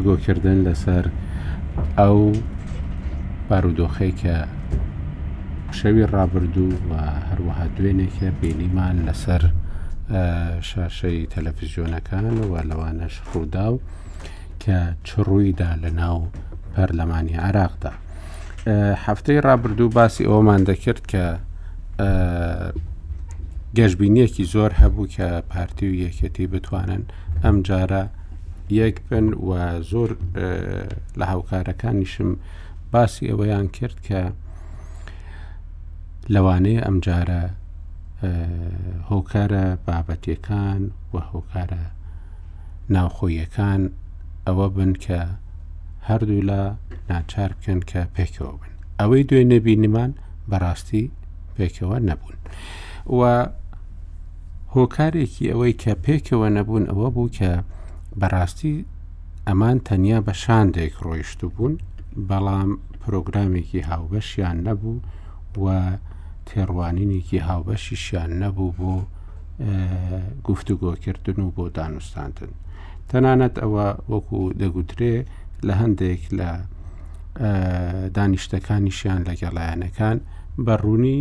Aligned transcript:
گفتگۆکردن 0.00 0.58
لەسەر 0.68 1.04
ئەو 1.98 2.18
بارودۆخەی 3.48 4.12
کە 4.22 4.36
شەوی 5.78 6.04
ڕابردوو 6.14 6.72
و 6.90 6.92
هەروەها 7.28 7.66
دوێنێکە 7.76 8.28
بینیمان 8.40 8.96
لەسەر 9.08 9.42
شاشەی 10.70 11.18
تەلەڤزیۆنەکان 11.32 12.24
و 12.50 12.54
لەوانەش 12.70 13.14
ڕوودا 13.32 13.66
و 13.72 13.80
کە 14.62 14.78
چڕوویدا 15.08 15.70
لە 15.82 15.90
ناو 16.00 16.18
پەرلەمانی 16.74 17.36
عراقدا 17.46 17.92
هەفتەی 19.06 19.40
ڕابردوو 19.46 19.88
باسی 19.96 20.24
ئەومان 20.30 20.62
دەکرد 20.70 21.02
کە 21.12 21.24
گەشببینیەکی 23.78 24.44
زۆر 24.54 24.70
هەبوو 24.80 25.08
کە 25.16 25.26
پارتی 25.52 25.86
و 25.90 25.94
یەکەتی 26.08 26.46
بتوانن 26.52 27.02
ئەم 27.44 27.56
جارە 27.68 28.02
یەک 28.70 29.00
بن 29.10 29.32
و 29.34 29.82
زۆر 29.82 30.10
لە 31.18 31.24
هاوکارەکانیشم 31.30 32.30
باسی 32.92 33.28
ئەوەیان 33.28 33.66
کرد 33.78 33.96
کە 34.06 34.20
لەوانەیە 36.34 36.82
ئەمجارە 36.86 37.42
هۆکارە 39.10 39.64
بابەتەکان 39.86 40.82
و 41.14 41.16
هۆکارە 41.30 41.84
ناوخۆیەکان 42.94 43.82
ئەوە 44.46 44.68
بن 44.76 44.92
کە 45.04 45.20
هەردوو 46.08 46.42
لە 46.50 46.60
ناچار 47.10 47.50
بکەن 47.58 47.80
کە 47.90 48.00
پێکەوە 48.14 48.52
بن 48.60 48.72
ئەوەی 49.00 49.24
دوێ 49.28 49.42
نەبینیمان 49.52 50.10
بەڕاستی 50.50 51.04
پێکەوە 51.56 51.96
نەبوون 52.08 52.38
و 53.18 53.22
هۆکارێکی 54.74 55.50
ئەوەی 55.50 55.74
کە 55.82 55.92
پێکەوە 56.06 56.48
نەبوون 56.58 56.84
ئەوە 56.90 57.08
بوو 57.14 57.30
کە 57.38 57.52
بەڕاستی 58.20 58.74
ئەمان 59.48 59.76
تەنیا 59.88 60.18
بە 60.26 60.34
شاندێک 60.42 60.94
ڕۆیشت 61.04 61.40
بوون 61.54 61.74
بەڵام 62.28 62.70
پرۆگرامێکی 63.02 63.80
هاوبەشیان 63.90 64.58
نەبوو 64.66 64.96
و 65.62 65.66
تێڕوانینێکی 66.48 67.38
هاوبەشیشیان 67.48 68.30
نەبوو 68.42 68.74
بۆ 68.78 68.92
گفتوگۆکردن 70.48 71.38
و 71.42 71.48
بۆ 71.56 71.64
دانوستاندن 71.78 72.52
تەنانەت 73.10 73.54
ئەوە 73.62 73.86
وەکو 74.12 74.38
دەگوترێ 74.60 75.16
لە 75.66 75.74
هەندێک 75.80 76.22
لە 76.38 76.50
دانیشتەکانیشیان 78.16 79.20
لەگەڵایەنەکان 79.28 80.16
بەڕوونی 80.66 81.18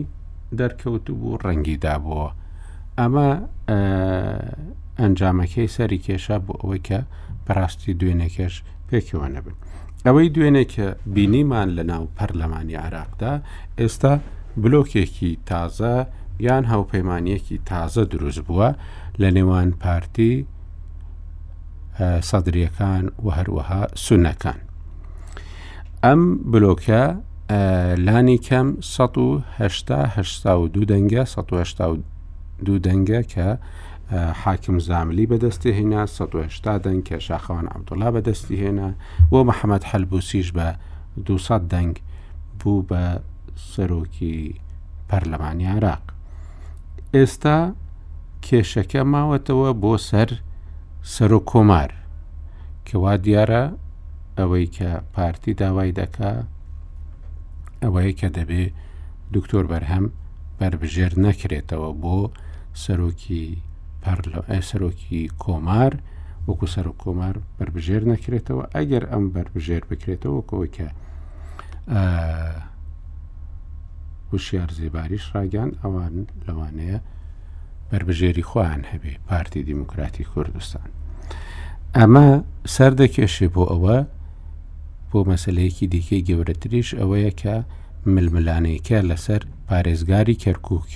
دەرکەوت 0.59 1.05
بوو 1.19 1.39
ڕەنگی 1.43 1.77
دابووە 1.83 2.29
ئەمە 2.99 3.29
ئەنجامەکەی 5.01 5.67
سەری 5.75 5.99
کێشا 6.05 6.37
بۆ 6.45 6.53
ئەوەی 6.61 6.81
کە 6.87 6.99
بەڕاستی 7.45 7.93
دوێنێکێش 7.99 8.55
پێکەوە 8.87 9.27
نەبن. 9.35 9.55
ئەوەی 10.05 10.27
دوێنێ 10.35 10.65
کە 10.73 10.87
بینیمان 11.13 11.69
لە 11.77 11.83
ناو 11.91 12.03
پەرلەمانی 12.17 12.75
عراقدا 12.85 13.33
ئێستا 13.79 14.13
بلۆکێکی 14.61 15.31
تازە 15.49 15.95
یان 16.47 16.63
هاوپەیمانیەکی 16.71 17.57
تازە 17.69 18.03
دروست 18.13 18.41
بووە 18.47 18.69
لە 19.21 19.29
نێوان 19.37 19.69
پارتی 19.83 20.33
سەدرریەکان 22.29 23.05
و 23.23 23.25
هەروەها 23.37 23.81
سونەکان. 24.03 24.59
ئەم 26.03 26.21
بلۆکە 26.51 27.03
لانی 28.05 28.37
کەم 28.47 28.67
1970 28.81 30.71
دەنگە 30.91 31.23
1970 31.27 32.01
دەنگە 32.85 33.21
کە 33.35 33.49
حاکم 34.13 34.79
زاملی 34.79 35.25
بەدەستی 35.27 35.71
هێنا 35.77 36.03
1970 36.05 36.81
دەنگ 36.85 37.01
کێشاخەوان 37.09 37.67
عبدوڵا 37.75 38.09
بەدەستی 38.15 38.59
هێنا 38.63 38.89
بۆ 39.31 39.39
محەممەد 39.49 39.83
هەلبوسیش 39.91 40.47
بە 40.57 40.67
200 41.25 41.69
دەنگ 41.73 41.93
بوو 42.59 42.85
بە 42.89 43.03
سەرۆکی 43.71 44.35
پەرلەمانی 45.09 45.67
عراق 45.75 46.03
ئێستا 47.15 47.59
کێشەکە 48.45 49.01
ماوەتەوە 49.13 49.69
بۆ 49.81 49.93
سەر 50.09 50.29
سەر 51.13 51.31
و 51.33 51.39
کۆمار 51.51 51.91
کەوا 52.87 53.13
دیارە 53.25 53.63
ئەوەی 54.37 54.67
کە 54.75 54.89
پارتی 55.13 55.53
داوای 55.61 55.91
دەکا 55.99 56.33
ئەوەیە 57.83 58.13
کە 58.19 58.27
دەبێ 58.37 58.63
دکتۆر 59.35 59.63
بەرهەم 59.71 60.05
بربژێر 60.59 61.13
نەکرێتەوە 61.25 61.91
بۆ 62.01 62.17
سەرۆکی 62.83 63.47
سەرۆکی 64.05 65.21
کۆمار 65.45 65.93
وەکو 66.47 66.65
سەر 66.73 66.87
و 66.87 66.93
کۆمار 67.03 67.35
بربژێر 67.57 68.03
نەکرێتەوە 68.13 68.63
ئەگەر 68.75 69.03
ئەم 69.11 69.25
بربژێر 69.33 69.83
بکرێتەوە 69.89 70.41
کەوەی 70.49 70.71
کە 70.77 70.87
وشیار 74.33 74.69
زێباریش 74.77 75.25
ڕاگەان 75.33 75.71
ئەوان 75.83 76.15
لەوانەیە 76.47 76.97
بربژێری 77.89 78.47
خۆیان 78.49 78.83
هەبێ 78.91 79.13
پارتی 79.27 79.65
دیموکراتی 79.69 80.25
کوردستان. 80.31 80.87
ئەمە 81.97 82.27
سەردەکێشێ 82.75 83.47
بۆ 83.53 83.63
ئەوە 83.71 83.97
بۆ 85.09 85.19
مەسلەیەکی 85.31 85.87
دیکەی 85.93 86.25
گەورەتریش 86.29 86.89
ئەوەیە 86.99 87.31
کە 87.41 87.55
ململانەیەکە 88.13 88.97
لەسەر 89.09 89.41
پارێزگاری 89.67 90.35
کەرکک 90.43 90.89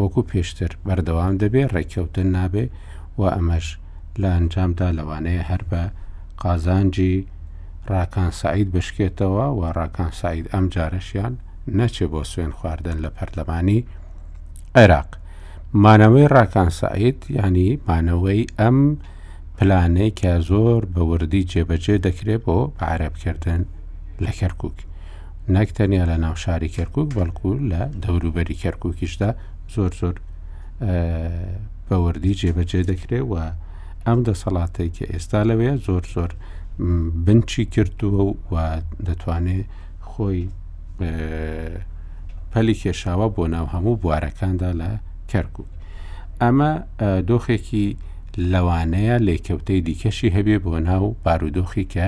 وەکو 0.00 0.20
پێشتر 0.30 0.70
بەردەوام 0.86 1.34
دەبێ 1.42 1.62
ڕێککەوتن 1.74 2.28
نابێ 2.36 2.64
و 3.18 3.22
ئەمەش 3.34 3.66
لە 4.20 4.28
ئەنجامدا 4.36 4.88
لەوانەیە 4.98 5.42
هەر 5.50 5.62
بە 5.70 5.82
قازانجی 6.42 7.16
ڕاکان 7.90 8.30
سعید 8.40 8.68
بشکێتەوە 8.76 9.46
و 9.58 9.60
ڕاکان 9.78 10.12
سعید 10.20 10.46
ئەم 10.52 10.64
جارەشیان 10.74 11.34
نەچێ 11.78 12.06
بۆ 12.12 12.20
سوێن 12.32 12.52
خواردن 12.58 12.98
لە 13.04 13.10
پەرلەمانی 13.16 13.80
عێراق 14.78 15.10
مانەوەی 15.84 16.26
ڕاکان 16.36 16.70
سعید 16.80 17.18
ینی 17.36 17.68
مانەوەی 17.88 18.42
ئەم 18.60 18.78
پلانەی 19.56 20.10
کە 20.20 20.32
زۆر 20.48 20.80
بەوردی 20.94 21.42
جێبەجێ 21.50 21.96
دەکرێت 22.06 22.42
بۆ 22.46 22.58
عربکردن 22.92 23.62
لە 24.24 24.32
کەرکک 24.40 24.76
نەک 25.54 25.68
تەنیا 25.76 26.04
لە 26.10 26.16
ناو 26.24 26.34
شاری 26.44 26.74
کەرکک 26.76 27.06
بەڵکو 27.16 27.50
لە 27.70 27.82
دەوروبەری 28.02 28.56
کەرککیشدا 28.62 29.30
زۆر 29.72 29.92
زۆر 30.00 30.14
بەوەردی 31.88 32.34
جێبەجێ 32.40 32.80
دەکرێت 32.90 33.24
و 33.30 33.34
ئەم 34.06 34.18
دەسەڵاتەی 34.28 34.90
کە 34.96 35.04
ئێستا 35.12 35.40
لەوەیە 35.48 35.74
زۆر 35.86 36.04
زۆر 36.14 36.30
بنچی 37.24 37.64
کردووە 37.74 38.22
و 38.52 38.54
دەتوانێت 39.06 39.64
خۆی 40.08 40.40
پەلی 42.52 42.76
کێشاوە 42.82 43.26
بۆ 43.36 43.44
ناو 43.54 43.66
هەموو 43.74 44.00
بوارەکاندا 44.02 44.70
لە 44.80 44.90
کەرکک 45.30 45.66
ئەمە 46.42 46.70
دۆخێکی 47.28 47.86
لەوانەیە 48.52 49.16
لێککەوتەی 49.26 49.80
دیکەشی 49.86 50.34
هەبێ 50.36 50.56
بۆ 50.66 50.74
ناو 50.88 51.04
بارودۆخی 51.24 51.86
کە 51.94 52.06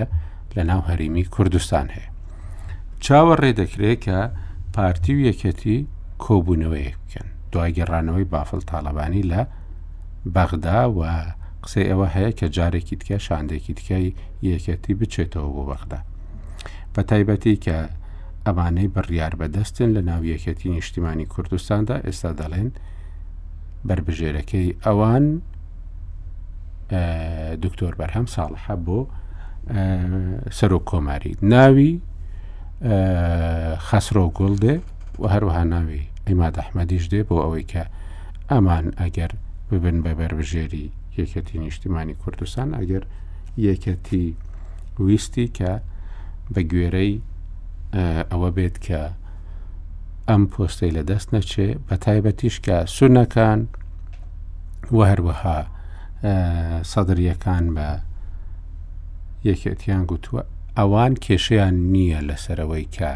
لە 0.56 0.62
ناو 0.70 0.80
هەریمی 0.88 1.24
کوردستان 1.34 1.86
هەیە 1.94 2.08
چاوە 3.04 3.34
ڕێدەکرێت 3.42 3.98
کە 4.06 4.18
پارتی 4.74 5.12
و 5.16 5.20
یەکەتی 5.30 5.76
کۆبوونەوەیەک 6.24 6.96
دوای 7.52 7.72
گەڕانەوەی 7.76 8.24
بافل 8.32 8.58
تاالبانی 8.66 9.22
لە 9.30 9.40
بەغدا 10.34 10.78
و 10.98 11.00
قسە 11.64 11.80
ئەوە 11.90 12.06
هەیە 12.14 12.32
کە 12.38 12.46
جارێکی 12.56 12.96
تکە 13.00 13.16
شاندێکی 13.26 13.74
تکای 13.78 14.14
یەکەتی 14.50 14.94
بچێتەوە 15.00 15.50
بۆ 15.56 15.62
بەغدا 15.70 16.00
بە 16.94 17.02
تایبەتی 17.10 17.56
کە 17.64 17.78
ئەمانەی 18.46 18.88
بڕیار 18.94 19.34
بەدەستن 19.40 19.90
لە 19.96 20.00
ناویەکەتی 20.10 20.68
نیشتیمانی 20.76 21.26
کوردستاندا 21.32 21.96
ئێستا 22.06 22.30
دەڵێن 22.40 22.70
بربژێرەکەی 23.88 24.68
ئەوان 24.86 25.26
دکتۆر 27.64 27.94
بەرهەم 28.00 28.26
ساڵحە 28.34 28.74
بۆ 28.86 28.98
سەر 30.58 30.72
و 30.76 30.80
کۆماری 30.90 31.32
ناوی 31.52 31.92
خەسرۆ 33.88 34.24
گوڵدێ 34.38 34.74
و 35.20 35.24
هەروەها 35.34 35.64
ناوی 35.74 36.04
ئیماد 36.30 36.54
ئەحمەدیش 36.60 37.04
دێ 37.12 37.20
بۆ 37.28 37.36
ئەوەی 37.44 37.66
کە 37.72 37.84
ئەمان 38.50 38.86
ئەگەر 39.00 39.30
ببن 39.70 39.96
بە 40.04 40.12
بەربژێری 40.18 40.86
یەکەتی 41.18 41.60
نیشتیمانی 41.62 42.14
کوردستان 42.22 42.68
ئەگەر 42.78 43.02
یەکەتی 43.66 44.26
ویستی 45.06 45.46
کە 45.58 45.72
بە 46.52 46.60
گوێرەی 46.70 47.14
ئەوە 48.30 48.48
بێت 48.56 48.76
کە 48.86 49.02
ئەم 50.28 50.42
پۆستەی 50.52 50.92
لە 50.96 51.02
دەست 51.10 51.28
نەچێ 51.34 51.68
بە 51.86 51.94
تایبەتیش 52.04 52.56
کە 52.66 52.76
سونەکان 52.96 53.60
و 54.96 54.98
هەروەها 55.10 55.58
سەدرریەکان 56.92 57.64
بە 57.76 57.88
یەکێتیان 59.48 60.02
گوتووە 60.10 60.42
ئەوان 60.78 61.12
کێشیان 61.24 61.74
نییە 61.92 62.20
لەسەرەوەی 62.28 62.86
کە 62.96 63.12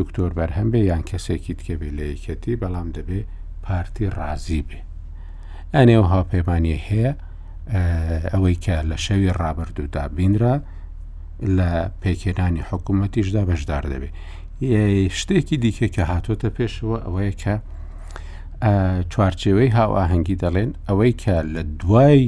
دکتۆر 0.00 0.30
بەرهەم 0.38 0.68
بێ 0.72 0.80
یان 0.90 1.02
کەسێکی 1.10 1.54
تکە 1.58 1.74
بێ 1.80 1.90
لە 1.98 2.04
یەکەتی 2.12 2.54
بەڵام 2.62 2.88
دەبێ 2.96 3.20
پارتی 3.64 4.06
ڕازی 4.18 4.62
بێ 4.68 4.80
ئەنێو 5.76 6.04
هاوپەیمانی 6.12 6.76
هەیە 6.88 7.12
ئەوەی 8.32 8.56
کە 8.64 8.76
لە 8.90 8.96
شەوی 9.04 9.30
ڕابردوودا 9.40 10.04
بینرا 10.16 10.54
لە 11.56 11.70
پێکێنانی 12.02 12.62
حکوومەتیشدا 12.70 13.42
بەشدار 13.50 13.84
دەبێت 13.92 14.14
شتێکی 15.18 15.56
دیکە 15.64 15.88
کە 15.94 16.02
هاتۆتە 16.12 16.48
پێشەوە 16.56 16.96
ئەوەیە 17.06 17.34
کە 17.42 17.54
چوارچێوەی 19.12 19.70
هاواهەنگی 19.78 20.36
دەڵێن 20.42 20.70
ئەوەی 20.88 21.12
کە 21.22 21.36
لە 21.54 21.62
دوای 21.80 22.24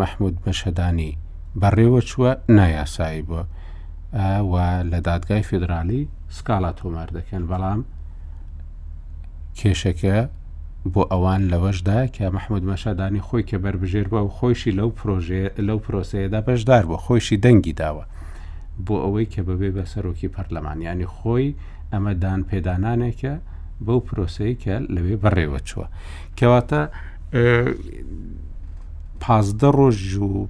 مەحمود 0.00 0.34
بەشەدانی 0.44 1.12
بەڕێوە 1.60 2.00
چووە 2.08 2.30
نایاسایی 2.58 3.22
بووە 3.28 3.44
و 4.50 4.54
لە 4.90 4.98
دادگای 5.08 5.42
فیدرالی 5.50 6.02
سکاڵا 6.36 6.70
تۆمار 6.78 7.08
دەکەن 7.18 7.42
بەڵام 7.50 7.80
کێشەکە 9.58 10.16
بۆ 10.92 11.02
ئەوان 11.12 11.42
لەوەشدا 11.52 11.98
کە 12.16 12.24
مححمود 12.36 12.62
مەشادانی 12.70 13.22
خۆی 13.26 13.44
کە 13.50 13.56
بربژێر 13.64 14.06
بە 14.12 14.20
و 14.26 14.30
خۆشی 14.36 14.72
لەو 14.78 14.90
پرۆژێ 14.98 15.44
لەو 15.66 15.78
پرۆسەیەدا 15.84 16.40
بەشدار 16.48 16.84
بۆ 16.90 16.96
خۆشی 17.04 17.36
دەنگی 17.44 17.74
داوە 17.80 18.04
بۆ 18.86 18.96
ئەوەی 19.04 19.26
کە 19.32 19.40
بەبێ 19.48 19.70
بە 19.76 19.84
سەرۆکی 19.92 20.28
پەرلەمانیانی 20.34 21.08
خۆی 21.16 21.48
ئەمە 21.92 22.12
دان 22.22 22.40
پێدانانێکە 22.50 23.34
بەو 23.86 24.00
پرۆسەی 24.06 24.54
کە 24.62 24.74
لەوێ 24.94 25.16
بەڕێوە 25.22 25.58
چووە 25.68 25.86
کەواتە 26.38 26.80
پازدە 29.22 29.70
ڕۆژ 29.78 30.02
و 30.28 30.46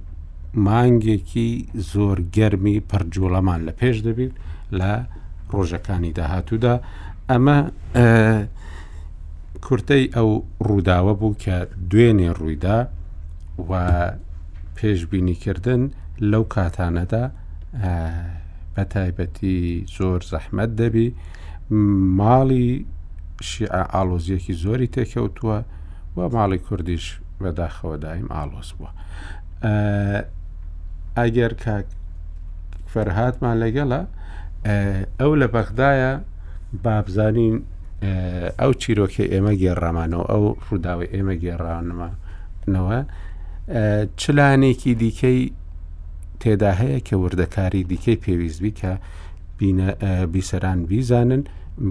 مانگێکی 0.67 1.49
زۆر 1.91 2.17
گەرمی 2.35 2.77
پەرجوڵەمان 2.89 3.59
لە 3.67 3.73
پێش 3.79 3.97
دەبیت 4.07 4.33
لە 4.79 4.93
ڕۆژەکانی 5.53 6.11
داهاتوودا 6.19 6.73
ئەمە 7.29 7.57
کورتەی 9.65 10.03
ئەو 10.15 10.29
ڕووداوە 10.67 11.13
بوو 11.19 11.33
کە 11.43 11.57
دوێنێ 11.89 12.29
ڕوویدا 12.39 12.77
و 13.69 13.73
پێشببینیکردن 14.77 15.81
لەو 16.31 16.43
کاتانەدا 16.55 17.23
بە 18.73 18.83
تایبەتی 18.93 19.57
زۆر 19.97 20.19
زەحمەت 20.31 20.71
دەبی 20.81 21.07
ماڵی 22.19 22.69
شیع 23.47 23.71
ئالۆزیەکی 23.93 24.53
زۆری 24.63 24.87
تێکەوتووە 24.95 25.57
و 26.17 26.19
ماڵی 26.35 26.57
کوردیش 26.67 27.05
بەداخەوە 27.41 27.95
دایم 28.03 28.27
ئالۆس 28.35 28.69
بووە. 28.77 28.91
ئەگەر 31.19 31.53
کاک 31.63 31.87
فەرهاتمان 32.93 33.55
لەگەڵە 33.63 34.01
ئەو 35.19 35.31
لە 35.41 35.47
بەغدایە 35.55 36.11
بابزانین 36.83 37.55
ئەو 38.59 38.71
چیرۆکی 38.81 39.25
ئێمە 39.33 39.53
گێڕامانەوە 39.61 40.25
ئەو 40.31 40.43
ڕووداوی 40.65 41.11
ئێمە 41.13 41.35
گێڕانمەەوە 41.43 42.99
چلانێکی 44.21 44.93
دیکەی 45.03 45.39
تێدا 46.41 46.71
هەیە 46.81 46.99
کە 47.07 47.15
وردەکاری 47.23 47.87
دیکەی 47.91 48.21
پێویستبی 48.25 48.73
کە 48.79 48.93
بیسەران 50.33 50.79
بیزانن 50.89 51.43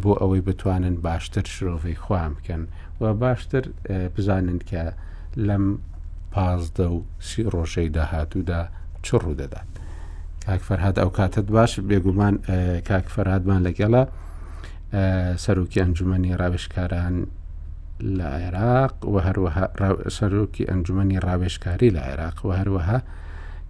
بۆ 0.02 0.12
ئەوەی 0.20 0.42
بتوانن 0.48 0.96
باشتر 1.06 1.44
شرۆڤی 1.54 1.96
خام 2.04 2.32
بکەن 2.38 2.62
و 3.00 3.04
باشتر 3.22 3.64
بزانن 4.14 4.58
کە 4.70 4.84
لەم 5.46 5.64
پازدە 6.34 6.86
و 6.96 6.98
سی 7.28 7.40
ڕۆژەی 7.52 7.88
داهاتوودا 7.96 8.60
چڕوو 9.06 9.34
دەدات. 9.40 9.73
کاکفەرهات 10.46 10.98
ئەو 10.98 11.10
کاتت 11.10 11.46
باش 11.52 11.80
بێگومان 11.88 12.34
کاکفەرهاتمان 12.88 13.60
لەگەڵە 13.68 14.02
سەرۆکی 15.44 15.78
ئەنجومی 15.82 16.34
ڕاوێشکاران 16.40 17.16
لە 18.18 18.26
عێراق 18.38 18.94
و 19.12 19.14
هەروەها 19.26 19.64
سەرۆکی 20.18 20.64
ئەنجومی 20.70 21.18
ڕاوێشکاری 21.26 21.90
لە 21.96 22.00
عێراق 22.08 22.38
و 22.46 22.50
هەروەها 22.58 22.98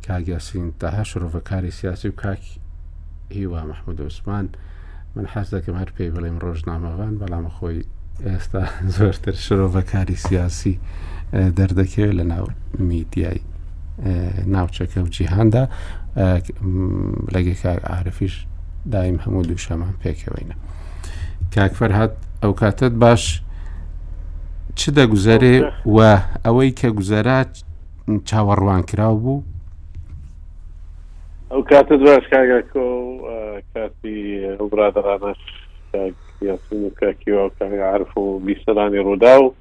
کاگیاسین 0.07 0.73
تاها 0.81 1.03
شرۆڤەکاری 1.11 1.71
سیاسی 1.79 2.09
و 2.09 2.13
کاک 2.13 2.43
هیوا 3.31 3.65
مححمود 3.65 4.01
عوسمان 4.01 4.49
من 5.15 5.27
حەز 5.27 5.49
دەکەم 5.55 5.77
هەر 5.83 5.91
پێی 5.97 6.11
بڵێم 6.17 6.39
ڕۆژنامەوان 6.45 7.15
بەڵام 7.21 7.47
خۆی 7.57 7.81
ئێستا 8.29 8.63
زۆرتر 8.97 9.35
شرۆڤەکاری 9.47 10.17
سیاسی 10.27 10.79
دەردەکەوێت 11.59 12.15
لە 12.19 12.25
ناو 12.33 12.47
میدیای 12.79 13.41
ناوچەکە 14.55 14.99
و 14.99 15.09
جیهاندا 15.17 15.65
لەگە 17.35 17.55
کاک 17.63 17.81
ئارفیش 17.91 18.35
دایم 18.95 19.17
هەموو 19.25 19.43
دوو 19.49 19.59
شەمان 19.67 19.95
پێکەوەینە 20.03 20.55
کاکفەر 21.55 21.93
هات 21.99 22.13
ئەو 22.43 22.53
کاتت 22.61 22.93
باش 23.05 23.23
چ 24.79 24.83
دەگوزەرێ 24.97 25.57
و 25.95 25.99
ئەوەی 26.45 26.71
کە 26.81 26.89
گوزەرات 26.99 27.53
چاوەڕوان 28.29 28.83
کراو 28.91 29.17
بوو 29.25 29.43
ئەو 31.53 31.63
کاتت 31.71 32.01
باش 32.09 32.25
کاگاکۆ 32.33 32.87
کاتی 33.75 34.17
برادرانش 34.73 35.41
یاسین 36.43 36.83
و 36.87 36.91
کاکیوە 37.01 37.55
کامی 37.59 37.79
عرف 37.93 38.19
و 38.19 38.41
بیسەرانی 38.47 39.05
ڕوودا 39.07 39.35
و 39.43 39.55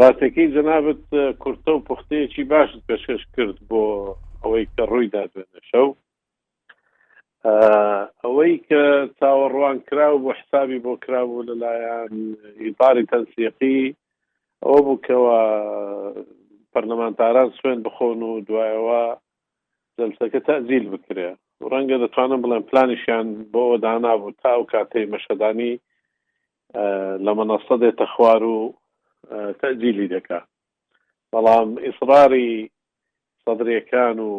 ڕاستەکەی 0.00 0.52
جەنابەت 0.54 1.04
کورتە 1.42 1.70
و 1.74 1.80
پختەیەکی 1.88 2.44
باشت 2.44 2.78
پێشکەش 2.90 3.22
کرد 3.36 3.58
بۆ 3.70 3.82
ئەوەی 4.44 4.64
کە 4.76 4.84
ڕوویدا 4.90 5.22
دوێنە 5.32 5.60
شەو 5.70 5.88
ئەوەی 8.24 8.54
کە 8.68 8.82
چاوەڕوان 9.18 9.76
کراو 9.88 10.22
بۆ 10.24 10.30
حسابی 10.38 10.82
بۆ 10.84 10.92
کرابوو 11.04 11.46
لەلایەن 11.48 12.14
ئیباری 12.64 13.08
تەنسیقی 13.10 13.80
ئەوە 14.64 14.78
بووکەوە 14.86 15.38
پەرلەمانتاران 16.72 17.48
سوێن 17.58 17.80
بخۆن 17.86 18.20
و 18.28 18.32
دوایەوە 18.48 19.02
زەمسەکە 19.98 20.40
تازیل 20.48 20.84
بکرێ 20.94 21.30
ڕەنگە 21.72 21.96
دەتوانم 22.02 22.40
بڵێن 22.42 22.64
پلانیشیان 22.70 23.26
بۆەوە 23.52 23.76
دانابوو 23.84 24.36
تا 24.42 24.52
و 24.60 24.66
کاتەی 24.72 25.06
مەشەدانی 25.12 25.74
لە 27.24 27.32
منەستە 27.38 27.74
دێتە 27.82 28.06
خوار 28.14 28.42
و 28.56 28.60
تەجیلی 29.60 30.08
دەکات 30.14 30.46
بەڵام 31.32 31.68
ئیسراری 31.84 32.52
سەدرەکان 33.48 34.18
و 34.28 34.32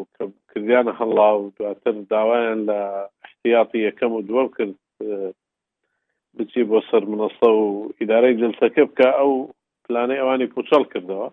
کردیانە 0.51 0.93
هەڵا 0.99 1.29
و 1.39 1.43
دواتر 1.57 1.91
داوایان 2.13 2.59
لە 2.69 2.79
احتیاطی 3.25 3.79
یەکەم 3.87 4.11
و 4.13 4.25
دووەم 4.29 4.49
کرد 4.55 4.75
بچی 6.37 6.63
بۆ 6.71 6.79
سەر 6.89 7.03
منەسە 7.11 7.49
و 7.63 7.65
ئیدارەی 7.99 8.37
جلسەکە 8.41 8.81
بکە 8.89 9.09
ئەو 9.19 9.33
پلانەی 9.85 10.19
ئەوانی 10.21 10.51
پوچەڵ 10.53 10.83
کردەوە 10.93 11.27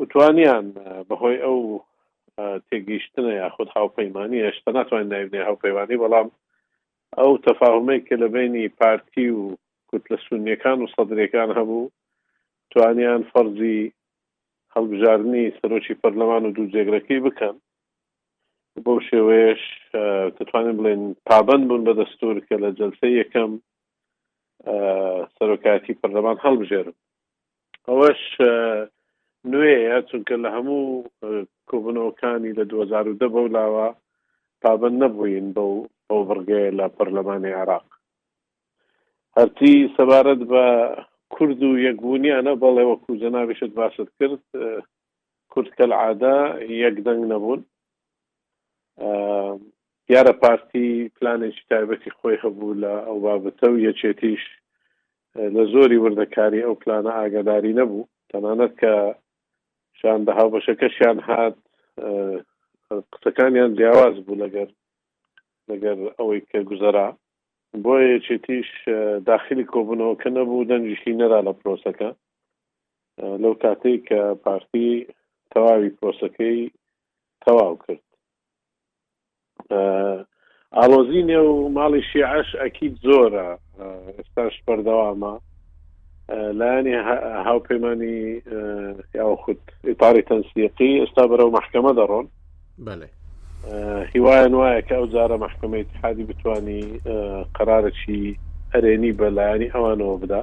وتوانیان 0.00 0.66
بەهۆی 1.08 1.38
ئەو 1.44 1.60
تێگەیشتنە 2.68 3.32
یاخود 3.42 3.68
هاوپەیمانی 3.76 4.44
هێشتا 4.48 4.70
ناتوانین 4.78 5.08
نایبنێ 5.12 5.40
هاوپەیوانی 5.48 6.00
بەڵام 6.02 6.28
ئەو 7.18 7.32
تەفاهمەی 7.46 8.00
کە 8.06 8.14
لە 8.22 8.26
بینی 8.34 8.66
پارتی 8.80 9.26
و 9.38 9.42
کوت 9.88 10.04
لە 10.12 10.16
سونیەکان 10.24 10.78
و 10.80 10.90
سەدرەکان 10.94 11.50
هەبوو 11.58 11.90
توانیان 12.72 13.22
فەرزی 13.32 13.78
هەڵبژاردننی 14.76 15.50
سەرۆکی 15.60 15.94
پەرلەمان 16.02 16.42
و 16.46 16.50
دوو 16.56 16.70
جێگرەکەی 16.74 17.24
بکەن 17.26 17.56
بەو 18.84 19.00
شێوەیەش 19.10 19.62
دەتوانین 20.36 20.76
بڵێن 20.78 21.02
پابند 21.28 21.64
بوون 21.68 21.82
بە 21.86 21.92
دەستور 22.00 22.36
کە 22.48 22.54
لە 22.64 22.70
جلسە 22.78 23.06
یەکەم 23.20 23.52
سەرۆکاتی 25.36 25.98
پەرلەمان 26.00 26.36
هەڵبژێرم 26.44 26.96
ئەوەش 27.88 28.22
نوێە 29.50 29.96
چونکە 30.08 30.34
لە 30.44 30.48
هەموو 30.56 30.82
کۆبنەوەکانی 31.70 32.56
لە 32.58 32.64
2010 32.64 33.28
بەو 33.34 33.46
لاوە 33.56 33.88
پابند 34.62 34.96
نەبووین 35.02 35.46
بەو 35.56 35.72
ئەو 36.08 36.20
بڕگەیە 36.28 36.70
لە 36.78 36.86
پەرلەمانی 36.96 37.54
عراق 37.62 37.86
هەرتی 39.36 39.74
سەبارەت 39.96 40.42
بە 40.50 40.66
کورد 41.34 41.60
و 41.64 41.70
یەکبوونیانە 41.86 42.52
بەڵێ 42.62 42.84
وەکو 42.86 43.18
جەناویشت 43.22 43.72
باشت 43.80 44.08
کرد 44.18 44.42
کورد 45.52 45.70
کە 45.78 45.84
عادا 46.02 46.36
یەکدەنگ 46.84 47.22
نەبوون 47.32 47.60
یارە 50.14 50.32
پارتی 50.42 50.86
پلانێکی 51.16 51.62
تایبەتی 51.72 52.14
خۆی 52.18 52.40
هەبوو 52.44 52.78
لە 52.82 52.92
ئەو 53.06 53.16
بابەتە 53.26 53.66
و 53.70 53.82
یەچێتیش 53.86 54.44
لە 55.54 55.62
زۆری 55.72 55.98
وردەکاری 56.04 56.64
ئەو 56.66 56.74
پلانە 56.82 57.12
ئاگاداری 57.20 57.76
نەبوو 57.80 58.08
تەنانەت 58.30 58.72
کە 58.80 58.94
شاندەها 60.00 60.46
بەشەکەشیان 60.54 61.18
هات 61.28 61.56
قسەکانیان 63.12 63.70
جیاواز 63.78 64.16
بوو 64.24 64.40
لەگەر 64.42 64.68
لەگەر 65.68 65.96
ئەوەی 66.18 66.40
کە 66.50 66.58
گوزەرا 66.68 67.08
بۆ 67.84 67.94
یەکێتیش 68.12 68.70
داخلی 69.30 69.64
کۆبنەوەکە 69.72 70.28
نەبوو 70.36 70.68
دەنجشی 70.70 71.18
نەدا 71.22 71.40
لە 71.46 71.52
پرۆسەکە 71.60 72.10
لەو 73.42 73.54
کاتێک 73.64 74.00
کە 74.08 74.20
پارتی 74.44 75.06
تەواوی 75.52 75.94
پرۆسەکەی 75.98 76.60
تەواو 77.44 77.74
کرد 77.82 78.04
ئالۆزینێ 80.78 81.38
و 81.50 81.54
ماڵی 81.76 82.02
شیعش 82.10 82.48
ئەکیید 82.62 82.94
زۆرە 83.06 83.48
ئێستاش 84.18 84.54
بەردەوامە 84.66 85.32
لایانی 86.60 86.94
هاوپەیمانانی 87.46 88.18
یاخود 89.18 89.60
ئیپاری 89.88 90.22
تەنسیقی 90.28 91.00
ئێستا 91.02 91.24
بەرەو 91.30 91.54
محکەمە 91.58 91.92
دەڕۆن 91.98 92.26
بله 92.86 93.06
هیوایان 94.14 94.54
وایە 94.54 94.80
کە 94.88 94.94
ئەو 94.96 95.06
جارە 95.14 95.36
محکمەی 95.44 95.84
حادی 96.02 96.24
بتانی 96.24 96.80
قرارەی 97.56 98.38
هەرێنی 98.74 99.12
بەلایانی 99.20 99.72
ئەوانەوە 99.74 100.18
بدا 100.22 100.42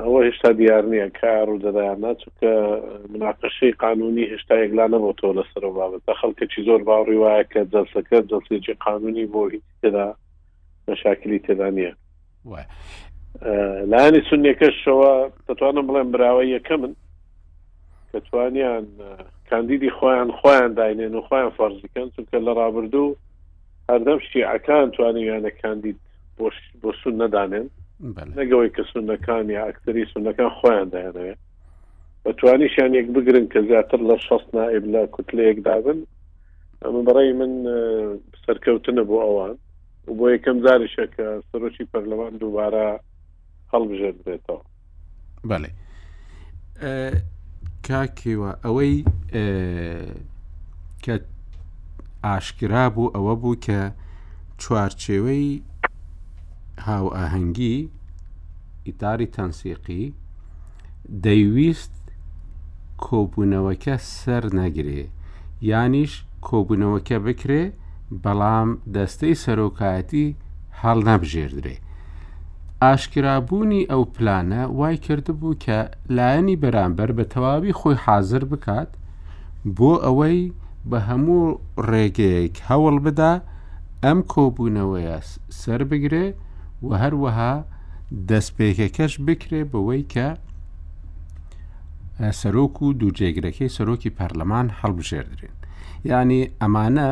ئەوە 0.00 0.20
هێشتا 0.28 0.50
دیار 0.60 0.82
نییە 0.92 1.08
کار 1.20 1.48
و 1.50 1.58
دەدایان 1.64 1.98
ناچکە 2.04 2.52
مناقشی 3.12 3.72
قانونی 3.84 4.26
هێشتا 4.32 4.54
یەکلا 4.64 4.86
نەبوو 4.92 5.16
تۆ 5.20 5.28
لەسەر 5.38 5.64
بابەتە 5.78 6.12
خەڵکەی 6.20 6.64
زۆر 6.68 6.80
باوەڕی 6.88 7.16
وایە 7.22 7.44
کە 7.52 7.60
جەسەکە 7.72 8.18
جەسێکی 8.30 8.74
قانونی 8.86 9.26
بۆ 9.32 9.42
هیچ 9.52 9.64
تێدا 9.82 10.06
مەشاکلی 10.88 11.38
تێدا 11.46 11.68
نییە 11.76 11.92
لانی 13.92 14.20
سنیەکەشەوە 14.30 15.12
دەتوانم 15.48 15.86
بڵێم 15.88 16.08
براوە 16.14 16.42
یەکە 16.44 16.76
من 16.82 16.92
کەتوانیان 18.12 18.84
کاندیدی 19.50 19.90
خۆیان 19.98 20.28
خۆیان 20.40 20.72
داینێن 20.80 21.14
و 21.14 21.22
خۆیان 21.30 21.52
فەرزیکەن 21.58 22.08
چونکە 22.16 22.36
لە 22.46 22.52
ڕابردوو 22.60 23.14
هەردەم 23.90 24.18
شیعەکان 24.32 24.86
توانیانە 24.94 25.50
کاندید 25.62 25.98
بۆ 26.82 26.90
سون 27.02 27.14
نەدانێن 27.26 27.66
نەگەوەی 28.38 28.70
کە 28.76 28.82
سونەکان 28.92 29.44
یا 29.56 29.60
ئەکتری 29.68 30.06
سونەکان 30.12 30.50
خۆیان 30.60 30.88
دایانەوێت 30.94 31.38
بەتوانیشیان 32.24 32.90
یەک 32.98 33.06
بگرن 33.16 33.46
کە 33.52 33.60
زیاتر 33.68 33.98
لە 34.08 34.16
شست 34.28 34.48
نائب 34.54 34.84
لە 34.94 35.02
کوتلەیەک 35.14 35.58
دابن 35.68 35.98
ئەمە 36.84 37.00
بەڕی 37.08 37.32
من 37.40 37.52
سەرکەوتنە 38.46 39.02
بۆ 39.10 39.16
ئەوان 39.24 39.56
و 40.08 40.10
بۆ 40.18 40.26
یەکەم 40.34 40.58
زاریشە 40.66 41.06
کە 41.16 41.26
سرۆکی 41.52 41.84
پەرلەوان 41.92 42.32
دووبارە 42.40 42.86
هەڵبژێت 43.72 44.16
بێتەوە 44.26 44.62
بەێ 45.50 45.70
کاکێوە 47.88 48.50
ئەوەی 48.64 48.94
کە 51.04 51.14
ئاشکرا 52.24 52.84
بوو 52.94 53.12
ئەوە 53.14 53.34
بوو 53.40 53.60
کە 53.66 53.80
چوارچێوەی 54.60 55.48
هاو 56.86 57.06
ئاهەنگی 57.16 57.78
ئیداری 58.86 59.32
تەنسیقی 59.36 60.04
دەیویست 61.24 61.94
کۆبوونەوەکە 63.06 63.96
سەر 64.20 64.44
نەگرێ 64.60 65.02
یانیش 65.70 66.12
کۆبوونەوەکە 66.48 67.16
بکرێ 67.26 67.62
بەڵام 68.24 68.68
دەستەی 68.94 69.34
سەرۆکایەتی 69.44 70.26
هەڵ 70.80 70.98
نەبژێردرێ 71.08 71.76
ئاشکرابوونی 72.86 73.82
ئەو 73.90 74.02
پلانە 74.14 74.62
وای 74.78 74.96
کردبوو 75.06 75.54
کە 75.64 75.78
لایەنی 76.16 76.56
بەرامبەر 76.62 77.10
بە 77.18 77.24
تەواوی 77.32 77.76
خۆی 77.78 77.96
حاضر 78.04 78.42
بکات 78.52 78.90
بۆ 79.76 79.92
ئەوەی 80.04 80.40
بە 80.90 80.98
هەموو 81.08 81.56
ڕێگەیەک 81.90 82.56
هەوڵ 82.68 82.94
بدا 83.06 83.32
ئەم 84.04 84.18
کۆبوونەوەیە 84.32 85.16
سەر 85.60 85.80
بگرێ 85.90 86.26
و 86.86 86.88
هەروەها 87.02 87.54
دەستپێکەکەش 88.28 89.12
بکرێ 89.26 89.62
بەوەی 89.72 90.02
کە 90.14 90.28
سەرۆک 92.40 92.74
و 92.84 92.86
دووجێگرەکەی 93.00 93.72
سەرۆکی 93.76 94.14
پەرلەمان 94.18 94.66
هەڵبژێردرێن 94.80 95.56
یعنی 96.10 96.40
ئەمانە 96.60 97.10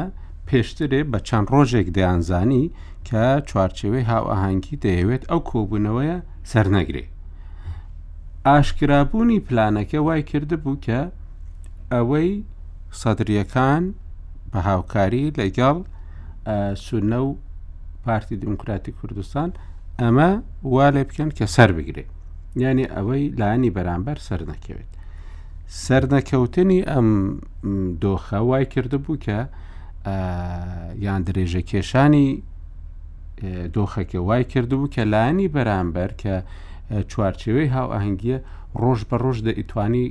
پێشترێ 0.49 1.01
بە 1.13 1.19
چەند 1.29 1.47
ڕۆژێک 1.53 1.87
دەیانزانی 1.97 2.65
کە 3.09 3.25
چوارچێوەی 3.49 4.05
هاوەهانگی 4.11 4.81
دەیەوێت 4.85 5.23
ئەو 5.31 5.41
کۆبوونەوەیە 5.51 6.17
سەرنەگرێ. 6.51 7.05
ئاشکرابوونی 8.49 9.39
پلانەکە 9.47 9.99
وای 10.07 10.23
کرده 10.31 10.57
بوو 10.63 10.81
کە 10.87 11.01
ئەوەی 11.93 12.31
سەدرریەکان 13.01 13.85
بە 14.51 14.59
هاوکاری 14.69 15.25
لەگەڵ 15.39 15.77
سونە 16.85 17.19
و 17.27 17.31
پارتی 18.05 18.37
دموکراتی 18.43 18.93
کوردستان 18.99 19.49
ئەمە 20.01 20.31
وا 20.75 20.87
لێ 20.95 21.03
بکەن 21.09 21.31
کە 21.39 21.47
سەر 21.57 21.71
بگرێت 21.79 22.11
یعنی 22.63 22.85
ئەوەی 22.95 23.25
لانی 23.41 23.71
بەرامبەر 23.77 24.17
سەر 24.27 24.41
نەکەوێت. 24.51 24.91
سەرنەکەوتنی 25.85 26.81
ئەم 26.91 27.09
دۆخە 28.03 28.39
وای 28.51 28.67
کرده 28.73 28.99
بوو 29.05 29.17
کە 29.27 29.39
یان 31.07 31.23
درێژە 31.27 31.61
کێشانی 31.71 32.29
دۆخەکە 33.75 34.19
وای 34.27 34.45
کردبوو 34.53 34.93
کە 34.95 35.03
لایەنی 35.13 35.49
بەرامبەر 35.55 36.11
کە 36.23 36.35
چوارچێوەی 37.11 37.69
هاو 37.75 37.89
ئاهنگگیە 37.95 38.39
ڕۆژ 38.83 39.01
بە 39.11 39.17
ڕۆژ 39.25 39.39
دەئیتوانی 39.47 40.05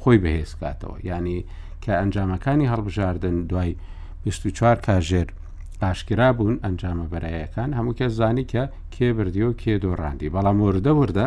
خۆی 0.00 0.18
بەهێزکاتەوە 0.24 0.96
ینی 1.10 1.38
کە 1.82 1.92
ئەنجامەکانی 2.00 2.70
هەڵبژاردن 2.72 3.36
دوای 3.50 3.72
24 4.24 4.76
کاژێر 4.86 5.28
باشکرا 5.80 6.28
بوون 6.36 6.56
ئەنجامە 6.64 7.06
بەرایەکان 7.12 7.70
هەموو 7.78 7.94
کە 7.98 8.06
زانی 8.18 8.44
کە 8.52 8.62
کێ 8.94 9.08
بردی 9.16 9.42
و 9.42 9.52
کێ 9.62 9.74
دۆڕاندی 9.84 10.32
بەڵام 10.34 10.58
وردە 10.68 10.92
وردە 11.00 11.26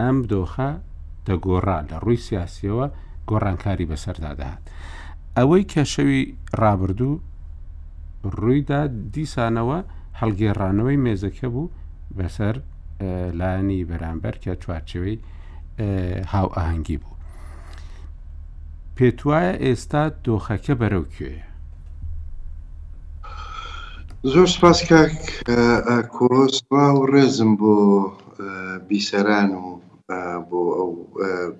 ئەم 0.00 0.16
دۆخە 0.32 0.70
دەگۆڕا 1.26 1.78
لە 1.88 1.96
ڕووی 2.04 2.22
سیاسیەوە 2.28 2.86
گۆڕانکاری 3.30 3.88
بەسەردادەهات 3.90 4.64
ئەوەی 5.36 5.64
کە 5.72 5.82
شەوی 5.94 6.20
ڕابردوو 6.60 7.16
ڕوویدا 8.38 8.80
دیسانەوە 9.14 9.78
هەڵگێڕانەوەی 10.20 11.02
مێزەکە 11.04 11.48
بوو 11.54 11.72
بەسەر 12.18 12.54
لایەنی 13.38 13.86
بەرامبەر 13.90 14.34
کە 14.42 14.52
چوارچەوەی 14.62 15.16
هاو 16.32 16.48
ئاهەنگی 16.56 16.98
بوو. 17.02 17.16
پێت 18.96 19.18
وایە 19.28 19.52
ئێستا 19.64 20.02
دۆخەکە 20.24 20.74
بەرەو 20.80 21.04
کوێە. 21.14 21.42
زۆر 24.32 24.48
سپاس 24.54 24.78
کۆسوا 26.14 26.86
و 26.96 27.02
ڕێزم 27.12 27.52
بۆ 27.60 27.74
بیسەران 28.88 29.50
و 29.62 29.66
بۆ 30.48 30.62
ئەو 30.78 30.90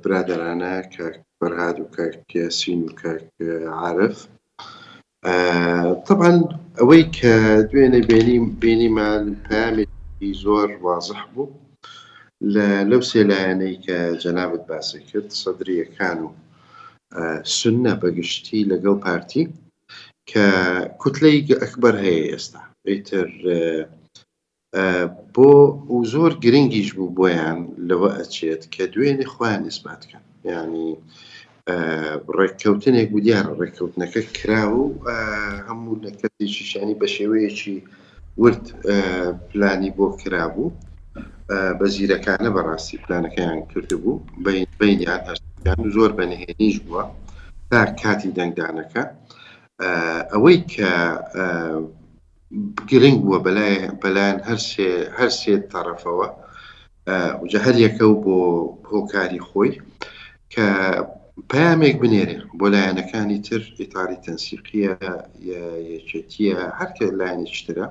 برادرانە 0.02 0.74
کە 0.92 1.06
بەرهاد 1.38 1.76
و 1.80 1.86
کە 2.30 2.42
سین 2.58 2.80
و 2.86 2.90
کە 3.00 3.10
عاعرف. 3.80 4.16
طبعا 6.08 6.32
ئەوەی 6.78 7.04
کە 7.16 7.32
دوێنێ 7.70 8.00
بینیم 8.10 8.44
بینیمان 8.62 9.24
پامی 9.46 9.86
زۆر 10.42 10.68
وازح 10.84 11.20
بوو 11.34 11.54
لە 12.54 12.68
لەو 12.90 13.02
سێلایەنەی 13.10 13.76
کە 13.86 13.98
جەنابەت 14.22 14.62
باسی 14.70 15.00
کرد 15.10 15.28
سەدرریەکان 15.42 16.18
و 16.24 16.28
سنە 17.56 17.94
بەگشتی 18.02 18.66
لەگەڵ 18.72 18.96
پارتی 19.06 19.44
کە 20.30 20.46
کوتلەی 21.00 21.38
ئەکبەر 21.62 21.94
هەیە 22.04 22.22
ئێستا 22.30 22.60
ئیتر 22.88 23.28
بۆ 25.34 25.50
و 25.94 25.96
زۆر 26.12 26.32
گرنگیش 26.44 26.88
بوو 26.96 27.14
بۆیان 27.18 27.58
لەوە 27.88 28.08
ئەچێت 28.18 28.62
کە 28.74 28.84
دوێنێ 28.92 29.26
خۆیان 29.34 29.62
ئیسباتکەن 29.68 30.24
ینی 30.50 30.90
ڕێککەوتنێک 32.38 33.08
و 33.12 33.18
دیارە 33.26 33.52
ڕێککەوتنەکە 33.60 34.20
کراوە 34.36 34.80
و 34.94 35.04
هەموو 35.68 36.00
نەکەتێکیشانی 36.06 36.98
بە 37.00 37.06
شێوەیەکی 37.14 37.76
ورد 38.42 38.64
پلانی 39.48 39.90
بۆ 39.96 40.06
کرابوو 40.20 40.72
بە 41.78 41.86
زیرەکانە 41.94 42.50
بەڕاستی 42.54 43.02
پلانەکەیان 43.04 43.60
کردبوو 43.72 44.22
بینیان 44.80 45.38
زۆر 45.96 46.10
بەنهێنیش 46.18 46.76
بووە 46.86 47.04
تا 47.70 47.80
کاتی 48.02 48.34
دەنگدانەکە 48.38 49.02
ئەوەی 50.32 50.58
کە 50.72 50.90
گرنگ 52.90 53.18
بووە 53.24 53.38
بەلایەن 54.02 54.38
هەر 55.18 55.30
سێ 55.40 55.54
تەرەفەوە 55.72 56.26
جە 57.50 57.58
هەر 57.66 57.76
یەکە 57.84 58.04
و 58.08 58.20
بۆ 58.24 58.36
هۆکاری 58.92 59.40
خۆی 59.48 59.72
کە 60.54 60.66
پامێک 61.50 61.96
بنێرێ 62.02 62.38
بۆ 62.58 62.66
لایەنەکانی 62.74 63.42
تر 63.48 63.62
ئیتاری 63.80 64.22
تەنسیقیە 64.24 64.94
یەکێتیە 65.92 66.56
هەرکە 66.78 67.06
لایەنی 67.18 67.52
شترە 67.58 67.86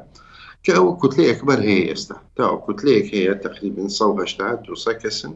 کە 0.64 0.72
ئەو 0.78 0.88
کوتلەیەک 1.02 1.40
بەر 1.48 1.60
هەیە 1.68 1.86
ئێستا 1.90 2.18
تا 2.36 2.44
ئەو 2.50 2.58
کوتلەیەک 2.66 3.08
هەیە 3.16 3.34
تقریبن 3.46 3.88
1970 3.98 4.58
دوسە 4.68 4.94
کەسن 5.02 5.34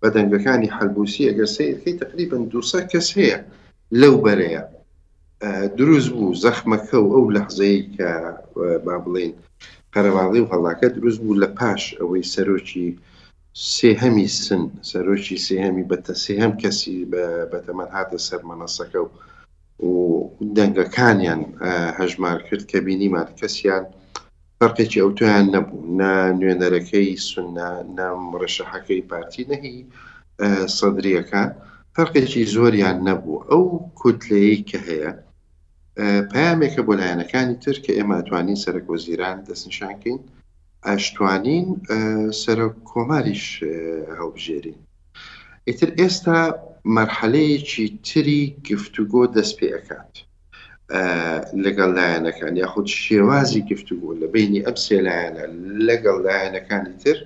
بە 0.00 0.08
دەنگەکانی 0.16 0.72
حلبوسی 0.76 1.28
ئەگەر 1.28 1.48
سیرکەی 1.56 1.98
تقریبن 2.02 2.42
دوسە 2.52 2.80
کەس 2.90 3.06
هەیە 3.18 3.38
لەو 4.00 4.14
بەرەیە 4.24 4.62
دروست 5.78 6.10
بوو 6.16 6.38
زەخمەکە 6.44 6.96
و 7.02 7.06
ئەو 7.14 7.24
لەحزەی 7.36 7.76
کە 7.94 8.10
با 8.84 8.96
بڵین 9.04 9.32
قەرەواڵی 9.94 10.40
و 10.42 10.50
هەڵاکە 10.52 10.86
دروست 10.96 11.18
بوو 11.24 11.40
لە 11.42 11.48
پاش 11.58 11.82
ئەوەی 12.00 12.28
سەرۆکی 12.34 12.88
سێهەمی 13.76 14.28
سن 14.44 14.64
سەرۆکی 14.90 15.42
سێهەمی 15.46 15.88
بەتە 15.90 16.14
سێهەم 16.24 16.52
کەسی 16.62 16.98
بەتەمەەن 17.50 17.90
هاتە 17.96 18.18
سەر 18.26 18.40
مەنەسەکە 18.50 19.00
و 19.04 19.08
و 19.88 19.92
دەنگەکانیان 20.56 21.40
هەژمار 21.98 22.38
کرد 22.48 22.64
کە 22.70 22.78
بینیمان 22.86 23.28
کەسیان 23.40 23.84
فەرقێکی 24.58 25.00
ئەوتویان 25.02 25.44
نەبوو 25.54 25.78
نا 26.00 26.12
نوێنەرەکەی 26.38 27.08
سنا 27.28 27.70
نام 27.98 28.20
ڕێشەحەکەی 28.40 29.06
پارتی 29.10 29.44
نەهی 29.52 29.76
سەدرریەکان 30.78 31.50
فەرقێکی 31.94 32.44
زۆریان 32.54 32.98
نەبوو 33.08 33.44
ئەو 33.50 33.64
کوتلەیە 34.00 34.60
کە 34.70 34.78
هەیە 34.88 35.10
پامێکە 36.32 36.82
بۆ 36.86 36.92
لایەنەکانی 37.00 37.60
تر 37.64 37.76
کە 37.84 37.90
ئێمە 37.96 38.14
ئەتوانین 38.18 38.62
سەرکۆزیران 38.64 39.38
دەستنیشانکەین 39.48 40.18
ئاشتوانین 40.90 41.66
سەر 42.42 42.58
کۆماریش 42.90 43.44
هەڵبژێرین 44.18 44.78
ئیتر 45.68 45.90
ئێستا 46.00 46.40
مەرحەلەیەکی 46.96 47.86
تری 48.08 48.40
گفتوگۆ 48.70 49.22
دەست 49.36 49.54
پێ 49.58 49.68
ئەکات 49.76 50.14
لەگەڵ 51.64 51.90
لایەنەکان 51.98 52.54
یاخود 52.62 52.86
شێوازی 53.02 53.62
گفتوگۆ 53.70 54.10
لە 54.20 54.26
بینی 54.34 54.64
ئەم 54.66 54.76
سێلایەنە 54.86 55.44
لەگەڵ 55.88 56.16
لایەنەکانی 56.26 56.94
تر 57.02 57.18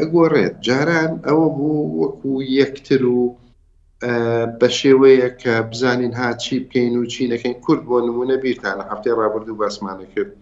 ئەگۆڕێت 0.00 0.54
جاران 0.66 1.12
ئەوە 1.26 1.48
بوو 1.56 1.82
وەکو 2.00 2.32
یەکتر 2.58 3.02
و 3.14 3.20
بە 4.60 4.68
شێوەیە 4.80 5.28
کە 5.42 5.54
بزانین 5.70 6.12
هاچی 6.20 6.56
بکەین 6.64 6.94
و 6.98 7.06
چی 7.12 7.28
نەکەین 7.32 7.56
کورد 7.64 7.82
بۆ 7.88 7.96
نمونە 8.08 8.36
بیرتانە 8.44 8.84
هەفتەی 8.90 9.16
ڕابرد 9.20 9.48
و 9.50 9.58
باسمانە 9.62 10.06
کرد 10.14 10.32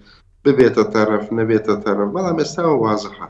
ببێتە 0.47 0.83
تەرەف 0.95 1.27
نەبێتە 1.39 1.75
تەرەف 1.85 2.09
بەڵام 2.17 2.37
ئێستا 2.43 2.65
وازحە 2.85 3.27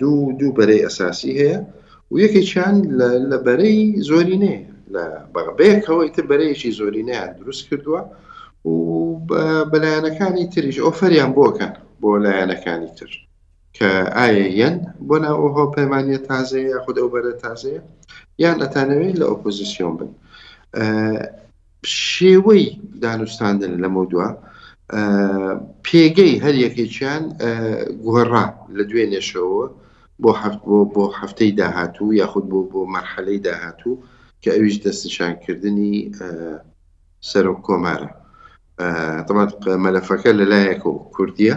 دوو 0.00 0.18
دوو 0.38 0.50
بەرەی 0.58 0.84
ئەساسی 0.86 1.32
هەیە 1.40 1.58
و 2.10 2.14
یەکی 2.24 2.42
چند 2.52 2.78
لە 3.30 3.38
بەرەی 3.46 3.78
زۆرینەیە 4.08 4.62
لە 4.94 5.04
بەغبەیەکەوەی 5.34 6.10
تر 6.14 6.24
بەرەیەکی 6.30 6.72
زۆرینەیان 6.78 7.30
دروست 7.40 7.62
کردووە 7.68 8.02
و 8.68 8.74
بەلایەنەکانی 9.72 10.44
تریش 10.52 10.76
ئۆفەریان 10.86 11.30
بۆکەن 11.38 11.72
بۆ 12.00 12.10
لایەنەکانی 12.24 12.90
تر 12.98 13.10
کە 13.76 13.88
ئایا 14.18 14.48
یەن 14.62 14.76
بۆ 15.08 15.16
ناوەهۆ 15.24 15.64
پەیمانە 15.76 16.18
تازەیە 16.30 16.78
خود 16.84 16.96
ئەو 17.00 17.08
بەرە 17.14 17.32
تازەیە 17.44 17.80
یان 18.44 18.56
ئەتانەوەی 18.64 19.18
لە 19.20 19.24
ئۆپۆزیسیۆن 19.30 19.94
بن 19.98 20.10
شێوەی 22.08 22.66
دانوستاندن 23.02 23.72
لە 23.82 23.88
مۆدووە 23.96 24.28
پێگەی 25.84 26.34
هەر 26.44 26.54
یەکێکیان 26.64 27.22
گۆڕا 28.06 28.44
لە 28.76 28.82
دوێنێشەوە 28.90 29.64
بۆ 30.22 30.30
هەفت 30.42 30.60
بۆ 30.68 30.78
بۆ 30.94 31.04
هەفتەی 31.20 31.52
داهاتوو 31.60 32.16
یاخود 32.20 32.44
بۆ 32.50 32.60
بۆ 32.70 32.80
مەرحەلەی 32.94 33.38
داهاتوو 33.46 34.00
کە 34.42 34.50
ئەویش 34.56 34.76
دەستنشانکردنی 34.84 35.94
سەر 37.30 37.46
و 37.52 37.56
کۆمارە 37.66 38.10
تەمات 39.28 39.50
مەلەفەکە 39.84 40.30
لەلایەکە 40.40 40.88
و 40.92 40.96
کوردیە 41.14 41.56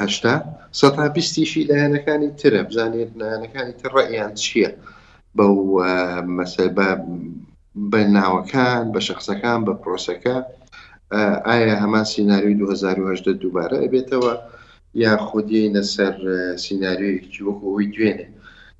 هشتا 0.00 1.04
بیستیشی 1.14 1.62
لایەنەکانی 1.70 2.30
ترە 2.40 2.60
بزانێت 2.68 3.12
لایەنەکانی 3.20 3.74
تر 3.80 3.90
ڕێیان 3.96 4.32
چییە 4.42 4.70
بەو 5.36 5.56
مەسەل 6.38 6.70
بە 7.90 8.00
ناوەکان 8.16 8.84
بە 8.94 9.00
شخصەکان 9.08 9.60
بە 9.66 9.72
پرۆسەکە 9.82 10.36
ئایا 11.50 11.74
هەمان 11.82 12.04
سناریوی 12.12 12.54
2010 12.60 13.32
دووبارە 13.42 13.76
ئەبێتەوە 13.84 14.32
یا 15.04 15.14
خودی 15.26 15.72
لەسەر 15.74 16.14
سناریویکی 16.64 17.42
وەکەوەی 17.46 17.88
دوێنێ 17.94 18.26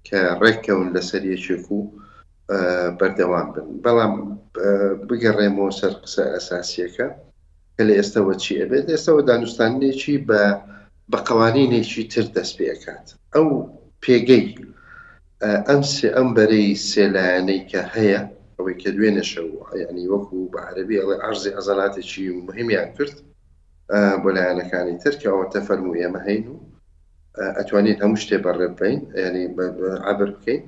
کە 0.07 0.21
ڕێککەون 0.43 0.89
لەسەر 0.97 1.23
یەکێک 1.33 1.67
و 1.77 1.81
بەردەوام 2.99 3.47
بن 3.55 3.67
بەڵام 3.85 4.15
بگەڕێمەوە 5.09 5.71
سەر 5.81 5.93
قسە 6.03 6.25
ئەساسیەکە 6.35 7.09
کە 7.75 7.83
لە 7.89 7.95
ئێستەوە 7.99 8.35
چی 8.43 8.53
ئەبێت 8.61 8.87
ئێستەوە 8.95 9.21
دانوستانێکی 9.29 10.17
بە 10.29 10.43
بە 11.11 11.19
قوانینێکی 11.29 12.03
تر 12.13 12.27
دەست 12.37 12.55
پێکات 12.59 13.07
ئەو 13.35 13.49
پێگەی 14.03 14.47
ئەم 15.69 15.83
ئەم 16.17 16.29
بەرەی 16.37 16.69
سێلایەنەی 16.91 17.61
کە 17.71 17.81
هەیە 17.95 18.23
ئەوەی 18.61 18.79
کە 18.83 18.91
دوێنێشە 18.97 19.43
و 19.51 19.55
ینی 19.83 20.07
وەکو 20.13 20.37
بە 20.53 20.61
عەربی 20.69 20.99
ئەڵێ 21.01 21.17
ئارزی 21.23 21.55
ئەزاناتێکی 21.57 22.25
مهمیان 22.49 22.89
کرد 22.97 23.17
بۆ 24.23 24.29
لایەنەکانی 24.37 25.01
ترکەوە 25.03 25.45
تەفەرمو 25.55 25.97
ئێمە 26.01 26.21
هەین 26.29 26.43
و 26.53 26.57
ئەتوانین 27.57 27.97
هەموو 28.03 28.21
شتێ 28.23 28.37
بەڕێبین 28.45 28.99
ینی 29.25 29.45
عبر 30.11 30.29
بکەین 30.37 30.63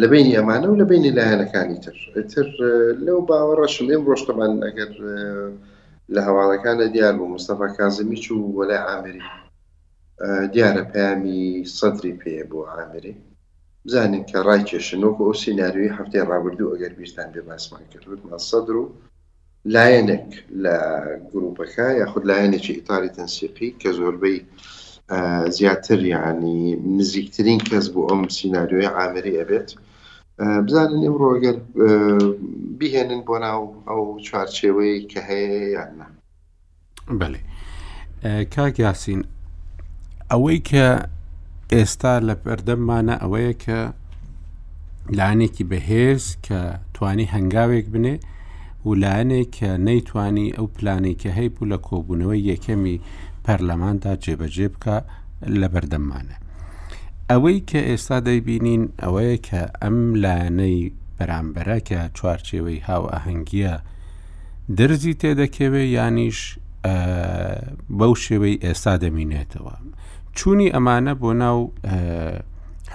لە 0.00 0.06
بین 0.12 0.26
ئەمانە 0.36 0.66
و 0.68 0.78
لە 0.82 0.86
بینی 0.90 1.14
لایەنەکانی 1.18 1.78
تر 1.84 1.96
تر 2.32 2.46
لەو 3.06 3.18
باوەڕەشم 3.28 3.86
ئێم 3.92 4.02
ڕۆشتەمان 4.10 4.52
ئەگەر 4.66 4.92
لە 6.14 6.20
هەواڵەکانە 6.26 6.84
دیار 6.94 7.14
بوو 7.18 7.32
مستەفا 7.34 7.68
کازمی 7.78 8.18
چوو 8.24 8.54
وەلای 8.58 8.84
ئامری 8.88 9.22
دیارە 10.54 10.82
پامی 10.92 11.42
سەدری 11.78 12.12
پێ 12.20 12.32
بۆ 12.50 12.58
ئامری 12.70 13.14
بزانین 13.86 14.24
کە 14.30 14.38
ڕای 14.46 14.62
کێشنەوە 14.70 15.18
ئەو 15.20 15.32
سینناریوی 15.44 15.94
هەفتەی 15.98 16.26
ڕابردوو 16.30 16.72
ئەگەر 16.74 16.92
بیستان 16.98 17.28
بێ 17.34 17.42
باسمان 17.48 17.82
کردوتمان 17.92 18.38
سەدر 18.50 18.74
و 18.82 18.86
لایەنێک 19.74 20.28
لە 20.64 20.76
گروپەکە 21.32 21.86
یاخود 22.00 22.24
لایەنێکی 22.30 22.72
ئیتالی 22.76 23.12
تەنسیقی 23.18 23.70
کە 23.80 23.88
زۆربەی 23.98 24.38
زیاتر 25.56 26.00
یعنی 26.14 26.76
نزیکترین 26.76 27.58
کەس 27.68 27.86
بۆ 27.94 28.02
ئەم 28.10 28.28
سینناریۆی 28.28 28.92
ئامری 28.96 29.38
ئەبێت 29.40 29.68
بزانن 30.66 31.00
ئەمڕۆگەر 31.06 31.56
بهێنن 32.78 33.22
بۆ 33.28 33.36
ناو 33.46 33.62
ئەو 33.88 34.02
چوارچێوەی 34.26 34.98
کە 35.12 35.20
هەیە 35.28 35.64
یاننا 35.76 36.06
بەێ 37.20 37.34
کاک 38.54 38.74
یاسین 38.80 39.20
ئەوەی 40.32 40.60
کە 40.70 40.86
ئێستا 41.72 42.14
لە 42.28 42.34
پەردەممانە 42.44 43.14
ئەوەیە 43.22 43.54
کە 43.64 43.80
لاانێکی 45.18 45.64
بەهێز 45.70 46.24
کە 46.46 46.60
توانی 46.94 47.26
هەنگاوێک 47.34 47.86
بنێ 47.94 48.16
ولایەنێک 48.88 49.48
کە 49.58 49.70
نەیتوانی 49.86 50.48
ئەو 50.56 50.66
پلانێککە 50.76 51.30
هەیبوو 51.38 51.68
لە 51.72 51.78
کۆبوونەوەی 51.88 52.46
یەکەمی 52.50 53.02
پەرلەماندا 53.44 54.12
جێبەجێ 54.24 54.68
بکە 54.72 54.96
لە 55.60 55.68
بەردەمانە. 55.74 56.36
ئەوەی 57.30 57.58
کە 57.70 57.80
ئێستا 57.90 58.18
دەیبینین 58.26 58.82
ئەوەیە 59.02 59.36
کە 59.48 59.60
ئەم 59.82 59.98
لایەنەی 60.22 60.78
بەرامبەرە 61.16 61.78
کە 61.88 61.98
چوارچێوەی 62.16 62.80
هاو 62.86 63.02
ئەهەنگیە 63.14 63.74
دەرزی 64.78 65.14
تێدەکەوێ 65.20 65.82
یانیش 65.98 66.38
بەو 67.98 68.12
شێوەی 68.24 68.56
ئێستا 68.66 68.94
دەمینێتەوە. 69.04 69.74
چوونی 70.38 70.68
ئەمانە 70.74 71.12
بۆ 71.22 71.30
ناو 71.42 71.58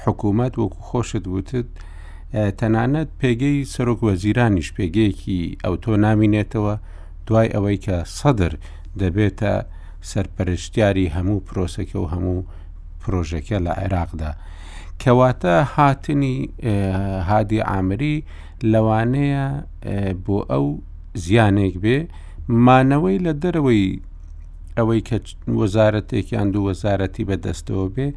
حکوومەت 0.06 0.54
وەکو 0.62 0.80
خۆشت 0.90 1.26
وتت 1.36 1.68
تەنانەت 2.60 3.10
پێگەی 3.22 3.58
سەرۆک 3.74 4.00
وەزیرانیش 4.08 4.70
پێگەیەکی 4.78 5.40
ئەو 5.64 5.76
تۆ 5.84 5.92
نامینێتەوە 6.06 6.76
دوای 7.28 7.48
ئەوەی 7.56 7.78
کە 7.86 7.96
سەدر 8.18 8.54
دەبێتە 9.02 9.54
سەرپەرشتیاری 10.10 11.12
هەموو 11.16 11.44
پرۆسەکە 11.48 11.98
و 12.02 12.06
هەموو 12.14 12.48
پرۆژەکە 13.02 13.58
لە 13.66 13.72
عێراقدا. 13.82 14.32
کەواتە 15.02 15.56
هاتنی 15.76 16.36
هادی 17.30 17.60
ئامری 17.70 18.18
لەوانەیە 18.72 19.46
بۆ 20.26 20.38
ئەو 20.52 20.66
زیانێک 21.24 21.76
بێ 21.84 21.98
مانەوەی 22.66 23.18
لە 23.26 23.34
دەرەوەی 23.42 23.86
ئەوەی 24.78 25.02
کە 25.08 25.18
وەزارەتێکیان 25.60 26.48
دوو 26.54 26.66
وەزارەتی 26.70 27.28
بەدەستەوە 27.30 27.88
بێ 27.96 28.08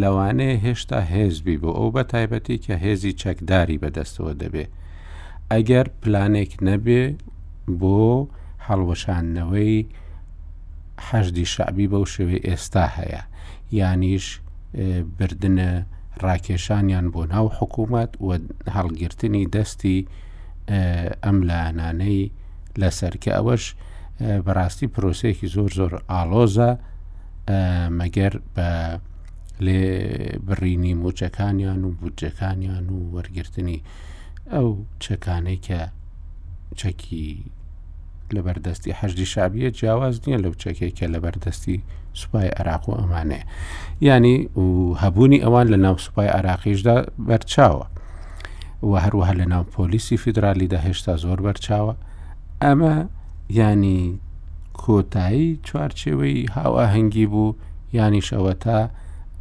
لەوانەیە 0.00 0.56
هێشتا 0.64 0.98
هێزبی 1.12 1.56
بۆ 1.62 1.70
ئەو 1.78 1.88
بە 1.94 2.02
تایبەتی 2.12 2.62
کە 2.64 2.74
هێزی 2.84 3.16
چەکداری 3.22 3.80
بەدەستەوە 3.82 4.32
دەبێ 4.42 4.64
ئەگەر 5.52 5.86
پلانێک 6.00 6.52
نەبێ 6.68 7.02
بۆ 7.80 7.98
هەڵوەشانەوەی 8.66 9.78
حەشدی 11.08 11.46
شعبی 11.54 11.86
بەو 11.92 12.04
شوێ 12.14 12.38
ئێستا 12.48 12.86
هەیە 12.98 13.22
یانیش 13.78 14.26
بردنە 15.18 15.70
ڕاکێشانیان 16.24 17.06
بۆ 17.14 17.22
ناو 17.32 17.46
حکوومەت 17.58 18.12
و 18.24 18.28
هەڵگرتنی 18.76 19.44
دەستی 19.54 19.98
ئەم 21.24 21.38
لاانانەی 21.48 22.22
لەسەرکە 22.80 23.32
ئەوەش 23.36 23.64
بەڕاستی 24.20 24.86
پرۆسەیەکی 24.94 25.46
زۆر 25.54 25.70
زۆر 25.78 25.92
ئالۆزە 26.10 26.70
مەگەر 27.98 28.32
بە 28.54 28.68
لێ 29.66 29.84
بڕینی 30.46 30.94
موچەکانیان 31.02 31.80
و 31.84 31.90
بودجەکانیان 32.00 32.86
و 32.90 32.98
وەرگرتنی 33.14 33.78
ئەو 34.52 34.68
چەکانەی 35.04 35.56
کە 35.66 35.80
چەکی 36.80 37.28
لە 38.34 38.40
بەردەستی 38.46 38.96
حەجدی 39.00 39.26
شابیە 39.32 39.70
جیاواز 39.78 40.16
نییە 40.26 40.38
لەو 40.44 40.54
چەکێک 40.62 40.92
کە 40.98 41.06
لە 41.14 41.18
بەردەستی 41.24 41.78
سوپای 42.20 42.48
عراق 42.58 42.88
و 42.88 42.98
ئەمانەیە 43.00 43.44
ینی 44.06 44.38
و 44.62 44.66
هەبوونی 45.02 45.42
ئەوان 45.44 45.66
لە 45.72 45.76
ناو 45.84 45.96
سوپای 46.04 46.28
عراقیشدا 46.38 46.96
بەرچاوە 47.28 47.86
و 48.88 48.92
هەروەها 49.04 49.32
لە 49.40 49.46
ناو 49.52 49.64
پۆلیسی 49.74 50.16
فیدراالیدا 50.22 50.78
هێشتا 50.86 51.14
زۆر 51.24 51.38
بەرچاوە 51.46 51.94
ئەمە 52.62 52.92
ینی 53.58 53.96
کۆتایی 54.82 55.46
چوارچێوەی 55.68 56.38
هاواهنگگی 56.56 57.26
بوو 57.32 57.52
ینی 57.98 58.22
شەوە 58.28 58.54
تا 58.64 58.78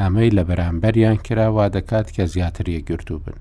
ئەمەی 0.02 0.30
لە 0.38 0.44
بەرامبەریان 0.50 1.18
کراوا 1.26 1.66
دەکات 1.78 2.08
کە 2.16 2.24
زیاتر 2.34 2.66
یەگرتو 2.78 3.16
بن 3.24 3.38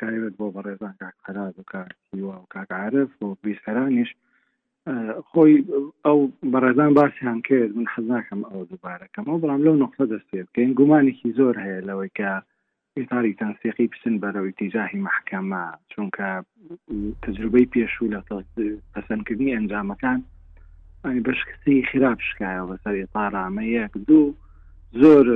تایبێت 0.00 0.34
بۆ 0.40 0.46
بەڕێزان 0.56 0.94
کاکەرا 1.02 1.46
و 1.58 1.62
کاکیوا 1.72 2.36
و 2.42 2.46
کاکعاعرف 2.54 3.08
بۆ 3.20 3.28
بیسەرانیش 3.44 4.10
خۆی 5.30 5.54
ئەو 6.06 6.18
بەڕێزان 6.52 6.90
باسییان 6.98 7.38
کرد 7.48 7.70
من 7.78 7.86
حەزناکەم 7.94 8.40
ئەو 8.50 8.62
دووبارەکەم 8.70 9.24
ئەو 9.28 9.38
بەڵام 9.42 9.60
لەو 9.66 9.76
نقطە 9.84 10.04
دەستێ 10.12 10.38
بکەین 10.46 10.70
گومانێکی 10.78 11.34
زۆر 11.38 11.54
هەیە 11.64 11.80
لەوەی 11.88 12.10
کە 12.18 12.30
ئێتاری 13.00 13.38
تەنسیقی 13.40 13.90
پسن 13.92 14.14
بەرەوەی 14.22 14.56
تیجاهی 14.58 15.00
محکەمە 15.08 15.64
چونکە 15.92 16.28
تجربەی 17.22 17.70
پێشوو 17.72 18.12
لە 18.14 18.20
پەسەندکردنی 18.94 19.54
ئەنجامەکان 19.56 20.20
بەشکسی 21.26 21.86
خراپ 21.90 22.18
شکایە 22.28 22.64
بەسەر 22.70 22.94
ئێتارامە 23.00 23.64
یەک 23.78 23.92
دوو 24.08 24.36
زۆر 25.00 25.26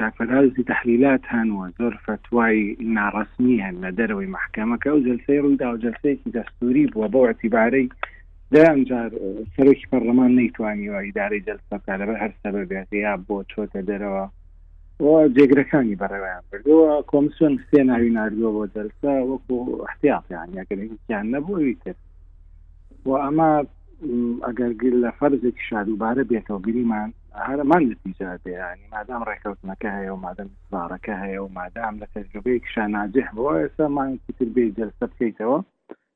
کاکفرازی 0.00 0.62
تحلیلات 0.72 1.22
هەنوە 1.36 1.64
زۆر 1.78 1.94
فتوای 2.06 2.58
ناڕسمی 2.96 3.56
هەن 3.64 3.76
لە 3.84 3.90
دەرەوەی 3.98 4.32
محکەمەکە 4.36 4.90
و 4.92 5.02
جلسی 5.06 5.40
ڕوویدا 5.44 5.68
و 5.72 5.80
جلسەیەکی 5.84 6.34
دەستوری 6.36 6.84
بووە 6.92 7.06
بۆ 7.14 7.20
ئەتیبارەی 7.28 7.88
دەمجار 8.54 9.10
سەرۆکی 9.54 9.88
پەرلەمان 9.90 10.30
نەیتوانیەوە 10.40 11.00
ئیدارەی 11.06 11.44
جلسەکە 11.48 11.94
لەبەر 12.00 12.18
هەر 12.22 12.32
سەبەبێت 12.42 12.88
یا 13.04 13.12
بۆ 13.28 13.38
چۆتە 13.52 13.80
دەرەوە 13.90 14.24
جێگرەکانی 15.36 15.98
بەڕێوایان 16.02 16.44
بردووە 16.52 16.90
کۆمسیۆن 17.10 17.54
سێ 17.68 17.80
ناوی 17.90 18.10
نردووە 18.18 18.50
بۆ 18.56 18.64
جلسە 18.74 19.12
وەکو 19.30 19.56
احتیاطیان 19.88 20.48
یاگەیان 20.58 21.26
نەبووی 21.34 21.76
تر 21.82 21.96
و 23.06 23.10
ئەما 23.24 23.50
ئەگەر 24.46 24.72
گر 24.82 24.94
لە 25.04 25.10
فەرزێکی 25.18 25.66
شادوبارە 25.70 26.22
بێتەوە 26.30 26.60
گریمان 26.66 27.10
هەرمان 27.46 27.82
نتیجا 27.92 28.30
بێنی 28.44 28.86
مادام 28.94 29.22
ڕێککەوتنەکە 29.28 29.88
هەیە 29.98 30.12
و 30.14 30.22
مادەم 30.26 30.50
ساارەکە 30.70 31.14
هەیە 31.22 31.40
و 31.44 31.52
مادام 31.58 31.94
لە 32.02 32.06
تەجربەیەکی 32.14 32.72
شاناجح 32.74 33.26
بەوە 33.36 33.54
ئێستامانکی 33.62 34.32
تر 34.38 34.48
بێ 34.54 34.64
جلسە 34.78 35.04
بکەیتەوە 35.10 35.58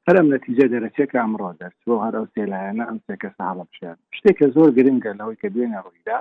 هەرم 0.08 0.26
نتیجە 0.34 0.64
دەرەچێکە 0.72 1.16
ئەمڕۆ 1.22 1.50
دەرچوە 1.60 1.96
هەر 2.04 2.14
ئەو 2.18 2.26
سێلایەنە 2.34 2.84
ئەم 2.88 2.98
سێکە 3.06 3.30
ساڵە 3.38 3.64
بشێن 3.70 3.96
شتێکە 4.16 4.46
زۆر 4.54 4.68
گرنگە 4.76 5.12
لەوەی 5.18 5.40
کە 5.42 5.48
دوێنە 5.54 5.80
ڕوویدا 5.86 6.18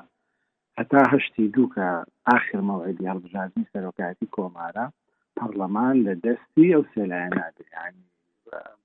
هەتا 0.79 1.01
هەشتی 1.13 1.45
دوو 1.53 1.67
کە 1.75 1.85
آخر 2.37 2.59
مەوعدی 2.69 3.09
هەڵبژاردننی 3.11 3.69
سەرۆکاتی 3.73 4.31
کۆمارە 4.35 4.85
پەرلەمان 5.37 5.95
لە 6.05 6.13
دەستی 6.25 6.67
ئەو 6.73 6.83
سێلایەنادرانی 6.93 8.05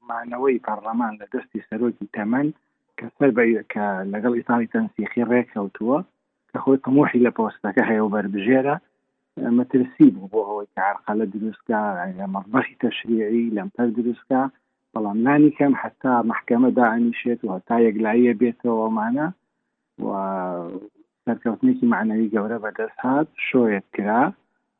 مانەوەی 0.08 0.62
پەرلەمان 0.66 1.12
لە 1.20 1.26
دەستی 1.34 1.66
سەرۆکی 1.68 2.10
تەمەند 2.16 2.52
کە 2.98 3.06
سەر 3.16 3.30
کە 3.72 3.84
لەگەڵ 4.12 4.32
ئیتالی 4.38 4.70
تەنسیخی 4.74 5.28
ڕێککەوتووە 5.30 5.98
کە 6.50 6.56
خۆی 6.62 6.82
تموحی 6.84 7.24
لە 7.26 7.30
پۆستەکە 7.38 7.82
هەیە 7.90 8.02
و 8.04 8.12
بەربژێرە 8.14 8.76
مەترسی 9.58 10.08
بوو 10.14 10.30
بۆ 10.32 10.40
ئەوەی 10.48 10.72
کارخە 10.76 11.12
لە 11.20 11.26
دروستکە 11.32 11.80
لە 12.18 12.26
مەبەخی 12.34 12.78
تەشریعی 12.84 13.52
لەمپەر 13.56 13.88
دروستکە 13.98 14.42
بەڵاملانی 14.92 15.54
کەم 15.58 15.72
حتا 15.82 16.12
محکەمە 16.30 16.70
دانیشێت 16.78 17.40
و 17.42 17.48
هەتا 17.56 17.76
یەکلاییە 17.86 18.32
بێتەوەمانە 18.40 19.26
سەرکەوتنێکی 21.28 21.90
معنەوی 21.94 22.32
گەورە 22.34 22.58
بە 22.64 22.70
دەست 22.80 22.98
هاات 23.06 23.28
کرا 23.96 24.22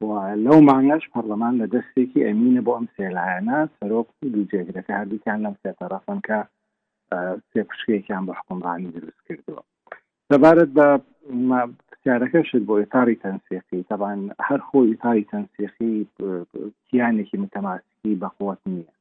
و 0.06 0.10
لەو 0.44 0.58
مانگەش 0.70 1.04
پەرلەمان 1.12 1.54
لە 1.60 1.66
دەستێکی 1.74 2.24
ئەمینە 2.26 2.62
بۆ 2.66 2.72
ئەم 2.76 2.86
سێلایەنە 2.96 3.58
سەرۆک 3.78 4.08
جێگرەکە 4.50 4.92
هەردووکیان 4.98 5.38
لەم 5.46 5.54
سێتەرەفن 5.62 6.18
کە 6.26 6.38
سێ 7.50 7.60
پشکەیەکیان 7.68 8.22
بە 8.28 8.34
دروست 8.96 9.20
کردووە 9.28 9.62
دەبارەت 10.30 10.70
بە 10.76 10.86
پرسیارەکەشت 11.86 12.62
بۆ 12.68 12.74
ئێتاری 12.80 13.20
تەنسیقی 13.24 13.86
تەبان 13.90 14.20
هەر 14.48 14.60
خۆی 14.68 14.88
ئیتاری 14.92 15.28
تەنسیقی 15.30 15.94
کیانێکی 16.88 17.36
متەماسکی 17.42 18.18
بەخۆت 18.22 18.60
نییە 18.72 18.92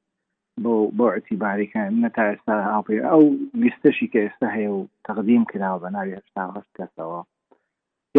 بۆ 0.64 0.74
بۆ 0.98 1.06
ئەتیبارێکە 1.16 1.82
نەتا 2.04 2.24
ئێستا 2.30 2.56
هاپ 2.70 2.88
ئەو 3.10 3.22
لیستەشی 3.62 4.08
کە 4.14 4.20
ئێستا 4.26 4.48
هەیە 4.56 4.72
و 4.78 4.80
تەقدیم 5.08 5.44
کراوە 5.52 5.80
بە 5.84 5.90
ناوی 5.96 6.16
هشتا 6.20 6.42
هەشت 6.56 6.72
کەسەوە 6.80 7.20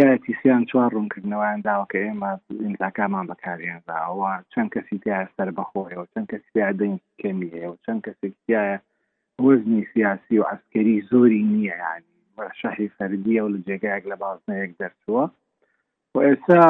یەکی 0.05 0.35
سیان 0.43 0.63
چوار 0.71 0.91
ڕوونکردنەوەیان 0.97 1.61
داوە 1.69 1.87
کە 1.91 1.99
ئێمە 2.05 2.33
ئینزاکامان 2.65 3.25
بەکارێنراوە 3.31 4.33
چەند 4.53 4.69
کەسی 4.75 4.97
تایە 5.03 5.23
سەر 5.37 5.49
بەخۆیەوە 5.59 6.07
چەند 6.15 6.27
کەسی 6.33 6.59
دەین 6.81 6.97
کەمی 7.21 7.53
هەیە 7.55 7.69
و 7.71 7.81
چەند 7.85 8.01
کەسێکیایە 8.07 8.79
وەزنی 9.47 9.85
سیاسی 9.93 10.35
و 10.41 10.45
عسکەری 10.55 11.05
زۆری 11.11 11.43
نییە 11.53 11.77
ینی 11.85 12.09
شەحی 12.61 12.89
فەردیە 12.97 13.43
و 13.45 13.53
لە 13.55 13.59
جێگایك 13.67 14.05
لە 14.13 14.17
بازنەیەک 14.23 14.73
دەرچووە 14.81 15.25
و 16.15 16.17
ئێستا 16.27 16.63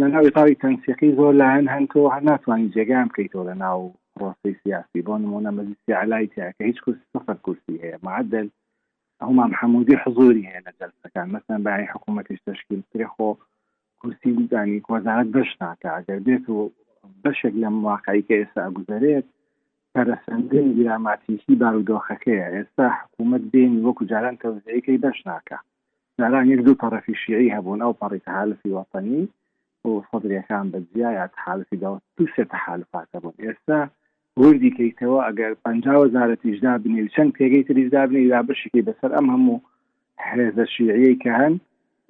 لە 0.00 0.06
ناوی 0.14 0.30
تاوی 0.36 0.60
تەنسیقی 0.62 1.16
زۆر 1.18 1.32
لایەن 1.42 1.66
هەنتۆ 1.74 2.00
هەر 2.14 2.22
ناتوانانی 2.30 2.72
جێگام 2.76 3.06
بکەیتۆ 3.10 3.40
لە 3.48 3.54
ناو 3.64 3.80
ڕۆستی 4.20 4.54
سیاسی 4.62 5.00
بۆ 5.06 5.14
نمونە 5.22 5.50
مەزیسی 5.56 5.92
علای 6.02 6.26
تیاکە 6.34 6.62
هیچ 6.70 6.78
کورس 6.84 7.00
سەفەر 7.12 7.38
کورسی 7.46 7.74
هەیە 7.84 7.98
معدل 8.08 8.46
هما 9.24 9.46
محمودي 9.46 9.96
حضوري 9.96 10.46
هي 10.46 10.52
هەیە 10.60 10.84
كان 11.14 11.28
مثلا 11.28 11.58
مەسن 11.58 11.86
حكومة 11.90 12.22
تشكيل 12.46 12.82
تريخو 12.94 13.34
كرسي 13.98 14.18
يعني 14.24 14.48
زانی 14.50 14.82
وەزارت 14.92 15.26
بەش 15.36 15.50
ناکە 15.64 15.88
ئەگەر 15.96 16.18
بێت 16.26 16.50
و 16.50 16.70
بەشێک 17.24 17.54
لەم 17.62 17.76
واقعی 17.88 18.22
کە 18.28 18.34
ئێستا 18.40 18.64
گوزارێت 18.76 19.24
پەرەسەندن 19.98 20.66
گراماتیکی 20.78 21.54
بارودۆخەکەیە 21.62 22.46
ئێستا 22.54 22.86
حکوومەت 23.00 23.42
دێنی 23.52 23.84
وەکو 23.86 24.04
جاران 24.10 24.36
تەوزەیەکەی 24.44 25.00
بەش 25.04 25.18
ناکە 25.28 25.58
جاران 26.18 26.46
یەک 26.52 26.60
دوو 26.66 26.78
پەڕەفی 26.82 27.14
شیعی 27.24 27.54
هەبوون 27.56 27.80
ئەو 27.82 27.96
پەڕێک 28.00 28.24
حالفی 28.36 28.74
وەطنی 28.78 29.24
و 29.84 29.90
فدرەکان 30.10 30.66
بەجیایات 30.72 31.32
حالفی 31.44 31.76
داوە 31.82 31.98
تو 32.16 32.24
سێتە 32.36 32.56
حالفاتە 32.66 33.18
بوون 33.22 33.34
وردی 34.42 34.70
کەیتەوە 34.78 35.18
ئەگەر 35.26 35.52
پهزارە 35.64 36.36
تیژدا 36.42 36.72
بنی 36.82 37.08
چەند 37.14 37.30
پێگەی 37.36 37.66
تریزدا 37.68 38.02
بنی 38.10 38.26
دا 38.34 38.40
بشکی 38.48 38.86
بەسەر 38.88 39.10
ئەم 39.16 39.26
هەموو 39.34 39.62
حێزە 40.28 40.64
شیعەیە 40.74 41.14
کە 41.22 41.30
هەن 41.40 41.54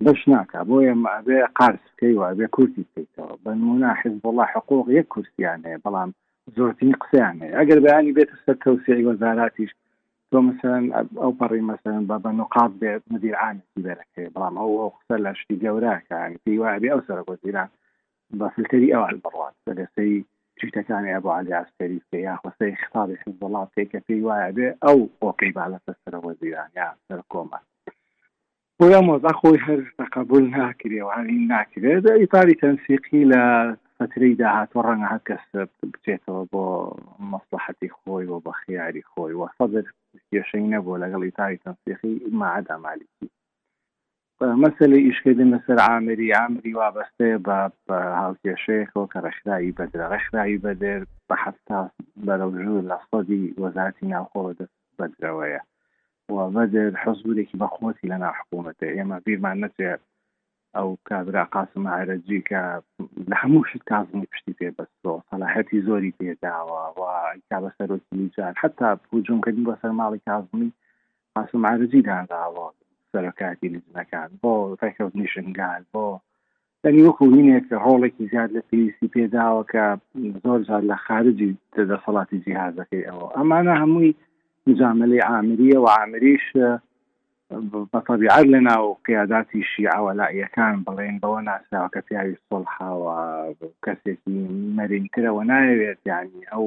بەش 0.05 0.21
ناکە 0.35 0.61
بۆیە 0.69 0.95
ئەبێ 1.17 1.39
قارسکەی 1.59 2.19
وابێ 2.23 2.47
کورتی 2.57 2.83
بکەیتەوە 2.87 3.35
بەنمونە 3.45 3.91
حز 4.01 4.15
بەڵە 4.25 4.45
حقوق 4.53 4.87
یەک 4.99 5.07
کورسیان 5.15 5.61
هەیە 5.67 5.79
بەڵام 5.85 6.11
زۆرترین 6.57 6.95
قسەیان 7.03 7.37
هەیە 7.43 7.55
ئەگەر 7.59 7.79
بەیانی 7.85 8.15
بێتە 8.19 8.37
سەر 8.45 8.57
کەوسعی 8.65 9.07
وەزاراتیش 9.09 9.71
تۆ 10.31 10.39
مثلەن 10.49 10.85
ئەو 11.23 11.33
پەڕی 11.41 11.65
مەسەن 11.71 12.03
بە 12.09 12.17
بە 12.25 12.31
نقاب 12.41 12.73
بێت 12.81 13.03
مدیرعاانتی 13.13 13.81
بەرەکەی 13.87 14.33
بەڵام 14.35 14.55
ئەو 14.61 14.91
قسە 14.97 15.17
لە 15.25 15.33
شتی 15.41 15.57
گەوراکە 15.63 16.19
پێی 16.45 16.59
وابێ 16.63 16.89
ئەو 16.93 17.01
سەرکۆتیران 17.09 17.71
بە 18.39 18.47
فلتری 18.55 18.93
ئەوان 18.95 19.17
بڕات 19.25 19.57
بەدەسەی 19.67 20.15
چیتەکانی 20.61 21.15
ابو 21.19 21.29
علی 21.39 21.53
عسکەری 21.63 21.99
يا 22.27 22.35
خۆسەی 22.43 22.73
خطابی 22.83 23.17
حزب 23.23 23.41
الله 23.47 23.65
تێکە 23.75 23.99
پێی 24.07 24.23
وایە 24.27 24.49
بێ 24.57 24.69
ئەو 24.85 24.99
ئۆکەی 25.23 25.55
بالەتە 25.59 25.93
سەر 26.03 26.15
وەزیران 26.27 26.71
یا 26.81 26.89
سەر 27.07 27.21
کۆمە 27.33 27.59
بۆیە 28.79 29.01
مۆزە 29.07 29.33
خۆی 29.41 29.63
هەر 29.67 29.81
تەقبول 29.99 30.45
ناکرێ 30.59 31.01
و 31.05 31.15
هەلی 31.19 31.39
ناکرێت 31.55 32.05
ئیپاری 32.21 32.59
تەنسیقی 32.63 33.23
لە 33.33 33.43
فترەی 33.97 34.39
داهاتوە 34.41 34.81
ڕەنگە 34.87 35.09
هەر 35.15 35.23
کەس 35.29 35.45
بچێتەوە 35.93 36.43
بۆ 36.53 36.65
مەسلحەتی 37.33 37.91
خۆی 37.99 38.27
و 38.31 38.41
بە 38.45 38.53
خیاری 38.61 39.07
خۆی 39.11 39.35
وە 39.41 39.47
سەدر 39.59 39.87
کێشەی 40.31 40.71
نەبوو 40.75 43.25
مەسلە 44.63 44.97
ئیشکردن 45.07 45.49
لەسەر 45.55 45.79
عامری 45.89 46.29
عامری 46.39 46.77
وابەستێ 46.81 47.31
بە 47.47 47.57
هاوکێشەیەەوە 48.23 49.05
کە 49.13 49.19
ڕەخراایی 49.27 49.77
بەدرە 49.79 50.07
ڕەخراایی 50.13 50.63
بەدەر 50.65 51.01
بە 51.29 51.35
حتا 51.45 51.81
بەرەژوو 52.27 52.87
لە 52.91 52.97
سەدی 53.11 53.45
وەزارتی 53.63 54.11
ناوخۆوە 54.13 54.53
بەدرەوەیە 54.99 55.61
وەدر 56.57 56.91
حزبورێکی 57.03 57.59
بەخۆتی 57.63 58.11
لە 58.13 58.17
ناحکوومەتە 58.25 58.87
ئێمە 58.97 59.17
بیرمان 59.25 59.57
نەچێت 59.65 60.03
ئەو 60.77 60.89
کابرا 61.09 61.45
قاسم 61.55 61.85
عرەجی 61.99 62.41
کە 62.49 62.63
لە 63.31 63.35
هەمووشت 63.43 63.83
کازمی 63.91 64.29
پشتی 64.33 64.55
پێ 64.59 64.69
بەستۆ 64.77 65.13
سەلاحەتی 65.29 65.85
زۆری 65.87 66.17
پێداوە 66.19 66.83
و 66.99 67.01
کا 67.49 67.57
بە 67.63 67.71
سەرۆکی 67.77 68.23
جار 68.37 68.55
حتا 68.63 68.89
پوجم 69.07 69.39
کردی 69.45 69.67
بەسەر 69.71 69.93
ماڵی 70.01 70.25
کازمی 70.29 70.69
قاسم 71.35 71.63
عرەجی 71.73 72.03
داداوە 72.09 72.67
سەرۆکاتی 73.15 73.69
نزمەکان 73.75 74.29
بۆ 74.43 74.53
ڕێکەوتنی 74.83 75.27
شنگال 75.35 75.83
بۆ 75.93 76.05
دەنی 76.83 77.03
وەکو 77.07 77.25
وینێک 77.33 77.65
کە 77.71 77.77
هۆڵێکی 77.87 78.29
زیاد 78.33 78.51
لە 78.57 78.61
پلیسی 78.69 79.13
پێداوە 79.17 79.63
کە 79.73 79.85
زۆر 80.45 80.61
زار 80.69 80.83
لە 80.91 80.97
خارجی 81.07 81.53
دەسەڵاتی 81.91 82.43
جیهازەکەی 82.45 83.07
ئەوە 83.09 83.27
ئەمانە 83.37 83.75
هەمووی 83.83 84.15
مزاملی 84.67 85.25
عامریە 85.31 85.79
و 85.81 85.87
عامریش 85.99 86.47
بەطبیعات 87.95 88.47
لە 88.55 88.61
ناو 88.69 88.85
قیاداتی 89.07 89.61
شیعوەلایەکان 89.73 90.75
بڵێن 90.87 91.17
بەوە 91.23 91.41
ناسراوە 91.49 91.89
کە 91.95 92.01
پیاوی 92.07 92.41
سڵحاوە 92.49 93.15
کەسێکی 93.85 94.35
مەرینترەوە 94.77 95.43
ناوێت 95.53 96.01
ینی 96.13 96.43
ئەو 96.53 96.67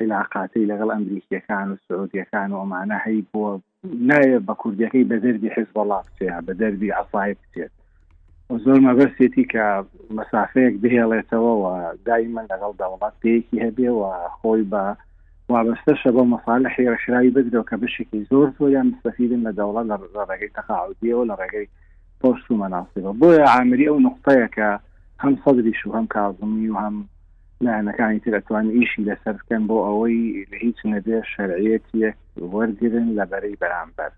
علااقاتی 0.00 0.68
لەگەڵ 0.70 0.88
ئەمریکیەکان 0.94 1.66
و 1.72 1.80
سعودیەکان 1.86 2.48
و 2.52 2.60
ئەمانە 2.62 2.98
هەی 3.06 3.20
بووە 3.32 3.52
نایە 3.84 4.38
بە 4.46 4.54
کوردیەکەی 4.60 5.04
بە 5.10 5.16
دەردی 5.24 5.50
حز 5.56 5.66
بەڵا 5.76 5.98
بچێ 6.06 6.28
بە 6.46 6.52
دەردی 6.60 6.94
ئاسایی 6.96 7.36
بچێت 7.40 7.72
زۆر 8.64 8.78
مەبەستێتی 8.86 9.44
کە 9.52 9.64
مەسافەیەک 10.18 10.74
بهێڵێتەوەەوە 10.82 11.74
دایمەن 12.06 12.46
لەگەڵ 12.52 12.72
دەوڵات 12.80 13.14
پێیەکی 13.22 13.62
هەبێەوە 13.64 14.10
خۆی 14.38 14.62
بە 14.72 14.84
وابستەشە 15.52 16.10
بۆ 16.16 16.22
مەساالە 16.32 16.68
حێرەشراوی 16.76 17.34
بدرەوە 17.36 17.64
کە 17.70 17.76
بشێکی 17.82 18.26
زۆر 18.30 18.46
زۆریان 18.58 18.86
مستەفیدن 18.92 19.40
لە 19.46 19.52
دەوڵات 19.58 19.86
لە 20.16 20.22
ڕێگەی 20.30 20.54
تەخاودیەوە 20.56 21.24
لە 21.30 21.34
ڕێگەی 21.40 21.66
پۆشت 22.20 22.46
و 22.50 22.58
مەناسیەوە 22.62 23.12
بۆیە 23.20 23.44
عامری 23.54 23.88
ئەو 23.90 23.98
نقطەیە 24.08 24.48
کە 24.56 24.68
هەم 25.22 25.34
سەدریش 25.44 25.80
و 25.86 25.94
هەم 25.96 26.06
کازمی 26.14 26.68
و 26.70 26.78
هەم 26.84 26.96
لاەنەکانی 27.62 28.20
ترتوان 28.20 28.70
ئیشی 28.70 29.04
لەسەر 29.08 29.32
بکەن 29.38 29.62
بۆ 29.68 29.76
ئەوەی 29.86 30.46
لە 30.50 30.56
هیچ 30.66 30.78
نەبێ 30.92 31.18
شەرعەت 31.32 31.86
یەک 32.04 32.16
وەرگرن 32.52 33.08
لە 33.18 33.24
بەرەی 33.30 33.60
بەرامبەر 33.62 34.10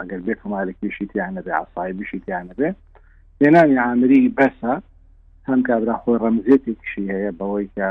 ئەگەر 0.00 0.20
بێ 0.26 0.34
کمالێکیشی 0.42 1.06
تیانەبێ 1.12 1.52
ئاسایی 1.56 1.92
بشی 1.98 2.18
تیانەبێ 2.26 2.68
هێنانی 3.42 3.78
عامری 3.86 4.22
بەسە 4.38 4.74
هەم 5.48 5.60
کابرا 5.68 5.94
خۆ 6.02 6.12
ڕەمزێتێکشی 6.22 7.04
هەیە 7.14 7.32
بەوەی 7.38 7.68
کە 7.76 7.88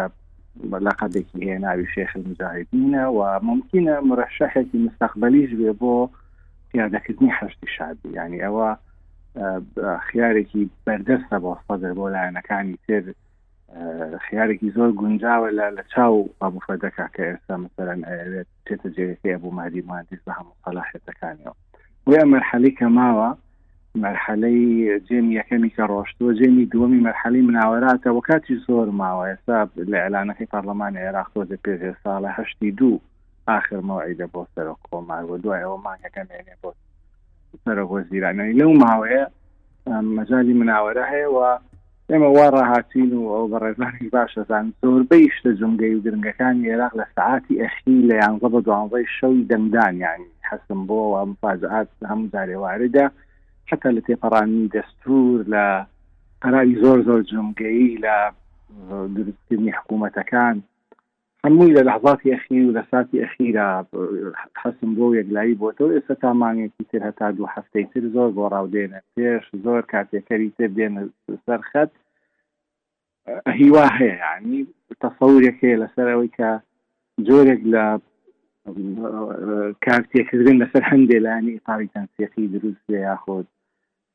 لەقەدێکی 0.86 1.46
هێناوی 1.50 1.90
شێخ 1.96 2.12
مجاهدینە 2.30 3.04
و 3.18 3.20
ممکنە 3.50 3.94
مرەشەحێکی 4.10 4.78
مستقبلیش 4.86 5.52
بێ 5.60 5.72
بۆ 5.82 5.94
پیادەکردنی 6.72 7.32
هەشتی 7.40 7.68
شادی 7.76 8.10
ینی 8.18 8.42
ئەوە 8.46 8.70
خیارێکی 10.08 10.62
بەردەستە 10.86 11.38
بۆ 11.44 11.52
سەدر 11.68 11.92
بۆ 11.98 12.06
لایەنەکانی 12.16 12.76
تر 12.88 13.04
خیارێکی 14.30 14.70
زۆر 14.76 14.92
گونجاوە 15.00 15.50
لە 15.60 15.66
لە 15.78 15.84
چاو 15.94 16.16
ئابوفەدەکە 16.42 17.06
کە 17.16 17.24
ئێستا 17.30 17.56
مثلەن 17.66 18.00
ئەوێت 18.10 18.48
تێتە 18.66 18.88
جێرەی 18.96 19.32
ئەبوو 19.36 19.56
مادی 19.60 19.82
مادیس 19.90 20.22
بە 20.28 20.32
هەموو 20.38 20.60
سەلاحێتەکانیەوە 20.64 21.54
وە 22.12 22.22
مەرحەلی 22.32 22.72
کە 22.80 22.88
ماوە 23.00 23.30
مەرحەلەی 24.04 24.62
جێمی 25.08 25.34
یەکەمی 25.40 25.70
کە 25.76 25.84
ڕۆشتووە 25.92 26.32
جێمی 26.40 26.66
دووەمی 26.72 27.04
مەرحەلی 27.08 27.46
مناوەراتە 27.50 28.10
وە 28.16 28.22
کاتی 28.30 28.56
زۆر 28.68 28.88
ماوە 29.02 29.24
ئێستا 29.30 29.58
لە 29.92 29.98
ئەلانەکەی 30.04 30.52
پارلەمانی 30.54 31.02
عێراق 31.06 31.28
تۆزە 31.34 31.58
پێ 31.64 31.76
ساڵە 32.04 32.30
هەشتی 32.38 32.72
دوو 32.80 33.00
آخر 33.58 33.80
مەوعیدە 33.90 34.28
بۆ 34.34 34.42
سەر 34.54 34.68
کۆماوە 34.88 35.36
دوای 35.44 35.62
ئەوە 35.66 35.78
مانگەکەمێنێ 35.88 36.56
بۆ 36.62 36.70
سەرۆ 37.64 37.86
زیرانەوەی 38.12 38.58
لەو 38.60 38.72
ماوەیە 38.84 39.24
مەجای 40.18 40.54
مناوەرە 40.60 41.04
هەیەەوە 41.14 41.52
ئێمە 42.12 42.30
وا 42.38 42.48
ڕاهاتین 42.56 43.12
و 43.18 43.32
ئەو 43.34 43.46
بە 43.52 43.58
ڕێزانی 43.64 44.10
باشەزان 44.16 44.66
زۆربەی 44.82 45.28
شتە 45.36 45.52
جمگەی 45.60 45.96
و 45.96 46.04
گرنگەکان 46.06 46.56
عێراق 46.70 46.94
لە 47.02 47.06
سعاتی 47.16 47.60
ئەخی 47.62 47.98
لە 48.10 48.16
یانزە 48.22 48.48
بە 48.54 48.60
دوانزەی 48.68 49.12
شەوی 49.18 49.48
دەنگدانیانی 49.50 50.32
حەسم 50.50 50.82
بۆ 50.88 50.98
ئەم 51.18 51.32
فازعات 51.42 51.90
هەم 52.12 52.22
جارێواردا 52.34 53.06
حتا 53.70 53.90
لە 53.96 54.02
تێپەڕانی 54.08 54.70
دەستور 54.76 55.38
لە 55.54 55.66
قەراوی 56.42 56.80
زۆر 56.84 56.98
زۆر 57.08 57.22
جمگەی 57.32 57.92
لە 58.06 58.16
درستکردنی 59.16 59.76
حکوومەتەکان 59.78 60.56
هەمووی 61.46 61.76
لە 61.78 61.82
لەحظاتی 61.90 62.34
ئەخیر 62.36 62.62
و 62.66 62.76
لە 62.80 62.84
ساتی 62.92 63.22
ئەخیرا 63.24 63.70
حەسم 64.62 64.92
بۆ 64.98 65.06
یەکلایی 65.20 65.60
بۆتەوە 65.62 65.92
ئێستا 65.96 66.16
تامانێکی 66.24 66.84
تر 66.92 67.02
هەتا 67.10 67.28
دوو 67.36 67.52
هەفتەی 67.56 67.86
تر 67.94 68.04
زۆر 68.16 68.30
بۆ 68.38 68.46
ڕاودێنە 68.54 69.00
پێش 69.16 69.44
زۆر 69.66 69.82
کاتێکەری 69.94 70.50
تر 70.58 70.68
بێنە 70.78 71.02
سەرخەت 71.46 71.92
هیوا 73.60 73.86
هەیە 73.98 74.28
ینی 74.42 74.62
تەسەورێک 75.04 75.58
هەیە 75.64 75.78
لەسەر 75.84 76.08
ئەوەی 76.12 76.32
کە 76.38 76.50
جۆرێک 77.28 77.62
لە 77.74 77.86
کارتێکردن 79.86 80.56
لەسەر 80.64 80.84
هەندێ 80.92 81.18
لانی 81.26 81.54
ئپاوی 81.58 81.92
تەنسیقی 81.94 82.48
دروست 82.56 82.86
یاخۆت 83.08 83.48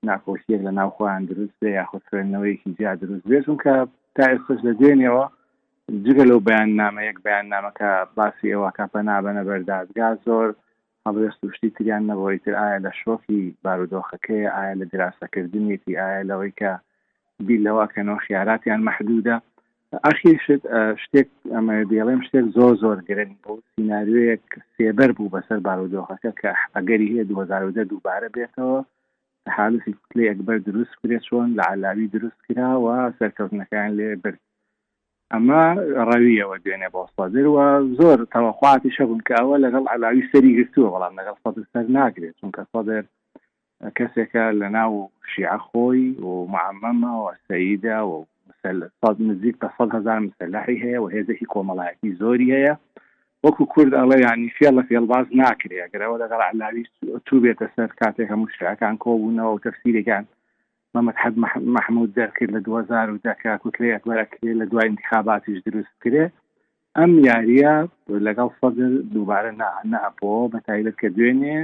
ناکۆشیەک 0.09 0.61
لە 0.67 0.73
ناوخواان 0.79 1.23
دروست 1.31 1.61
یاخۆ 1.79 1.97
خوێندنەوەیکی 2.09 2.71
زیاد 2.79 2.99
دروست 3.03 3.25
بێ 3.31 3.39
چونکە 3.47 3.75
تا 4.17 4.23
ئێستش 4.31 4.59
لە 4.67 4.73
دوێنەوە 4.79 5.27
جگە 6.07 6.25
لەو 6.31 6.41
بەیان 6.49 6.71
نامەیەک 6.83 7.17
بەیان 7.27 7.47
نامەکە 7.55 7.89
باسی 8.17 8.51
ئێوە 8.53 8.71
کاپە 8.79 9.01
نابەنە 9.09 9.43
بەردادگا 9.49 10.11
زۆر 10.27 10.49
هەڵێست 11.07 11.41
وشتی 11.45 11.71
تریان 11.77 12.03
نەبەوەی 12.11 12.39
تر 12.45 12.55
ئایا 12.61 12.79
لە 12.87 12.91
شۆکی 13.03 13.41
بارودۆخەکەی 13.65 14.47
ئایا 14.55 14.75
لە 14.81 14.87
دراسەکردنیەتی 14.93 15.97
ئایا 16.01 16.23
لەوەی 16.31 16.53
کە 16.61 16.73
بیلەوەکەنەوە 17.47 18.19
خیاراتیان 18.27 18.81
محدودە 18.89 19.37
ئەخیشت 20.07 20.63
شتێک 21.03 21.29
ئەمە 21.55 21.77
بێڵێم 21.91 22.21
شتێک 22.27 22.47
زۆر 22.57 22.75
زۆر 22.83 22.99
گرنگ 23.09 23.37
بوو 23.43 23.63
سناریوەیەک 23.73 24.47
سێبەر 24.77 25.11
بوو 25.17 25.33
بەسەر 25.35 25.59
بارودۆخەکە 25.67 26.33
کە 26.41 26.51
ئەگەری 26.75 27.11
هەیە 27.13 27.25
2010 27.25 27.85
دووبارە 27.91 28.29
بێتەوە 28.37 28.79
حالسی 29.57 29.93
کلێ 30.11 30.25
ئەکبەر 30.31 30.59
دروست 30.69 30.95
کرێ 31.01 31.19
چۆن 31.27 31.49
لە 31.59 31.65
علاوی 31.75 32.07
دروست 32.15 32.41
کرا 32.47 32.71
و 32.85 32.87
سەرکەوتنەکان 33.19 33.91
لێ 33.99 34.09
برد 34.25 34.41
ئەمە 35.35 35.59
ڕەویەوە 36.07 36.57
دوێنێ 36.65 36.89
بۆ 36.95 37.01
سپەزر 37.13 37.47
و 37.49 37.57
زۆر 37.99 38.19
تەوەخواتی 38.33 38.95
شەبن 38.97 39.21
کە 39.27 39.35
ئەوە 39.41 39.57
لەگەڵ 39.65 39.85
علاوی 39.95 40.29
سەری 40.31 40.57
گرتووە 40.59 40.89
بەڵام 40.95 41.15
لەگەڵ 41.19 41.37
سەدر 41.45 41.65
سەر 41.73 41.87
ناگرێت 41.99 42.35
چونکە 42.41 42.63
سەدر 42.73 43.03
کەسێکە 43.97 44.45
لە 44.61 44.69
ناو 44.79 44.93
شیعخۆی 45.33 46.03
و 46.29 46.33
معمەمە 46.55 47.13
و 47.23 47.27
سەیدا 47.47 47.99
و 48.09 48.13
سەد 49.01 49.17
نزیک 49.29 49.57
بە 49.63 49.69
سەد 49.77 49.91
هزار 49.99 50.19
مسلحی 50.27 50.83
هەیە 50.85 50.99
و 51.03 51.11
هێزەی 51.15 51.47
کۆمەڵایەتی 51.53 52.17
زۆری 52.21 52.53
هەیە 52.57 52.75
وەکو 53.45 53.65
کورد 53.73 53.93
ئەڵێ 53.99 54.17
ینی 54.27 54.55
فێڵە 54.57 54.83
فێڵباز 54.89 55.27
ناکرێ 55.41 55.77
گرەوە 55.93 56.17
لەگەڵ 56.23 56.41
علاوی 56.51 56.85
تو 57.27 57.35
بێتە 57.43 57.67
سەر 57.77 57.91
کاتێک 58.01 58.29
هەموو 58.33 58.53
شعەکان 58.59 58.95
کۆبوونەوە 59.05 59.51
و 59.53 59.63
تەفسیرەکان 59.65 60.25
مەمەد 60.97 61.17
حد 61.23 61.35
مححمود 61.75 62.11
دەرکرد 62.19 62.51
لە 62.57 62.61
2010 62.69 63.35
کاکوتلەیەک 63.43 64.03
بەرەکرێ 64.09 64.53
لە 64.61 64.65
دوای 64.71 64.87
انتخاباتیش 64.91 65.59
دروست 65.67 65.97
کرێ 66.03 66.25
ئەم 66.99 67.13
یاریە 67.29 67.75
لەگەڵ 68.27 68.49
سەدر 68.61 68.93
دووبارە 69.15 69.53
نەپۆ 69.93 70.35
بەتایلت 70.55 70.97
کە 71.03 71.09
دوێنێ 71.17 71.59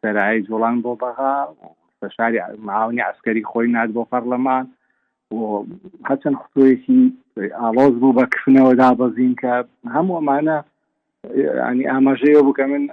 سەرایی 0.00 0.44
جوڵان 0.48 0.76
بۆ 0.84 0.90
بەغا 1.02 1.34
شاری 2.16 2.38
معاونی 2.68 3.06
عسکەری 3.10 3.48
خۆی 3.50 3.72
نات 3.74 3.88
بۆ 3.96 4.02
پەرلەمان 4.12 4.64
هەچەند 6.08 6.36
خسوەیەکی 6.42 6.98
ئالۆز 7.60 7.94
بوو 8.00 8.16
بە 8.18 8.24
کفنەوە 8.34 8.72
دابەزین 8.80 9.32
کە 9.42 9.52
هەموو 9.94 10.16
ئەمانە 10.18 10.58
ینی 11.26 11.84
ئاماژەیە 11.92 12.40
بکە 12.48 12.64
من 12.72 12.84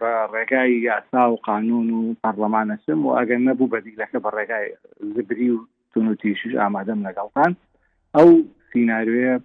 بە 0.00 0.12
ڕێگای 0.34 0.70
یاسا 0.86 1.22
و 1.30 1.36
قانون 1.46 1.86
و 1.94 2.00
پەرلەمانەسم 2.24 2.98
و 3.06 3.10
ئەگەر 3.18 3.40
نەبوو 3.48 3.70
بەدیلەکە 3.74 4.18
بە 4.24 4.30
ڕێگای 4.36 4.66
زبری 5.16 5.50
و 5.50 5.58
تونوتیشش 5.92 6.54
ئامادەم 6.60 7.00
لەگەڵتان 7.06 7.50
ئەو 8.16 8.28
سینناارێ 8.72 9.40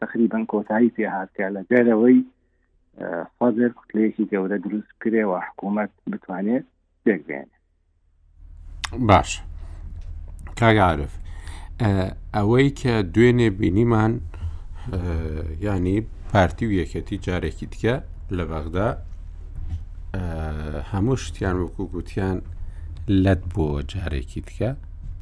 تقریبان 0.00 0.44
کۆتایی 0.52 0.90
پێهاتکە 0.96 1.44
لە 1.54 1.60
جێرەوەی 1.70 2.18
فەزر 3.38 3.70
کوتلەیەکی 3.78 4.24
گەورە 4.32 4.58
دروست 4.64 4.92
کرێەوە 5.02 5.38
حکوومەت 5.46 5.90
بتوانێت 6.10 6.64
پێکبێنێ 7.04 7.56
باش 9.08 9.30
کاگعاعرف 10.60 11.12
ئەوەی 12.36 12.68
کە 12.80 12.92
دوێنێ 13.14 13.48
بینیمان 13.58 14.12
ینی 15.66 15.98
پارتی 16.32 16.64
و 16.66 16.72
یەکەتی 16.84 17.18
جارێکی 17.26 17.66
دیکە 17.72 17.94
لە 18.36 18.44
بەغدا 18.50 18.88
هەموو 20.92 21.16
شتیان 21.24 21.56
وەکو 21.62 21.84
گوتیان 21.94 22.38
لەت 23.24 23.42
بۆ 23.54 23.66
جارێکی 23.92 24.40
دیکە 24.48 24.70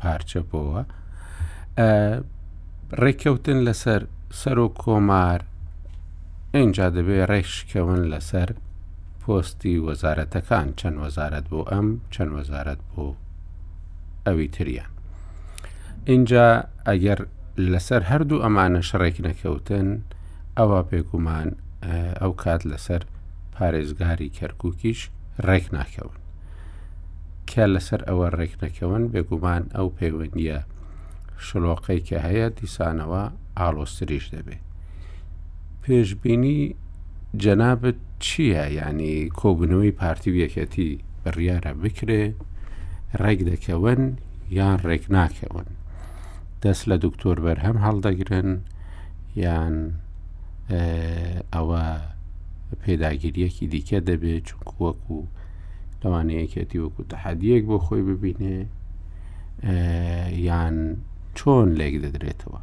پارچە 0.01 0.41
بۆەوە 0.51 0.83
ڕێککەوتن 3.03 3.59
لەسەر 3.67 4.01
سەر 4.41 4.59
و 4.65 4.69
کۆمار 4.83 5.41
اینجا 6.59 6.87
دەبێت 6.97 7.29
ڕێشکەون 7.31 8.01
لەسەر 8.13 8.49
پۆستی 9.23 9.77
وەزارەتەکان 9.87 10.67
چەند 10.79 10.97
وەزارەت 11.03 11.47
بۆ 11.53 11.61
ئەم 11.71 11.87
چەند 12.15 12.31
وەزارەت 12.37 12.81
بۆ 12.93 13.05
ئەوی 14.27 14.49
تریان 14.55 14.91
اینجا 16.13 16.47
ئەگەر 16.89 17.19
لەسەر 17.73 18.03
هەردوو 18.11 18.43
ئەمانە 18.45 18.81
شڕێک 18.89 19.17
نەکەوتن 19.27 19.89
ئەوە 20.61 20.81
پێگومان 20.91 21.49
ئەو 22.21 22.33
کات 22.43 22.63
لەسەر 22.73 23.03
پارێزگاری 23.55 24.35
کەرکووکیش 24.39 25.01
ڕێک 25.47 25.67
ناکەون 25.77 26.17
کە 27.51 27.65
لەسەر 27.75 28.01
ئەوە 28.09 28.27
ڕێک 28.39 28.55
نەکەون 28.63 29.03
بێگومان 29.13 29.63
ئەو 29.77 29.87
پەیوەندیە 29.97 30.59
شلۆقەی 31.47 32.05
کە 32.09 32.19
هەیە 32.27 32.47
دیسانەوە 32.59 33.23
ئالۆستریش 33.59 34.25
دەبێت 34.35 34.65
پێشببینی 35.83 36.59
جەنابەت 37.43 38.01
چییە 38.25 38.67
ینی 38.81 39.15
کۆبنەوەی 39.41 39.97
پارتی 40.01 40.33
یەکەتی 40.43 40.91
بڕیاە 41.23 41.71
بکرێ 41.83 42.23
ڕێک 43.23 43.41
دەکەون 43.51 44.03
یان 44.59 44.79
ڕێک 44.89 45.05
ناکەون 45.17 45.69
دەست 46.63 46.85
لە 46.91 46.97
دکتۆر 47.05 47.37
بەرهەم 47.47 47.77
هەڵدەگرن 47.85 48.51
یان 49.47 49.77
ئەوە 51.53 51.81
پێداگیریەکی 52.83 53.67
دیکە 53.73 53.99
دەبێت 54.09 54.43
چونکو 54.49 54.73
وەکو 54.85 55.17
لەوانەیەکێتی 56.03 56.83
وەکو 56.85 57.03
تەحەدیەک 57.13 57.63
بۆ 57.69 57.77
خۆی 57.87 58.03
ببینێ 58.11 58.57
یان 60.49 60.77
چۆن 61.39 61.69
لێک 61.79 61.95
دەدرێتەوە 62.05 62.61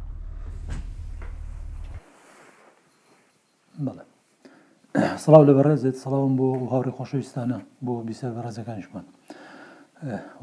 سڵاو 5.22 5.44
لە 5.48 5.52
بەڕێزێت 5.56 5.96
سەڵاوم 6.02 6.32
بۆ 6.38 6.48
هاوڕی 6.72 6.92
خۆشەویستانە 6.96 7.58
بۆ 7.84 7.92
بیسەر 8.08 8.30
بەڕێزەکانیشمان 8.36 9.06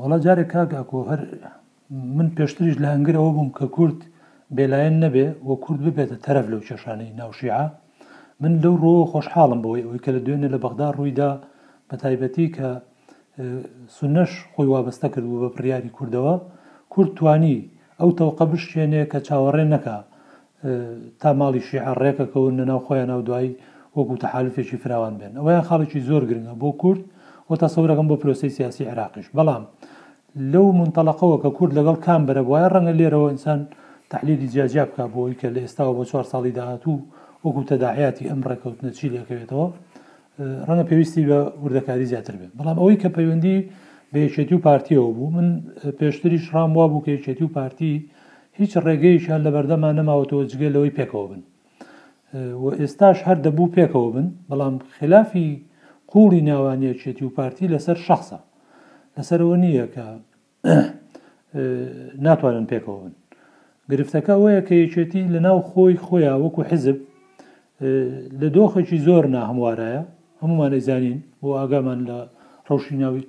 وڵا 0.01 0.17
جارێک 0.25 0.47
کاگاکۆ 0.53 0.99
هەر 1.09 1.21
من 2.17 2.27
پێشتریش 2.37 2.75
لە 2.83 2.87
هەنگرەوە 2.93 3.29
بووم 3.35 3.49
کە 3.59 3.65
کورت 3.75 3.99
بێلایەن 4.55 4.95
نەبێ 5.03 5.27
وە 5.47 5.55
کورد 5.63 5.81
ببێتە 5.87 6.15
تەرەف 6.25 6.45
لەو 6.51 6.61
کێشانەی 6.67 7.11
ناوشیعە 7.19 7.63
من 8.41 8.53
لەو 8.63 8.75
ڕۆ 8.83 8.93
خۆشحاڵم 9.11 9.59
بەوەی 9.63 9.85
ئەوی 9.85 9.99
کە 10.03 10.09
لە 10.15 10.19
دوێنێ 10.25 10.47
لە 10.55 10.59
بەغدا 10.63 10.87
ڕوویدا 10.97 11.31
بە 11.89 11.95
تایبەتی 12.03 12.47
کە 12.55 12.69
سنەش 13.97 14.31
خۆی 14.53 14.67
وابەستە 14.73 15.07
کردبوو 15.13 15.41
بە 15.45 15.49
پریاری 15.55 15.91
کوردەوە 15.97 16.35
کورد 16.93 17.11
توانی 17.17 17.57
ئەو 17.99 18.09
تەوقە 18.17 18.45
بشێنێ 18.51 19.03
کە 19.11 19.19
چاوەڕێ 19.27 19.65
نەکە 19.73 19.97
تا 21.21 21.29
ماڵی 21.39 21.61
شیعڕێکەکەون 21.67 22.53
نەناو 22.59 22.79
خۆیان 22.85 23.09
ناو 23.11 23.21
دوایی 23.27 23.51
وەکو 23.97 24.15
تەحالفێکی 24.23 24.77
فراوان 24.83 25.13
بێن 25.19 25.33
ئەویان 25.39 25.63
خاڵێکی 25.69 25.99
زۆر 26.09 26.23
گرنگە 26.29 26.55
بۆ 26.61 26.69
کورد 26.81 27.01
و 27.49 27.51
تا 27.61 27.67
سەورەکەم 27.75 28.07
بۆ 28.09 28.15
پرۆسی 28.21 28.49
سیاسی 28.57 28.89
عراقیش 28.91 29.27
بەڵام 29.37 29.63
لەو 30.53 30.65
منتەلقەوە 30.79 31.37
کە 31.43 31.49
کورد 31.57 31.71
لەگەڵ 31.79 31.97
کام 32.05 32.21
بەرە 32.27 32.41
وایە 32.49 32.67
ڕەنگە 32.73 32.93
لێرەوە 32.99 33.27
ئینسان 33.33 33.59
تحلیلی 34.11 34.47
جیاجیا 34.53 34.85
بکە 34.89 35.05
بۆی 35.15 35.33
کە 35.39 35.47
لە 35.55 35.59
ئێستاەوە 35.65 35.93
بۆ 35.97 36.03
چوار 36.11 36.25
ساڵی 36.33 36.51
داهاتوو 36.59 36.95
وەکو 37.45 37.61
تەداحیاتی 37.71 38.25
ئەم 38.29 38.41
ڕێکەوتنە 38.49 38.91
چی 38.97 39.07
لەکەوێتەوە 39.15 39.67
ڕەنە 40.67 40.83
پێویستی 40.89 41.23
بە 41.29 41.39
وردەکاری 41.63 42.05
زیاتر 42.11 42.35
بێت 42.39 42.51
بەڵام 42.59 42.77
ئەوەی 42.81 42.97
کە 43.01 43.09
پەیوەندی 43.17 43.57
بەیەچێتی 44.13 44.53
و 44.57 44.63
پارتیەوە 44.67 45.09
بوو 45.17 45.29
من 45.37 45.47
پێشتری 45.99 46.39
شڕام 46.45 46.71
وا 46.77 46.85
بوو 46.91 47.05
کەیچێتی 47.07 47.43
و 47.47 47.53
پارتی 47.57 47.93
هیچ 48.59 48.71
ڕێگەیشیان 48.85 49.41
لە 49.45 49.49
بەردەمان 49.55 49.93
نەماوەتەوە 49.99 50.43
جگە 50.51 50.67
لەوەی 50.75 50.95
پێکەوە 50.97 51.25
بن 51.31 51.41
و 52.63 52.65
ئێستاش 52.79 53.17
هەر 53.27 53.37
دەبوو 53.45 53.71
پێکەوە 53.77 54.07
بن 54.15 54.27
بەڵام 54.49 54.75
خلافی 54.97 55.49
قوڵی 56.11 56.41
ناوانەیەچێتی 56.49 57.23
و 57.27 57.29
پارتی 57.37 57.67
لەسەر 57.73 57.97
شخصە 58.07 58.39
لەسەرەوە 59.17 59.55
نییە 59.63 59.85
کە 59.95 60.05
ناتوانن 62.25 62.65
پێکەوە 62.71 62.97
بن 63.03 63.13
گرفتەکە 63.91 64.35
وەیە 64.43 64.61
کە 64.67 64.75
یەکێتی 64.83 65.21
لە 65.33 65.39
ناو 65.45 65.57
خۆی 65.69 65.95
خۆیان 66.05 66.37
وەکو 66.43 66.61
حزب 66.69 66.97
لە 68.41 68.47
دۆخێکی 68.55 68.97
زۆر 69.07 69.23
ناهموارایە 69.35 70.01
هەمومانە 70.41 70.79
زانین 70.87 71.17
بۆ 71.41 71.49
ئاگامان 71.59 71.99
لە 72.09 72.17
ڕەوشی 72.67 72.95
ناوی 73.03 73.21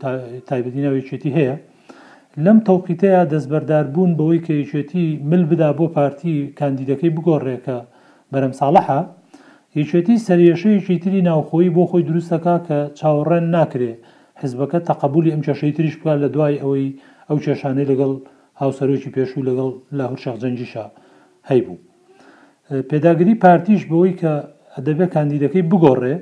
تایبەتی 0.48 0.82
ناویچێتی 0.86 1.30
هەیە 1.38 1.56
لەم 2.44 2.58
تەوقیتەیە 2.68 3.22
دەستبەردار 3.32 3.84
بوون 3.94 4.10
بەوەی 4.18 4.40
کە 4.46 4.52
یەکێتی 4.62 5.04
مل 5.30 5.42
بدا 5.50 5.70
بۆ 5.78 5.86
پارتی 5.96 6.34
کاندیدەکەی 6.58 7.14
بگۆڕێکە 7.16 7.78
بەرەم 8.32 8.52
ساڵەحە 8.60 9.00
یەکێتی 9.80 10.22
سەریێشەیەکی 10.26 10.96
تری 11.02 11.20
ناوخۆی 11.30 11.72
بۆ 11.76 11.82
خۆی 11.90 12.06
دروستەکە 12.08 12.54
کە 12.66 12.78
چاوەڕێن 12.98 13.46
ناکرێ 13.56 13.92
حزبەکە 14.40 14.78
تەقبولی 14.88 15.32
ئەم 15.34 15.42
چێشەی 15.46 15.72
تریش 15.76 15.94
بکە 15.98 16.14
لە 16.22 16.28
دوای 16.34 16.60
ئەوەی 16.62 16.88
ئەو 17.28 17.38
چێشانەی 17.44 17.88
لەگەڵ 17.90 18.12
هاوسەرۆکی 18.62 19.10
پێشوو 19.16 19.46
لەگەڵ 19.48 19.70
لاهور 19.98 20.18
شەخزەنجیشا 20.24 20.84
هەیبوو 21.50 21.78
پێداگری 22.90 23.34
پارتیش 23.44 23.82
بەوەی 23.90 24.14
کە 24.20 24.32
ئەدەبێ 24.76 25.06
کاندیدەکەی 25.14 25.68
بگۆڕێ 25.70 26.14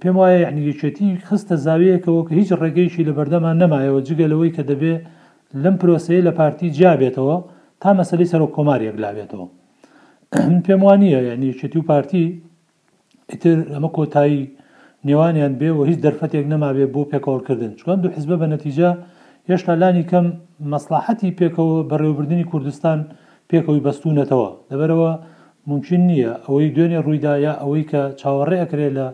پێم 0.00 0.16
وایە 0.20 0.38
یعنیگەچێتی 0.46 1.08
خستە 1.28 1.54
زاویەکەوە 1.66 2.20
کە 2.26 2.32
هیچ 2.40 2.50
ڕێگەیشی 2.60 3.06
لە 3.08 3.12
بەردەمان 3.18 3.56
نمایەوە 3.62 4.00
جگەلەوەی 4.08 4.54
کە 4.56 4.62
دەبێ 4.70 4.94
لەم 5.62 5.74
پرۆسەیە 5.80 6.22
لە 6.28 6.32
پارتی 6.38 6.72
جیابێتەوە 6.76 7.36
تا 7.82 7.90
مەسەی 7.98 8.28
سەر 8.32 8.40
و 8.44 8.52
کۆماریەک 8.56 8.96
لاوێتەوە 9.02 9.46
پێم 10.64 10.80
وانە 10.86 11.08
یعنیچێتی 11.28 11.78
و 11.80 11.86
پارتی 11.90 12.24
ئیتر 13.30 13.56
ئەمە 13.74 13.90
کۆتایی 13.96 14.40
نێوانیان 15.08 15.54
بێ 15.60 15.70
و 15.76 15.80
هیچ 15.90 15.98
دەرفەتێک 16.04 16.44
نەمابێ 16.52 16.86
بۆ 16.94 17.02
پێکۆڵکردن 17.12 17.70
چکان 17.78 17.98
دوو 18.02 18.12
حزب 18.16 18.30
بە 18.40 18.46
نەتیجە 18.54 18.90
هێشتا 19.50 19.74
لانی 19.82 20.04
کەم 20.10 20.26
مەسلاحەتی 20.72 21.30
پێکەوە 21.40 21.76
بەڕێوەبردننی 21.90 22.48
کوردستان 22.52 22.98
پێکەوەی 23.50 23.82
بەستونەتەوە 23.86 24.50
دەبەرەوە 24.70 25.10
ممکن 25.70 26.00
نییە 26.10 26.32
ئەوەی 26.46 26.68
دوێنێ 26.76 26.98
ڕوویداە 27.06 27.34
ئەوەی 27.62 27.84
کە 27.90 28.02
چاوەڕێ 28.20 28.56
ئەکرێ 28.62 28.88
لە 28.96 29.06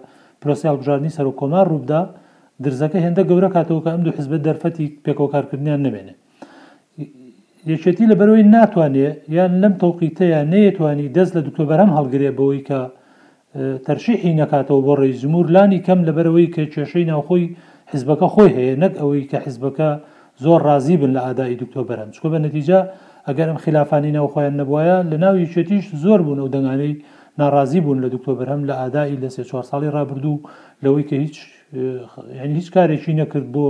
پرۆسیالبژارنی 0.42 1.14
سەر 1.16 1.26
و 1.30 1.34
کۆمار 1.40 1.66
ڕووبدا 1.72 2.00
درزەکە 2.64 2.98
هێندە 3.04 3.22
گەورە 3.30 3.48
کاتەوە 3.56 3.80
کە 3.84 3.90
ئەم 3.94 4.02
دوو 4.04 4.16
حزبە 4.18 4.38
دەرفەتی 4.46 4.86
پێکۆکارکردنیان 5.04 5.80
نمێنێ 5.86 6.14
یەکێتی 7.72 8.04
لە 8.10 8.14
بەرەوەی 8.20 8.44
ناتوانێ 8.54 9.08
یان 9.36 9.52
لەم 9.62 9.74
تەوقیتەیە 9.82 10.40
نەیەتوانی 10.52 11.06
دەست 11.16 11.32
لە 11.36 11.40
دکتۆبەرەم 11.46 11.90
هەڵگرێ 11.96 12.30
بەوەی 12.38 12.60
کە 12.68 12.80
تەرشیحی 13.86 14.32
نەکاتەوە 14.40 14.80
بۆ 14.86 14.92
ڕێی 15.00 15.14
زمور 15.22 15.46
لانی 15.54 15.80
کەم 15.86 16.00
لەبەرەوەی 16.08 16.48
کە 16.54 16.62
کێشەی 16.74 17.04
ناوخۆی 17.10 17.44
حزبەکە 17.92 18.26
خۆی 18.34 18.50
هەیە 18.56 18.74
نەک 18.82 18.92
ئەوەی 19.00 19.24
کە 19.30 19.38
حزبەکە 19.46 19.90
زۆر 20.38 20.62
رازی 20.62 20.96
بن 21.02 21.12
لە 21.16 21.20
ئادایی 21.26 21.56
دکتۆ 21.62 21.82
بەرم 21.90 22.08
چکۆ 22.14 22.28
بە 22.32 22.38
نەتیجا 22.44 22.78
ئەگەر 23.28 23.46
ئەم 23.50 23.58
خلافانی 23.64 24.10
ناو 24.16 24.26
خۆیان 24.34 24.54
نەبواە 24.60 24.96
لە 25.12 25.16
ناوی 25.24 25.46
چێتیش 25.54 25.84
زۆر 26.04 26.20
بوون 26.26 26.38
و 26.42 26.48
دەنگانەی 26.54 26.94
ناڕازی 27.40 27.80
بوون 27.84 27.98
لە 28.04 28.08
دکتۆ 28.14 28.32
بەرهەم 28.38 28.62
لە 28.68 28.72
ئادایی 28.80 29.16
لە 29.22 29.28
سێ 29.34 29.42
چوار 29.50 29.64
ساڵی 29.70 29.88
ڕابردوو 29.96 30.42
لەوەی 30.84 31.04
کە 31.10 31.16
هیچ 31.24 31.36
ینی 32.44 32.54
هیچ 32.58 32.68
کارێکی 32.76 33.12
نەکرد 33.20 33.46
بۆ 33.54 33.66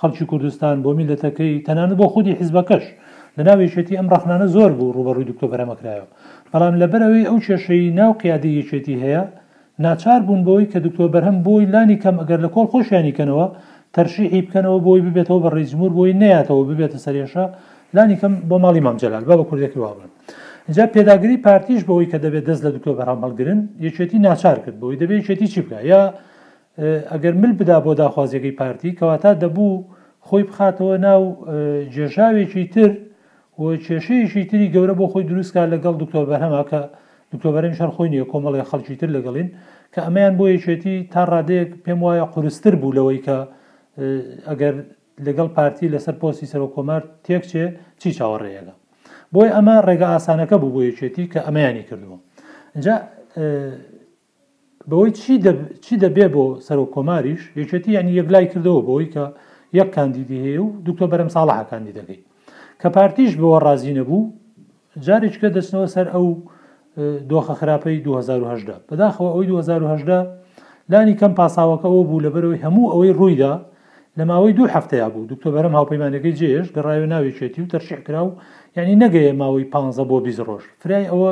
خەڵکی 0.00 0.24
کوردستان 0.30 0.76
بۆ 0.84 0.90
میلەتەکەی 0.98 1.62
تەنانە 1.66 1.94
بۆ 2.00 2.06
خودی 2.14 2.32
حیزبەکەش 2.40 2.84
لە 3.38 3.42
ناویشێتی 3.48 3.96
ئەم 3.98 4.08
ڕخنانە 4.14 4.46
زۆر 4.56 4.72
بوو 4.78 4.92
ڕوبەڕووی 4.96 5.24
دکتۆ 5.30 5.46
بەرەمەکرایەوە 5.52 6.08
بەڵام 6.52 6.74
لە 6.80 6.86
بەرەوەی 6.92 7.26
ئەو 7.30 7.38
کێشەی 7.46 7.92
ناو 7.98 8.12
قیادی 8.22 8.56
یەکێتی 8.60 8.96
هەیە 9.04 9.22
ناچار 9.84 10.20
بوون 10.26 10.42
بۆی 10.48 10.66
کە 10.72 10.78
دکتۆ 10.86 11.04
بەرهەم 11.14 11.36
بۆی 11.46 11.66
لانی 11.72 11.96
کەم 12.02 12.16
ئەگەر 12.22 12.40
لە 12.44 12.48
کۆڵ 12.54 12.66
خۆشیانیکەنەوە 12.72 13.46
تەرشیحی 13.96 14.40
بکەنەوە 14.48 14.78
بۆی 14.86 15.02
ببێتەوە 15.06 15.38
بە 15.44 15.48
ڕێزمور 15.56 15.90
بۆی 15.98 16.12
نەیەتەوە 16.22 16.62
ببێتە 16.70 16.98
سەرێشە 17.04 17.44
لانیکەم 17.96 18.34
بۆ 18.48 18.56
ماڵی 18.64 18.80
مامجلال 18.86 19.24
بە 19.28 19.34
بە 19.40 19.44
کوردێکی 19.50 19.78
وابن 19.84 20.08
جا 20.76 20.84
پێداگری 20.94 21.36
پارتیش 21.46 21.80
بەوەی 21.88 22.08
کە 22.12 22.18
دەبێت 22.24 22.44
دەست 22.48 22.62
لە 22.66 22.70
دوکۆ 22.74 22.92
بەرام 22.98 23.20
هەڵگرن 23.24 23.60
یەکێتی 23.86 24.18
ناچار 24.26 24.58
کرد 24.64 24.76
بۆی 24.80 24.96
دەبێت 25.02 25.22
چێتی 25.28 25.46
چی 25.52 25.60
بکە 25.64 25.78
یا 25.92 26.00
ئەگەر 27.12 27.34
مل 27.42 27.52
بدا 27.60 27.76
بۆ 27.84 27.92
داخوازیەکەی 28.00 28.54
پارتی 28.60 28.90
کەواتا 28.98 29.30
دەبوو 29.42 29.70
خۆی 30.28 30.42
بخاتەوە 30.48 30.96
ناو 31.06 31.22
جێژاوێکی 31.94 32.64
تر 32.74 32.90
و 33.58 33.62
کێشەیەشی 33.86 34.44
تری 34.50 34.70
گەورە 34.74 34.94
بۆ 35.00 35.04
خۆی 35.12 35.24
دروستکە 35.30 35.62
لەگەڵ 35.74 35.94
دکتۆر 36.02 36.24
بەرهەما 36.30 36.62
کە 36.70 36.80
دکتۆبەرم 37.32 37.72
شەر 37.78 37.90
خۆی 37.96 38.08
نیە 38.12 38.24
کۆمەڵی 38.32 38.68
خەڵکی 38.70 38.96
تر 39.00 39.10
لەگەڵین 39.16 39.48
کە 39.92 40.00
ئەمەیان 40.06 40.34
بۆ 40.38 40.44
یەکێتی 40.54 40.94
تا 41.12 41.20
ڕادەیەک 41.32 41.70
پێم 41.84 42.00
وایە 42.04 42.24
قورستتر 42.34 42.74
بوو 42.80 42.94
لەوەی 42.96 43.20
کە 43.26 43.36
ئەگەر 44.50 44.74
لەگەڵ 45.26 45.48
پارتی 45.56 45.86
لەسەر 45.94 46.14
پۆسی 46.22 46.46
سەر 46.52 46.60
و 46.64 46.68
کۆمار 46.74 47.02
تێکچێ 47.24 47.64
چی 48.02 48.10
چاوەڕێەکە 48.18 48.74
بۆی 49.32 49.50
ئەمە 49.56 49.76
ڕێگە 49.86 50.08
ئاسانەکە 50.12 50.56
بوو 50.62 50.72
بۆ 50.74 50.80
یەکێتی 50.90 51.24
کە 51.32 51.40
ئەمەیانی 51.46 51.84
کردووە 51.88 52.18
اینجا 52.74 52.94
بەوەی 54.90 55.10
چی 55.84 55.94
دەبێ 56.04 56.26
بۆ 56.34 56.44
سەر 56.66 56.78
و 56.84 56.86
کۆماریش 56.94 57.42
یەکێتی 57.60 57.90
ینی 57.98 58.12
یەکلای 58.20 58.46
کردەوە 58.52 58.80
بۆی 58.88 59.06
کە 59.14 59.24
یەک 59.78 59.88
کاندیدی 59.96 60.38
هەیە 60.44 60.60
و 60.64 60.68
دکتۆ 60.86 61.04
بەرەم 61.12 61.28
ساڵاح 61.36 61.60
کاندیدەکەی 61.70 62.20
کە 62.80 62.88
پارتیش 62.96 63.32
بەوە 63.40 63.58
ڕازی 63.66 63.92
نەبوو 63.98 64.22
جارێککە 65.06 65.48
دەستنەوە 65.56 65.88
سەر 65.94 66.06
ئەو 66.14 66.26
دۆخە 67.30 67.54
خراپەی 67.60 67.98
2010 68.00 68.80
بەداخەوە 68.88 69.28
ئەوی 69.34 69.46
2010 69.46 70.26
لانی 70.92 71.14
کەم 71.20 71.32
پاساوەکەەوە 71.38 72.02
بوو 72.08 72.22
لەبەرەوەی 72.24 72.60
هەموو 72.64 72.90
ئەوەی 72.92 73.12
ڕوویدا 73.18 73.52
لە 74.18 74.24
ماوەی 74.30 74.54
دوو 74.58 74.66
هەفتەیە 74.76 75.08
بوو 75.14 75.28
دکتۆبەرم 75.32 75.72
هاوپەیمانەکەی 75.78 76.36
جێش 76.40 76.66
گەڕایە 76.76 77.04
ناوێچێتی 77.14 77.60
و 77.64 77.70
تەرشێکرا 77.72 78.22
و 78.26 78.30
یعنی 78.76 78.94
نەگەیە 79.04 79.32
ماوەی 79.42 79.68
پ 79.72 79.74
بۆ 80.10 80.16
بیز 80.24 80.38
ڕۆژ 80.48 80.64
فرای 80.82 81.06
ئەوە 81.12 81.30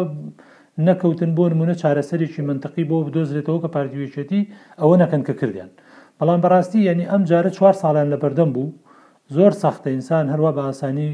نەکەوتن 0.87 1.31
بۆ 1.37 1.45
نمونە 1.53 1.75
چارەسەرێکی 1.83 2.43
منتەقی 2.51 2.85
بۆ 2.91 2.97
بدۆزرێتەوە 3.07 3.59
کە 3.63 3.69
پارتیوێچێتی 3.77 4.41
ئەوە 4.81 4.95
نەکەن 5.03 5.23
کە 5.27 5.35
کردیان 5.41 5.71
بەڵام 6.19 6.41
بەڕاستی 6.45 6.79
یعنی 6.89 7.05
ئەم 7.11 7.23
جارە 7.31 7.51
چوار 7.57 7.75
ساڵان 7.83 8.07
لە 8.13 8.17
بەردەم 8.23 8.51
بوو 8.55 8.69
زۆر 9.37 9.53
سەختە 9.63 9.89
ئینسان 9.95 10.25
هەروە 10.33 10.51
بە 10.57 10.63
ئاسانی 10.69 11.11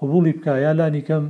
قوبولی 0.00 0.32
بکایە 0.38 0.72
لانیکەم 0.78 1.24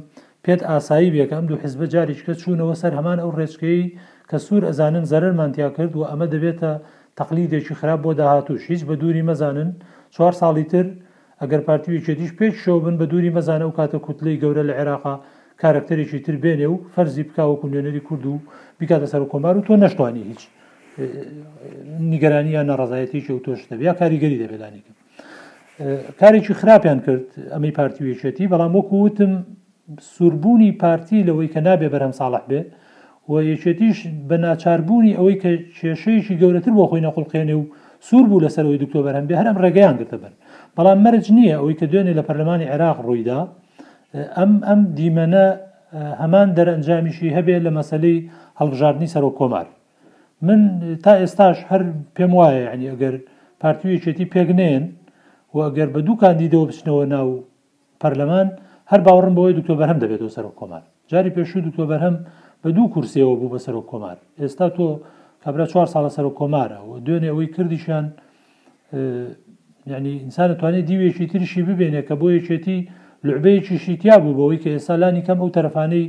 پێت 0.45 0.61
ئاسایی 0.71 1.11
بێکەم 1.15 1.45
دوو 1.49 1.61
حزب 1.63 1.81
جاریشکە 1.95 2.33
چوونەوە 2.43 2.75
سەر 2.83 2.93
هەمان 2.99 3.19
ئەو 3.23 3.31
ڕێچکەی 3.39 3.83
کە 4.29 4.37
سوور 4.45 4.63
ئەزانن 4.69 5.05
زەرمانتیا 5.11 5.69
کرد 5.77 5.93
و 5.97 6.03
ئەمە 6.11 6.27
دەبێتە 6.35 6.73
تەقلیدێکی 7.21 7.75
خراپ 7.81 8.01
بۆ 8.05 8.11
داهاتوش 8.21 8.63
هیچ 8.73 8.83
بە 8.89 8.95
دووری 9.01 9.23
مەزانن 9.31 9.71
چوار 10.15 10.33
ساڵی 10.43 10.67
تر 10.73 10.87
ئەگەر 11.43 11.61
پارتیویکی 11.69 12.15
دیش 12.19 12.31
پێش 12.39 12.55
شەوبن 12.65 12.95
بە 13.01 13.05
دووری 13.13 13.31
مەزانە 13.39 13.65
و 13.71 13.77
کاتە 13.79 13.99
کوتلەی 14.07 14.41
گەورە 14.43 14.63
لە 14.69 14.75
عێراقا 14.79 15.15
کارکتەرێکی 15.63 16.19
تر 16.27 16.37
بێنێ 16.43 16.67
و 16.73 16.77
فەرزی 16.97 17.23
بکوەکو 17.29 17.67
نوێنەری 17.73 18.03
کورد 18.09 18.25
و 18.33 18.39
بیکاتە 18.81 19.07
سەر 19.13 19.21
و 19.25 19.31
کۆمار 19.33 19.55
و 19.59 19.67
تۆ 19.67 19.75
نەشتوانانی 19.85 20.25
هیچ 20.31 20.43
نیگەرانی 22.13 22.53
یان 22.57 22.67
نەڕزایەتیکی 22.71 23.33
و 23.37 23.41
تۆش 23.47 23.61
دەبیا 23.71 23.93
کاریگەری 24.01 24.39
دەبێلانیکە 24.43 24.93
کارێکی 26.21 26.55
خراپیان 26.61 26.99
کرد 27.07 27.27
ئەمەی 27.55 27.73
پارتیویچێتی 27.79 28.45
بەڵام 28.53 28.73
وەکو 28.79 28.97
وتم 29.07 29.33
سوربوونی 30.15 30.71
پارتی 30.83 31.27
لەوەی 31.29 31.49
کە 31.55 31.61
نابێ 31.67 31.89
بەرەم 31.95 32.13
ساڵح 32.21 32.45
بێ 32.51 32.61
و 33.33 33.35
یەکێتیش 33.53 33.99
بە 34.29 34.37
ناچاربوونی 34.47 35.13
ئەوەی 35.19 35.37
کە 35.43 35.51
کێشەیەکی 35.79 36.35
گەورەتر 36.41 36.73
بۆ 36.79 36.85
خۆی 36.91 37.05
نەخڵقێنێ 37.07 37.57
و 37.61 37.65
سوور 38.07 38.27
بوو 38.31 38.45
لەسەرەوەی 38.45 38.81
دکتۆبەرم 38.85 39.25
بێ 39.29 39.35
هەرم 39.41 39.57
ڕێگەیان 39.65 39.97
گرتە 40.01 40.17
بەر 40.23 40.33
بەڵام 40.77 40.99
مەرج 41.05 41.25
نییە 41.37 41.55
ئەوەی 41.61 41.77
کە 41.81 41.87
دوێنێ 41.93 42.13
لە 42.19 42.23
پەرلەمانی 42.29 42.71
عێراق 42.73 42.99
ڕوویدا 43.07 43.41
ئەم 44.39 44.53
ئەم 44.69 44.81
دیمەنە 44.99 45.47
هەمان 46.23 46.49
دەرەنجامیشی 46.57 47.29
هەبێ 47.37 47.57
لە 47.67 47.71
مەسلەی 47.79 48.17
هەڵبژاردننی 48.61 49.09
سەر 49.15 49.25
و 49.29 49.33
کۆمار 49.39 49.67
من 50.47 50.61
تا 51.05 51.13
ئێستاش 51.21 51.59
هەر 51.71 51.83
پێم 52.17 52.33
وایە 52.39 52.61
ینی 52.75 52.89
ئەگەر 52.93 53.15
پارتویەکێتی 53.63 54.27
پێگنێن 54.35 54.83
و 55.55 55.57
ئەگەر 55.67 55.89
بە 55.95 56.01
دوو 56.07 56.21
کاندیدەوە 56.23 56.65
بچنەوە 56.69 57.05
ناو 57.15 57.29
پەرلەمان 58.03 58.49
هەر 58.91 59.01
باوەڕم 59.07 59.35
بەوەی 59.39 59.55
دکتۆبەرهەم 59.59 59.99
دەبێتەوە 60.03 60.33
سەر 60.37 60.45
و 60.49 60.53
کۆمار 60.61 60.83
جاری 61.11 61.31
پێشوو 61.37 61.65
دکتۆبەرهەم 61.67 62.17
بە 62.65 62.69
دوو 62.77 62.87
کورسەوە 62.95 63.35
بوو 63.41 63.49
بە 63.55 63.59
سەرۆک 63.67 63.87
کۆمار 63.93 64.17
ئێستا 64.41 64.67
تۆ 64.77 64.87
کابرا 65.43 65.65
چوار 65.73 65.87
ساڵە 65.95 66.11
سەرۆک 66.17 66.35
کۆمارە 66.41 66.79
و 66.91 66.93
دوێنێ 67.07 67.29
ئەوەی 67.33 67.49
کردیشان 67.55 68.07
ینی 69.93 70.13
ئینسانە 70.25 70.55
توانێت 70.61 70.85
دیوێکی 70.91 71.25
ترشی 71.33 71.63
ببێنێ 71.69 72.03
کە 72.09 72.15
بۆ 72.21 72.27
یەکێتی 72.37 72.77
لعبەیەکی 73.27 73.77
شیتیا 73.85 74.15
بوو 74.23 74.37
بەوەی 74.39 74.59
کە 74.63 74.69
ئێستا 74.75 74.95
لانی 75.03 75.23
کەم 75.27 75.39
ئەو 75.43 75.51
تەرفانەی 75.57 76.05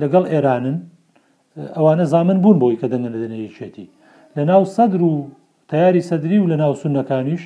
لەگەڵ 0.00 0.24
ئێرانن 0.32 0.78
ئەوانە 1.76 2.04
زامن 2.12 2.38
بوون 2.42 2.58
بۆی 2.62 2.76
کە 2.80 2.86
دەنگە 2.92 3.08
لە 3.14 3.18
دەنەیەکێتی 3.22 3.86
لە 4.36 4.42
ناو 4.50 4.62
سەدر 4.76 5.00
و 5.10 5.14
تیاری 5.70 6.02
سەدری 6.10 6.38
و 6.42 6.46
لە 6.52 6.56
ناو 6.62 6.72
سونەکانیش 6.82 7.42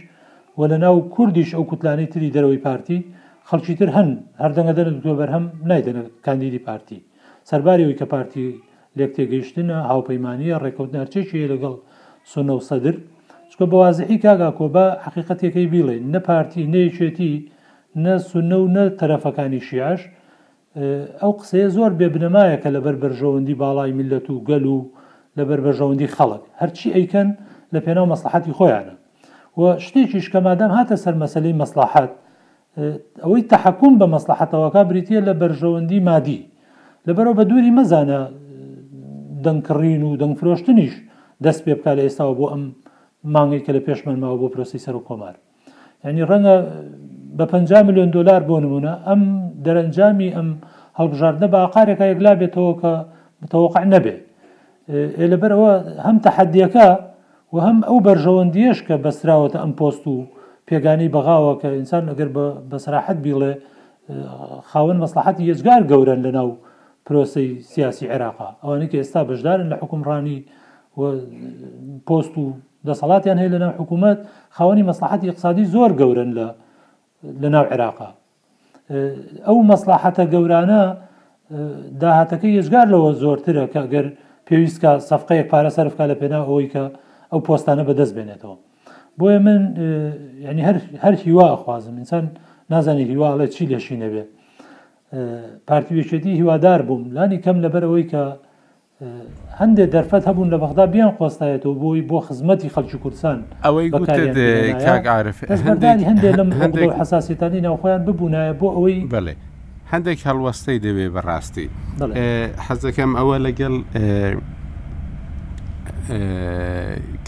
و 0.59 0.61
لە 0.73 0.77
ناو 0.85 0.97
کوردیش 1.15 1.51
ئەو 1.57 1.65
کوتلانەی 1.71 2.09
تری 2.13 2.33
دەرەوەی 2.37 2.61
پارتی 2.67 2.99
خەڵکی 3.49 3.75
تر 3.81 3.89
هەن 3.97 4.09
هەردەنگە 4.43 4.73
دەنە 4.79 4.93
دۆ 5.05 5.13
بەرهەم 5.21 5.45
نایدەنە 5.69 6.03
کاندیدی 6.27 6.61
پارتی 6.69 6.99
سەرباری 7.51 7.83
ئەوی 7.85 7.97
کە 8.01 8.07
پارتی 8.13 8.47
لێک 8.97 9.11
تێگەیشتنە 9.17 9.79
هاوپەیمانیە 9.91 10.57
ڕێکەوتنارچێکی 10.65 11.49
لەگەڵ 11.53 11.75
سنە 12.33 12.55
و 12.59 12.63
سەدر 12.71 12.95
چکە 13.51 13.65
بەوازعی 13.73 14.19
کاگا 14.25 14.51
کۆبە 14.59 14.87
حقیقەتێکەکەی 15.05 15.71
بیڵێ 15.73 15.97
نە 16.13 16.21
پارتی 16.29 16.63
نەیەچێتی 16.75 17.33
نە 18.05 18.15
سنە 18.31 18.57
و 18.63 18.67
نە 18.77 18.85
تەرەفەکانی 19.01 19.61
شیعش 19.69 20.01
ئەو 21.23 21.33
قسەیە 21.39 21.69
زۆر 21.77 21.93
بێبنەمایە 22.01 22.57
کە 22.63 22.69
لەبەر 22.75 22.97
بەرژەوەندی 23.03 23.59
باڵای 23.63 23.93
میلەت 23.99 24.27
و 24.31 24.37
گەل 24.49 24.65
و 24.75 24.79
لەبەر 25.39 25.61
بەژەوەندی 25.67 26.13
خەڵک 26.17 26.43
هەرچی 26.61 26.89
ئەیکەن 26.97 27.29
لە 27.75 27.79
پێناو 27.85 28.07
مەسلحاتی 28.13 28.57
خۆیانە 28.59 28.95
و 29.61 29.63
شتێکی 29.85 30.21
شکەمادەم 30.27 30.71
هاتە 30.77 30.97
سەر 31.05 31.15
مەسلەی 31.23 31.55
مەسلحات 31.63 32.13
ئەوەی 33.25 33.43
تحکوم 33.53 33.95
بە 34.01 34.07
مەسلحەتەوەکە 34.15 34.83
بریتە 34.91 35.17
لە 35.29 35.33
بەرژەوەندی 35.41 36.01
مادی 36.09 36.39
لەبەرەوە 37.09 37.35
بە 37.39 37.45
دووری 37.51 37.73
مەزانە 37.79 38.19
دەنگکڕین 39.45 40.03
و 40.09 40.11
دەنگفرۆشتنیش 40.23 40.93
دەست 41.45 41.61
پێ 41.65 41.73
بکات 41.79 41.95
لە 41.99 42.03
ئێستاوە 42.07 42.33
بۆ 42.39 42.47
ئەم 42.53 42.63
مانگی 43.35 43.61
کە 43.65 43.71
لە 43.77 43.81
پێشمەماوە 43.87 44.37
بۆ 44.41 44.47
پرۆسی 44.53 44.83
سەر 44.85 44.95
و 44.99 45.05
کۆمار 45.09 45.35
ینی 46.09 46.25
ڕەنگە 46.31 46.55
بە 47.39 47.45
5 47.53 47.73
میلیۆن 47.87 48.11
دلار 48.17 48.43
بۆ 48.49 48.57
نمونە 48.65 48.93
ئەم 49.09 49.21
دەرەنجامی 49.65 50.31
ئەم 50.37 50.49
هەڵبژاردە 50.99 51.47
بە 51.53 51.59
ئاقارێکە 51.65 52.05
یەکلا 52.13 52.33
بێتەوە 52.41 52.73
کە 52.81 52.93
متەوەقع 53.43 53.83
نەبێ 53.95 54.15
لەبەرەوە 55.33 55.73
هەم 56.07 56.17
تەحەدیەکە 56.27 56.89
و 57.55 57.57
هەم 57.67 57.79
ئەو 57.89 57.97
بەرژەوەندیش 58.07 58.79
کە 58.87 58.95
بەسراوەتە 59.05 59.59
ئەم 59.63 59.73
پۆست 59.81 60.03
و 60.11 60.15
پێگانی 60.69 61.09
بەغاوە 61.15 61.53
کە 61.61 61.69
ئینسان 61.79 62.05
ئەگەر 62.11 62.29
بەسراحەت 62.71 63.19
بیڵێ 63.25 63.53
خاوەن 64.71 64.99
مەسلحەتی 65.05 65.45
یێزگار 65.49 65.83
گەورن 65.91 66.21
لەناو 66.27 66.51
پرۆسی 67.07 67.45
سیاسی 67.73 68.05
عێراقا 68.13 68.49
ئەوانە 68.63 68.87
کە 68.91 68.97
ئێستا 69.01 69.21
بەشدارن 69.31 69.67
لە 69.73 69.77
حکومڕانی 69.83 70.39
پۆست 72.09 72.35
و 72.43 72.45
دەسەڵاتیان 72.89 73.39
هەیە 73.43 73.53
لەناو 73.55 73.73
حکوومەت 73.83 74.19
خاوەنی 74.57 74.85
مەسلحەتی 74.91 75.27
اقتصادی 75.31 75.65
زۆر 75.75 75.91
گەورن 76.01 76.31
لە 76.39 76.47
لەناو 77.43 77.65
عێراقا 77.73 78.09
ئەو 79.47 79.59
مەسلحەتە 79.73 80.25
گەورانە 80.35 80.83
داهاتەکە 82.03 82.49
یشگار 82.59 82.87
لەوە 82.95 83.11
زۆرترە 83.23 83.65
کە 83.75 83.83
گەر 83.93 84.07
پێویستکە 84.47 84.93
سەفقەیەک 85.09 85.47
پارە 85.53 85.71
سەرفکە 85.77 86.05
لە 86.11 86.15
پێنا 86.21 86.41
ئەوەی 86.49 86.69
کە 86.75 86.83
ئەو 87.31 87.41
پۆستانە 87.47 87.83
بەدەست 87.89 88.15
بێنێتەوە 88.17 88.57
بۆیە 89.19 89.39
من 89.47 89.63
ینی 90.49 90.63
هەر 91.05 91.15
هیوا 91.25 91.47
خوازم 91.63 91.97
ئینسان 92.01 92.25
نازانی 92.73 93.05
هیواڵە 93.11 93.47
چی 93.55 93.65
لەشی 93.73 93.97
نەبێت 94.03 94.29
پارتیوێچێتی 95.67 96.27
هیوادار 96.37 96.83
بووم 96.83 97.13
لانی 97.15 97.41
کەم 97.43 97.57
لەبەرەوەی 97.65 98.11
کە 98.13 98.25
هەندێک 99.61 99.91
دەرفەت 99.95 100.25
هەبوون 100.29 100.51
لە 100.55 100.59
بەغدا 100.63 100.87
بیان 100.87 101.11
خۆستایەتەوە 101.21 101.75
بۆی 101.83 102.03
بۆ 102.11 102.19
خزمەتی 102.29 102.69
خەلکی 102.75 102.99
کورسان 103.05 103.39
ئەوەی 103.65 103.91
هەندێک 106.63 106.93
حساسیتانی 107.01 107.61
ناوخۆیان 107.61 108.03
ببوونایە 108.07 108.53
بۆ 108.61 108.69
ئەوەی 108.77 108.99
بڵێ 109.15 109.35
هەندێک 109.93 110.21
هەڵوەستەی 110.29 110.79
دەوێ 110.87 111.07
بەڕاستی 111.15 111.67
حەزەکەم 112.67 113.11
ئەوە 113.19 113.37
لەگەڵ 113.47 113.75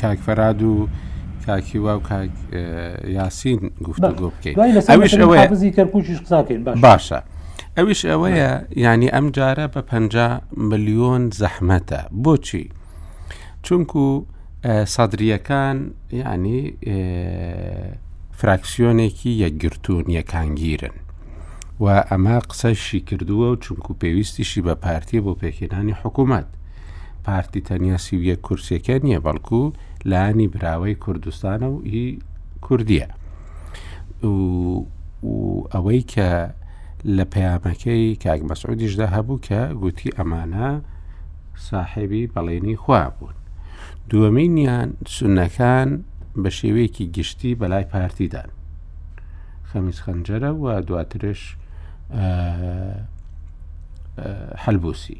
کاکفەراد 0.00 0.60
و 0.62 0.76
کاکی 1.46 1.78
وا 1.78 1.94
و 1.98 2.14
یاسین 3.18 3.60
گفتگۆ 3.88 4.28
بکەین 4.34 4.54
ئەوش 4.90 5.12
ئەوەی 5.20 5.70
کەرکوچش 5.76 6.18
قساکەین 6.24 6.62
باشە 6.86 7.20
ئەویش 7.78 8.00
ئەوەیە 8.10 8.50
ینی 8.86 9.08
ئەم 9.14 9.26
جارە 9.36 9.66
بە 9.74 9.80
پ 9.88 9.90
ملیۆن 10.70 11.22
زەحمەتە 11.40 12.00
بۆچی 12.22 12.64
چونکو 13.66 14.02
سەدرریەکان 14.94 15.76
ینی 16.22 16.58
فراکسیۆنێکی 18.38 19.30
یەکگرتوون 19.44 20.06
یەکانگیرن 20.18 20.96
و 21.82 21.86
ئەمە 22.10 22.36
قسەشی 22.50 23.00
کردووە 23.08 23.48
و 23.52 23.56
چونکو 23.64 23.90
پێویستیشی 24.02 24.60
بە 24.66 24.74
پارتی 24.84 25.18
بۆ 25.24 25.32
پێکێنانی 25.42 25.96
حکوومەت 26.02 26.48
پارتی 27.26 27.60
تەنیاسی 27.68 28.14
ویە 28.22 28.36
کورسەکە 28.46 28.96
نییە 29.04 29.20
بەڵکو 29.26 29.60
لانی 30.10 30.48
براوەی 30.54 30.96
کوردستانە 31.04 31.68
و 31.74 31.78
ئی 31.88 32.18
کوردیە 32.64 33.08
و 34.26 34.30
ئەوەی 35.74 36.02
کە 36.12 36.28
لە 37.04 37.24
پەیامەکەی 37.34 38.16
کاک 38.24 38.40
مەسعودیشدا 38.50 39.06
هەبوو 39.14 39.38
کە 39.46 39.60
گوتی 39.82 40.14
ئەمانە 40.18 40.70
ساحێبی 41.68 42.30
بەڵێنی 42.34 42.76
خوا 42.82 43.02
بوون 43.16 43.34
دووەمینیان 44.10 44.88
سونەکان 45.14 45.88
بە 46.42 46.50
شێوەیەکی 46.58 47.04
گشتی 47.16 47.54
بەلای 47.60 47.84
پارتیدان 47.92 48.50
خەمیز 49.70 49.98
خەنجەرە 50.04 50.50
و 50.62 50.64
دواترش 50.88 51.42
هەلبوسی 54.64 55.18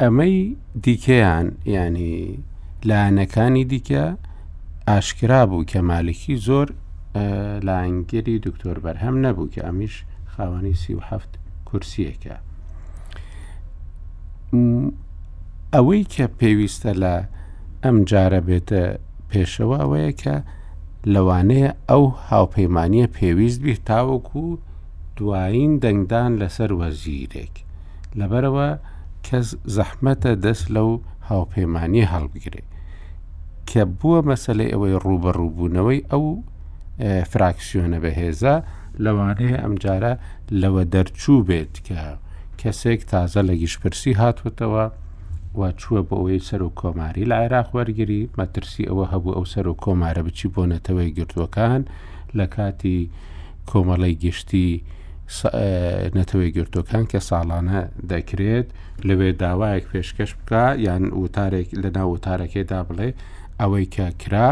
ئەمەی 0.00 0.38
دیکەیان 0.84 1.46
ینی 1.74 2.18
لایەنەکانی 2.88 3.64
دیکە 3.72 4.04
ئاشکرا 4.88 5.42
بوو 5.50 5.64
کە 5.70 5.76
مالکی 5.90 6.34
زۆر 6.46 6.68
لانگەری 7.68 8.36
دکتۆر 8.46 8.76
بەرهەم 8.84 9.16
نەبوو 9.24 9.52
کە 9.54 9.60
ئەمیش 9.66 9.94
خاوەنی 10.36 10.74
سیهفت 10.84 11.32
کورسیەکە 11.68 12.36
ئەوەی 15.74 16.02
کە 16.14 16.24
پێویستە 16.40 16.92
لە 17.02 17.14
ئەم 17.82 17.96
جارە 18.10 18.40
بێتە 18.48 18.82
پێشەوە 19.30 19.76
ئەوەیە 19.82 20.12
کە 20.22 20.36
لەوانەیە 21.14 21.70
ئەو 21.90 22.04
هاوپەیمانە 22.30 23.04
پێویست 23.16 23.60
بیر 23.64 23.78
تاوەکو 23.88 24.46
دوایین 25.16 25.72
دەنگدان 25.82 26.32
لەسەر 26.40 26.70
وەزیرێک 26.80 27.54
لەبەرەوە 28.18 28.68
کەس 29.26 29.46
زەحمەتە 29.76 30.32
دەست 30.44 30.66
لەو 30.76 30.90
هاوپەیمانی 31.28 32.08
هەڵبگرێ 32.12 32.62
کە 33.70 33.82
بووە 33.98 34.20
مەسلەی 34.30 34.72
ئەوەی 34.72 35.00
ڕوبەڕووبوونەوەی 35.04 36.00
ئەو 36.12 36.24
فراکسیۆنە 37.30 37.98
بەهێزە 38.04 38.54
لەوانەیە 39.04 39.56
ئەمجارە 39.64 40.12
لەوە 40.62 40.82
دەرچوو 40.94 41.44
بێت 41.48 41.74
کە 41.86 42.00
کەسێک 42.60 43.00
تازە 43.12 43.40
لە 43.48 43.54
گیشپرسی 43.62 44.12
هاتوتەوە 44.20 44.84
وا 45.58 45.68
چووە 45.80 46.00
بۆ 46.08 46.14
ئەوەی 46.20 46.40
سەر 46.48 46.62
و 46.68 46.70
کۆماری 46.80 47.28
لە 47.30 47.36
عێراق 47.42 47.68
وەرگری 47.76 48.22
مەترسی 48.38 48.88
ئەوە 48.90 49.04
هەبوو 49.12 49.36
ئەو 49.36 49.44
سەر 49.52 49.66
و 49.72 49.74
کۆمارە 49.84 50.22
بچی 50.26 50.48
بۆ 50.54 50.62
نەتەوەی 50.72 51.14
گرتوەکان 51.18 51.82
لە 52.38 52.46
کاتی 52.54 52.98
کۆمەڵی 53.70 54.14
گشتی 54.24 54.68
نەتەوەی 56.16 56.54
گرتوەکان 56.56 57.04
کە 57.10 57.18
ساڵانە 57.28 57.80
دەکرێت 58.12 58.68
لەوێ 59.08 59.30
داوایەک 59.42 59.84
پێشکەش 59.92 60.30
بکە 60.38 60.64
یان 60.86 61.02
وتارێک 61.22 61.68
لە 61.82 61.88
ناو 61.96 62.08
وتارەکەیدا 62.14 62.80
بڵێ 62.88 63.08
ئەوەی 63.60 63.86
کە 63.94 64.06
کرا 64.22 64.48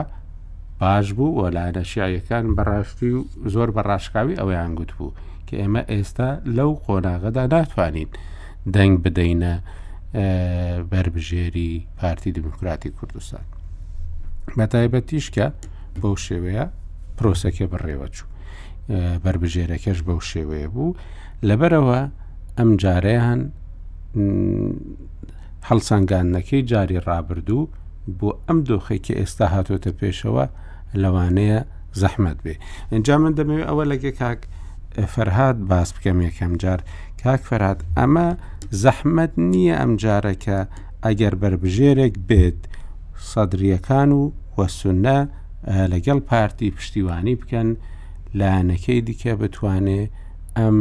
باش 0.81 1.13
بوو 1.13 1.43
و 1.47 1.51
لایەنەشیایەکان 1.51 2.47
بەڕاستی 2.59 3.11
و 3.19 3.25
زۆر 3.55 3.69
بەڕاشکاوی 3.77 4.39
ئەویان 4.41 4.73
گوت 4.79 4.93
بوو 4.97 5.13
کە 5.47 5.55
ئێمە 5.61 5.83
ئێستا 5.93 6.29
لەو 6.57 6.71
قۆناغەدا 6.87 7.45
ناتوانین 7.55 8.09
دەنگ 8.75 8.95
بدەینە 9.05 9.55
بربژێری 10.91 11.87
پارتی 11.99 12.31
دموکراتی 12.39 12.91
کوردستان 12.99 13.45
بەتایبەتیشکە 14.59 15.47
بەو 16.03 16.15
شێوەیە 16.27 16.65
پرۆسەکە 17.17 17.65
بڕێوە 17.73 18.07
چوو 18.15 18.29
بربژێرەکەش 19.25 19.99
بەو 20.09 20.21
شێوەیە 20.31 20.69
بوو 20.75 20.97
لەبەرەوە 21.49 22.01
ئەم 22.59 22.71
جارەیان 22.83 23.41
هەڵسەنگانەکەی 25.69 26.63
جاری 26.71 26.99
ڕابردوو 27.09 27.63
بۆ 28.19 28.29
ئەم 28.47 28.59
دۆخێکی 28.69 29.17
ئێستا 29.21 29.47
هاتۆتە 29.55 29.91
پێشەوە 29.99 30.47
لەوانەیە 31.03 31.61
زەحمت 32.01 32.39
بێ 32.45 32.55
اینجا 32.93 33.17
من 33.23 33.33
دەمەوێت 33.39 33.67
ئەوە 33.69 33.85
لەگە 33.93 34.13
کاک 34.21 34.41
فەرهاد 35.15 35.57
باس 35.71 35.89
بکەم 35.97 36.19
یەکەم 36.29 36.53
جار 36.63 36.81
کاک 37.23 37.41
فەرهاد 37.49 37.81
ئەمە 37.99 38.29
زەحمت 38.83 39.33
نییە 39.53 39.75
ئەم 39.81 39.93
جارەکە 40.03 40.59
ئەگەر 41.05 41.35
بربژێرێک 41.41 42.15
بێت 42.29 42.61
سەدرریەکان 43.31 44.11
و 44.19 44.23
وەسونە 44.59 45.19
لەگەڵ 45.93 46.19
پارتی 46.31 46.75
پشتیوانی 46.77 47.35
بکەن 47.41 47.69
لاەنەکەی 48.39 49.01
دیکە 49.07 49.33
بتوانێ 49.41 50.01
ئەم 50.59 50.79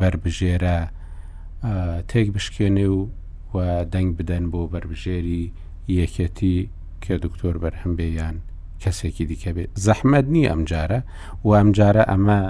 بربژێرە 0.00 0.78
تێک 2.10 2.28
بشکێنێ 2.36 2.86
و 2.94 3.00
و 3.54 3.56
دەنگ 3.92 4.10
بدەن 4.18 4.44
بۆ 4.52 4.60
بربژێری 4.72 5.44
یەکەتی 6.00 6.56
کە 7.04 7.14
دکتۆر 7.24 7.54
بەرهەم 7.62 7.92
بێیان 8.00 8.36
کەسێکی 8.84 9.24
دیکە 9.30 9.50
بێت 9.56 9.70
زەحمەد 9.86 10.26
نی 10.34 10.48
ئەمجارە 10.50 11.00
و 11.44 11.48
ئەمجارە 11.58 12.02
ئەمە 12.10 12.40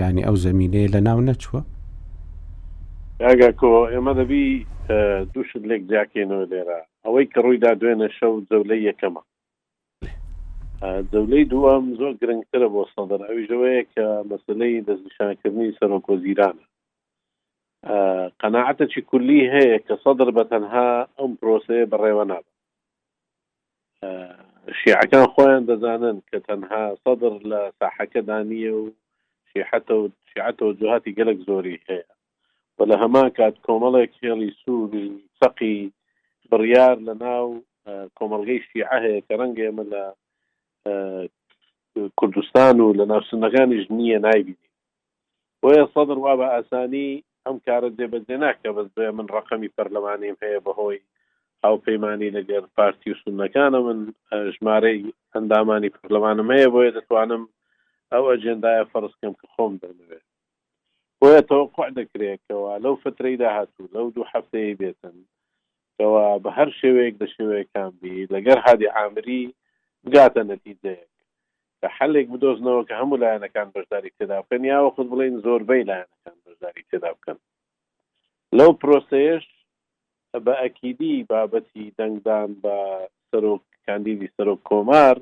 ینی 0.00 0.24
ئەو 0.26 0.36
زمینەیە 0.46 0.88
لە 0.94 1.00
ناو 1.08 1.18
نەچوە 1.28 1.60
یاگا 3.24 3.50
کۆ 3.60 3.70
ئێمە 3.92 4.12
دەبی 4.20 4.44
دووشت 5.32 5.62
لێک 5.70 5.82
جاکێنەوە 5.92 6.44
لێرە 6.52 6.80
ئەوەی 7.04 7.26
کە 7.32 7.38
ڕوویدا 7.44 7.72
دوێنە 7.80 8.08
شەو 8.18 8.32
جەولەی 8.50 8.86
یەکەمە 8.88 9.22
دەولەی 11.12 11.44
دووەم 11.52 11.84
زۆر 12.00 12.12
گرنگترە 12.20 12.68
بۆ 12.74 12.82
سەدەر 12.94 13.20
ئەویژەوەیە 13.28 13.82
کە 13.94 14.04
مەسلەی 14.30 14.84
دەستنیشانکردنی 14.86 15.76
سەرۆکۆزیرانە 15.78 16.64
قەنەعەتەی 18.40 19.02
کولی 19.10 19.40
هەیە 19.54 19.78
کە 19.86 19.94
سەدر 20.04 20.28
بە 20.36 20.42
تەنها 20.52 20.88
ئەم 21.18 21.32
پرۆسەیە 21.40 21.86
بەڕێوە 21.92 22.24
نابە 22.30 22.50
شیعەکان 24.74 25.26
خۆیان 25.34 25.62
دەزانن 25.70 26.16
کە 26.30 26.38
تەنها 26.46 26.84
سەدر 27.02 27.34
لە 27.50 27.60
ساحەکەدا 27.78 28.38
نییە 28.50 28.72
و 28.82 28.84
شیحەتە 29.50 29.94
و 30.00 30.04
شیعەتە 30.30 30.62
و 30.64 30.72
جوهاتی 30.80 31.16
گەلک 31.18 31.38
زۆری 31.48 31.82
هەیە 31.88 32.06
و 32.76 32.78
لە 32.90 32.94
هەما 33.02 33.22
کات 33.38 33.56
کۆمەڵێک 33.66 34.10
خێڵی 34.20 34.50
سووری 34.62 35.08
سەقی 35.40 35.78
بڕیار 36.50 36.96
لە 37.08 37.14
ناو 37.24 37.46
کۆمەلگەی 38.18 38.60
شیعە 38.68 38.98
هەیە 39.04 39.20
کە 39.26 39.34
ڕەنگە 39.40 39.62
ئێمە 39.66 39.84
لە 39.92 40.04
کوردستان 42.18 42.76
و 42.80 42.86
لە 42.98 43.04
ناوسنەکانیش 43.12 43.84
نییە 43.98 44.18
نایبینی 44.26 44.70
بۆیە 45.60 45.84
سەدر 45.94 46.18
وا 46.24 46.32
بە 46.40 46.46
ئاسانی 46.54 47.08
ئەم 47.46 47.56
کارە 47.66 47.88
دێبەجێ 47.98 48.36
ناکە 48.44 48.70
بەس 48.76 48.88
بێ 48.96 49.08
من 49.18 49.26
ڕقەمی 49.36 49.72
پەرلەمانیم 49.76 50.36
هەیە 50.42 50.60
بەهۆی 50.66 50.98
ئەو 51.64 51.76
پەیمانانی 51.86 52.34
لەگەر 52.38 52.62
پارتی 52.76 53.10
و 53.12 53.20
سونەکانە 53.22 53.78
من 53.86 53.98
ژمارەی 54.56 55.12
ئەندامانی 55.34 55.94
پەرلەمانم 55.96 56.50
هەیە 56.54 56.68
بۆیە 56.74 56.90
دەتوانم 56.96 57.44
ئەو 58.12 58.24
ئەجندداە 58.32 58.84
فەرستکەم 58.92 59.34
کە 59.40 59.46
خۆم 59.54 59.72
دەمەوێت 59.82 60.26
بۆیە 61.20 61.42
تەوەقع 61.48 61.88
دەکرێتەوە 62.00 62.70
لەو 62.84 62.94
فترەی 63.02 63.36
داهاتوو 63.42 63.92
لەو 63.96 64.06
دوو 64.14 64.30
هەفتەیە 64.32 64.78
بێتن 64.80 65.16
کەەوە 65.96 66.24
بە 66.44 66.50
هەر 66.58 66.68
شێوەیەک 66.80 67.14
دە 67.22 67.26
شێوەیەکان 67.34 67.92
بی 68.00 68.16
لەگەر 68.34 68.58
هادی 68.66 68.88
عامری 68.98 69.42
بگاتە 70.06 70.42
نەتیجەیەک 70.52 71.12
کە 71.80 71.88
حلێک 71.96 72.26
بدۆزنەوە 72.32 72.82
کە 72.88 72.94
هەموو 73.00 73.20
لایەنەکان 73.22 73.68
بەشداری 73.74 74.14
تێدا 74.18 74.38
بکەن 74.42 74.62
یاوە 74.72 74.90
خود 74.94 75.06
بڵین 75.12 75.34
زۆربەی 75.46 75.86
لایەنەکان 75.90 76.36
بەشداری 76.44 76.86
تێدا 76.90 77.10
بکەن 77.16 77.38
لەو 78.58 78.70
پرۆسەیەش 78.80 79.44
بە 80.44 80.54
ئەکیدی 80.62 81.26
بابەتی 81.30 81.92
دەنگدان 81.98 82.50
بە 82.62 82.74
سەرۆک 83.30 83.62
کاندیدی 83.86 84.28
سەرۆک 84.36 84.60
کۆمار 84.70 85.16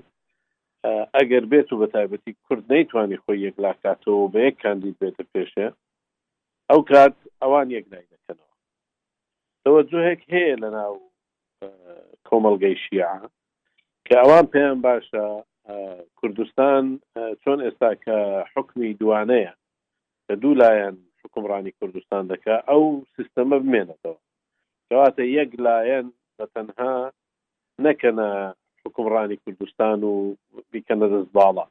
ئەگەر 1.17 1.45
بێت 1.53 1.69
و 1.73 1.79
بە 1.81 1.87
تایبەتی 1.95 2.33
کورد 2.47 2.65
نەیتوانانی 2.73 3.23
خۆی 3.23 3.45
یەک 3.47 3.57
لاکاتەوە 3.65 4.29
بە 4.33 4.39
یەک 4.47 4.57
کاندید 4.63 4.95
بێتە 5.01 5.25
پێشێ 5.33 5.69
ئەو 6.71 6.81
کات 6.91 7.17
ئەوان 7.43 7.69
یەک 7.77 7.87
نایەکەنەوە 7.93 8.51
تەوەجوهێک 9.65 10.21
هەیە 10.33 10.57
لە 10.63 10.69
ناو 10.79 10.95
کۆمەلگەی 12.29 12.77
شیع 12.85 13.09
کە 14.07 14.15
ئەوان 14.23 14.47
پێیان 14.53 14.79
باشە 14.89 15.27
کوردستان 16.19 16.85
چۆن 17.43 17.59
ئێستا 17.65 17.91
کە 18.05 18.17
حکمی 18.53 18.93
دوانەیە 19.01 19.53
کە 20.27 20.35
دوو 20.43 20.59
لایەن 20.63 20.97
حکمڕانی 21.23 21.73
کوردستان 21.79 22.23
دەکا 22.33 22.57
ئەو 22.69 22.83
سیستەمە 23.17 23.57
بمێنێتەوە 23.65 24.17
کەواتە 24.91 25.23
یەک 25.39 25.51
لایەن 25.67 26.07
بە 26.37 26.47
تەنها 26.55 26.93
نەکەنە 27.87 28.29
حکمڕانی 28.83 29.41
کوردستان 29.43 29.99
و 30.11 30.15
بیکەنە 30.73 31.07
دەست 31.13 31.31
باڵە 31.37 31.65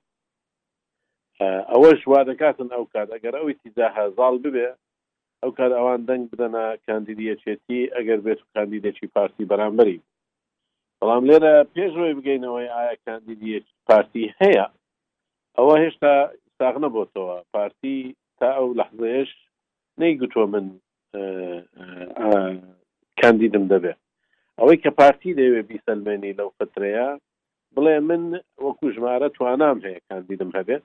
ئەوەش 1.72 2.02
وا 2.12 2.22
دەکاتن 2.30 2.70
ئەو 2.76 2.84
کات 2.94 3.08
ئەگەر 3.14 3.34
ئەوی 3.40 3.54
تیزاها 3.62 4.04
زاڵ 4.18 4.36
ببێ 4.46 4.70
ئەو 5.42 5.52
کار 5.58 5.72
ئەوان 5.78 6.02
دەنگ 6.10 6.24
بدەنە 6.32 6.66
کاندیدیەچێتی 6.88 7.80
ئەگەر 7.96 8.20
بێت 8.26 8.40
و 8.42 8.52
کاندیدێکی 8.56 9.08
پارتی 9.16 9.48
بەرامبەری 9.52 10.00
بەڵام 11.00 11.24
لێرە 11.30 11.54
پێشەوەی 11.76 12.18
بگەینەوەی 12.18 12.68
ئایا 12.76 12.96
کاندیدی 13.06 13.52
پارتی 13.88 14.24
هەیە 14.42 14.66
ئەوە 15.58 15.76
هێشتا 15.84 16.14
ساغ 16.58 16.76
نەبتەوە 16.84 17.38
پارتی 17.54 17.98
تا 18.40 18.48
ئەو 18.58 18.68
لەحزەیەش 18.80 19.32
نەیگوتوە 20.02 20.46
من 20.54 20.66
کاندیدم 23.22 23.66
دەبێت 23.74 24.00
ئەوەی 24.60 24.82
کە 24.84 24.92
پارتی 25.00 25.36
دەوێ 25.42 25.62
بیسەلمێنی 25.72 26.38
لەو 26.40 26.50
فترەیە 26.58 27.10
بڵێ 27.76 27.96
من 28.10 28.24
وەکو 28.66 28.86
ژمارە 28.96 29.30
توانام 29.38 29.78
هەیە 29.88 30.02
کاندیدم 30.10 30.52
هەبێت 30.58 30.84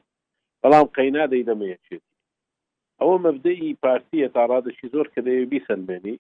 بەڵام 0.63 0.87
قەینا 0.97 1.25
دەیدەمەیەچێت 1.33 2.05
ئەوە 3.01 3.17
مەبدەی 3.27 3.77
پارتیە 3.85 4.29
تاڕادشی 4.37 4.91
زۆر 4.95 5.07
کە 5.15 5.21
دەوێ 5.27 5.45
بیسەلمێنی 5.53 6.17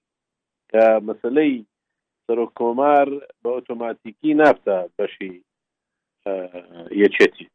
کە 0.70 0.82
مەسلەی 1.08 1.54
سەرۆک 2.26 2.52
کۆمار 2.60 3.08
بە 3.42 3.48
ئۆتۆماتیکی 3.56 4.30
نافتە 4.40 4.78
بەشی 4.96 5.34
یەچێتی 7.02 7.46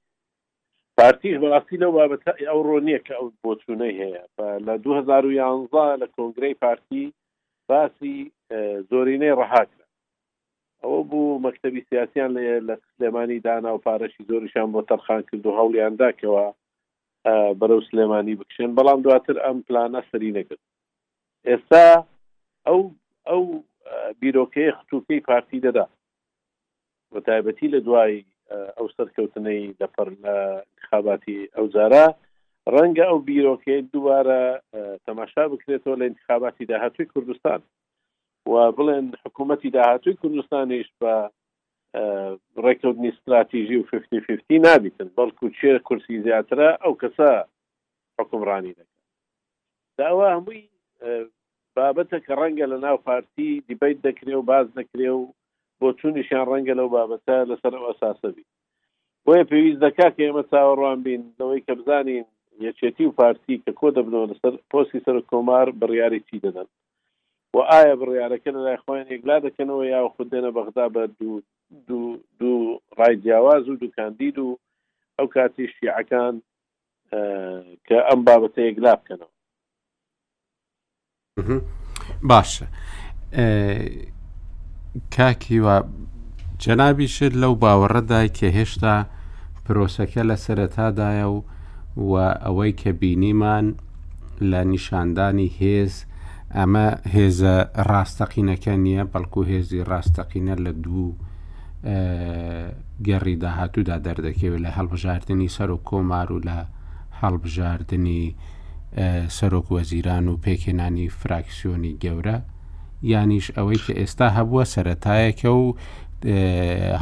پارتیش 0.98 1.36
بەڕاستی 1.44 1.80
لە 1.84 1.88
بابەت 1.96 2.24
ئەو 2.50 2.60
ڕۆنیە 2.70 3.00
کە 3.08 3.14
ئەو 3.20 3.28
بۆچوونەی 3.44 4.00
هەیە 4.02 4.22
لە 4.68 4.74
2011 4.84 6.02
لە 6.02 6.08
کۆنگرەی 6.16 6.60
پارتی 6.64 7.06
باسی 7.72 8.16
زۆرینەی 8.92 9.36
ڕەهاکرا 9.40 9.86
ئەوە 10.84 11.00
بوو 11.10 11.40
مەکتتەبی 11.46 11.84
سیاسیان 11.90 12.32
لێ 12.38 12.48
لە 12.68 12.76
سلێمانی 12.92 13.40
دانا 13.46 13.72
و 13.74 13.84
پارەشی 13.88 14.28
زۆریشان 14.30 14.68
بۆ 14.74 14.82
تەرخان 14.90 15.22
کرد 15.30 15.46
و 15.46 15.58
هەولیانداکەوە 15.60 16.46
بەرەو 17.60 17.88
سلێمانی 17.90 18.38
بکشێن 18.40 18.72
بەڵام 18.78 19.00
دواتر 19.06 19.38
ئەم 19.46 19.58
پلانە 19.68 20.02
سەری 20.12 20.32
نەکرد 20.38 20.64
ئێستا 21.50 21.86
ئەو 22.68 22.82
ئەو 23.30 23.44
بیرۆکەیە 24.20 24.72
خستوکەی 24.78 25.26
پارتی 25.28 25.60
دەدا 25.68 25.86
بە 27.12 27.20
تایبەتی 27.28 27.68
لە 27.74 27.80
دوای 27.88 28.16
ئەو 28.78 28.88
سەرکەوتنەی 28.98 29.64
لە 29.80 29.88
خاباتی 30.88 31.40
ئەو 31.56 31.66
جارە 31.76 32.06
ڕەنگە 32.72 33.06
ئەو 33.10 33.20
بیرۆکەی 33.30 33.82
دووارە 33.94 34.40
تەماشا 35.08 35.44
بکرێتەوە 35.52 35.96
لە 36.00 36.06
انتخاباتی 36.10 36.66
داهاتوی 36.72 37.06
کوردستان 37.14 37.62
و 38.52 38.54
بڵێن 38.78 39.06
حکوومەتتی 39.24 39.70
داهاتوی 39.78 40.14
کوردستانیش 40.22 40.90
بە 41.02 41.14
ڕێککەوتنی 42.64 43.10
استراتیژی 43.14 43.78
و 43.78 43.84
50 43.84 44.60
نابیتن 44.68 45.10
بەڵکو 45.18 45.46
چێ 45.60 45.72
کورسی 45.88 46.22
زیاترە 46.26 46.70
ئەو 46.84 46.94
کەسە 47.02 47.30
حکمڕانی 48.20 48.74
دەکە 48.80 48.98
داوا 50.00 50.28
هەمووی 50.36 50.62
بابەتە 51.76 52.18
کە 52.26 52.34
ڕەنگە 52.40 52.66
لە 52.74 52.78
ناو 52.86 52.98
پارتی 53.08 53.52
دیبیت 53.68 53.98
دەکرێ 54.08 54.34
و 54.36 54.42
باز 54.52 54.68
دەکرێ 54.80 55.10
و 55.18 55.22
بۆ 55.80 55.88
چونیشیان 56.00 56.46
ڕەنگە 56.52 56.76
لەو 56.80 56.90
بابەتە 56.96 57.38
لەسەر 57.50 57.74
ئەساسەبی 57.88 58.46
بۆیە 59.26 59.44
پێویست 59.52 59.80
دەکا 59.86 60.08
کە 60.16 60.22
ئێمە 60.26 60.44
چاوەڕوان 60.52 61.00
بین 61.06 61.22
لەوەی 61.40 61.62
کە 61.68 61.74
بزانین 61.80 62.26
یەکێتی 62.62 63.06
و 63.06 63.12
پارتی 63.12 63.62
کە 63.68 63.72
کۆ 63.80 63.88
دەبنەوە 63.98 64.30
لەسەر 64.32 64.54
پۆسی 64.72 65.04
سەر 65.06 65.18
کۆمار 65.32 65.68
بڕیاری 65.80 66.20
چی 66.30 66.40
دەدەن 66.46 66.68
و 67.56 67.60
ئایا 67.72 67.96
بڕیارەکە 68.02 68.50
لە 68.56 68.60
لای 68.66 68.78
خۆیان 68.86 69.08
ێگلا 69.16 69.38
دەکەنەوە 69.48 69.84
یا 69.86 70.10
خود 70.16 70.28
دێنە 70.34 70.52
بەغدا 70.56 70.88
بە 70.94 71.04
دوو 71.88 72.22
دوو 72.40 72.80
ڕای 72.98 73.16
جیاواز 73.24 73.70
و 73.70 73.76
دوکاندید 73.76 74.38
و 74.40 74.60
ئەو 75.20 75.28
کاتی 75.34 75.68
شیعەکان 75.76 76.34
کە 77.88 77.98
ئەم 78.08 78.20
بابەتە 78.28 78.60
ێگلا 78.70 78.94
بکەنەوە 79.00 79.32
باشە 82.30 82.66
کاکی 85.18 85.60
و 85.60 85.68
جەنابی 86.64 87.08
شت 87.16 87.34
لەو 87.42 87.54
باوەڕەدای 87.64 88.30
کە 88.38 88.48
هێشتا 88.58 88.96
پرۆسەکە 89.66 90.22
لە 90.30 90.36
سەرەتادایە 90.46 91.28
و 91.36 91.38
و 91.98 92.18
ئەوەی 92.34 92.74
کە 92.78 92.88
بینیمان 92.92 93.76
لە 94.42 94.62
نیشاندانی 94.74 95.50
هێز 95.60 95.94
ئەمە 96.56 96.88
هێزە 97.14 97.56
ڕاستەقینەکە 97.90 98.74
نییە 98.86 99.04
بەڵکو 99.14 99.42
هێزی 99.52 99.82
ڕاستەقینە 99.92 100.56
لە 100.66 100.72
دوو 100.84 101.08
گەڕی 103.08 103.36
داهاتوودا 103.44 103.98
دەردەکەوێت 104.06 104.62
لە 104.66 104.72
هەڵبژاردننی 104.78 105.50
سەر 105.58 105.70
و 105.76 105.80
کۆمار 105.90 106.28
و 106.36 106.40
لە 106.48 106.58
هەڵبژاردننی 107.22 108.24
سەرۆک 109.38 109.68
وەزیران 109.76 110.26
و 110.28 110.40
پێکێنانی 110.46 111.08
فراکسیۆنی 111.20 111.94
گەورە 112.04 112.38
یانیش 113.12 113.46
ئەوەی 113.58 113.80
کە 113.86 113.94
ئێستا 114.00 114.28
هەبووە 114.38 114.64
سەتایەکە 114.74 115.50
و 115.62 115.68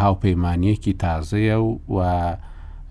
هاوپەیمانیەکی 0.01 0.93
تازەیە 1.03 1.57
و 1.65 1.69
و 1.95 1.99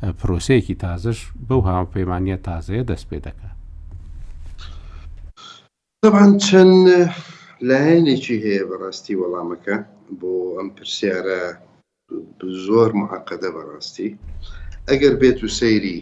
پرۆسەیەکی 0.01 0.75
تازش 0.87 1.21
بەو 1.49 1.61
هاوپەیمانە 1.71 2.37
تازەیە 2.49 2.85
دەست 2.91 3.07
پێ 3.11 3.19
دەکات 3.27 3.57
دەبان 6.03 6.31
چەند 6.47 6.85
لایەنێکی 7.69 8.37
هەیە 8.45 8.63
بەڕاستی 8.71 9.19
وەڵامەکە 9.21 9.77
بۆ 10.21 10.33
ئەم 10.57 10.69
پرسیارە 10.77 11.41
زۆر 12.67 12.91
معقدە 13.03 13.51
بەڕاستی 13.57 14.09
ئەگەر 14.89 15.15
بێت 15.21 15.39
و 15.45 15.49
سەیری 15.59 15.99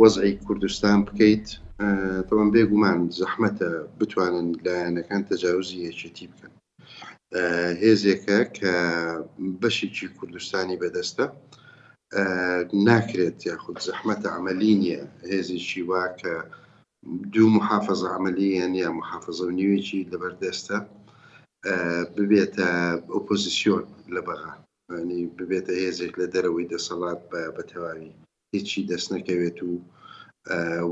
وەزعی 0.00 0.34
کوردستان 0.46 0.98
بکەیت 1.08 1.46
تەوان 2.28 2.48
بێگومان 2.54 2.98
زەحمەتە 3.18 3.68
بتوانن 3.98 4.48
لایەنەکان 4.64 5.22
تەجاوزی 5.30 5.84
یەکێتی 5.86 6.26
بکەن 6.32 6.52
هێزێکە 7.82 8.38
کە 8.56 8.74
بەشێکی 9.60 10.06
کوردستانی 10.18 10.80
بەدەستە 10.82 11.26
ناکرێت 12.88 13.38
یاخود 13.50 13.78
زەحمەتە 13.88 14.26
ئەعملی 14.32 14.74
نییە 14.82 15.02
هێزیشی 15.32 15.82
وا 15.90 16.04
کە 16.20 16.32
دوو 17.32 17.48
محافظ 17.58 18.00
عملی 18.16 18.50
نیە 18.76 18.88
محافظە 19.00 19.46
نیوێکی 19.58 20.08
لەبەردەستە 20.12 20.76
ببێتە 22.16 22.68
ئۆپۆزیسیۆن 23.14 23.84
لە 24.14 24.20
بەغا 24.28 24.52
نی 25.08 25.22
ببێتە 25.38 25.74
هێزێک 25.84 26.14
لە 26.20 26.26
دەرەوەی 26.34 26.70
دەسەڵات 26.72 27.20
بە 27.56 27.62
تەواوی 27.70 28.16
هیچی 28.54 28.86
دەست 28.90 29.08
نەکەوێت 29.14 29.58
و 29.62 29.70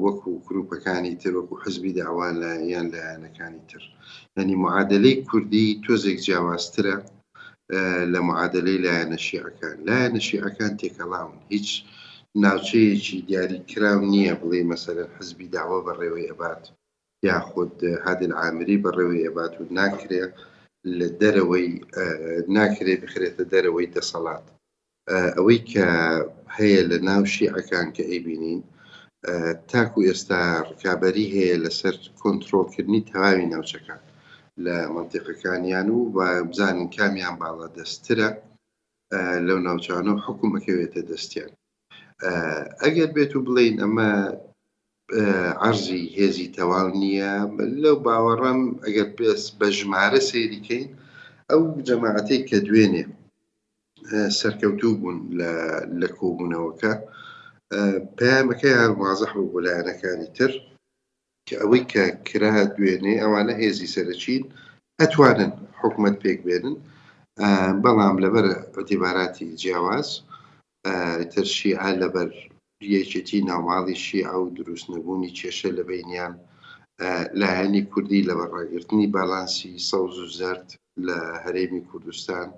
وەکو 0.03 0.31
گرروپەکانی 0.47 1.15
تر 1.23 1.33
وەکو 1.37 1.55
حزبی 1.63 1.93
داوا 2.01 2.29
لە 2.43 2.51
یان 2.73 2.87
لایەنەکانی 2.93 3.63
تر 3.71 3.83
ینی 4.39 4.57
معادلەی 4.65 5.17
کوردی 5.29 5.69
تۆزێک 5.85 6.19
جیاوازترە 6.27 6.95
لە 8.13 8.21
معادلەی 8.31 8.83
لایەنە 8.87 9.19
شیعەکان 9.27 9.77
لایەنە 9.89 10.21
شیعەکان 10.29 10.73
تێکەڵاون 10.81 11.37
هیچ 11.53 11.69
ناوچەیەکی 12.45 13.19
دیاریکراو 13.29 13.99
نییە 14.13 14.35
بڵێ 14.43 14.61
مەسەر 14.73 14.97
حزبی 15.15 15.51
داوە 15.55 15.79
بەڕێوەی 15.87 16.29
ئەبات 16.31 16.63
یاخود 17.29 17.75
هادن 18.05 18.33
عامری 18.41 18.83
بەڕێوەی 18.85 19.25
ئەبات 19.27 19.55
و 19.57 19.63
ناکرێ 19.79 20.23
لە 20.99 21.09
دەرەوەی 21.21 21.69
ناکرێ 22.57 22.95
بخرێتە 23.03 23.45
دەرەوەی 23.53 23.93
دەسەڵات 23.95 24.47
ئەوەی 25.37 25.61
کە 25.73 25.87
هەیە 26.57 26.81
لە 26.91 26.99
ناو 27.09 27.23
شیعەکان 27.35 27.87
کە 27.97 28.03
ئەیبینین 28.11 28.61
تاکو 29.71 29.99
ئێستا 30.09 30.41
ڕکابەری 30.71 31.27
هەیە 31.35 31.57
لەسەر 31.65 31.95
کۆنتترۆلکردنی 32.21 33.07
تەواوی 33.09 33.51
ناوچەکان 33.53 34.01
لە 34.65 34.77
منطقەکانیان 34.97 35.89
و 36.17 36.19
بزانین 36.51 36.89
کامیان 36.97 37.35
باڵا 37.43 37.67
دەسترە 37.79 38.29
لەو 39.47 39.59
ناوچانە 39.67 40.11
و 40.15 40.23
حکوومەکەوێتە 40.27 41.01
دەستیان 41.11 41.51
ئەگەر 42.83 43.09
بێت 43.17 43.33
و 43.35 43.45
بڵین 43.47 43.77
ئەمە 43.83 44.13
ئەرزی 45.63 46.03
هێزی 46.19 46.53
تەواو 46.57 46.89
نییە 47.03 47.35
لەو 47.83 47.97
باوەڕم 48.07 48.61
ئەگەر 48.85 49.09
پێس 49.19 49.43
بە 49.59 49.67
ژمارە 49.79 50.21
سێریکەین 50.31 50.87
ئەو 51.51 51.61
جەماعەتەی 51.87 52.47
کە 52.49 52.59
دوێنێ 52.67 53.05
سەرکەوتوو 54.39 54.99
بوون 55.01 55.19
لە 56.01 56.09
کۆبوونەوەکە 56.19 56.93
پامەکەی 58.17 58.79
هەر 58.81 58.93
مازەح 59.01 59.33
و 59.37 59.51
بۆلایەنەکانی 59.53 60.29
تر 60.37 60.53
کە 61.49 61.55
ئەوەی 61.63 61.85
کە 61.93 62.05
کرا 62.29 62.53
دوێنێ 62.77 63.15
ئەوانە 63.23 63.55
هێزی 63.63 63.93
سەرچین 63.95 64.43
ئەتوانن 65.01 65.53
حکومت 65.81 66.15
پێک 66.23 66.39
بێنن 66.47 66.77
بەڵام 67.83 68.17
لەبەر 68.25 68.47
دیباراتی 68.91 69.49
جیاواز 69.63 70.09
ترشی 71.33 71.73
ئا 71.81 71.91
لەبەر 72.03 72.31
یەکێتی 72.97 73.41
ناواڵیشی 73.51 74.21
ئەو 74.31 74.43
دروست 74.59 74.87
نەبوونی 74.95 75.35
کێشە 75.39 75.71
لە 75.79 75.83
بینیان 75.89 76.35
لایەنی 77.41 77.83
کوردی 77.93 78.27
لە 78.29 78.35
بەڕاگررتنی 78.39 79.11
بالانسی 79.19 79.73
سەوز 79.89 80.15
و 80.25 80.29
زرد 80.39 80.69
لە 81.07 81.19
هەرێمی 81.45 81.87
کوردستان 81.91 82.49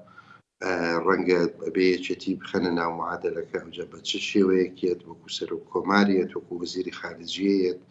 ڕەنگە 1.06 1.40
بەبەیەکێتی 1.60 2.38
بخەنە 2.40 2.70
ناومعادەلەکە 2.80 3.56
ئەوجە 3.60 3.84
بە 3.90 3.98
چ 4.08 4.10
شێوەیەکیت 4.28 5.00
وەکو 5.08 5.28
سەر 5.36 5.50
و 5.54 5.64
کۆماریەت 5.70 6.30
وەکو 6.34 6.54
وزیری 6.62 6.96
خارجیەت 7.00 7.80
و 7.82 7.86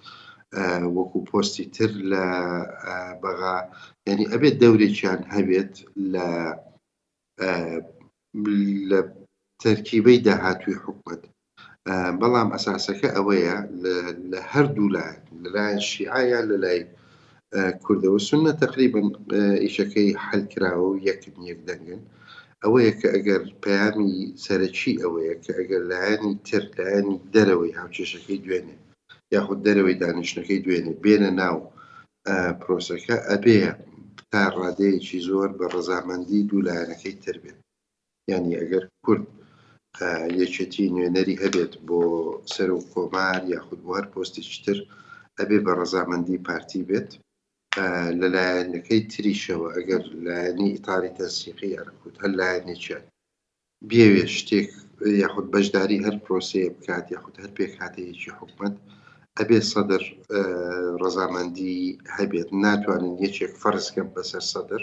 وەکو 0.95 1.17
پۆستی 1.29 1.65
تر 1.75 1.91
لە 2.11 2.25
بەغا 3.21 3.57
ینی 4.07 4.29
ئەبێت 4.31 4.55
دەورێکیان 4.63 5.21
هەبێت 5.35 5.73
لە 6.13 6.27
لە 8.89 8.99
تەرکیبەی 9.63 10.23
داهاتوی 10.27 10.75
حکومت 10.85 11.21
بەڵام 12.19 12.49
ئەساسەکە 12.55 13.09
ئەوەیە 13.15 13.57
لە 14.31 14.39
هەردوو 14.51 14.93
لای 14.95 15.13
لەلایەن 15.43 15.79
شیعە 15.89 16.39
لەلای 16.49 16.81
کوردەوە 17.83 18.19
سونە 18.27 18.51
تقریبن 18.63 19.07
ئیشەکەی 19.63 20.17
حلکراوە 20.25 20.87
و 20.89 21.01
یەکن 21.07 21.35
یەک 21.51 21.59
دەنگن 21.67 22.01
ئەوەیە 22.63 22.91
کە 22.99 23.07
ئەگەر 23.15 23.41
پەیامی 23.63 24.13
سەرەکی 24.45 24.93
ئەوەیە 25.03 25.35
کە 25.43 25.51
ئەگەر 25.59 25.81
لایانی 25.91 26.33
تر 26.47 26.63
لایانی 26.77 27.17
دەرەوەی 27.33 27.75
هاوچێشەکەی 27.79 28.41
دوێنێ 28.45 28.77
یاخود 29.35 29.59
دەرەوەی 29.65 29.99
دانیشتەکەی 30.03 30.63
دوێنێ 30.65 30.93
بێنە 31.03 31.31
ناو 31.41 31.57
پرۆسەکە 32.59 33.15
ئەبێ 33.29 33.59
تا 34.31 34.41
ڕادەیەکی 34.57 35.19
زۆر 35.29 35.49
بە 35.59 35.65
ڕزامەندی 35.73 36.47
دوولایەنەکەی 36.49 37.19
تربێت 37.23 37.59
ینی 38.31 38.57
ئەگەر 38.61 38.83
کورد 39.05 39.25
یەکێتی 40.41 40.85
نوێنەری 40.95 41.39
هەبێت 41.43 41.73
بۆ 41.87 42.01
سەر 42.53 42.69
و 42.73 42.79
کۆمار 42.91 43.39
یاخودوار 43.53 44.03
پۆستێکی 44.13 44.59
تر 44.65 44.77
ئەبێ 45.39 45.57
بە 45.65 45.71
ڕزامەندی 45.79 46.41
پارتی 46.47 46.81
بێت 46.89 47.09
لەلایەنەکەی 48.19 49.07
تریشەوە 49.11 49.69
ئەگەر 49.77 50.03
لایەنی 50.25 50.69
ئیتالی 50.73 51.15
تەسیقی 51.19 51.69
یاکووت 51.77 52.15
هەر 52.23 52.31
لایەنێکیان 52.39 53.03
بێوێ 53.89 54.25
شتێک 54.37 54.69
یاخود 55.23 55.47
بەشداری 55.53 56.03
هەر 56.05 56.15
پرۆسەیە 56.25 56.69
بکات 56.77 57.05
یاخود 57.13 57.35
هەر 57.43 57.51
پێک 57.57 57.71
هاتەیەکی 57.81 58.35
حکومت 58.39 58.75
ئەبێت 59.39 59.65
سەدر 59.73 60.03
ڕزامەندی 61.01 61.75
هەبێت 62.17 62.49
ناتوانین 62.65 63.15
یەکێک 63.25 63.53
فەرزکەم 63.61 64.07
بەسەر 64.15 64.43
سەدر 64.53 64.81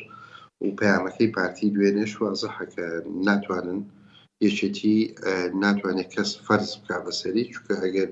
و 0.65 0.69
پەیامەکەی 0.79 1.33
پارتی 1.37 1.73
دوێنێ 1.75 2.07
شوازە 2.15 2.49
حەکە 2.59 2.87
ناتوانن 3.29 3.81
یەکێتی 4.47 4.97
ناتوانێت 5.65 6.09
کەس 6.17 6.31
فەرز 6.47 6.71
بک 6.81 6.91
بەسەری 7.07 7.45
چکە 7.53 7.75
ئەگەر 7.85 8.11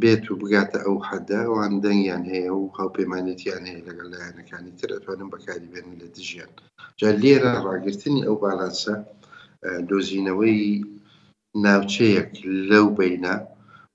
بێت 0.00 0.24
و 0.30 0.38
بگاتە 0.40 0.78
ئەو 0.86 0.96
حەداوان 1.08 1.72
دەنگیان 1.84 2.22
هەیە 2.32 2.52
و 2.56 2.72
هاوپەیمانێتیان 2.78 3.64
هەیە 3.70 3.82
لەگەڵ 3.88 4.06
لایەنەکانی 4.14 4.72
تر 4.80 4.90
ئەتوانن 4.94 5.28
بەکاری 5.34 5.70
بێنن 5.72 5.94
لە 6.02 6.06
دژیان 6.16 6.50
جا 7.00 7.10
لێرە 7.22 7.52
ڕاگررتنی 7.66 8.24
ئەو 8.26 8.36
باڵانسە 8.42 8.94
دۆزینەوەی 9.90 10.58
ناوچەیەک 11.64 12.30
لەو 12.70 12.86
بینە 12.98 13.36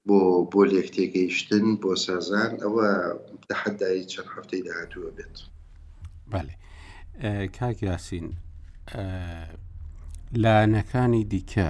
بۆ 0.09 0.17
بۆ 0.51 0.59
لێکتێگەیشتن 0.71 1.65
بۆ 1.81 1.91
سازان 2.05 2.51
ئەوە 2.63 2.87
حدای 3.61 4.03
چەند 4.11 4.29
هەفتەی 4.35 4.61
داهاتووە 4.67 5.09
بێت 5.17 5.35
بالێ 6.31 6.55
کاک 7.57 7.77
یاسین 7.89 8.27
لاەنەکانی 10.43 11.23
دیکە 11.31 11.69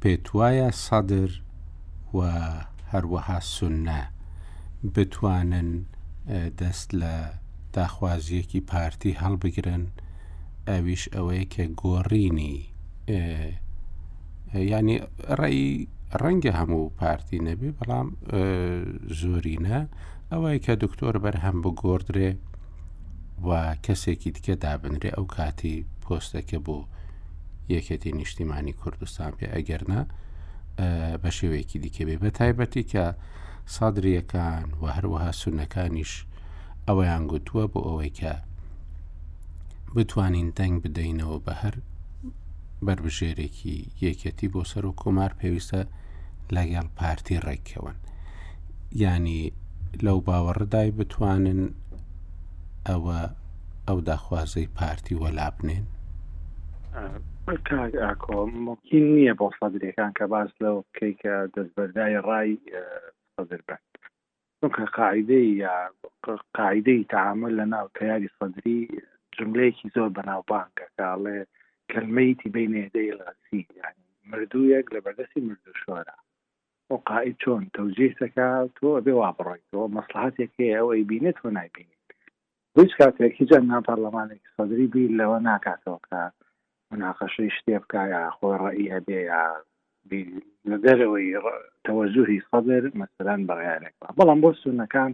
پێت 0.00 0.26
وایە 0.36 0.70
سەدر 0.86 1.30
و 2.16 2.18
هەروەها 2.92 3.40
سونە 3.54 4.00
بتوانن 4.94 5.70
دەست 6.60 6.88
لە 7.00 7.14
داخوازیەکی 7.76 8.60
پارتی 8.70 9.18
هەڵبگرن 9.22 9.84
ئەویش 10.68 11.02
ئەوەیە 11.14 11.44
کە 11.54 11.64
گۆڕینی 11.80 12.56
ینی 14.70 14.96
ڕێی 15.40 15.70
ڕەنگە 16.22 16.52
هەموو 16.60 16.90
پارتی 17.00 17.38
نەبێ 17.48 17.68
بەڵام 17.78 18.08
زۆرینە 19.18 19.78
ئەوەی 20.30 20.62
کە 20.64 20.72
دکتۆر 20.84 21.14
بەرهەم 21.24 21.56
بگۆدرێ 21.64 22.30
و 23.46 23.50
کەسێکی 23.84 24.30
دیکە 24.36 24.54
دابنرێ 24.62 25.10
ئەو 25.16 25.26
کاتی 25.36 25.76
پۆستەکە 26.02 26.58
بۆ 26.66 26.78
یەکەتی 27.74 28.16
نیشتیمانی 28.18 28.76
کوردستان 28.80 29.30
پێ 29.38 29.46
ئەگەرنا 29.54 30.00
بە 31.22 31.30
شێوەیەکی 31.36 31.78
دیکە 31.82 32.02
بێ 32.08 32.16
بە 32.22 32.30
تایبەتی 32.38 32.84
کە 32.92 33.04
سادرریەکان 33.74 34.66
و 34.82 34.84
هەروەها 34.96 35.30
سونەکانیش 35.40 36.12
ئەوەیان 36.86 37.24
گوتووە 37.30 37.64
بۆ 37.72 37.80
ئەوەی 37.88 38.12
کە 38.18 38.32
بتوانین 39.94 40.48
دەنگ 40.58 40.74
بدەینەوە 40.84 41.38
بە 41.46 41.54
هەر 41.62 41.74
بەربژێرێکی 42.86 43.76
یەکەتی 44.06 44.48
بۆ 44.54 44.62
سەر 44.70 44.84
و 44.86 44.96
کۆمار 45.02 45.32
پێویستە 45.40 45.80
لەگەڵ 46.56 46.86
پارتی 46.98 47.42
ڕێکەوەن 47.46 47.96
ینی 49.04 49.42
لەو 50.06 50.18
باوەڕدای 50.26 50.90
بتوانن 50.98 51.62
ئەوە 52.88 53.18
ئەو 53.88 53.98
داخوازەی 54.10 54.72
پارتی 54.78 55.18
وەلابنێن 55.22 55.84
ممکن 58.68 59.02
نییە 59.14 59.34
بۆ 59.40 59.46
سەدرەکان 59.60 60.12
کە 60.18 60.24
باس 60.32 60.50
لەو 60.64 60.76
بکەی 60.86 61.14
کە 61.22 61.34
دەستبەردای 61.54 62.14
ڕای 62.28 62.50
سەدر 63.36 63.60
بن 63.68 63.82
چونکە 64.60 64.84
قاعدەی 64.96 65.48
یا 65.64 65.74
قاعدەی 66.58 67.00
تعامل 67.14 67.52
لە 67.60 67.64
ناو 67.74 67.86
تیاری 67.98 68.34
سەدری 68.38 68.78
جملەیەکی 69.36 69.88
زۆر 69.94 70.08
بەناوبانکە 70.16 70.86
کاڵێ 70.98 71.38
كالميت 71.88 72.48
بين 72.48 72.76
يدي 72.76 73.12
الغسيل 73.12 73.66
يعني 73.76 73.96
مردو 74.24 74.64
يك 74.64 74.92
لبردسي 74.92 75.40
مردو 75.40 75.72
شوارع 75.74 76.16
وقائد 76.90 77.36
شون 77.40 77.70
توجيه 77.70 78.14
سكا 78.20 78.68
تو 78.80 78.98
ابي 78.98 79.12
وابروي 79.12 79.58
تو 79.72 79.86
مصلحتك 79.88 80.50
هي 80.60 80.78
او 80.78 80.92
اي 80.92 81.02
بينت 81.02 81.46
وناي 81.46 81.70
بينت 81.74 81.88
هیچ 82.78 82.92
کاتێک 83.02 83.34
هیچ 83.42 83.50
نا 83.70 83.78
پەرلەمانێکی 83.88 84.50
سەدری 84.58 84.86
بیر 84.94 85.10
لەوە 85.20 85.38
ناکاتەوە 85.48 85.98
کە 86.10 86.20
مناقەشەی 86.92 87.50
شتێ 87.56 87.76
بکە 87.82 87.94
یا 88.14 88.22
خۆی 88.36 88.56
ڕێی 88.62 88.90
هەبێ 88.94 89.18
یا 89.30 89.44
لە 90.70 90.76
دەرەوەی 90.84 91.28
تەوەزوهی 91.86 92.44
سەدر 92.50 92.82
مەسەران 93.00 93.40
بەڕیارێک 93.48 93.94
بەڵام 94.20 94.38
بۆ 94.44 94.50
سونەکان 94.62 95.10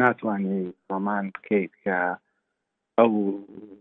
ناتوانانی 0.00 0.62
ڕەمان 0.90 1.24
بکەیت 1.34 1.72
کە 1.84 1.98
ئەو 3.00 3.12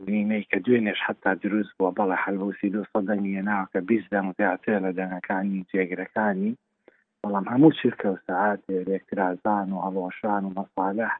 نیمەی 0.10 0.44
کە 0.52 0.58
دوێنێش 0.66 1.00
حتا 1.08 1.32
دروست 1.44 1.72
بووە 1.78 1.92
بەڵە 1.98 2.18
حلوسی 2.24 2.70
دو 2.76 2.82
سەدەنیە 2.92 3.42
ناوکە 3.50 3.80
بیست 3.90 4.08
دەم 4.14 4.28
زیاتر 4.38 4.74
لە 4.86 4.92
دەنەکانی 5.00 5.66
جێگرەکانی 5.72 6.54
بەڵام 7.22 7.46
هەموو 7.54 7.76
چرکە 7.80 8.08
و 8.12 8.22
سعات 8.28 8.62
لێکرازان 8.90 9.68
و 9.72 9.78
هەڵۆشان 9.86 10.42
و 10.46 10.56
مەساالح 10.58 11.14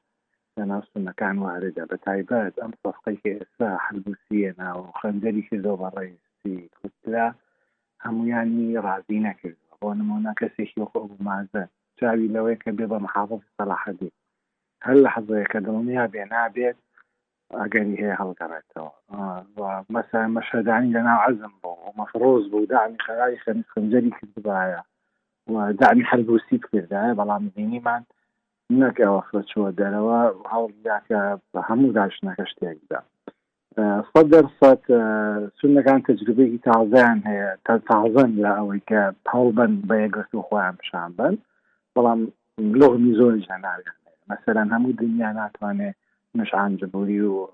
لە 0.56 0.64
ناوسونەکان 0.72 1.36
واردە 1.44 1.84
بە 1.90 1.98
تایبەت 2.06 2.54
ئەم 2.62 2.72
سەفقی 2.82 3.20
ئێستا 3.38 3.70
حلبوسیە 3.86 4.52
ناو 4.62 4.80
خەندەری 5.00 5.44
کردۆ 5.48 5.74
بە 5.82 5.88
ڕێسی 5.96 6.58
کوترا 6.78 7.28
هەمویانی 8.06 8.82
ڕازی 8.86 9.20
نەکرد 9.28 9.60
بۆ 9.80 9.90
نمونە 10.00 10.32
کەسێکی 10.40 10.86
خۆ 10.90 11.00
مازە 11.28 11.64
چاوی 12.00 12.32
لەوەی 12.36 12.58
کە 12.64 12.70
بێ 12.78 12.86
بە 12.92 12.98
محافظ 13.06 13.42
سەلاحدی 13.58 14.12
هەر 14.86 14.96
لە 15.04 15.10
حەزەیە 15.16 15.48
کە 15.54 15.60
دڵنیا 15.66 16.06
بێ 16.14 16.24
نابێت 16.36 16.78
ئەگەری 17.62 17.96
هەیە 18.02 18.16
هەڵگەڕێتەوە 18.20 18.92
مەسا 19.96 20.20
مەشەدانی 20.38 20.94
لەنا 20.96 21.16
عزم 21.26 21.54
بوو 21.62 21.80
و 21.86 21.96
مەفرۆز 22.00 22.44
بوو 22.52 22.70
دامی 22.74 23.04
خەرای 23.06 23.42
خەنی 23.44 23.64
خنجەری 23.74 24.12
کرد 24.18 24.36
بایە 24.48 24.82
و 25.54 25.56
دامی 25.82 26.04
هەربوسی 26.12 26.58
بکردایە 26.64 27.18
بەڵام 27.20 27.44
بینیمان 27.56 28.02
نەکەوە 28.82 29.20
خرچوە 29.28 29.68
دەرەوە 29.80 30.20
هەڵداکە 30.54 31.22
بە 31.54 31.60
هەموو 31.70 31.96
داشنەکە 32.00 32.46
شتێکدا 32.52 33.02
سەد 34.12 34.28
دەرسەت 34.34 34.84
سونەکان 35.60 36.00
تجربەیەکی 36.10 36.62
تازیان 36.70 37.20
هەیە 37.30 37.48
تا 37.66 37.74
تازن 37.92 38.32
لە 38.44 38.52
ئەوەی 38.58 38.82
کە 38.90 39.00
پاڵبند 39.28 39.78
بە 39.90 39.96
یەگەست 40.04 40.34
و 40.36 40.42
خۆیان 40.48 40.76
پیشان 40.80 41.12
بن 41.18 41.34
بەڵام 41.96 42.20
لۆغمی 42.80 43.14
زۆر 43.20 43.34
جاناگەن 43.48 43.98
مەسەرەن 44.30 44.70
هەموو 44.76 44.94
دنیا 45.02 45.32
ناتوانێت 45.42 45.96
مشعان 46.36 46.78
جمهوری 46.78 47.20
و 47.22 47.48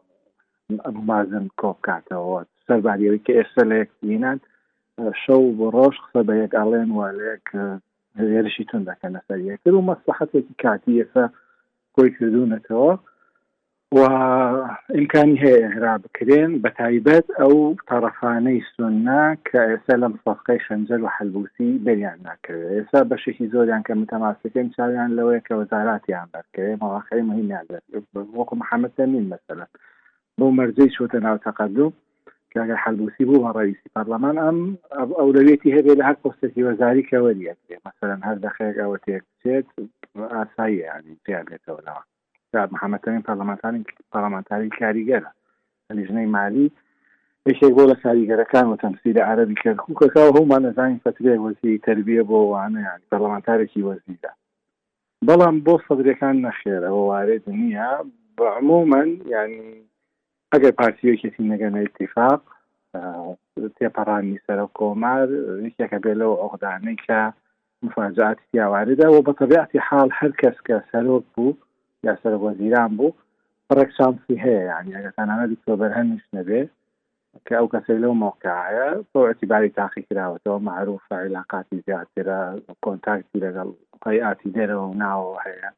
مازن 1.07 1.47
کۆپ 1.61 1.77
کاتەوە 1.87 2.39
سەرباریەوەی 2.67 3.23
کە 3.25 3.33
ئێستا 3.39 3.63
لە 3.69 3.75
یەکینات 3.83 4.39
شەو 5.23 5.41
بۆ 5.57 5.65
ڕۆژ 5.75 5.95
قسە 6.03 6.21
بە 6.27 6.33
یەک 6.43 6.53
ئاڵێن 6.59 6.89
والەیەک 6.99 7.45
هێرشی 8.33 8.65
تون 8.69 8.81
دەکەن 8.89 9.11
لەسەر 9.17 9.39
یەکتر 9.49 9.73
و 9.75 9.85
مەسلحەتێکی 9.91 10.53
کاتی 10.63 10.93
یەکە 11.01 11.25
کۆی 11.95 12.09
کردوونەتەوە 12.17 12.93
وإمکانی 13.97 15.35
هەیە 15.43 15.67
هێرا 15.75 15.95
بکرێن 16.05 16.51
بە 16.63 16.69
تایبەت 16.79 17.27
ئەو 17.39 17.53
تەرەفانەی 17.89 18.59
سنا 18.73 19.23
کە 19.47 19.59
ئێستا 19.69 19.95
لەم 20.03 20.13
سەفقی 20.23 20.63
شەنجەر 20.67 20.99
و 21.03 21.13
حەلبوسی 21.15 21.69
بەریان 21.85 22.19
ناکرێت 22.27 22.69
ئێستا 22.77 22.99
بەشێکی 23.11 23.51
زۆریان 23.53 23.81
کە 23.87 23.93
متەماسەکەم 24.01 24.67
كوزارات 24.75 25.15
يعني 25.21 25.43
کە 25.47 25.53
وەزاراتیان 25.59 26.27
بەرکرێ 26.33 26.71
مەواخەی 26.81 27.21
مهمیان 27.29 27.65
وەکو 28.37 28.55
محەممەد 28.61 28.93
تەمین 28.99 29.25
مەسەلە 29.33 29.65
بۆ 30.39 30.45
مەرجەی 30.57 30.93
شوتە 30.97 31.19
ناوتەقدم 31.25 31.91
کاگە 32.53 32.75
حەلبوسی 32.83 33.23
بوو 33.29 33.43
بە 33.45 33.49
ڕەویستی 33.57 33.91
پارلەمان 33.95 34.35
ئەم 34.45 34.57
ئەولەوێتی 35.19 35.75
هەبێ 35.77 35.93
لە 35.99 36.03
هەر 36.09 36.17
پۆستێکی 36.23 36.65
وەزاری 36.69 37.03
هر 37.09 37.77
مەسەرەن 37.85 38.21
هەر 38.27 38.37
دەخێک 38.45 38.75
ئەوە 38.81 38.97
تێک 39.05 39.23
بچێت 39.31 39.67
ئاسایی 40.35 40.81
یانی 40.85 41.15
محەممەتەرین 42.55 43.21
پارلمانتاری 43.21 43.83
پارلمانتاری 44.11 44.69
کاریگەرە 44.79 45.29
لیژنەی 45.97 46.31
مالی 46.37 46.71
یشێک 47.49 47.71
بۆ 47.77 47.83
لە 47.91 47.95
کاریگەرەکان 48.05 48.65
و 48.67 48.75
تەمسی 48.81 49.13
لە 49.17 49.21
عربی 49.31 49.61
کەرکووکەکەەوە 49.63 50.35
هەومان 50.37 50.61
نەزانین 50.65 51.01
فترێ 51.05 51.35
وەزی 51.43 51.81
تربیە 51.85 52.23
بۆ 52.29 52.39
وانەیان 52.53 52.99
پەرلەمانتارێکی 53.11 53.85
وەزیدا 53.89 54.31
بەڵام 55.27 55.55
بۆ 55.65 55.73
سەدرەکان 55.87 56.35
نەخێرەوە 56.45 57.01
وارد 57.11 57.43
نییە 57.59 57.91
بەعمومەن 58.37 59.09
ینی 59.35 59.65
ئەگەر 60.51 60.73
پارتیۆکێتی 60.81 61.47
نەگەنە 61.53 61.79
اتفاق 61.85 62.41
تێپەڕانی 63.77 64.41
سەر 64.47 64.59
کۆمار 64.77 65.27
یەکێکە 65.65 65.97
بێ 66.03 66.13
لەوە 66.21 66.35
ئۆغدانەی 66.41 66.97
کە 67.05 67.19
مفاجات 67.85 68.37
یاواردە 68.59 69.07
و 69.11 69.23
بە 69.27 69.33
تەبیعتی 69.39 69.79
حال 69.87 70.09
هەر 70.19 70.31
کەس 70.41 70.57
کە 70.67 70.75
سەرۆک 70.91 71.25
بوو 71.35 71.53
یاسەر 72.07 72.33
وەزیران 72.41 72.91
بوو 72.97 73.15
پڕێک 73.69 73.89
شانسی 73.97 74.35
هەیە 74.45 74.63
یعنی 74.71 74.91
ئەگە 74.95 75.11
تەنانە 75.17 75.45
دیکتۆبەر 75.53 75.91
هەنیش 75.97 76.25
نەبێ 76.37 76.61
کە 77.45 77.53
ئەو 77.59 77.67
کەسێک 77.73 77.97
لەو 78.03 78.13
مۆکایە 78.23 78.89
بۆ 79.11 79.19
ئەتیباری 79.29 79.75
تاقی 79.79 80.03
کراوەتەوە 80.09 80.59
معروف 80.69 81.03
علااقاتی 81.21 81.83
زیاترە 81.85 82.39
کۆنتاکتی 82.85 83.41
لەگەڵ 83.45 83.67
قەیعاتی 84.05 84.53
دەرەوە 84.57 84.85
و 84.89 84.97
ناوە 85.03 85.33
هەیە 85.45 85.69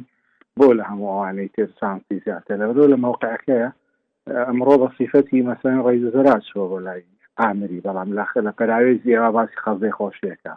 بۆ 0.59 0.67
لە 0.79 0.85
بولا 0.95 1.33
هم 1.33 1.69
سانسی 1.79 2.19
تير 2.47 2.57
لە 2.61 2.65
بەۆ 2.77 2.85
لە 2.93 2.97
مەوقعەکەە 3.05 3.67
ئەمڕۆ 4.47 4.75
بە 4.81 4.87
سیفەتی 4.97 5.45
مەسەن 5.47 5.77
ڕێز 5.85 6.03
زەرا 6.15 6.35
شوە 6.49 6.63
بۆ 6.71 6.79
لای 6.87 7.01
ئامری 7.43 7.79
بەڵام 7.85 8.09
لە 8.17 8.23
قراوێزی 8.59 9.13
ئێوە 9.15 9.29
باسی 9.35 9.61
خەزەی 9.63 9.95
خۆشیەکە 9.97 10.53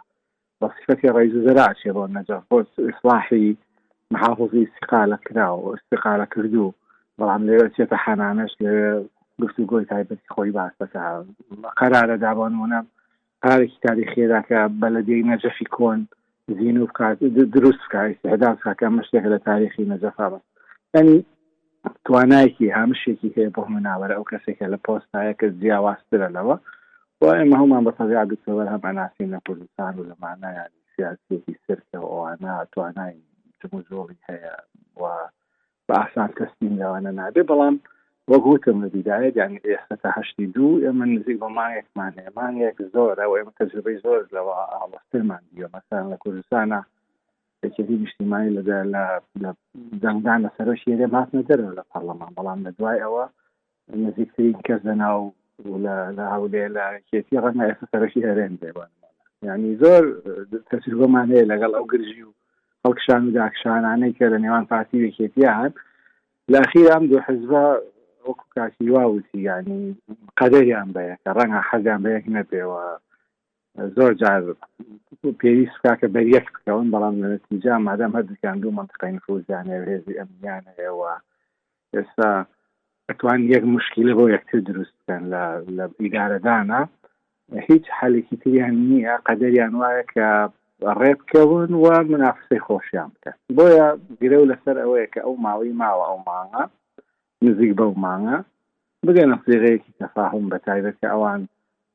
وەصفەتی 0.61 1.11
ڕیز 1.15 1.33
زەراچێ 1.45 1.91
بۆ 1.95 2.03
نەجات 2.17 2.43
بۆ 2.51 2.57
ئیسلاحی 2.87 3.47
محافظی 4.13 4.63
استقالە 4.67 5.17
کرا 5.25 5.49
و 5.57 5.61
استقالە 5.77 6.25
کردو 6.33 6.67
بەڵام 7.19 7.41
لێرە 7.47 7.69
چێتە 7.75 7.97
حەنانەش 8.03 8.53
لێ 8.63 8.73
گفتو 9.41 9.63
گۆی 9.71 9.85
تایبەتی 9.91 10.31
خۆی 10.33 10.51
باسەکە 10.57 11.03
قەرارە 11.79 12.17
دابانونە 12.23 12.79
قارێکی 13.43 13.79
تاریخێداکە 13.87 14.59
بەلەدەی 14.81 15.27
نەجەفی 15.31 15.67
کۆن 15.77 15.99
زین 16.57 16.77
و 16.81 16.85
دروست 17.55 17.81
بکە 17.85 18.01
هداکە 18.33 18.87
مەشتێک 18.97 19.25
لە 19.33 19.37
تاریخی 19.47 19.89
نەجەفا 19.93 20.27
بە 20.31 20.39
ینی 20.97 21.19
توانایکی 22.05 22.67
هەمشێکی 22.79 23.33
هەیە 23.37 23.49
بۆ 23.55 23.63
مناوەرە 23.73 24.15
ئەو 24.17 24.29
کەسێکە 24.31 24.65
لە 24.73 24.77
پۆستایە 24.85 25.33
کە 25.39 25.47
جیاوازترە 25.61 26.29
لەوە 26.37 26.55
و 27.21 27.23
ئێمە 27.37 27.55
هەمان 27.61 27.81
بە 27.85 27.91
تەزی 27.97 28.17
دوتەوە 28.31 28.63
هەم 28.73 28.81
ئەناسی 28.87 29.31
لە 29.33 29.39
کوردستان 29.45 29.93
و 29.95 30.07
لەمانایانی 30.09 30.83
سیاسێکی 30.93 31.53
سرکە 31.65 31.97
ئەوانە 32.09 32.53
توانای 32.73 33.15
زۆڵی 33.91 34.19
هەیە 34.29 34.55
بە 35.87 35.95
ئاسان 35.99 36.29
کەسین 36.37 36.73
لەوانە 36.81 37.11
نابێ 37.19 37.43
بەڵام 37.49 37.75
وەگوتم 38.31 38.77
لە 38.83 38.87
دیداەت 38.95 39.33
یانی 39.41 39.63
ئێستا 39.69 40.09
هەشتی 40.17 40.45
دوو 40.55 40.81
ئێمە 40.83 41.05
نزیک 41.13 41.37
بە 41.43 41.49
مایەکمان 41.57 42.13
هێمانێک 42.23 42.77
زۆر 42.93 43.15
ئەو 43.23 43.31
ئێمە 43.37 43.53
تەجربەی 43.59 43.97
زۆر 44.05 44.21
لەوە 44.35 44.53
ئاڵستێمان 44.73 45.43
دیوە 45.51 45.69
مەسان 45.75 46.03
لە 46.11 46.17
کوردستانە 46.23 46.79
پێچێتی 47.61 47.95
نیشتیمانی 48.03 48.55
لەگە 48.57 48.77
لە 48.93 49.03
دەنگدان 50.03 50.39
لە 50.45 50.49
سەرۆش 50.57 50.81
یێرێ 50.89 51.07
ماس 51.15 51.29
نەدەرەوە 51.37 51.73
لە 51.79 51.83
پەرلەمان 51.91 52.31
بەڵام 52.37 52.59
لە 52.65 52.71
دوای 52.77 52.97
ئەوە 53.03 53.25
نزیکترین 54.03 54.57
کەس 54.67 54.81
لە 54.89 54.95
ناو 55.03 55.19
لە 56.17 56.25
هەولێ 56.33 56.65
لە 56.75 56.83
کێتی 57.09 57.41
ڕەنە 57.43 57.63
ئێستا 57.69 57.85
سەرۆشی 57.91 58.27
هەرێن 58.29 58.53
دێبان 58.61 58.91
یعنی 59.47 59.69
زۆر 59.81 60.03
تەسیربەمان 60.71 61.25
هەیە 61.31 61.49
لەگەڵ 61.51 61.71
ئەو 61.75 61.85
گرژی 61.91 62.21
و 62.27 62.31
خەڵکشان 62.81 63.21
و 63.25 63.33
داکشانانەی 63.37 64.15
کە 64.17 64.25
لە 64.33 64.37
نێوان 64.43 64.65
پارتی 64.71 65.01
وێکێتی 65.03 65.43
هاات 65.55 65.73
لاخیرام 66.53 67.03
دوو 67.09 67.25
حزبە 67.27 67.65
وەکو 68.27 68.45
کاسی 68.55 68.89
واوتی 68.95 69.39
ینی 69.47 69.81
قەدەریان 70.39 70.89
بەیە 70.95 71.15
کە 71.23 71.29
ڕەنگە 71.37 71.61
حەزیان 71.69 71.99
بەیەک 72.05 72.25
نەبێەوە 72.37 72.83
زۆر 73.95 74.13
جار 74.21 74.41
پێویست 75.41 75.77
کاکە 75.83 76.07
بە 76.13 76.21
یەک 76.35 76.47
بکەون 76.55 76.87
بەڵام 76.93 77.15
لەنتیجا 77.21 77.73
مادەم 77.89 78.11
هەردووکیان 78.17 78.57
دوو 78.61 78.75
منتقین 78.79 79.17
خۆزانێ 79.25 79.77
هێزی 79.91 80.17
ئەمیانەوە 80.19 81.13
ئێستا 81.95 82.29
ئەتوان 83.09 83.39
یەک 83.53 83.63
مشکیلە 83.75 84.13
بۆ 84.17 84.25
یەکتر 84.35 84.59
دروستکەن 84.69 85.23
لە 85.77 85.85
ئیدارەدانە 86.03 86.81
هیچ 87.69 87.85
حالێکی 87.97 88.35
تریان 88.41 88.75
نییە 88.89 89.15
قەدەریان 89.27 89.73
وایە 89.81 90.03
کە 90.13 90.27
ڕێبکەون 90.99 91.71
و 91.83 91.85
منافسی 92.11 92.63
خۆشیان 92.65 93.09
بکە 93.13 93.31
بۆیە 93.57 93.87
گرە 94.21 94.37
و 94.39 94.49
لەسەر 94.51 94.75
ئەوەیە 94.83 95.07
کە 95.13 95.19
ئەو 95.25 95.35
ماوەی 95.45 95.73
ماوە 95.81 96.03
ئەو 96.09 96.19
ماڵە 96.29 96.63
نزیک 97.45 97.71
بەو 97.79 97.93
ماڵە 98.03 98.37
بگەنە 99.07 99.35
فریغەیەکی 99.43 99.97
تەفاهم 100.03 100.43
بە 100.51 100.57
تایبەت 100.65 100.95
کە 101.01 101.07
ئەوان 101.13 101.41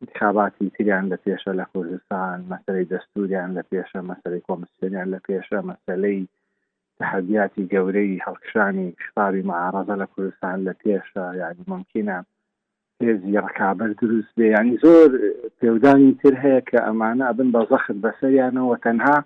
انتخاباتی 0.03 0.71
تریان 0.79 1.05
لە 1.15 1.19
پێشە 1.25 1.53
لە 1.61 1.65
کوردستان 1.73 2.37
مەسەی 2.53 2.85
دەستوریان 2.93 3.51
لە 3.59 3.63
پێشە 3.71 4.01
مەسەی 4.11 4.45
کۆمسیۆنیان 4.49 5.09
لە 5.15 5.19
پێشە 5.27 5.59
مەسلەی 5.71 6.21
تحدیاتی 6.99 7.69
گەورەی 7.73 8.23
هەڵکشانی 8.27 8.89
شتابی 9.07 9.43
معارەزە 9.51 9.95
لە 10.03 10.07
کوردستان 10.13 10.57
لە 10.69 10.73
پێشە 10.83 11.27
یعنی 11.43 11.63
ممکنە 11.73 12.17
هێزی 13.05 13.39
ڕکابەر 13.47 13.91
دروست 14.03 14.33
بێ 14.39 14.47
ینی 14.57 14.77
زۆر 14.85 15.11
پێودانی 15.61 16.11
تر 16.21 16.35
هەیە 16.45 16.61
کە 16.71 16.79
ئەمانە 16.87 17.25
ئەبن 17.29 17.49
بە 17.55 17.63
زەخت 17.71 17.97
بەسەریانەوە 18.05 18.77
تەنها 18.87 19.17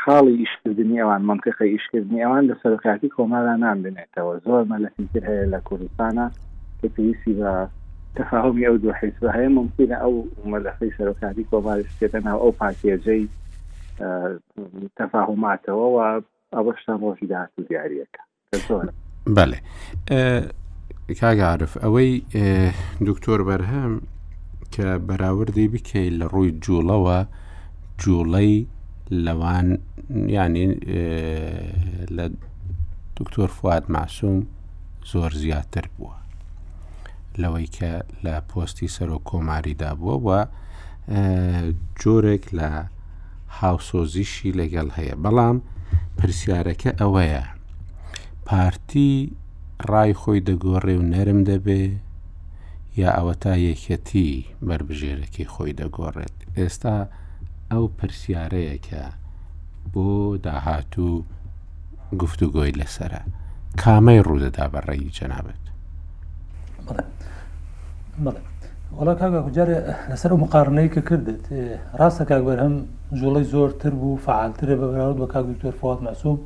خاڵی 0.00 0.34
ئیشکردنی 0.40 1.00
ئەوان 1.02 1.22
منطقی 1.30 1.72
ئیشکردنی 1.74 2.22
ئەوان 2.24 2.44
لە 2.50 2.54
سەرقاتی 2.62 3.12
کۆماران 3.16 3.58
نام 3.64 3.78
بنێتەوە 3.84 4.34
زۆر 4.46 4.62
مەلەفیتر 4.72 5.22
هەیە 5.30 5.46
لە 5.54 5.58
کوردستانە 5.68 6.26
کە 6.80 6.86
پێویستی 6.94 7.34
بە 7.40 7.50
تفاهمی 8.14 8.64
ئەو 8.66 8.76
دوو 8.78 8.92
حیز 9.00 9.12
بە 9.22 9.30
هەیە 9.36 9.50
ممکنە 9.58 9.96
ئەو 10.02 10.14
مەلەفەی 10.52 10.92
سەرۆکاری 10.98 11.44
کۆمارشتێتەناو 11.52 12.38
ئەو 12.42 12.52
پارتێجەی 12.60 13.24
آه، 14.02 14.32
تەفاهماتەوەەوە 15.00 16.08
ئەوەشتان 16.56 16.96
ڕۆژی 17.04 17.26
داات 17.32 17.50
و 17.58 17.62
دیارریەکە 17.68 18.22
بەێ 19.26 19.60
کاگعاعرف 21.20 21.76
آه، 21.78 21.84
ئەوەی 21.84 22.12
آه، 22.36 22.72
دکتۆر 23.08 23.40
بەرهەم 23.48 23.92
کە 24.74 24.86
بەراوردی 25.08 25.68
بکەیت 25.72 26.12
لە 26.20 26.26
ڕووی 26.32 26.56
جوڵەوە 26.64 27.18
جوڵەی 28.02 28.54
لەوان 29.26 29.68
ینی 30.38 30.68
لە 32.16 32.24
دکتۆر 33.18 33.48
فات 33.58 33.84
ماسووم 33.90 34.38
زۆر 35.12 35.30
زیاتر 35.42 35.84
بووە 35.98 36.21
لەوەی 37.40 37.68
کە 37.76 37.92
لە 38.24 38.34
پۆستی 38.48 38.92
سەرۆک 38.96 39.22
کۆماریدا 39.30 39.90
بووە 40.00 40.16
و 40.26 40.28
جۆرێک 42.00 42.44
لە 42.58 42.70
هاوسۆزیشی 43.60 44.50
لەگەڵ 44.60 44.88
هەیە 44.96 45.14
بەڵام 45.22 45.56
پرسیارەکە 46.16 46.90
ئەوەیە 47.00 47.44
پارتی 48.46 49.12
ڕای 49.90 50.12
خۆی 50.20 50.40
دەگۆڕێ 50.48 50.94
و 50.98 51.02
نەرم 51.14 51.40
دەبێ 51.50 51.82
یا 53.02 53.10
ئەوە 53.18 53.34
تا 53.42 53.52
یەکەتی 53.68 54.30
بربژێرەکەی 54.66 55.50
خۆی 55.52 55.72
دەگۆڕێت 55.80 56.36
ئێستا 56.56 56.98
ئەو 57.70 57.84
پرسیارەیەکە 57.98 59.04
بۆ 59.92 60.08
داهاتوو 60.44 61.24
گفتوگۆی 62.20 62.76
لەسرە 62.80 63.22
کامەی 63.80 64.20
ڕوودەدا 64.26 64.66
بە 64.72 64.80
ڕێی 64.88 65.10
جەنابێت. 65.18 65.62
وڵا 68.98 69.12
کاگا 69.20 69.40
جارێ 69.56 69.76
لەسەر 70.10 70.32
مقارنەی 70.44 70.88
کە 70.94 71.00
کردت 71.08 71.42
ڕاستە 72.00 72.24
کاگوەر 72.30 72.58
هەم 72.64 72.74
جوڵی 73.18 73.44
زۆرتر 73.54 73.90
بوو 74.00 74.16
فعالترە 74.26 74.74
بەبراود 74.80 75.16
بە 75.22 75.26
کاک 75.32 75.44
دکتۆر 75.52 75.74
فات 75.80 75.98
مەسووم 76.06 76.38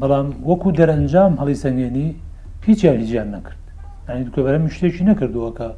بەڵام 0.00 0.26
وەکو 0.48 0.68
دەرەنجام 0.78 1.32
هەڵی 1.40 1.54
سنگێنی 1.64 2.08
هیچ 2.66 2.78
یاریجیان 2.88 3.28
نەکرد 3.36 3.60
ینی 4.08 4.24
دکۆبەرە 4.28 4.58
شتێکی 4.76 5.02
نەکردووەکە 5.10 5.68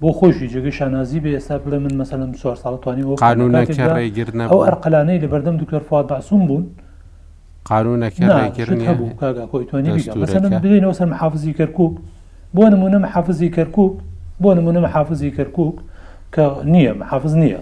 بۆ 0.00 0.08
خۆشی 0.18 0.46
جگە 0.54 0.70
شانازی 0.78 1.18
بە 1.24 1.28
ئێستا 1.36 1.56
لە 1.72 1.78
من 1.84 1.94
مەسەلم 2.04 2.30
چوار 2.40 2.56
ساڵتوانی 2.62 3.02
و 3.08 3.12
قانونەکە 3.26 3.80
ڕێگرن 3.96 4.38
ئەو 4.50 4.60
ئەرقلانەی 4.66 5.18
لە 5.22 5.28
بەردەم 5.32 5.56
دکتۆر 5.62 5.82
فات 5.90 6.06
باسووم 6.10 6.42
بوون 6.48 6.66
قانونەکە 7.70 8.22
ڕێگرنی 8.38 8.86
بڵێنەوە 10.62 10.94
سەر 10.98 11.08
حافزی 11.20 11.52
کەرکک 11.58 11.92
بۆ 12.54 12.64
نمونە 12.72 12.98
حافزی 13.14 13.50
کەرکک 13.56 13.88
بۆ 14.42 14.50
نمونە 14.58 14.80
محافزی 14.86 15.28
کەرکک 15.36 15.76
کە 16.34 16.46
نییە 16.74 16.92
محافز 17.02 17.34
نییە 17.42 17.58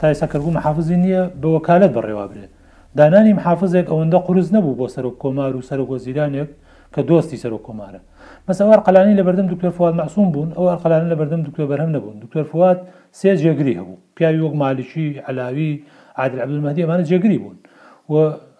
تا 0.00 0.04
ئێستا 0.10 0.26
کەرگوو 0.32 0.54
محافزی 0.58 0.96
نییە 1.04 1.22
بە 1.40 1.48
وەکالت 1.56 1.90
بەڕێوا 1.96 2.26
برێت 2.30 2.52
دانانی 2.98 3.32
محافزێک 3.38 3.86
ئەوەندە 3.92 4.18
قرس 4.26 4.48
نەبوو 4.56 4.76
بۆ 4.78 4.86
سەر 4.94 5.04
کۆمار 5.22 5.52
و 5.56 5.62
سەر 5.68 5.80
گۆزیرانێک 5.90 6.50
کە 6.94 7.00
دۆستی 7.08 7.40
سەر 7.42 7.52
کۆمارە 7.66 8.00
مەسەوار 8.48 8.78
قەلانی 8.86 9.14
لە 9.20 9.22
بەردەم 9.26 9.46
دکتۆر 9.52 9.70
فواد 9.76 9.94
مەسووم 10.00 10.28
بوون 10.34 10.50
ئەو 10.56 10.66
قەلان 10.82 11.02
لە 11.12 11.16
بەردەم 11.20 11.40
دکتۆ 11.46 11.62
بەرهەم 11.70 11.90
نەبوون 11.96 12.16
دکتۆر 12.24 12.44
فواد 12.52 12.78
سێ 13.20 13.30
جێگری 13.42 13.74
هەبوو 13.80 13.96
پیاوی 14.16 14.40
وەک 14.46 14.54
مالیشی 14.62 15.06
علاوی 15.30 15.70
عادل 16.20 16.38
عبدمەدی 16.44 16.82
ئەمانە 16.84 17.04
جێگری 17.10 17.38
بوون 17.42 17.58
و 18.10 18.14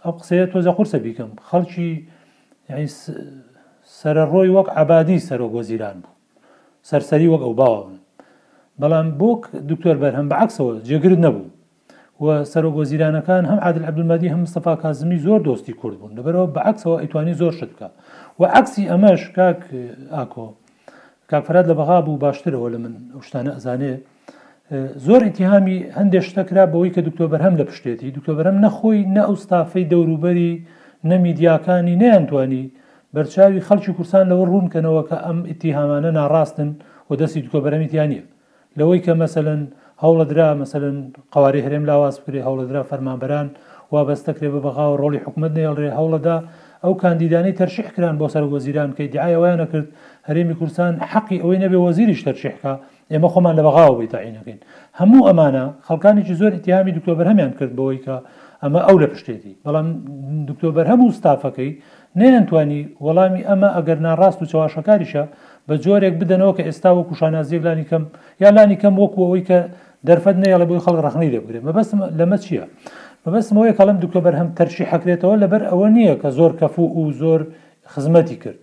ئەو 0.05 0.13
قسەیە 0.21 0.47
تۆزە 0.53 0.71
قورسە 0.77 0.99
بیکەم 1.05 1.31
خەڵکی 1.49 1.91
سەرڕۆی 4.01 4.51
وەک 4.57 4.69
عبادی 4.81 5.19
سەرۆ 5.29 5.47
گۆزیران 5.57 5.97
بوو 6.03 6.15
سەرسەری 6.89 7.29
وەک 7.33 7.43
ئەو 7.47 7.55
باوە 7.61 7.81
بەڵام 8.81 9.07
بۆک 9.21 9.41
دکتۆر 9.71 9.97
بەرهەم 10.03 10.27
بەعکسەوە 10.33 10.73
جێگرت 10.89 11.19
نەبوو 11.27 11.47
و 12.25 12.27
سەرۆگۆزیرانەکان 12.53 13.43
هەم 13.51 13.61
عادل 13.67 13.83
عبدمەدی 13.91 14.33
هەم 14.35 14.43
سەفا 14.55 14.75
کازمی 14.83 15.19
زۆر 15.27 15.41
دۆستی 15.49 15.75
کورد 15.81 15.97
بوون 16.01 16.13
لەبەرەوە 16.19 16.49
بەعکسەوە 16.57 16.97
ئەیتوانی 17.03 17.35
زۆر 17.41 17.53
شت 17.59 17.71
بکە 17.75 17.89
و 18.41 18.43
عکسی 18.61 18.85
ئەمەش 18.93 19.23
کاک 19.37 19.61
ئاکۆ 20.17 20.47
کاکفراد 21.31 21.67
لە 21.71 21.75
بەغا 21.81 21.99
بوو 22.07 22.21
باشترەوە 22.25 22.69
لە 22.75 22.79
من 22.83 22.95
شتانە 23.27 23.51
ئەزانێ 23.57 23.93
زۆر 25.07 25.21
ئیتیهامی 25.27 25.79
هەندێک 25.99 26.25
شتەکرا 26.29 26.65
بەوەی 26.73 26.95
کە 26.95 27.01
دکتۆ 27.09 27.25
بەرهەم 27.33 27.55
لە 27.61 27.65
پشتێتی 27.69 28.09
دکتۆ 28.17 28.33
بەرەم 28.39 28.57
نەخۆی 28.65 29.01
نە 29.17 29.23
ئەوستافەی 29.29 29.89
دەوروبەری 29.93 30.53
نەمیدیاکانی 31.11 31.95
نەیانتوانی 32.03 32.65
بەرچاوی 33.15 33.65
خەڵکی 33.69 33.91
کورسان 33.99 34.25
لەوە 34.31 34.45
ڕوونکەنەوە 34.51 35.03
کە 35.09 35.17
ئەم 35.27 35.39
ئیتیهامانە 35.51 36.11
ناڕاستن 36.19 36.69
و 37.11 37.13
دەستی 37.21 37.51
کۆبەرەمیتیانە 37.53 38.21
لەوەی 38.79 39.01
کە 39.07 39.13
مەسەن 39.23 39.61
هەوڵەدرا 40.03 40.49
مەسەن 40.61 40.97
قواری 41.35 41.65
هەرێم 41.67 41.85
لاواز 41.91 42.15
بکرێ 42.21 42.41
هەوڵەدرا 42.47 42.83
فەرمانبەران 42.91 43.49
وابەستەکرێ 43.95 44.49
بە 44.55 44.61
بەغااو 44.65 44.95
ڕۆلی 45.03 45.23
حکومت 45.25 45.51
نێڵڕێ 45.59 45.89
هەوڵەدا 45.99 46.37
ئەو 46.85 46.93
کاندیدانی 47.03 47.57
تەرشیحکران 47.61 48.15
بۆ 48.21 48.27
سەر 48.35 48.45
وەزیران 48.53 48.91
کە 48.97 49.03
دیعاەوەیان 49.13 49.59
نەکرد 49.63 49.89
هەرێمی 50.29 50.57
کورسان 50.61 50.95
حەقی 51.13 51.39
ئەوەی 51.43 51.63
نەبێ 51.65 51.79
وەزیریش 51.87 52.21
تەرشیحکە 52.29 52.73
ئێمە 53.13 53.29
خۆمان 53.35 53.55
لە 53.59 53.63
بەغااو 53.67 53.95
بی 54.01 54.09
تاعینەکەین 54.15 54.61
هەموو 55.01 55.27
ئەمانە 55.29 55.65
خەڵکانێکی 55.87 56.35
زۆر 56.41 56.53
ئتیامی 56.59 56.93
دکتۆبەر 56.99 57.27
هەمیان 57.31 57.53
کرد 57.59 57.73
بەوەی 57.79 58.01
کە 58.05 58.17
ئەمە 58.63 58.81
ئەو 58.89 58.97
لە 59.03 59.07
پشتێتی 59.13 59.53
بەڵام 59.65 59.89
دکتۆبەر 60.51 60.87
هەموو 60.93 61.17
ستافەکەی 61.19 61.71
نێنتوانی 62.19 62.81
وەڵامی 63.05 63.47
ئەمە 63.49 63.69
ئەگەر 63.77 63.99
ناڕاست 64.07 64.39
و 64.43 64.49
چاواشەکاریشە 64.53 65.25
بە 65.69 65.75
جۆرێک 65.85 66.15
بدەنەوە 66.21 66.53
کە 66.57 66.63
ئێستا 66.69 66.91
وەکو 66.99 67.15
شانازیێکلانی 67.21 67.85
کەم 67.91 68.05
یالانی 68.43 68.77
کەم 68.83 68.95
وەکوەوەی 69.03 69.45
کە 69.49 69.59
دەرفەت 70.09 70.37
نەیە 70.43 70.57
لە 70.63 70.67
بۆی 70.69 70.83
خەڵ 70.85 70.97
ڕخنی 71.07 71.31
لێبگرێت 71.35 71.63
مەبەستم 71.69 72.01
لەمە 72.19 72.39
چییە؟ 72.45 72.65
بەبستمەوەی 73.25 73.77
کەڵم 73.79 73.97
دوکە 74.03 74.21
بەرهەم 74.25 74.49
تەرشی 74.59 74.85
حکرێتەوە 74.93 75.37
لەبەر 75.43 75.63
ئەوە 75.71 75.89
نییە 75.97 76.15
کە 76.23 76.29
زۆر 76.39 76.53
کەفو 76.61 76.85
و 76.99 77.03
زۆر 77.21 77.41
خزمەتی 77.93 78.37
کرد. 78.43 78.61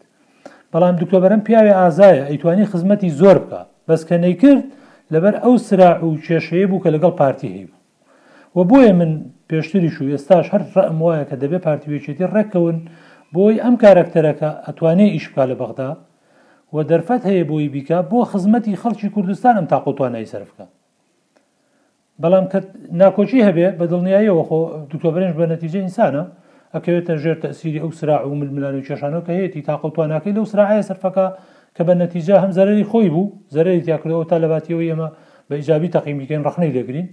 بەڵام 0.74 0.96
دکتۆبەرم 1.02 1.42
پیاوێ 1.48 1.74
ئازایە 1.82 2.24
ئەیتوانی 2.30 2.66
خزمەتی 2.72 3.10
زۆر 3.22 3.38
بکە 3.48 3.62
بەسکە 3.88 4.16
نەیکرد 4.24 4.66
لەبەر 5.14 5.36
ئەو 5.44 5.56
سرا 5.68 5.92
و 6.08 6.12
کێشەیە 6.26 6.68
بوو 6.70 6.84
کە 6.84 6.90
لەگەڵ 6.96 7.14
پارتی 7.20 7.50
هەیبوو. 7.56 7.78
و 8.56 8.60
بۆیە 8.70 8.92
من 9.00 9.12
پێشتریش 9.50 9.96
و 10.02 10.08
ئێستاش 10.14 10.48
هەر 10.54 10.62
ڕەم 10.76 10.98
وایە 11.04 11.26
کە 11.30 11.36
دەبێت 11.42 11.62
پارتیوێچێتی 11.68 12.28
ڕێکەون 12.34 12.78
بۆی 13.36 13.58
ئەم 13.64 13.76
کارکتەرەکە 13.84 14.50
ئەتوانێ 14.68 15.08
ئیشکا 15.14 15.44
لە 15.52 15.56
بەغدا 15.62 15.90
و 16.76 16.78
دەرفەت 16.90 17.22
هەیە 17.30 17.44
بۆی 17.52 17.68
بیکە 17.74 17.98
بۆ 18.12 18.20
خزمەتی 18.32 18.80
خەڵکی 18.82 19.10
کوردستانم 19.16 19.66
تاقوتوانایی 19.72 20.32
سەرفکە 20.34 20.66
بەڵام 22.22 22.46
کە 22.52 22.60
ناکۆچی 23.02 23.46
هەبێ 23.48 23.68
بە 23.80 23.86
دڵنیاییەوە 23.92 24.44
خۆ 24.50 24.60
دوکتۆبرنج 24.92 25.34
بە 25.40 25.46
نەتیجە 25.54 25.78
ئینسانە 25.84 26.24
ئەکەوێتە 26.74 27.14
ژێر 27.24 27.38
تەسیری 27.44 27.82
ئەو 27.84 27.92
سرا 28.00 28.18
و 28.30 28.34
ململانی 28.42 28.86
چێشانەوە 28.88 29.22
کە 29.28 29.32
هەیەی 29.38 29.66
تاقوتوانەکەی 29.70 30.36
لەو 30.38 30.46
سرراعە 30.52 30.84
سەرفەکە 30.90 31.26
کە 31.76 31.82
بە 31.88 31.94
نەتیجە 32.04 32.36
هەم 32.44 32.52
زەرری 32.58 32.86
خۆی 32.92 33.10
بوو 33.14 33.32
زەرری 33.56 33.82
تیاکردەوە 33.86 34.26
تا 34.30 34.36
لەباتیەوە 34.44 34.84
ئێمە 34.90 35.10
بە 35.50 35.54
ئیجابی 35.60 35.90
تەقیمیکەین 35.96 36.42
ڕخنەی 36.48 36.72
دەگرین 36.78 37.08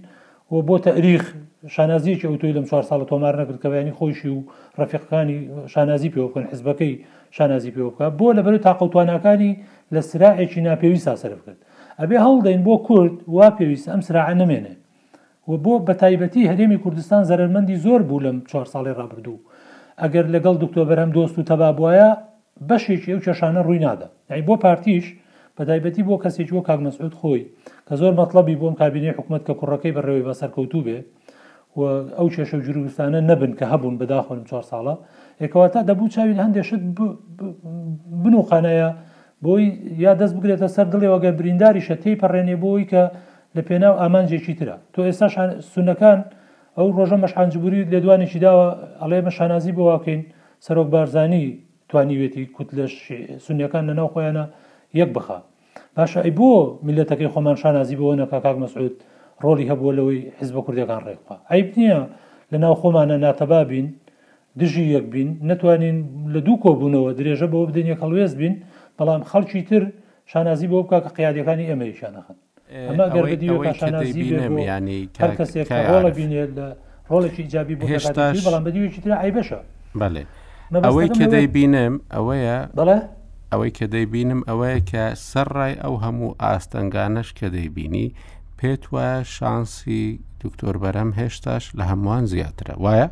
و 0.51 0.61
بۆ 0.61 0.79
تەریخ 0.79 1.33
شانازیکی 1.67 2.27
ئەو 2.27 2.37
توی 2.37 2.53
لەم 2.53 2.69
چوار 2.69 2.83
ساڵە 2.89 3.05
تۆمار 3.09 3.33
نەکرد 3.41 3.57
کەوانی 3.63 3.97
خۆشی 3.97 4.27
و 4.29 4.41
ڕفیقەکانی 4.79 5.65
شانازی 5.73 6.09
پێ 6.09 6.19
بکەن 6.25 6.43
حزبەکەی 6.53 6.99
شانازی 7.31 7.71
پێ 7.71 7.81
بکە 7.87 8.05
بۆ 8.19 8.27
لەبەر 8.37 8.55
تاقوتوانەکانی 8.65 9.57
لە 9.93 9.99
سراعێکی 9.99 10.61
ناپێویست 10.65 11.05
ساسەرف 11.09 11.39
کرد 11.45 11.57
ئەبێ 11.99 12.17
هەڵدەین 12.25 12.61
بۆ 12.67 12.75
کورد 12.87 13.11
وا 13.27 13.49
پێویست 13.57 13.89
ئەم 13.93 13.99
سراع 14.01 14.33
نمێنێ 14.33 14.73
و 15.47 15.51
بۆ 15.57 15.73
بە 15.87 15.93
تایبەتی 16.01 16.49
هەرێمی 16.51 16.79
کوردستان 16.83 17.23
زەرمەندی 17.29 17.81
زۆر 17.85 18.01
بوو 18.07 18.23
لەم 18.25 18.37
چوار 18.49 18.67
ساڵی 18.73 18.93
ڕابردوو 18.99 19.43
ئەگەر 20.01 20.25
لەگەڵ 20.33 20.55
دکتۆبەر 20.63 20.99
هەم 20.99 21.11
دۆست 21.17 21.35
و 21.39 21.43
تەبابواە 21.49 22.09
بەشێکی 22.69 23.11
ئەو 23.13 23.21
کێشانە 23.25 23.61
ڕووی 23.65 23.79
نادا 23.85 24.07
یعنی 24.29 24.41
بۆ 24.47 24.53
پارتیش 24.63 25.05
بە 25.57 25.61
تایبەتی 25.69 26.03
بۆ 26.09 26.15
کەسێکی 26.23 26.53
وە 26.57 26.61
کاگمەسعود 26.67 27.13
خۆی 27.19 27.41
کە 27.87 27.95
زۆر 28.01 28.13
مەطلبی 28.21 28.55
بۆم 28.61 28.75
کابینەی 28.81 29.13
حکوومەت 29.17 29.41
کە 29.47 29.53
کوڕەکەی 29.59 29.95
بەڕێوی 29.97 30.25
بە 30.27 30.33
سەرکەوتوو 30.41 30.85
بێ 30.87 30.97
ئەو 32.17 32.27
کێشە 32.35 32.57
جروستانە 32.65 33.19
نەبن 33.29 33.53
کە 33.59 33.65
هەبوون 33.71 33.95
بەداخۆن 34.01 34.39
چهار 34.49 34.63
ساڵە 34.71 34.95
ێکەوە 35.45 35.67
تا 35.73 35.79
دەبوو 35.89 36.11
چاوی 36.15 36.39
هەندێشت 36.43 36.81
بن 38.23 38.35
و 38.39 38.43
خانەیە 38.49 38.89
بۆی 39.45 39.65
یا 40.05 40.11
دەست 40.19 40.33
بگرێتە 40.37 40.67
سەر 40.75 40.87
دڵێ 40.93 41.07
وەگە 41.13 41.31
برینداری 41.39 41.85
شەتی 41.87 42.19
پەڕێنێ 42.21 42.55
بۆی 42.63 42.83
کە 42.91 43.03
لە 43.55 43.61
پێناو 43.67 43.99
ئامانجێکی 44.01 44.53
ترە 44.59 44.75
تۆ 44.93 44.99
ئێستا 45.07 45.27
سونەکان 45.73 46.19
ئەو 46.77 46.87
ڕۆژە 46.97 47.17
مەشحانجبوری 47.23 47.81
لە 47.93 47.99
دوانێکی 48.03 48.39
داوە 48.45 48.67
ئەڵێ 49.01 49.19
مەشانازی 49.27 49.75
بۆواکەین 49.77 50.21
سەرۆک 50.65 50.87
بارزانانی 50.93 51.43
توانیوێتی 51.89 52.43
کووت 52.55 52.69
لە 52.77 52.85
سونیەکان 53.45 53.83
لەناو 53.89 54.11
خۆیانە 54.13 54.45
یەک 55.01 55.09
بخە 55.17 55.37
باشە 55.97 56.19
ئەی 56.25 56.31
بۆ 56.39 56.49
میلەتەکەی 56.87 57.29
خۆمان 57.33 57.55
شانازی 57.61 57.95
بۆ 58.01 58.07
نەکە 58.21 58.37
کاک 58.45 58.57
مەسعود 58.63 58.93
ڕۆلی 59.43 59.65
هەبووە 59.71 59.91
لەوەی 59.97 60.19
حزب 60.39 60.55
کوردەکان 60.65 61.01
ڕێکخوا 61.07 61.35
ئەیب 61.51 61.67
نییە 61.77 61.99
لە 62.51 62.57
ناو 62.63 62.73
خۆمانە 62.81 63.15
ناتەبابین 63.25 63.87
دژی 64.59 64.85
یەک 64.97 65.05
بین 65.13 65.29
نتوانین 65.49 65.97
لە 66.33 66.39
دوو 66.45 66.61
کۆبوونەوە 66.63 67.11
درێژە 67.19 67.47
بۆ 67.53 67.59
بدەن 67.69 67.87
یەک 67.93 67.99
هەڵوێز 68.03 68.31
بین 68.41 68.55
بەڵام 68.97 69.21
خەڵکی 69.31 69.61
تر 69.69 69.83
شانازی 70.31 70.67
بۆ 70.71 70.77
بکە 70.83 70.97
کە 71.05 71.09
قیادەکانی 71.17 71.65
ئەمەیشانەخن 71.71 72.37
ئەمە 72.87 73.05
گەردی 73.15 73.49
شانازی 73.79 74.21
ینی 74.67 74.99
هەر 75.23 75.31
کەسێک 75.39 75.67
ڕۆڵە 75.91 76.11
بینێت 76.19 76.49
لە 76.57 76.67
ڕۆڵێکی 77.11 77.43
جابی 77.53 77.75
بۆ 77.79 77.83
هێشتا 77.95 78.25
بەڵام 78.47 78.63
بەدیویکی 78.67 79.01
تر 79.03 79.11
عیبەشە 79.23 79.59
بەڵێ 80.01 80.23
ئەوەی 80.85 81.09
کە 81.17 81.25
دەیبینم 81.33 81.93
ئەوەیە 82.15 82.57
بڵێ 82.79 82.97
ئەوەی 83.51 83.71
کە 83.77 83.85
دەیبینم 83.93 84.41
ئەوەیە 84.49 84.79
کە 84.91 85.05
سەرڕای 85.29 85.75
ئەو 85.83 85.95
هەموو 86.03 86.35
ئاستەنگانەش 86.41 87.29
کە 87.37 87.47
دەیبینی 87.55 88.07
پێت 88.59 88.83
وایە 88.93 89.17
شانسی 89.35 90.03
دکتۆر 90.43 90.75
بەرەم 90.83 91.11
هێشتاش 91.19 91.63
لە 91.77 91.83
هەمووان 91.91 92.23
زیاترە 92.31 92.75
وایە؟ 92.83 93.07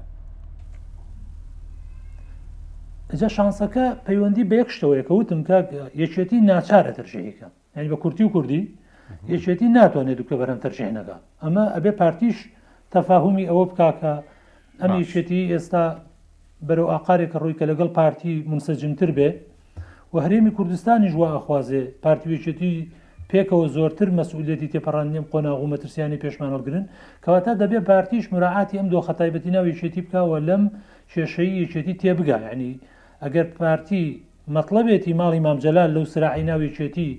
جا 3.20 3.28
شانسەکە 3.38 3.86
پەیوەندی 4.06 4.44
بەیەکشتەوەیکە 4.52 5.12
وتم 5.18 5.42
کە 5.48 5.58
یەکێتی 6.04 6.40
ناچارە 6.50 6.92
تەرژەیەکە 6.98 7.48
یعنی 7.76 7.90
بە 7.94 7.98
کورتی 8.04 8.24
و 8.26 8.34
کوردی 8.36 8.62
یەکێتی 9.34 9.68
ناتوانێت 9.78 10.18
دوکە 10.20 10.36
بەرەم 10.42 10.60
تەرژێنەکە 10.64 11.18
ئەمە 11.44 11.66
ئەبێ 11.76 11.92
پارتیش 12.02 12.38
تەفاهمی 12.94 13.46
ئەوە 13.50 13.66
بکاکە 13.70 14.14
ئەم 14.82 14.92
یەکێتی 15.04 15.42
ئێستا 15.54 15.86
بەرەو 16.68 16.92
ئاقارێکە 16.94 17.38
ڕووی 17.42 17.56
کە 17.60 17.66
لەگەڵ 17.72 17.90
پارتی 17.98 18.34
منسەجمتر 18.52 19.12
بێ 19.18 19.30
و 20.14 20.18
هەرێمی 20.26 20.52
کوردستانی 20.58 21.10
ژوا 21.14 21.30
ئەخوازێ 21.38 21.82
پارتیوێچێتی 22.04 22.74
پێکەوە 23.32 23.66
زۆرتر 23.76 24.10
مەسئولەتی 24.20 24.70
تێپەڕاندیم 24.74 25.26
قۆناغو 25.32 25.68
مەترسیانی 25.74 26.22
پێشمانەڵگرن 26.24 26.86
کەواتە 27.24 27.54
دەبێت 27.62 27.84
پارتیش 27.90 28.26
مراعاتی 28.34 28.78
ئەم 28.80 28.88
دۆ 28.94 29.00
خەتایبەتی 29.08 29.52
ناویچێتی 29.58 30.02
بکەوە 30.06 30.38
لەم 30.48 30.64
کێشەی 31.14 31.50
یەچێتی 31.62 31.94
تێبگا 32.02 32.38
ینی 32.52 32.72
ئەگەر 33.24 33.48
پارتی 33.60 34.06
مەطلبێتی 34.56 35.12
ماڵی 35.22 35.40
مامجلال 35.48 35.90
لەو 35.96 36.04
سراحی 36.14 36.44
ناویچێتی 36.52 37.10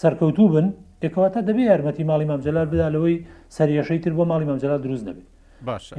سەرکەوتوو 0.00 0.48
بن 0.54 0.66
ێکەوەتە 1.06 1.40
دەبێت 1.48 1.68
یارمەتی 1.70 2.04
ماڵی 2.10 2.26
مامجلال 2.30 2.66
بدالەوەی 2.72 3.16
سەریەشەی 3.56 4.00
تر 4.04 4.12
بۆ 4.18 4.24
ماڵی 4.30 4.46
مامجلال 4.50 4.80
دروست 4.86 5.04
دەبێت 5.08 5.26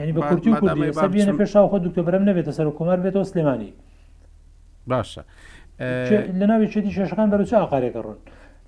ینی 0.03 0.13
بە 0.17 0.21
کورتی 0.29 0.49
و 0.49 0.55
کوردی 0.61 1.31
پێشاو 1.39 1.65
خۆ 1.71 1.77
دوکتۆبرم 1.85 2.23
نبێتە 2.29 2.51
سەر 2.57 2.65
و 2.69 2.73
کۆمار 2.79 2.97
بێتەوە 3.03 3.25
سلێمانی 3.31 3.71
باشە. 4.91 5.21
لە 6.39 6.45
ناوی 6.49 6.67
چێتی 6.73 6.91
شێشەکان 6.97 7.27
بەرچ 7.33 7.51
ئاقارێکە 7.61 7.99
ڕوون 8.05 8.19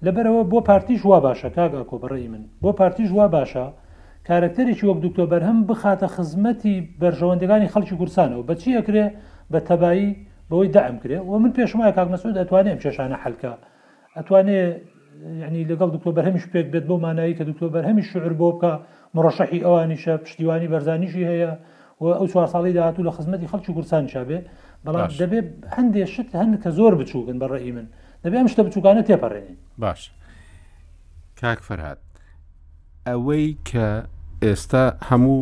لەبەرەوە 0.06 0.42
بۆ 0.52 0.60
پارتیش 0.70 1.02
وا 1.10 1.18
باشە 1.28 1.48
کاگا 1.58 1.82
کۆبڕی 1.92 2.28
من 2.34 2.44
بۆ 2.64 2.72
پارتیش 2.80 3.10
وا 3.18 3.28
باشە 3.38 3.66
کارکتەرێکی 4.30 4.86
وەک 4.90 5.00
دکتۆبەر 5.06 5.42
هەم 5.50 5.58
بخاتە 5.70 6.08
خزمەتی 6.16 6.76
بەرژەوەندەکانی 7.02 7.72
خەڵکی 7.74 7.96
کورسانەوە 8.00 8.44
بەچی 8.50 8.76
ئەکرێ 8.78 9.06
بە 9.52 9.60
تەبایی 9.68 10.10
بەوەی 10.50 10.70
دام 10.76 10.96
کرێ 11.04 11.18
و 11.30 11.32
من 11.44 11.52
پێشمای 11.58 11.92
کاکمەسود 11.98 12.36
ئەتوانێم 12.42 12.78
چێشانە 12.84 13.18
حلکە 13.24 13.54
ئەتوانێ 14.18 14.60
ینی 15.48 15.64
لەگەڵ 15.72 15.90
دکتۆ 15.96 16.10
بەرهەمیش 16.18 16.46
پێک 16.54 16.68
بێت 16.74 16.86
بۆ 16.90 16.96
مانایی 17.04 17.36
کە 17.38 17.44
دکتۆ 17.50 17.66
بەرهەمی 17.76 18.04
شعر 18.10 18.34
بۆ 18.40 18.48
بکە 18.56 18.72
مڕەشەحی 19.16 19.60
ئەوانیشە 19.66 20.14
پشتیوانی 20.24 20.68
بەرزانیشی 20.74 21.24
هەیە 21.32 21.52
و 22.02 22.04
ئەو 22.20 22.26
چوار 22.32 22.48
ساڵی 22.54 22.74
داهاتوو 22.78 23.06
لە 23.08 23.12
خزمەتی 23.18 23.48
خەڵکی 23.52 23.72
کورسان 23.78 24.04
چابێ 24.14 24.40
بەڵام 24.86 25.12
دەبێت 25.22 25.48
هەندێشت 25.76 26.30
هەند 26.42 26.54
کە 26.64 26.70
زۆر 26.78 26.94
بچووکن 27.00 27.38
بە 27.42 27.48
ڕێی 27.52 27.72
من 27.78 27.88
دەبێ 28.24 28.36
ئەم 28.40 28.48
شتە 28.54 28.62
بچووکانە 28.68 29.02
تێپەڕێنین 29.08 29.58
باش 29.84 30.02
کاک 31.42 31.60
فەرهاات 31.68 32.00
ئەوەی 33.08 33.46
کە 33.70 33.88
ئێستا 34.44 34.86
هەموو 35.10 35.38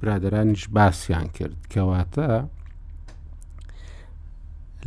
برادرانیش 0.00 0.62
باسییان 0.78 1.28
کرد 1.36 1.56
کەواتە 1.72 2.30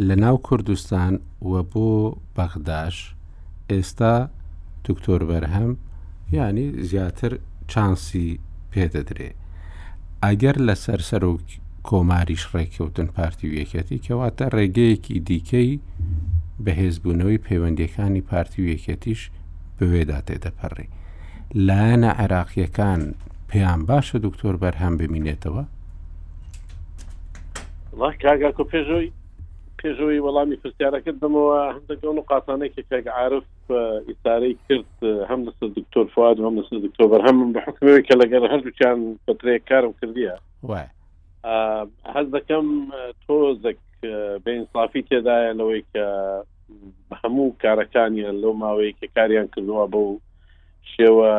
لە 0.07 0.15
ناو 0.23 0.35
کوردستان 0.47 1.13
وە 1.51 1.61
بۆ 1.71 1.89
بەغداش 2.37 2.97
ئێستا 3.71 4.15
دکتۆر 4.87 5.21
بەرهەم 5.29 5.71
ینی 6.37 6.67
زیاتر 6.89 7.31
چانسی 7.71 8.27
پێدەدرێ 8.71 9.29
ئەگەر 10.23 10.55
لەسەر 10.67 10.99
سەرۆکی 11.09 11.59
کۆماریش 11.89 12.43
ڕێککەوتن 12.53 13.07
پارتی 13.17 13.45
و 13.49 13.53
یەکەتی 13.61 13.99
کەواتە 14.05 14.45
ڕێگەیەکی 14.57 15.17
دیکەی 15.29 15.71
بەهێزبوونەوەی 16.65 17.41
پەیوەندیەکانی 17.47 18.25
پارتی 18.29 18.59
و 18.61 18.69
یەکەتیش 18.73 19.21
بەوێدا 19.77 20.19
تێدەپەڕی 20.27 20.87
لایەنە 21.67 22.11
عێراقیەکان 22.21 23.01
پێیان 23.49 23.81
باشە 23.87 24.17
دکتۆر 24.25 24.55
بەرهەم 24.63 24.93
ببینێتەوە 25.01 25.63
کاگاکو 28.23 28.63
پێشۆی 28.73 29.09
پێشەوەی 29.79 30.23
وەڵامی 30.25 30.57
پرسیارەکەت 30.61 31.17
دەمەوە 31.23 31.57
هەندەکە 31.75 32.05
و 32.09 32.21
قاتانێکی 32.31 32.83
کاگ 32.91 33.05
عرف 33.17 33.45
ئیسارەی 34.09 34.55
کرد 34.69 34.91
هەم 35.29 35.39
لەسەر 35.47 35.69
دکتۆر 35.79 36.05
فاد 36.15 36.37
هەم 36.47 36.55
لەسەر 36.59 36.79
دکتۆبەر 36.85 37.21
هەم 37.27 37.37
بە 37.55 37.59
حکمەوەی 37.67 38.03
کە 38.07 38.15
لەگەر 38.21 38.43
هەردووچیان 38.51 38.99
بەترێک 39.27 39.63
کارم 39.71 39.93
کردیە 40.01 40.35
هەز 42.15 42.27
دەکەم 42.37 42.67
تۆزێک 43.27 43.79
بەئینصافی 44.45 45.03
تێدایە 45.09 45.53
لەوەی 45.59 45.83
کە 45.93 46.05
هەموو 47.21 47.55
کارەکانیان 47.63 48.35
لەو 48.43 48.53
ماوەی 48.63 48.97
کە 48.99 49.05
کاریان 49.15 49.47
کردووە 49.53 49.85
بەو 49.93 50.09
شێوە 50.93 51.33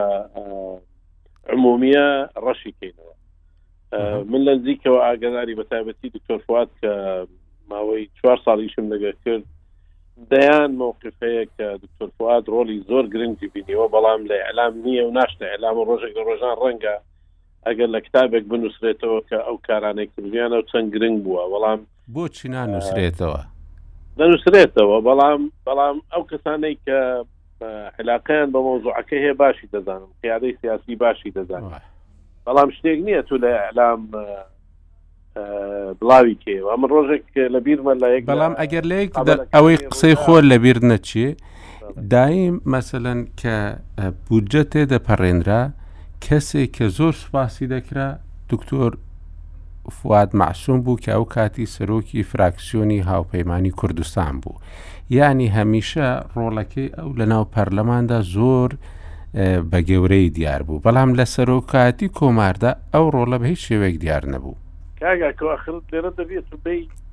عمومیە 1.55 2.09
ڕەشیکەینەوە 2.45 3.15
من 4.31 4.41
لە 4.47 4.53
نزیکەوە 4.59 4.99
ئاگداری 5.07 5.59
بەتابەتی 5.61 6.13
دکتۆرفات 6.17 6.71
کە 6.81 6.93
ماوەی 7.71 8.09
چوار 8.19 8.39
ساڵیشم 8.47 8.87
لەگە 8.93 9.13
کرد 9.25 9.45
دەیان 10.31 10.71
مووقفەیە 10.81 11.45
کە 11.57 11.67
دکتۆرفات 11.85 12.45
ڕۆلی 12.55 12.79
زۆر 12.89 13.05
گرنگی 13.15 13.49
بینیەوە 13.55 13.89
بەڵام 13.95 14.21
لە 14.31 14.37
ئەلام 14.47 14.75
نییە 14.85 15.03
و 15.07 15.15
ناشتە 15.19 15.45
ئەلام 15.53 15.77
و 15.79 15.87
ڕۆژێک 15.89 16.15
ڕۆژان 16.29 16.57
ڕەنگە 16.65 16.95
ئەگەر 17.69 17.89
لە 17.95 18.01
کتابێک 18.07 18.45
بنووسێتەوە 18.51 19.21
کە 19.31 19.39
ئەو 19.47 19.57
کارانێکیانە 19.67 20.59
و 20.59 20.63
چەند 20.73 20.89
گرنگ 20.95 21.19
بووە 21.25 21.43
بەڵام 21.53 21.81
بۆچی 22.15 22.49
نانووسێتەوە 22.55 23.41
دەنووسێتەوە 24.19 24.97
بەڵام 25.07 25.43
بەڵام 25.67 25.97
ئەو 26.13 26.23
کەسانەی 26.31 26.75
کە 26.87 26.99
حلاقیان 27.99 28.49
بە 28.55 28.59
مۆزوعەکە 28.67 29.17
هەیە 29.25 29.35
باشی 29.43 29.69
دەزانم 29.75 30.11
قیادەی 30.23 30.55
سیاسی 30.61 30.95
باشی 31.03 31.33
دەزانم 31.37 31.73
بەڵام 32.47 32.69
شتێک 32.77 32.99
نییە 33.07 33.23
تو 33.29 33.35
لە 33.45 33.51
ئەلام 33.67 34.01
بڵاوی 35.99 36.37
کێوە 36.45 36.69
ئەمە 36.73 36.87
ڕۆژێک 36.95 37.25
لە 37.55 37.59
بیرمە 37.67 37.95
لە 38.03 38.09
یەک 38.15 38.23
بەڵام 38.33 38.55
ئەگەر 38.63 38.85
لە 38.91 38.97
ئەوەی 39.55 39.77
قسەی 39.91 40.15
خۆر 40.23 40.43
لە 40.51 40.57
بیر 40.65 40.79
نەچێ 40.91 41.29
دایم 42.13 42.57
مەسەن 42.73 43.21
کە 43.41 43.55
بودجە 44.29 44.63
تێ 44.73 44.83
دەپەڕێنرا 44.93 45.63
کەسێک 46.25 46.71
کە 46.77 46.87
زۆر 46.99 47.13
سوپاسی 47.13 47.67
دەکرا 47.69 48.09
دکتۆر 48.51 48.93
فواد 49.99 50.31
معسوم 50.43 50.81
بوو 50.81 50.97
کە 51.05 51.09
ئەو 51.11 51.25
کاتی 51.35 51.67
سەرۆکی 51.67 52.23
فراکسیۆنی 52.31 53.01
هاوپەیمانی 53.11 53.71
کوردستان 53.81 54.35
بوو 54.41 54.59
یانی 55.11 55.49
هەمیشە 55.57 56.09
ڕۆڵەکەی 56.37 56.95
ئەو 56.99 57.11
لە 57.19 57.27
ناو 57.33 57.45
پەرلەماندا 57.55 58.21
زۆر 58.35 58.71
بە 59.71 59.79
گەورەی 59.89 60.31
دیار 60.37 60.63
بوو 60.67 60.83
بەڵام 60.85 61.11
لە 61.19 61.25
سەرۆکاتی 61.35 62.09
کۆماردا 62.19 62.71
ئەو 62.95 63.07
ڕۆڵە 63.15 63.39
بە 63.41 63.47
هیچ 63.53 63.61
شێوێک 63.69 63.95
دیار 64.05 64.27
نەبوو 64.33 64.55
لێرە 65.93 66.11
دەبێت 66.21 66.45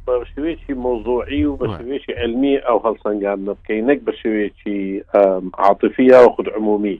بە 0.08 0.14
شوێکی 0.34 0.74
مۆزۆعی 0.86 1.43
و 1.45 1.58
بە 1.60 1.66
شوێکی 1.78 2.18
ئەلمی 2.20 2.56
ئەو 2.68 2.78
هەڵسەنگان 2.86 3.39
نەبکەی 3.47 3.82
نەک 3.89 3.99
بە 4.08 4.14
شوێکی 4.22 5.04
عاطفی 5.64 6.04
یا 6.14 6.20
خود 6.36 6.47
عمومی 6.58 6.97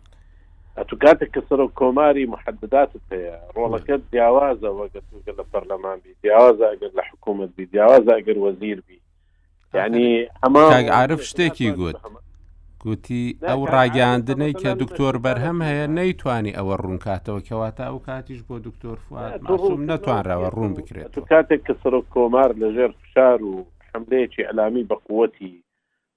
تو 0.74 0.96
کاتێک 1.06 1.30
کە 1.36 1.42
سەر 1.50 1.60
و 1.66 1.70
کۆماری 1.80 2.26
مححبدات 2.34 2.92
پێەیە 3.10 3.36
ڕۆڵەکەت 3.56 4.02
جیاوازە 4.14 4.70
وەگەگە 4.80 5.34
لە 5.40 5.44
پەرلەمان 5.52 5.98
بی 6.04 6.12
جیاوازاگەر 6.24 6.92
لە 6.98 7.04
حکوومەت 7.10 7.52
بی 7.58 7.66
جیاوازاگەر 7.74 8.38
وەزیر 8.46 8.80
بی 8.88 8.98
ینی 9.74 10.08
ئەمە 10.44 10.64
عرف 11.02 11.22
شتێکی 11.30 11.70
گوت 11.80 11.98
گوتی 12.84 13.24
ئەو 13.50 13.62
ڕاگەاندنەی 13.76 14.54
کە 14.62 14.70
دکتۆر 14.82 15.16
بەرهەم 15.26 15.58
هەیە 15.70 15.88
نەیتوانی 15.98 16.56
ئەوە 16.58 16.76
ڕوونکاتەوە 16.84 17.42
کەواتە 17.48 17.84
ئەو 17.90 18.00
کاتیش 18.08 18.40
بۆ 18.48 18.56
دکتۆر 18.68 18.98
فات 19.08 19.32
ماسوم 19.44 19.82
نەتوانراوە 19.92 20.50
ڕوون 20.56 20.72
بکرێت 20.78 21.12
تو 21.16 21.22
کاتێک 21.32 21.62
کە 21.68 21.74
سەر 21.82 21.94
و 22.00 22.04
کۆمار 22.14 22.50
لەژێر 22.62 22.92
فشار 23.02 23.40
و 23.52 23.56
حملەیەکی 23.92 24.48
ئەلامی 24.48 24.88
بەقوەتی 24.90 25.54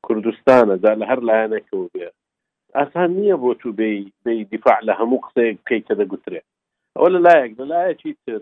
کوردستانە 0.07 0.77
دا 0.85 0.93
لە 1.01 1.05
هەر 1.11 1.21
لایەنەکەوت 1.29 1.91
بێت 1.95 2.17
ئاسان 2.81 3.11
نییە 3.19 3.37
بۆ 3.43 3.51
تو 3.61 3.71
بی 3.79 3.89
بی 4.25 4.33
دیفاع 4.53 4.79
لە 4.89 4.93
هەموو 5.01 5.21
قسەیەک 5.27 5.59
پێی 5.69 5.81
کە 5.87 5.95
دەگوترێت 6.01 6.47
ئەوە 6.97 7.09
لەلایەک 7.15 7.53
لەلایەکی 7.61 8.13
تر 8.25 8.41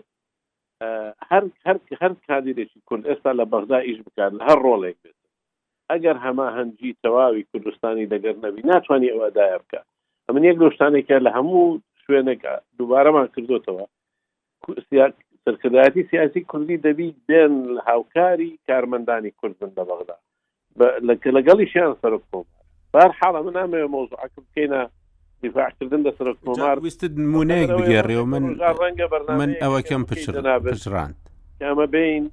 هەر 1.29 1.43
هەر 1.65 1.77
هەر 2.01 2.13
کادیرێکی 2.27 2.79
کون 2.89 3.01
ئێستا 3.09 3.31
لە 3.39 3.45
بەغدا 3.51 3.79
ئیش 3.87 3.99
بکات 4.05 4.31
لە 4.39 4.43
هەر 4.49 4.57
ڕۆڵێک 4.65 4.97
بێت 5.03 5.17
ئەگەر 5.91 6.17
هەما 6.25 6.47
هەنجی 6.57 6.91
تەواوی 7.03 7.45
کوردستانی 7.51 8.05
دەگەر 8.13 8.35
نەبی 8.45 8.61
ناتوانانی 8.71 9.13
ئەوەدایە 9.13 9.57
بکە 9.63 9.79
ئەمن 10.27 10.43
یەک 10.49 10.57
لەشتانێکە 10.63 11.17
لە 11.25 11.31
هەموو 11.37 11.79
شوێنێک 12.03 12.41
دووبارەمان 12.77 13.27
کردوتەوە 13.35 13.85
سەرکردایەتی 15.45 16.07
سیاسی 16.11 16.41
کوردی 16.51 16.81
دەبی 16.87 17.09
دێن 17.29 17.55
هاوکاری 17.89 18.51
کارمەندانی 18.67 19.31
کوردن 19.39 19.71
لە 19.77 19.83
بەغدا 19.89 20.17
لەگەڵی 21.37 21.65
شیان 21.71 21.93
سەرکۆم 22.01 22.45
بەر 22.95 23.11
حاڵە 23.21 23.39
من 23.47 23.55
ئەمێ 23.61 23.81
مۆزعکم 23.95 24.43
بکەینە 24.47 24.81
دیفاعکردن 25.43 26.01
لە 26.07 26.11
سەرمار 26.17 26.77
ویستت 26.85 27.13
نمونەیەک 27.25 27.69
بگەڕێەوە 27.79 28.25
من 28.33 28.43
ڕەنگە 28.81 29.07
بەر 29.11 29.21
من 29.41 29.51
ئەوە 29.63 29.79
کەم 29.89 30.03
پچراند 30.09 31.15
کامە 31.61 31.85
بین 31.95 32.23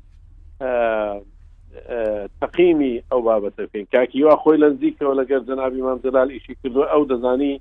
تەقیمی 2.40 2.94
ئەو 3.10 3.20
بابەتە 3.26 3.62
بکەین 3.66 3.86
کاکیوا 3.94 4.34
خۆی 4.42 4.58
لەنزیکەوە 4.62 5.14
لەگەر 5.20 5.40
جەنابی 5.48 5.82
مامجلال 5.88 6.28
ئیشی 6.34 6.54
کردو 6.62 6.82
ئەو 6.92 7.02
دەزانی 7.10 7.54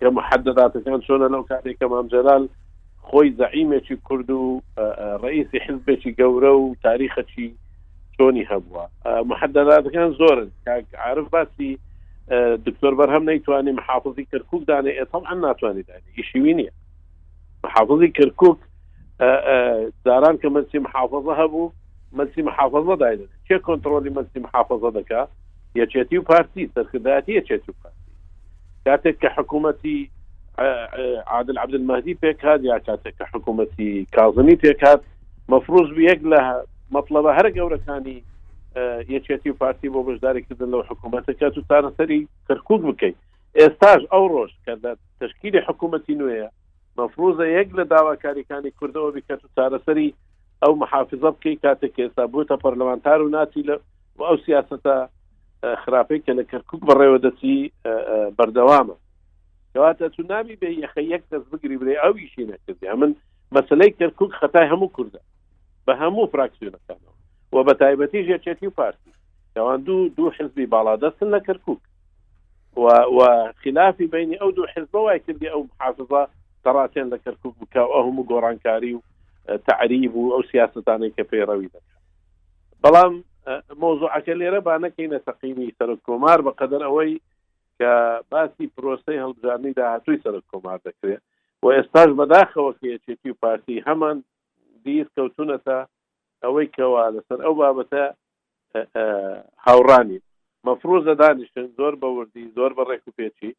کە 0.00 0.08
محەدداتەکان 0.18 1.00
چۆنە 1.06 1.28
لەو 1.34 1.42
کاتێک 1.50 1.76
کە 1.80 1.86
مامجلال 1.92 2.48
خۆی 3.08 3.28
زعیمێکی 3.40 3.96
کورد 4.06 4.30
و 4.30 4.60
ڕئیسی 5.22 5.58
حزبێکی 5.66 6.12
گەورە 6.20 6.52
و 6.62 6.64
تاریخەکی 6.86 7.48
چۆنی 8.16 8.44
هەبووە 8.50 8.84
محەدداتەکان 9.30 10.10
زۆرن 10.20 10.50
عرف 11.08 11.28
باسی 11.34 11.78
دکتۆر 12.66 12.94
بەرهەم 12.94 13.22
نەیتوانانی 13.30 13.72
محافظی 13.76 14.24
کرکک 14.32 14.60
دانێ 14.70 14.92
ئێتەڵ 14.98 15.22
ئەم 15.28 15.38
ناتوانانی 15.46 15.82
دانی 15.82 16.08
ئیشیوی 16.16 16.54
نیە 16.58 16.70
محافظی 17.64 18.08
کرکک 18.18 18.58
داران 20.04 20.36
کە 20.42 20.48
مەسی 20.56 20.78
محافظە 20.86 21.32
هەبوو 21.40 21.72
مەسی 22.18 22.42
محافظە 22.50 22.96
دای 23.00 23.18
چه 23.48 23.58
کۆنتترۆلی 23.66 24.14
مەسی 24.16 24.38
محافظە 24.46 24.90
دەکا 24.98 25.28
یەچێتی 25.80 26.16
و 26.18 26.22
پارتی 26.22 26.70
سەرکردایەتی 26.74 27.32
یەچێت 27.40 27.68
و 27.68 27.72
پارتی 27.82 28.04
کاتێک 28.88 29.16
کە 29.24 29.28
حکوومەتی 29.36 29.98
عادل 31.26 31.58
عبد 31.58 31.74
المهدی 31.74 32.14
پێکات 32.22 32.60
یا 32.62 32.78
کاتێک 32.78 33.14
کە 33.20 33.24
حکوومەتی 33.34 34.06
کازمی 34.16 34.56
پێکات 34.64 35.00
مەفروز 35.52 35.88
یەک 36.10 36.20
لە 36.34 36.40
مطلبە 36.96 37.30
هەر 37.38 37.46
گەورەکانی 37.58 38.18
یەکێتی 39.08 39.50
و 39.50 39.54
پارتی 39.54 39.88
بۆ 39.94 40.00
بەشداری 40.08 40.42
کردن 40.48 40.70
لەو 40.72 40.82
حکوومەتە 40.90 41.30
کات 41.40 41.58
و 41.58 41.62
تارەسەری 41.70 42.20
کەرکک 42.48 42.80
بکەیت 42.90 43.16
ئێستاژ 43.58 44.02
ئەو 44.12 44.24
ڕۆژ 44.34 44.50
کە 44.64 44.72
تشکیلی 45.20 45.60
حکوومەتی 45.68 46.14
نوێیە 46.20 46.48
مەفروزە 46.98 47.46
یەک 47.58 47.68
لە 47.78 47.84
داواکاریەکانی 47.94 48.70
کوردەوە 48.78 49.10
بکات 49.16 49.40
و 49.44 49.48
تارەسەری 49.58 50.10
ئەو 50.62 50.72
محافظە 50.82 51.30
بکەی 51.34 51.56
کاتێک 51.64 51.94
ئێستا 52.02 52.24
بووتە 52.32 52.56
پەرلەمانتار 52.64 53.20
و 53.22 53.28
ناتی 53.36 53.62
لە 53.68 53.76
ئەو 54.28 54.36
سیاستە 54.46 54.94
خراپەی 55.82 56.20
کە 56.26 56.32
لە 56.38 56.44
کەرکک 56.50 56.80
بەڕێوە 56.88 57.18
دەچی 57.26 57.72
بەردەوامە 58.38 58.96
کەواتە 59.72 60.06
تونامی 60.16 60.56
بێ 60.60 60.70
یەخ 60.82 60.94
یەک 61.12 61.22
دەست 61.30 61.46
بگری 61.50 61.76
برێ 61.80 61.94
ئەو 62.02 62.14
یشی 62.24 62.44
نەکردی 62.50 62.92
من 63.00 63.10
مەسلەی 63.56 63.92
کەرکک 64.00 64.30
خەتای 64.40 64.70
هەموو 64.72 64.90
کووردە 64.96 65.20
بە 65.86 65.92
هەموو 66.02 66.26
فراکسیونەکانەوە 66.32 67.13
و 67.54 67.64
بە 67.64 67.74
تایبەتی 67.74 68.24
ژێرچێتی 68.28 68.66
و 68.66 68.70
پارتی 68.78 69.10
ئەوان 69.56 69.80
دوو 69.86 70.08
دوو 70.16 70.30
حزبی 70.38 70.66
باادەستن 70.74 71.28
لە 71.34 71.40
کەرکک 71.46 71.80
و 72.82 73.22
خلافی 73.62 74.06
بینی 74.06 74.36
ئەو 74.38 74.50
دوو 74.56 74.66
حزب 74.76 74.94
وای 74.94 75.20
کردی 75.26 75.48
ئەو 75.52 75.62
حافظە 75.82 76.22
تەڕاتێن 76.64 77.06
لە 77.12 77.18
کەرکک 77.24 77.54
بکە 77.60 77.80
و 77.86 77.92
ئەوم 77.96 78.18
و 78.18 78.26
گۆڕانکاری 78.30 78.94
و 78.96 79.00
تعریب 79.68 80.16
و 80.16 80.32
ئەو 80.34 80.42
سیاستانی 80.52 81.10
کە 81.16 81.22
پێڕەوی 81.30 81.70
دەکە 81.74 81.92
بەڵام 82.84 83.12
مۆزوعەکە 83.82 84.34
لێرە 84.40 84.60
بانەکەینە 84.68 85.18
تەقیمی 85.26 85.74
سەر 85.78 85.90
کۆمار 86.06 86.38
بە 86.46 86.52
قەدەر 86.60 86.82
ئەوەی 86.86 87.20
کە 87.78 87.92
باسی 88.30 88.66
پرۆسی 88.76 89.20
هەڵبژانی 89.24 89.72
داهاتووی 89.78 90.22
سەر 90.24 90.34
کۆمار 90.50 90.78
دەکرێت 90.88 91.22
و 91.62 91.66
ئێستاش 91.76 92.10
بەداخەوە 92.18 92.72
کەچێتی 92.80 93.30
و 93.30 93.38
پارتی 93.42 93.84
هەمان 93.86 94.16
دیر 94.84 95.06
کەوتونەتە 95.16 95.78
ئەوەی 96.44 96.68
کەوا 96.76 97.04
لەسەر 97.16 97.38
ئەو 97.46 97.54
بابەتە 97.60 98.04
هاوڕانی 99.68 100.18
مەفروزە 100.68 101.14
دانیشتن 101.22 101.66
زۆر 101.80 101.94
بەوردی 102.04 102.44
زۆر 102.58 102.70
بە 102.78 102.82
ڕێککوپێکی 102.90 103.50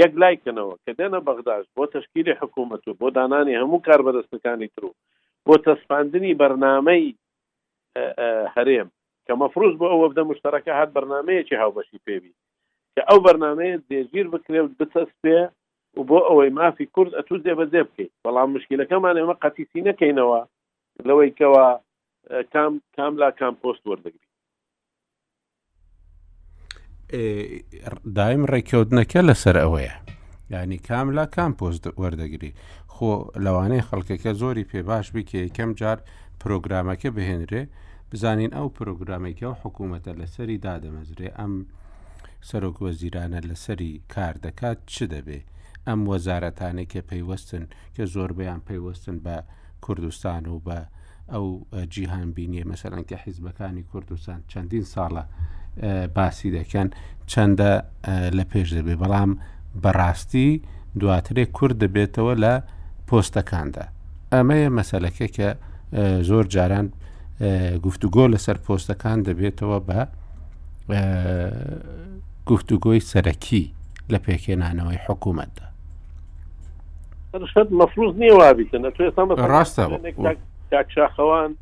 یەک 0.00 0.12
لایکەنەوە 0.22 0.74
کە 0.84 0.92
دێنە 1.00 1.20
بەغداش 1.28 1.64
بۆ 1.76 1.84
تشکیلی 1.94 2.38
حکوومەت 2.40 2.82
و 2.88 2.96
بۆ 3.00 3.08
دانانی 3.18 3.58
هەموو 3.62 3.82
کار 3.88 4.00
بەدەستەکانی 4.06 4.68
تر 4.74 4.82
و 4.88 4.92
بۆ 5.46 5.54
تەسپاندنی 5.66 6.36
بەرنمەی 6.40 7.06
هەرێم 8.56 8.88
کە 9.26 9.32
مەفروز 9.42 9.74
بۆ 9.80 9.86
ئەوە 9.92 10.06
بدە 10.12 10.22
مشتەکە 10.30 10.72
هات 10.78 10.90
بەرنمەیەکی 10.96 11.56
هاوبەشی 11.62 12.02
پێوی 12.06 12.34
کە 12.94 13.00
ئەو 13.08 13.18
بەرنمەیە 13.26 13.76
دێژیر 13.90 14.26
بکرێ 14.34 14.60
بچەسپێ 14.78 15.40
و 15.98 16.00
بۆ 16.08 16.18
ئەوەی 16.28 16.50
مافی 16.58 16.86
کورد 16.94 17.12
ئەتو 17.18 17.36
دێ 17.44 17.52
بەدێ 17.60 17.82
بکەیت 17.88 18.12
بەڵام 18.24 18.48
مشکلەکەمان 18.56 19.16
ئێمە 19.18 19.34
قەتیسی 19.42 19.80
نەکەینەوە 19.88 20.40
لەوەی 21.08 21.30
کەەوە 21.38 21.66
کام 22.52 22.76
کام 22.96 23.12
لا 23.22 23.28
کامپۆست 23.40 23.82
وەردەگری 23.90 24.28
دایم 28.16 28.42
ڕێککەوتنەکە 28.52 29.20
لەسەر 29.28 29.56
ئەوەیە 29.62 29.94
ینی 30.52 30.78
کام 30.88 31.08
لا 31.18 31.24
کامپۆست 31.36 31.84
وەردەگری 32.02 32.52
خۆ 32.94 33.12
لەوانەیە 33.44 33.86
خەڵکەکە 33.90 34.32
زۆری 34.42 34.68
پێ 34.70 34.80
باش 34.88 35.06
بکە 35.14 35.36
یەکەم 35.46 35.70
جار 35.80 35.98
پرۆگرامەکە 36.40 37.08
بهێنرێ 37.16 37.62
بزانین 38.10 38.50
ئەو 38.56 38.66
پرۆگرامێکی 38.76 39.44
و 39.50 39.54
حکوومەتە 39.62 40.12
لەسەری 40.20 40.62
دادەمەزرێ 40.66 41.28
ئەم 41.38 41.52
سەرۆکوە 42.48 42.90
زیرانە 43.00 43.40
لەسەری 43.50 43.92
کار 44.14 44.34
دەکات 44.46 44.78
چ 44.92 44.96
دەبێ 45.14 45.40
ئەم 45.86 46.00
وەزارەتانێک 46.10 46.88
کە 46.92 47.00
پەیوەستن 47.10 47.64
کە 47.96 48.02
زۆربیان 48.14 48.60
پەیوەستن 48.68 49.16
بە 49.26 49.36
کوردستان 49.84 50.44
و 50.46 50.58
بە 50.66 50.80
ئەو 51.32 51.46
جیهان 51.96 52.30
بینیە 52.36 52.64
مەسەرەنکە 52.70 53.16
حیزبەکانی 53.24 53.82
کوردستان 53.92 54.42
چەندین 54.52 54.84
ساڵە 54.94 55.24
باسی 56.16 56.48
دەکەن 56.58 56.88
چەندە 57.32 57.70
لە 58.36 58.44
پێش 58.52 58.68
دەبێ 58.78 58.94
بەڵام 59.02 59.30
بەڕاستی 59.82 60.50
دواترێ 61.00 61.44
کورد 61.56 61.76
دەبێتەوە 61.84 62.34
لە 62.44 62.52
پۆستەکاندا 63.08 63.84
ئەمەیە 64.32 64.70
مەسلەکە 64.78 65.26
کە 65.36 65.48
زۆر 66.28 66.44
جاران 66.54 66.86
گفتوگۆ 67.84 68.24
لەسەر 68.34 68.56
پۆستەکان 68.66 69.18
دەبێتەوە 69.28 69.78
بە 69.88 70.00
گفتوگۆی 72.50 73.00
سەرەکی 73.10 73.64
لە 74.12 74.18
پێکێنانەوەی 74.26 74.98
حکوومەتدا 75.06 75.66
مەفروز 77.80 78.14
نییە 78.22 78.34
وابیکە 78.34 78.76
ڕاستە 79.52 79.84
کاکشاخەوان 80.72 81.54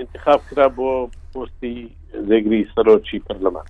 انتخاب 0.00 0.40
کرا 0.50 0.66
بۆ 0.76 0.88
پستی 1.34 1.90
زەگری 2.28 2.62
سەرۆکی 2.74 3.18
پەرلەمان 3.28 3.66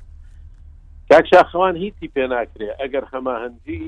کاکشاخەوان 1.13 1.77
هیچی 1.83 2.11
پێ 2.15 2.25
ناکرێ 2.33 2.69
ئەگەر 2.81 3.05
هەماهەنگی 3.15 3.83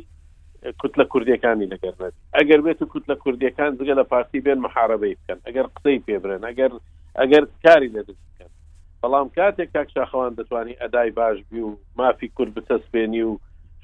کوت 0.80 0.94
لە 1.00 1.04
کوردیەکانی 1.12 1.66
لەگەرنێت 1.66 2.14
ئەگەر 2.36 2.60
بێت 2.66 2.82
و 2.82 2.86
کوت 2.86 3.04
لە 3.12 3.16
کوردیەکان 3.16 3.76
زگە 3.80 3.94
لە 4.00 4.04
پارتی 4.12 4.40
بێن 4.40 4.58
محارەبەی 4.66 5.14
بکەن 5.18 5.38
ئەگەر 5.46 5.66
قسەی 5.76 5.98
پێبرن 6.06 6.42
ئەگەر 6.50 6.72
ئەگەر 7.20 7.44
کاری 7.64 7.88
لە 7.88 8.02
بکەن 8.08 8.50
بەڵام 9.02 9.28
کاتێک 9.36 9.68
کاکشاخەوان 9.74 10.32
دەتوانانی 10.38 10.80
ئەدای 10.82 11.10
باش 11.10 11.38
بی 11.50 11.60
و 11.60 11.76
مافی 11.96 12.28
کورد 12.28 12.52
بتەسپێنی 12.58 13.22
و 13.22 13.38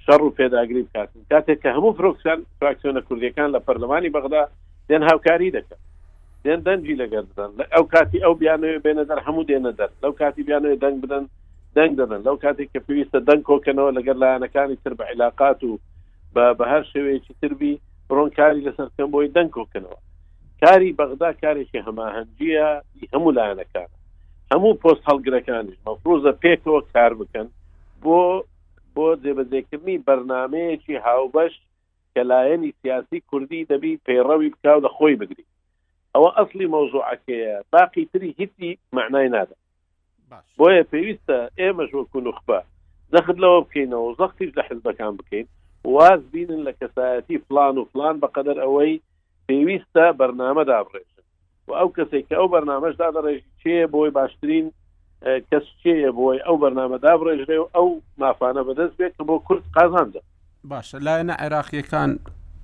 شەڕ 0.06 0.20
و 0.22 0.30
پێداگری 0.38 0.82
بکاتن 0.82 1.20
کاتێک 1.32 1.58
کە 1.62 1.70
هەموو 1.76 1.92
فرۆکسان 1.98 2.38
فراکسیۆنە 2.60 3.00
کوردیەکان 3.08 3.50
لە 3.54 3.60
پەرلەمانی 3.66 4.08
بەغدا 4.14 4.44
دێن 4.88 5.02
هاوکاری 5.10 5.50
دەکەن 5.56 5.80
دێن 6.44 6.60
دەنجی 6.66 6.94
لەگەر 7.02 7.22
بدەن 7.30 7.50
ئەو 7.74 7.84
کاتی 7.92 8.18
ئەو 8.24 8.34
بیانوێ 8.40 8.78
بێنە 8.84 9.04
دەر 9.10 9.18
هەموو 9.26 9.46
دێنە 9.50 9.72
دەر 9.78 9.90
لەو 10.02 10.12
کاتی 10.20 10.42
بیانوێ 10.48 10.74
دەنگ 10.84 10.96
بدەن 11.04 11.24
دەنگ 11.76 11.92
دەدەن 12.00 12.20
لەو 12.28 12.36
کاتێک 12.44 12.68
کە 12.74 12.80
پێویستە 12.86 13.18
دەنگ 13.28 13.42
کۆکەنەوە 13.50 13.90
لەگەر 13.98 14.16
لایەنەکانی 14.22 14.76
تر 14.84 14.92
بە 14.98 15.04
عیلاقات 15.10 15.60
و 15.64 15.76
بە 16.58 16.64
هەر 16.72 16.82
شێوەیەکی 16.92 17.34
تربی 17.40 17.72
بڕۆن 18.08 18.30
کاری 18.38 18.64
لەسەرکەم 18.66 19.08
بۆی 19.14 19.28
دەنگ 19.36 19.50
کۆکەنەوە 19.56 19.98
کاری 20.62 20.90
بەغدا 20.98 21.30
کارێکی 21.42 21.80
هەماهەنجیە 21.86 22.68
هەموو 23.14 23.32
لایەنەکان 23.38 23.88
هەموو 24.52 24.74
پۆست 24.82 25.02
هەڵگرەکانیش 25.10 25.78
مەفروزە 25.86 26.32
پێکەوە 26.44 26.80
کار 26.94 27.12
بکەن 27.20 27.46
بۆ 28.02 28.16
بۆ 28.94 29.06
جێبەجێکردنی 29.22 29.98
بەرنمەیەکی 30.06 30.94
هاوبەش 31.06 31.54
کەلایەنی 32.16 32.72
سیاسی 32.82 33.20
کوردی 33.30 33.66
دەبی 33.72 33.94
پەیڕەوی 34.06 34.48
بکاو 34.54 34.84
لە 34.86 34.90
خۆی 34.96 35.14
بگری 35.20 35.44
ئەوە 36.14 36.30
ئەاصلی 36.36 36.66
مۆزوعکەیە 36.74 37.54
باقی 37.72 38.04
تری 38.12 38.30
هیچی 38.38 38.70
معنای 38.96 39.28
نادا 39.34 39.56
بۆیە 40.58 40.82
پێویستە 40.92 41.38
ئێمە 41.60 41.84
ژوەکو 41.90 42.18
نخبە 42.28 42.58
زەخت 43.12 43.36
لەوە 43.42 43.58
بکەینەوە 43.64 44.10
زەختیش 44.20 44.50
لە 44.58 44.62
حزبەکان 44.68 45.12
بکەین 45.20 45.46
واز 45.94 46.20
بینن 46.32 46.60
لە 46.68 46.72
کەسایەتی 46.80 47.38
فلان 47.46 47.74
و 47.78 47.84
فلان 47.92 48.16
بەقدر 48.22 48.56
ئەوەی 48.64 48.94
پێویستە 49.48 50.04
بەرنامە 50.20 50.64
دابڕێژن 50.70 51.24
و 51.68 51.72
ئەو 51.80 51.88
کەسێک 51.96 52.24
کە 52.28 52.34
ئەو 52.38 52.48
بەرنمەشدا 52.54 53.08
دەڕێژی 53.16 53.52
چێە 53.62 53.86
بۆی 53.94 54.10
باشترین 54.18 54.66
کەس 55.50 55.66
چێە 55.82 56.10
بۆی 56.18 56.38
ئەو 56.46 56.56
بەرنامە 56.62 56.98
دابڕێژێ 57.04 57.56
و 57.62 57.66
ئەو 57.76 57.88
مافانە 58.20 58.62
بەدەست 58.68 58.94
بێت 58.98 59.12
کە 59.18 59.22
بۆ 59.28 59.34
کورد 59.46 59.64
قازاندا 59.76 60.22
باشه 60.64 60.98
عراقی 60.98 61.02
کان 61.02 61.02
باشە 61.02 61.04
لایەنە 61.06 61.36
عێراقیەکان 61.42 62.18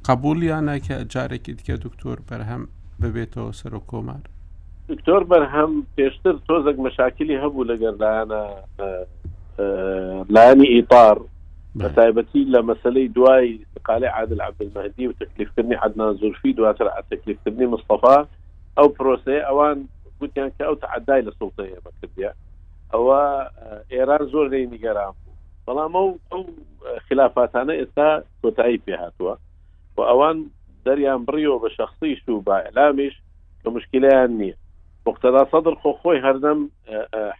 قبولیان 0.08 0.66
ناکە 0.78 0.96
جارێکی 1.14 1.52
دیکە 1.58 1.74
دکتۆر 1.84 2.18
بەرهەم 2.28 2.62
ببێتەوە 3.02 3.52
سەر 3.62 3.72
و 3.74 3.80
کۆمار 3.90 4.22
دکتۆر 4.88 5.22
بەرهەم 5.30 5.70
پێشتر 5.96 6.34
تۆزێک 6.48 6.76
مەشاکلی 6.86 7.40
هەبوو 7.42 7.64
لەگەر 7.70 7.94
لایەنە 8.02 8.42
اه، 8.78 9.06
اه، 9.58 10.24
لایانی 10.34 10.66
ئیپار 10.74 11.16
بە 11.78 11.86
تایبەتی 11.98 12.42
لە 12.54 12.60
مەسلەی 12.68 13.08
دوای 13.14 13.58
قالە 13.88 14.06
عادل 14.18 14.40
عبد 14.40 14.62
عبدمەدی 14.62 15.06
و 15.06 15.12
تکلیفکردنی 15.12 15.74
عدنان 15.74 16.14
زورفی 16.14 16.52
دواتر 16.52 16.86
تکلیفکردنی 17.10 17.66
مستەفا 17.76 18.16
ئەو 18.80 18.88
پرۆسی 18.98 19.40
ئەوان 19.50 19.78
گوتیان 20.20 20.48
کە 20.50 20.62
ئەو 20.66 20.74
تعدای 20.76 21.22
لە 21.22 21.32
سڵتەیە 21.38 21.78
بەکردە 21.86 22.32
او 22.94 23.08
اه، 23.12 23.50
ئێران 23.90 24.22
زور 24.32 24.48
لەی 24.48 24.66
نیگەران 24.66 25.12
بەڵام 25.68 25.92
ئەو 25.96 26.42
خلافاتانە 27.06 27.74
ئێستا 27.80 28.06
کۆتایی 28.42 28.82
پێ 28.84 28.94
هاتووە 29.02 29.34
و 29.96 29.98
ئەوان 30.10 30.36
دەریان 30.86 31.20
بڕیەوە 31.28 31.58
بە 31.64 31.68
شخصیش 31.78 32.20
و 32.28 32.40
با 32.46 32.56
ئەلامیش 32.66 33.14
کە 33.62 33.68
مشکلیان 33.76 34.30
نییە 34.40 34.56
مختدا 35.06 35.42
سەدر 35.52 35.74
خۆ 35.82 35.90
خۆی 36.00 36.22
هەردەم 36.26 36.58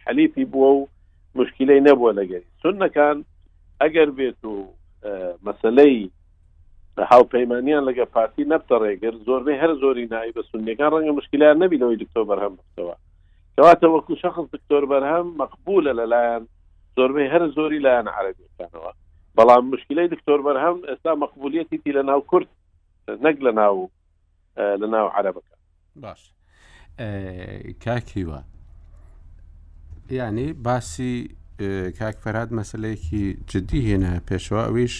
حەلیفی 0.03 0.45
بووە 0.51 0.69
و 0.77 0.87
مشکلەی 1.39 1.81
نەبووە 1.87 2.11
لەگەری 2.19 2.47
سنەکان 2.63 3.17
ئەگەر 3.81 4.09
بێت 4.17 4.41
و 4.51 4.53
مەسلەی 5.47 5.97
هاوپەیمانیان 7.13 7.83
لەگە 7.89 8.05
پارتی 8.15 8.43
نەبتە 8.51 8.75
ڕێگر 8.83 9.15
زۆربەی 9.27 9.61
هەر 9.61 9.71
زۆری 9.81 10.07
نایی 10.13 10.33
بە 10.37 10.41
سنیەکان 10.51 10.91
ڕەنگە 10.93 11.13
مشکلیان 11.19 11.57
نەبیەوەی 11.63 11.97
دکتۆ 12.03 12.19
بەرهەم 12.29 12.53
بکەوە 12.59 12.95
کەواتە 13.57 13.87
وەکو 13.93 14.15
شخص 14.23 14.45
دکتۆر 14.55 14.83
بەرهەم 14.91 15.25
مەقبولە 15.41 15.91
لەلایەن 15.99 16.43
زۆربەی 16.97 17.29
هەر 17.33 17.47
زۆری 17.55 17.79
لایەن 17.79 18.07
عربیەکانەوە 18.07 18.91
بەڵام 19.37 19.63
مشکلەی 19.73 20.07
دکتۆر 20.07 20.39
بەرهەم 20.45 20.77
ئێستا 20.89 21.11
مەقبولەتی 21.21 21.79
لە 21.97 22.03
ناو 22.09 22.21
کورد 22.21 22.47
نەک 23.23 23.37
لە 23.45 23.51
ناو 23.59 23.89
لە 24.81 24.87
ناو 24.93 25.07
عربەکە 25.07 25.55
باش 25.95 26.21
کاکیوە 27.85 28.41
ینی 30.11 30.53
باسی 30.53 31.15
کاک 31.99 32.15
فەراد 32.23 32.49
مەسلەیەکی 32.59 33.23
جددی 33.49 33.79
هێنە 33.87 34.11
پێشوا 34.27 34.61
ئەویش 34.67 34.95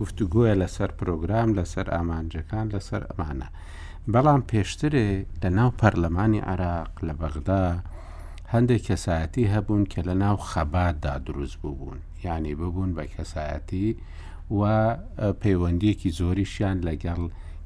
گفتوگوۆە 0.00 0.52
لەسەر 0.60 0.90
پرۆگرام 0.98 1.48
لەسەر 1.58 1.86
ئامانجەکان 1.94 2.66
لەسەر 2.74 3.02
ئەمانە 3.10 3.48
بەڵام 4.12 4.42
پێشترێ 4.50 5.08
لە 5.42 5.48
ناو 5.58 5.70
پەرلەمانی 5.80 6.40
عراق 6.50 6.92
لە 7.08 7.12
بەغدا 7.20 7.64
هەندێک 8.52 8.82
کەسایەتی 8.88 9.50
هەبوون 9.54 9.82
کە 9.92 10.00
لە 10.08 10.14
ناو 10.24 10.36
خەباتدا 10.50 11.14
دروست 11.28 11.56
بووبوون 11.62 11.98
یعنی 12.26 12.54
ببوون 12.60 12.90
بە 12.96 13.04
کەسایەتی 13.14 13.86
و 14.58 14.62
پەیوەندیەکی 15.42 16.14
زۆریشیان 16.18 16.76
لەگەڵ 16.88 17.20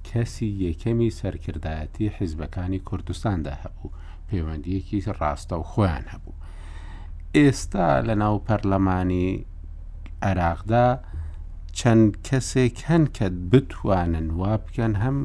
کەسی 0.08 0.48
یەکەمی 0.66 1.14
سەرکردایەتی 1.20 2.12
حیزبەکانی 2.18 2.80
کوردستاندا 2.88 3.54
هەبوو 3.62 3.94
پەیوەندیەکی 4.28 4.98
ڕاستە 5.20 5.54
و 5.60 5.64
خۆیان 5.72 6.04
هەبوو 6.12 6.38
ئێستا 7.36 7.88
لە 8.08 8.14
ناو 8.22 8.34
پەرلەمانی 8.46 9.28
عێراقدا 10.28 10.88
چەند 11.78 12.08
کەسێک 12.28 12.76
هەن 12.88 13.04
کە 13.16 13.26
بتوانن 13.50 14.28
وا 14.40 14.54
بکەن 14.64 14.94
هەم 15.02 15.16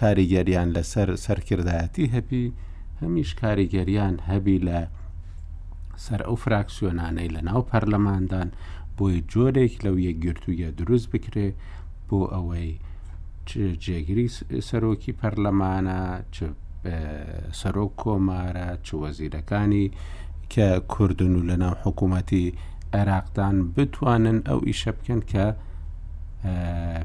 کاریگەریان 0.00 0.68
لەسەر 0.76 1.08
سەرکردایەتی 1.26 2.06
هەبی 2.14 2.46
هەمیش 3.02 3.30
کاریگەریان 3.42 4.16
هەبی 4.30 4.58
لە 4.68 4.80
سەر 6.06 6.20
ئەو 6.26 6.36
فراکسیۆنانەی 6.44 7.30
لە 7.36 7.40
ناو 7.48 7.62
پەرلەماندان 7.70 8.48
بۆی 8.96 9.18
جۆرێک 9.32 9.74
لەو 9.84 9.96
یەکگرتوویە 10.08 10.68
دروست 10.80 11.08
بکرێ 11.12 11.48
بۆ 12.08 12.20
ئەوەی 12.34 12.70
جێگیری 13.84 14.26
سەرۆکی 14.68 15.12
پەرلەمانە 15.20 15.98
سەرۆک 17.60 17.92
کۆمارە 18.02 18.68
چ 18.86 18.88
وەزیرەکانی 19.02 19.86
کە 20.52 20.66
کوردن 20.92 21.34
و 21.36 21.42
لە 21.50 21.56
ناو 21.62 21.74
حکوومەتی 21.84 22.46
عێراقدان 22.96 23.56
بتوانن 23.74 24.38
ئەو 24.48 24.58
ئیشە 24.68 24.92
بکەن 24.98 25.20
کە 25.30 25.44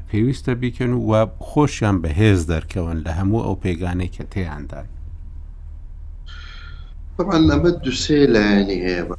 پێویستە 0.08 0.52
بیکەن 0.60 0.92
و 1.08 1.12
خۆشیان 1.48 1.96
بەهێز 2.02 2.40
دەرکەون 2.52 2.96
لە 3.06 3.12
هەموو 3.18 3.44
ئەو 3.46 3.56
پێگانەی 3.64 4.10
کە 4.16 4.24
تێیاندان. 4.34 4.86
طبعا 7.18 7.36
أمد 7.38 7.86
السي 7.86 8.26
لاني 8.26 8.84
هيبا 8.86 9.16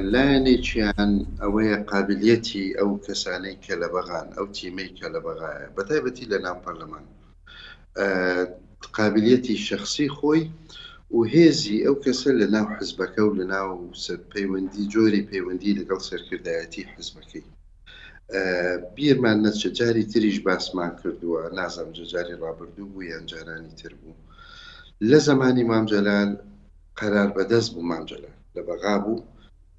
لاني 0.00 0.62
عن 0.76 1.26
هي 1.60 1.82
قابليتي 1.88 2.80
أو 2.80 2.96
كساني 2.96 3.58
كالبغان 3.68 4.32
أو 4.38 4.46
تيمي 4.46 4.88
كلبغا 4.88 5.66
بتايبتي 5.78 6.24
لنا 6.26 6.52
برلمان 6.66 7.02
آه، 7.98 8.48
قابليتي 8.92 9.52
الشخصي 9.52 10.08
خوي 10.08 10.50
او 11.86 11.94
كسل 11.94 12.38
لنا 12.48 12.76
حزبك 12.76 13.18
او 13.18 13.34
لنا 13.34 13.62
و 13.62 13.90
لە 13.92 13.94
جوري 13.94 14.24
بيوندي 14.40 14.88
جۆری 14.88 15.22
پەیوەندی 15.30 15.80
لەگەڵ 15.80 16.00
سەرکردایەتی 16.10 16.82
حزبەکەی 16.96 17.44
آه، 18.34 18.76
بیرمان 18.96 19.46
نەچە 19.50 19.66
جاری 19.66 20.04
تریش 20.04 20.38
باسمان 20.38 20.88
باس 20.88 21.04
نازم 21.04 21.12
كردو 21.20 21.48
نازم 21.56 21.84
بوو 21.92 22.44
رابردو 22.46 22.88
ويان 22.96 23.26
جاراني 23.26 23.68
تربو 23.68 24.12
لە 25.04 25.28
مام 25.30 25.84
جلال 25.86 26.38
قەرار 27.00 27.28
بەدەست 27.36 27.70
بوو 27.74 27.88
مامجلال 27.92 28.34
لە 28.56 28.60
بەغا 28.68 28.96
بوو 29.04 29.24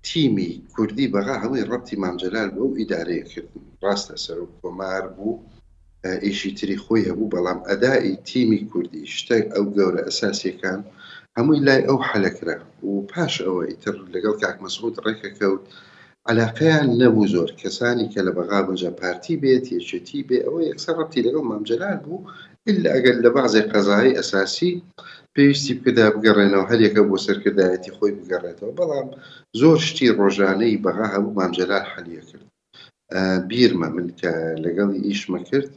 تیمی 0.10 0.52
کوردی 0.76 1.12
بەغا 1.16 1.36
هەمووی 1.44 1.68
ڕەتی 1.72 2.00
مامجلال 2.06 2.50
بوو 2.56 2.76
ئیدارەیە 2.80 3.26
کرد 3.32 3.50
ڕاستە 3.84 4.16
سەر 4.26 4.38
و 4.42 4.52
کۆمار 4.60 5.04
بوو 5.16 5.42
ئیشی 6.26 6.52
تری 6.58 6.78
خۆی 6.84 7.08
هەبوو 7.10 7.32
بەڵام 7.34 7.60
ئەدای 7.70 8.08
تیمی 8.30 8.62
کوردی 8.72 9.04
شتێک 9.18 9.44
ئەو 9.56 9.66
گەورە 9.76 10.02
ئەساسیەکان 10.08 10.80
هەمووی 11.38 11.64
لای 11.68 11.82
ئەو 11.88 11.98
حەلەکرا 12.10 12.58
و 12.90 12.94
پاش 13.12 13.34
ئەوە 13.46 13.62
ئیتر 13.70 13.96
لەگەڵ 14.14 14.36
کاک 14.44 14.58
مەسعود 14.64 14.96
ڕێکە 15.06 15.30
کەوت 15.40 15.64
علاقیان 16.32 16.88
نەبوو 17.02 17.30
زۆر 17.34 17.50
کەسانی 17.62 18.08
کە 18.14 18.22
لە 18.28 18.32
بەغا 18.38 18.60
بنجە 18.68 18.92
پارتی 19.02 19.36
بێت 19.44 19.66
یەچێتی 19.76 20.22
بێ 20.28 20.40
ئەوە 20.46 20.60
یەکسەر 20.70 20.96
ڕەتی 21.00 21.26
لەگەڵ 21.28 21.44
مامجلال 21.52 21.98
بوو 22.06 22.20
إلا 22.72 22.90
ئەگەر 22.96 23.18
لە 23.26 23.30
بەعزێ 23.36 23.62
قەزایی 23.72 24.16
ئەساسی 24.18 24.74
پێویستی 25.34 25.74
بکدا 25.80 26.08
بگەڕێنەوە 26.16 26.66
هەرێکە 26.72 27.02
بۆ 27.10 27.16
سەرکردایەتی 27.26 27.96
خۆی 27.98 28.12
بگەڕێتەوە 28.20 28.74
بەڵام 28.80 29.08
زۆر 29.60 29.78
شتی 29.88 30.14
ڕۆژانەی 30.20 30.82
بەغا 30.84 31.08
هەموو 31.14 31.36
مامجلال 31.40 31.86
حەلیە 31.94 32.24
کرد 32.30 32.48
بیرمە 33.50 33.90
من 33.96 34.08
کە 34.20 34.32
لەگەڵی 34.64 35.00
ئیشمە 35.08 35.42
کرد 35.50 35.72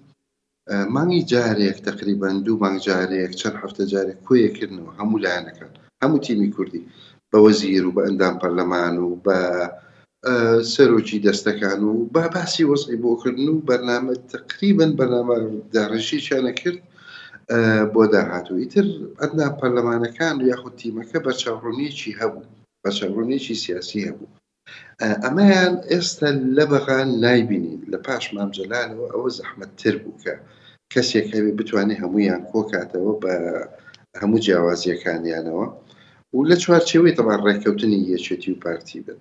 مانگی 0.95 1.27
جارێک 1.33 1.79
تقریبان 1.89 2.37
دوو 2.45 2.61
مانگ 2.63 2.79
جارێک 2.87 3.33
چەند 3.41 3.57
هەفتە 3.63 3.83
جارێک 3.93 4.19
کوێیەکردنەوە 4.27 4.91
هەموو 4.99 5.23
لایەنەکان 5.25 5.73
هەموو 6.03 6.23
تیمی 6.27 6.53
کوردی 6.57 6.83
بە 7.31 7.39
وەزیر 7.47 7.83
و 7.87 7.95
بە 7.97 8.03
ئەندام 8.07 8.35
پەرلەمان 8.43 8.95
و 9.01 9.09
بە 9.27 9.39
سەرۆکی 10.75 11.23
دەستەکان 11.27 11.81
و 11.91 11.95
با 12.15 12.25
باسی 12.35 12.65
وەزی 12.73 12.97
بۆکردن 13.05 13.49
و 13.53 13.61
بەرنامە 13.69 14.15
تقریبن 14.33 14.93
بەنامە 15.01 15.37
داڕژی 15.75 16.21
چیانە 16.27 16.53
کرد 16.61 16.81
بۆ 17.95 18.03
داهاتوو 18.13 18.61
ئیتر 18.63 18.87
ئەدنا 19.23 19.47
پەرلەمانەکان 19.61 20.37
یاخود 20.51 20.75
تیمەکە 20.81 21.19
بە 21.27 21.33
چاڕونیەکی 21.43 22.17
هەبوو 22.21 22.49
بە 22.85 22.91
چاڕونێکی 22.99 23.55
سیاسی 23.65 24.07
هەبوو 24.09 24.35
ئەمەیان 25.25 25.75
ئێستا 25.93 26.31
لە 26.57 26.65
بەغان 26.73 27.09
نایبینین 27.25 27.81
لە 27.93 27.99
پاش 28.07 28.25
مامجلانەوە 28.35 29.07
ئەوە 29.13 29.31
زەحمەتتر 29.39 29.95
بوو 30.03 30.21
کە 30.25 30.35
کەسێکەوێ 30.93 31.53
بتوانێت 31.59 32.01
هەمویان 32.03 32.43
کۆکاتەوە 32.51 33.13
بە 33.23 33.35
هەموو 34.21 34.43
جیاوازیەکانیانەوە 34.45 35.67
و 36.35 36.39
لە 36.51 36.57
چوارچێوەی 36.65 37.17
تەمان 37.19 37.41
ڕێککەوتنی 37.47 38.01
یەکێتی 38.15 38.51
و 38.53 38.61
پارتی 38.65 39.01
بن 39.07 39.21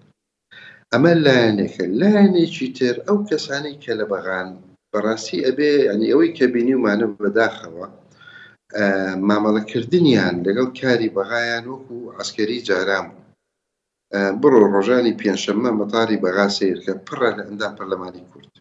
ئەمە 0.93 1.13
لایەنێکە 1.25 1.85
لایەنێکی 1.99 2.67
تر 2.77 2.95
ئەو 3.07 3.17
کەسانی 3.29 3.75
کە 3.83 3.91
لە 3.99 4.05
بەغان 4.11 4.47
بەڕاستی 4.91 5.43
ئەبێ 5.47 5.71
ئەنی 5.89 6.09
ئەوەی 6.11 6.33
کە 6.37 6.45
بینی 6.53 6.75
ومانە 6.77 7.07
بەداخەوە 7.23 7.87
مامەڵەکردنیان 9.29 10.35
لەگەڵ 10.45 10.67
کاری 10.81 11.13
بەغایان 11.17 11.63
وەکو 11.67 11.97
ئەسکەری 12.17 12.65
جارام 12.69 13.07
بڕۆ 14.41 14.59
ڕۆژانی 14.73 15.17
پێنجشەممە 15.21 15.71
مەتاری 15.79 16.21
بەغا 16.25 16.47
سیرکە 16.57 16.93
پڕە 17.07 17.29
لە 17.37 17.43
ئەندام 17.47 17.73
پەرلەمانی 17.77 18.27
کورد 18.31 18.51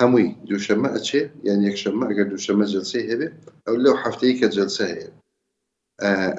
هەمووی 0.00 0.28
دووشەمە 0.48 0.88
ئەچێ 0.96 1.22
یان 1.48 1.60
یەکشەمە 1.68 2.04
ئەگەر 2.08 2.26
دووشەمە 2.32 2.64
جلسی 2.74 3.02
هەبێ 3.10 3.28
ئەو 3.66 3.74
لەو 3.84 3.94
هەفتەیە 4.04 4.34
کە 4.40 4.46
جلسە 4.56 4.86
هەیە 4.94 5.10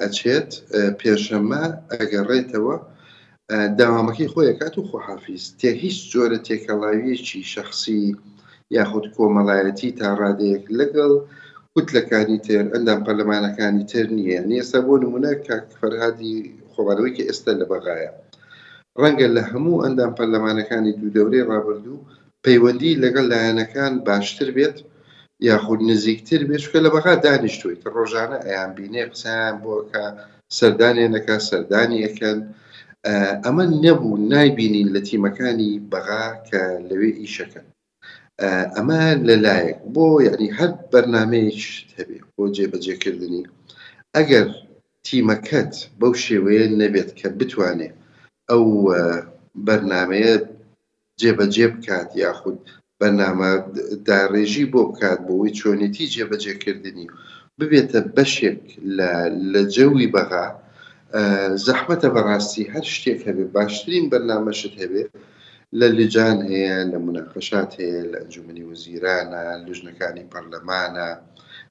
ئەچێت 0.02 0.50
پێشەمە 1.00 1.62
ئەگەڕێتەوە 1.98 2.76
داوامەکەی 3.80 4.28
خۆی 4.32 4.52
کات 4.60 4.74
و 4.78 4.82
خۆحافیز 4.90 5.44
تێ 5.60 5.70
هیچ 5.82 5.96
جۆرە 6.12 6.38
تێکەڵاویەکی 6.48 7.40
شخصی 7.54 8.04
یاخود 8.76 9.06
کۆمەڵایەتی 9.16 9.90
تا 9.98 10.08
ڕادەیەک 10.20 10.64
لەگەڵ 10.78 11.12
کوتلەکانی 11.72 12.38
تر 12.46 12.64
ئەندام 12.74 13.00
پەرلەمانەکانی 13.06 13.84
تر 13.92 14.06
نییە 14.16 14.40
نیێستا 14.50 14.80
بۆ 14.86 14.94
نمونە 15.04 15.32
کاکفەرهادی 15.48 16.36
خۆبارەوەی 16.72 17.14
کە 17.16 17.22
ئێستا 17.28 17.52
لە 17.60 17.64
بەغایە 17.72 18.10
ڕەنگە 19.00 19.28
لە 19.36 19.42
هەموو 19.50 19.82
ئەندام 19.84 20.12
پەرلەمانەکانی 20.18 20.96
دوو 21.00 21.12
دەورەی 21.16 21.46
ڕابردوو 21.50 22.04
پەیوەندی 22.44 22.98
لەگەڵ 23.04 23.24
لایەنەکان 23.32 23.92
باشتر 24.06 24.48
بێت 24.56 24.76
یاخود 25.48 25.80
نزیکتر 25.90 26.40
بێشکە 26.48 26.78
لە 26.84 26.88
بەغا 26.94 27.14
دانیشتوی 27.26 27.80
کە 27.82 27.88
ڕۆژانە 27.96 28.38
ئەیان 28.46 28.70
بینێ 28.76 29.02
قسەیان 29.12 29.56
بۆکە 29.64 30.04
سەردانێنەکە 30.58 31.36
سەردانیەکەن. 31.48 32.40
ئەمە 33.44 33.64
نەبوو 33.84 34.16
نایبینین 34.32 34.88
لە 34.94 35.00
تیمەکانی 35.08 35.72
بەغا 35.92 36.24
کە 36.48 36.62
لەوێ 36.88 37.10
ئیشەکەن 37.20 37.66
ئەمە 38.76 39.00
لەلایەک 39.28 39.78
بۆ 39.94 40.06
یعنی 40.28 40.48
هەر 40.58 40.70
بەرنمەیەش 40.92 41.64
هەبێ 41.96 42.18
بۆ 42.34 42.42
جێبەجێکردنی 42.56 43.44
ئەگەر 44.16 44.46
تیمەکەت 45.06 45.72
بەو 46.00 46.12
شێوەیە 46.24 46.66
نەبێت 46.80 47.10
کە 47.18 47.28
بتوانێت 47.38 47.94
ئەو 48.50 48.64
بەرنمەیە 49.66 50.34
جێبەجێ 51.20 51.66
بکات 51.74 52.08
یاخود 52.22 52.58
بەنامە 53.00 53.50
داڕێژی 54.08 54.64
بۆ 54.72 54.80
بکات 54.90 55.18
بۆەوەی 55.26 55.56
چۆنێتی 55.58 56.06
جێبەجێکردنی 56.14 57.06
ببێتە 57.58 58.00
بەشێک 58.16 58.62
لە 59.54 59.60
جەوی 59.74 60.06
بەغا 60.14 60.46
زەحمەتە 61.66 62.08
بەڕاستی 62.14 62.70
هەر 62.74 62.84
شتێک 62.94 63.20
هەبێ 63.28 63.44
باشترین 63.56 64.06
بەرنامەشت 64.12 64.74
هەبێ 64.82 65.04
لە 65.78 65.88
لجان 65.98 66.38
هەیە 66.50 66.76
لە 66.92 66.98
مناقەشات 67.06 67.70
هەیە 67.80 68.00
لە 68.10 68.16
ئەنجومی 68.20 68.66
وزیرانە 68.70 69.42
لژنەکانی 69.66 70.28
پەرلەمانە 70.32 71.08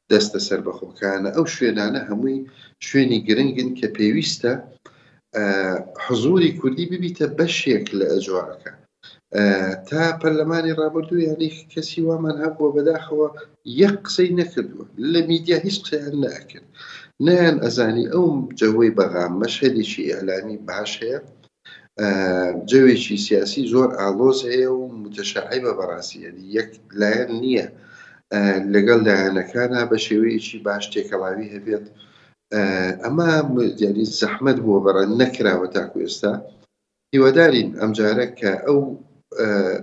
دەستە 0.09 0.39
سربەخۆکانە 0.47 1.29
ئەو 1.35 1.45
شوێنانە 1.55 1.99
هەمووی 2.09 2.37
شوێنی 2.87 3.23
گرنگن 3.27 3.69
کە 3.79 3.87
پێویستە 3.97 4.53
حزوری 6.05 6.51
کوردی 6.59 6.85
ببیتە 6.91 7.25
بەشێک 7.37 7.85
لە 7.99 8.05
ئەجوارەکە 8.13 8.71
تا 9.89 10.01
پەرلەمانی 10.21 10.77
ڕابردوو 10.79 11.25
یانی 11.27 11.51
کەسی 11.73 12.01
وامان 12.07 12.35
هەبووە 12.43 12.69
بەداخەوە 12.75 13.27
یەک 13.81 13.95
قسەی 14.05 14.29
نەکردووە 14.39 14.85
لە 15.11 15.21
میدیا 15.31 15.57
هیچ 15.65 15.77
قسەیان 15.83 16.15
ناکرد 16.25 16.67
نیان 17.25 17.57
ئەزانی 17.65 18.05
ئەوم 18.13 18.35
جەوەی 18.59 18.95
بەغام 18.97 19.33
مەشهدێکی 19.41 20.13
ئەلامی 20.17 20.57
باش 20.67 20.91
هەیە 21.01 21.19
جوێکی 22.69 23.17
سیاسی 23.27 23.63
زۆر 23.73 23.89
ئالۆز 23.99 24.39
هەیە 24.51 24.69
و 24.77 24.83
متەشعی 25.01 25.61
بە 25.65 25.71
بەڕاستیەنی 25.79 26.45
یەک 26.57 26.69
لایەن 27.01 27.31
نییە 27.43 27.67
لەگەڵ 28.73 28.99
لایەنەکانە 29.07 29.81
بە 29.89 29.97
شێوەیەکی 30.05 30.57
باش 30.65 30.83
تێکەڵاوی 30.93 31.51
هەبێت 31.55 31.85
ئەمە 33.03 33.31
یعنی 33.83 34.03
زەحمت 34.19 34.57
بۆ 34.65 34.75
بەڕەن 34.85 35.09
نەکراوە 35.21 35.67
تاکو 35.75 35.97
ئێستا 36.05 36.33
هیوادارین 37.13 37.69
ئەمجارە 37.79 38.27
کە 38.39 38.51
ئەو 38.65 38.79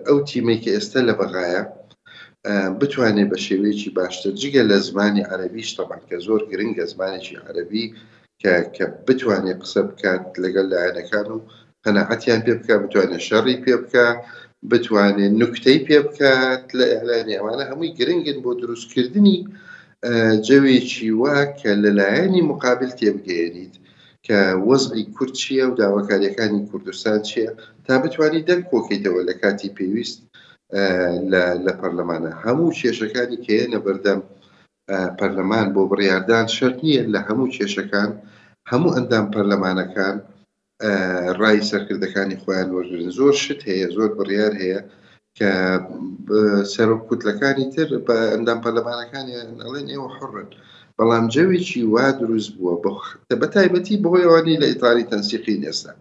ئەو 0.07 0.19
تیمێکی 0.28 0.73
ئێستا 0.77 1.01
لە 1.09 1.15
بەغایە 1.20 1.62
بتوانێت 2.81 3.29
بە 3.33 3.39
شێوەیەکی 3.47 3.91
باشتر 4.01 4.33
جگە 4.43 4.62
لە 4.71 4.77
زمانی 4.87 5.29
عەربیش 5.31 5.69
تەمان 5.79 6.03
کە 6.09 6.17
زۆر 6.27 6.41
گرنگە 6.51 6.85
زمانێکی 6.93 7.41
عەربی 7.47 7.85
کە 8.77 8.85
بتوانێت 9.07 9.59
قسە 9.65 9.81
بکات 9.89 10.25
لەگەل 10.45 10.67
لایەنەکان 10.73 11.27
و 11.35 11.39
قەنەعەتیان 11.85 12.41
پێ 12.47 12.53
بکە 12.59 12.75
بتوانێت 12.85 13.23
شەڕی 13.29 13.57
پێ 13.65 13.75
بکە 13.83 14.07
بتوانێت 14.71 15.33
نوکتەی 15.41 15.79
پێ 15.87 15.99
بکات 16.09 16.65
لە 16.79 16.87
ئەلانی 16.99 17.37
ئەوانە 17.39 17.65
هەمووی 17.71 17.95
گرنگن 17.99 18.39
بۆ 18.45 18.51
دروستکردنی 18.61 19.39
جەوێکی 20.47 21.09
وا 21.21 21.37
کە 21.61 21.71
لەلایەنی 21.85 22.47
مقابل 22.51 22.91
تێبگەێنیت 23.01 23.75
کە 24.27 24.39
وەزعی 24.69 25.05
کورد 25.15 25.35
چییە 25.41 25.65
و 25.69 25.77
داواکاریەکانی 25.81 26.67
کوردستان 26.71 27.19
چییە 27.29 27.51
تا 27.87 27.95
بتانی 28.03 28.45
دەرکۆکەیتەوە 28.49 29.21
لە 29.29 29.35
کاتی 29.43 29.71
پێویست 29.79 30.19
لە 31.66 31.72
پەرلەمانە 31.80 32.30
هەموو 32.44 32.74
کێشەکانی 32.80 33.42
کێنە 33.47 33.78
بەردەم 33.86 34.20
پەرلەمان 35.18 35.66
بۆ 35.74 35.82
بڕاردان 35.90 36.47
شەر 36.56 36.72
نییە 36.84 37.02
لە 37.14 37.20
هەموو 37.28 37.52
کێشەکان 37.56 38.10
هەموو 38.70 38.94
ئەندام 38.97 39.26
پەرلەمانەکان 39.34 40.16
ڕای 41.40 41.59
سەرکردەکانی 41.70 42.40
خۆیان 42.42 42.68
وەرگن 42.72 43.10
زۆر 43.18 43.34
شت 43.44 43.60
هەیە 43.70 43.86
زۆر 43.97 44.10
بڕیار 44.18 44.52
هەیە 44.62 44.80
کە 45.38 45.51
سەرکوتلەکانی 46.74 47.66
تر 47.74 47.88
بە 48.06 48.16
ئەندام 48.32 48.59
پەرلەمانەکانیڵێن 48.64 49.88
ئێوە 49.92 50.09
حڕن 50.16 50.48
بەڵام 50.97 51.24
جەوێکی 51.34 51.80
وا 51.92 52.06
دروست 52.20 52.51
بووە 52.59 52.74
بە 53.40 53.47
تایبەتی 53.55 54.01
بەهۆیەوانی 54.02 54.60
لە 54.62 54.66
ئیتالی 54.72 55.09
تەنسیقی 55.10 55.60
نێستا 55.62 55.92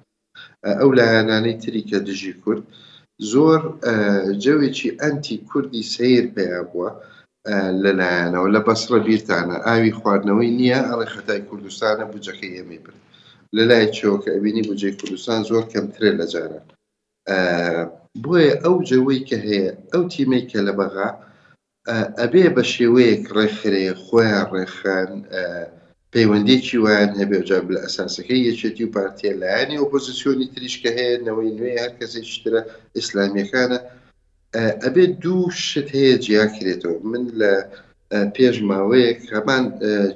ئەو 0.79 0.89
لایەنانەی 0.99 1.59
تری 1.63 1.83
کە 1.89 1.97
دژی 2.07 2.33
کورد 2.43 2.63
زۆر 3.31 3.59
جەوێکی 4.43 4.89
ئەنتی 5.01 5.37
کوردی 5.49 5.83
سیر 5.93 6.25
پێیا 6.35 6.61
بووە 6.71 6.89
لەلایەنەوە 7.83 8.47
لە 8.55 8.59
بەسرە 8.67 8.99
بیرتانە 9.07 9.57
ئاوی 9.65 9.95
خواردنەوەی 9.99 10.51
نییە 10.59 10.79
ئەڵی 10.89 11.11
خەتای 11.13 11.41
کوردستانە 11.49 12.03
بجەکەی 12.11 12.55
ئێمەی 12.55 12.81
برد 12.83 13.01
لەلای 13.57 13.85
چۆکە 13.97 14.29
ئەبینی 14.35 14.67
بجێ 14.69 14.91
کوردستان 14.99 15.39
زۆر 15.49 15.63
کەمترێ 15.73 16.11
لە 16.19 16.25
جاران 16.33 16.65
بۆیە 18.23 18.53
ئەو 18.63 18.75
جەوەی 18.89 19.21
کە 19.29 19.37
هەیە 19.47 19.69
ئەو 19.93 20.03
تیمەی 20.13 20.43
کە 20.51 20.59
لە 20.67 20.73
بەغا 20.79 21.09
ئەبێ 22.21 22.45
بە 22.55 22.63
شێوەیەک 22.73 23.23
ڕێخرێ 23.35 23.85
خۆیان 24.05 24.45
ڕێخان 24.53 25.11
پەیوەندێکی 26.13 26.77
ویان 26.85 27.11
هەبێجا 27.21 27.59
لە 27.73 27.79
ئەساسەکەی 27.85 28.45
یەکێتی 28.49 28.83
و 28.85 28.93
پارتیە 28.97 29.33
لایانی 29.41 29.79
ئۆپۆزیسیۆنی 29.81 30.51
تریشکە 30.53 30.89
هەیە 30.97 31.17
نەوەی 31.27 31.55
نوێ 31.57 31.71
هەر 31.83 31.91
کەسێکترە 31.99 32.61
ئیسلامیەکانە 32.97 33.79
ئەبێ 34.83 35.05
دوو 35.23 35.41
شت 35.67 35.87
هەیە 35.97 36.15
جیا 36.25 36.45
کرێتەوە 36.55 36.97
من 37.11 37.23
لە 37.39 37.51
پێش 38.35 38.55
ماوەیەک 38.69 39.19
هەمان 39.33 39.63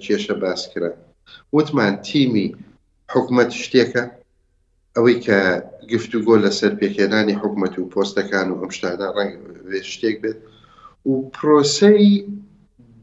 کێشە 0.03 0.35
باس 0.43 0.61
کرا 0.73 0.91
وتمان 1.55 1.93
تیمی 2.09 2.47
حکومت 3.13 3.49
شتێکە 3.61 4.03
ئەوەی 4.95 5.17
کە 5.25 5.37
گفتوگۆ 5.91 6.35
لەسەر 6.43 6.71
پێکێنانی 6.81 7.39
حکومت 7.41 7.73
و 7.77 7.89
پۆستەکان 7.93 8.47
و 8.51 8.59
ئەمشتانە 8.61 9.07
ڕنگ 9.15 9.33
شتێک 9.91 10.15
بێت 10.23 10.39
و 11.09 11.13
پرۆسی 11.35 12.07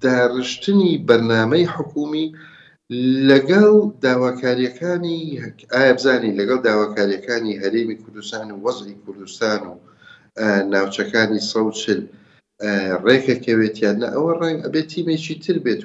دارشتنی 0.04 0.92
بەرنمەی 1.08 1.66
حکومی 1.74 2.26
لەگەڵ 3.30 3.68
داواکاریەکانی 4.06 5.18
ئایا 5.74 5.92
بزانانی 5.98 6.36
لەگەڵ 6.40 6.58
داواکاریەکانی 6.68 7.58
هەرێمی 7.62 8.00
کوردستان 8.02 8.46
و 8.50 8.60
وەزی 8.66 8.96
کوردستان 9.04 9.60
و 9.70 9.76
ناوچەکانی 10.74 11.44
سەوچل 11.52 12.00
ڕێکەکەوێتیان 13.06 13.96
لە 14.02 14.08
ئەوە 14.14 14.32
ڕنگ 14.42 14.58
ئەبێت 14.64 14.86
تیمێکی 14.92 15.34
تر 15.44 15.56
بێت 15.64 15.82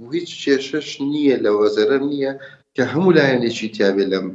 و 0.00 0.04
هیچ 0.16 0.30
کێشش 0.44 0.88
نییە 1.12 1.36
لە 1.44 1.50
وەزەرم 1.60 2.04
نییە 2.12 2.32
کە 2.76 2.82
هەموو 2.92 3.14
لایەنێکی 3.18 3.68
تیاابێت 3.76 4.08
لەم 4.12 4.26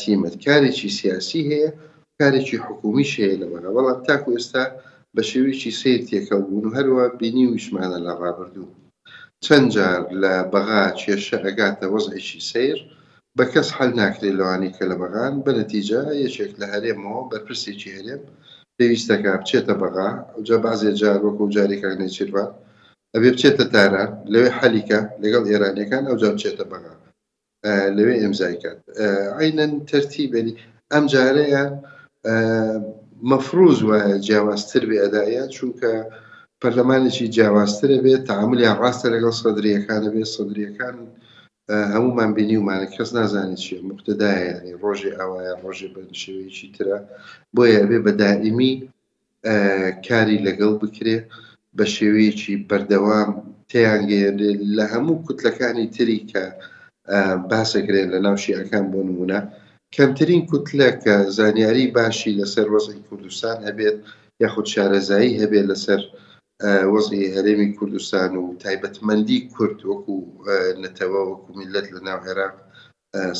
تیمەت 0.00 0.34
کارێکی 0.44 0.90
سیاسی 0.98 1.40
هەیە 1.50 1.70
کارێکی 2.18 2.58
حکومی 2.66 3.06
شەیە 3.12 3.36
لەوەە 3.42 3.60
بەڵام 3.76 3.98
تاکو 4.06 4.30
ئێستا 4.36 4.64
بە 5.14 5.22
شێویی 5.30 5.76
سیر 5.80 6.00
تێکەڵ 6.08 6.40
بوون 6.48 6.64
و 6.66 6.74
هەروە 6.76 7.04
بینی 7.20 7.44
ویشمانە 7.50 7.98
لە 8.06 8.12
ڕابردوو 8.22 8.68
چەندجار 9.46 9.98
لە 10.22 10.34
بەغا 10.52 10.84
کێشە 11.00 11.38
ئەگاتە 11.46 11.86
وەزعیشی 11.94 12.40
سیر 12.50 12.78
بە 13.36 13.44
کەس 13.52 13.68
حل 13.76 13.90
ناکرێت 14.00 14.34
لەوانی 14.38 14.74
کە 14.76 14.84
لە 14.90 14.96
بەغان 15.02 15.34
بە 15.44 15.52
نەتیجا 15.60 16.02
یەکێک 16.24 16.52
لە 16.60 16.66
هەرێمەوە 16.72 17.22
بەرپرسێکی 17.30 17.94
هەرێم 17.96 18.22
پێویستەکە 18.76 19.30
بچێتە 19.40 19.74
بەغا 19.82 20.10
جا 20.46 20.56
بازێ 20.64 20.90
جار 21.00 21.18
كان 21.36 21.50
جارێکەکە 21.56 21.88
ابي 21.94 22.30
ئەبێ 23.14 23.30
بچێتە 23.34 23.64
لو 24.32 24.40
حاليكا 24.58 25.00
لقل 25.22 25.44
ايراني 25.50 25.84
كان 25.90 26.04
او 26.10 26.16
جا 26.22 26.28
بچێتە 26.34 26.64
بەغا 26.72 26.94
لەوێ 27.96 28.14
ئەمزایکات 28.22 28.78
عينا 29.40 29.66
ترتيب 29.92 30.30
يعني 30.38 30.52
ام 30.96 31.04
جاريا 31.14 31.64
وە 33.88 33.98
جیاوازتر 34.26 34.68
تربي 34.80 34.96
ادائيات 35.06 35.50
چونکە 35.56 35.92
پەرلەمانێکی 36.62 37.26
جیاوازترە 37.34 37.96
بێت 38.04 38.22
تعاملی 38.30 38.74
ڕاستە 38.80 39.08
لەگەڵ 39.14 39.34
سەدرریەکانە 39.42 40.08
بێت 40.14 40.28
سەدرریەکان 40.36 40.96
هەمومان 41.94 42.30
بینی 42.36 42.58
ومانە 42.60 42.86
کەس 42.94 43.10
نازانێت 43.18 43.60
چیە 43.64 43.78
مختدایانی 43.90 44.74
ڕۆژی 44.82 45.16
ئەوایە 45.18 45.52
ڕۆژێ 45.62 45.88
بەشێوەیەکی 45.94 46.68
ترە 46.76 46.98
بۆیە 47.54 47.82
بێ 47.90 47.98
بە 48.06 48.12
دائیمی 48.20 48.72
کاری 50.06 50.42
لەگەڵ 50.46 50.72
بکرێ 50.82 51.16
بە 51.76 51.84
شێوەیەکی 51.94 52.54
بەردەوام 52.68 53.30
تیانگەێنێ 53.70 54.50
لە 54.76 54.84
هەموو 54.92 55.22
کوتلەکانی 55.26 55.86
تری 55.94 56.20
کە 56.30 56.42
باسەکرێن 57.50 58.08
لە 58.14 58.18
ناو 58.26 58.36
شیعەکان 58.44 58.84
بۆ 58.92 59.00
نمونە 59.08 59.40
کەمترین 59.94 60.42
کوتلە 60.50 60.88
کە 61.04 61.14
زانیاری 61.38 61.86
باشی 61.96 62.36
لەسەر 62.40 62.66
وەزی 62.74 62.98
کوردستان 63.08 63.56
هەبێت 63.68 63.96
یاخود 64.42 64.66
شارەزایی 64.72 65.38
هەبێت 65.42 65.66
لەسەر 65.72 66.02
وەزی 66.92 67.32
هەرێمی 67.36 67.70
کوردستان 67.78 68.32
و 68.42 68.58
تایبەتمەندی 68.64 69.40
کورد 69.54 69.78
وەکو 69.90 70.16
نەتەوە 70.82 71.20
وەکو 71.30 71.48
میلەت 71.60 71.86
لە 71.94 72.00
ناو 72.08 72.18
عێراق 72.28 72.54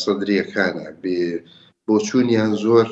سەدرریەکانە 0.03 0.86
بۆ 1.86 1.95
چوونیان 2.07 2.53
زۆر 2.65 2.89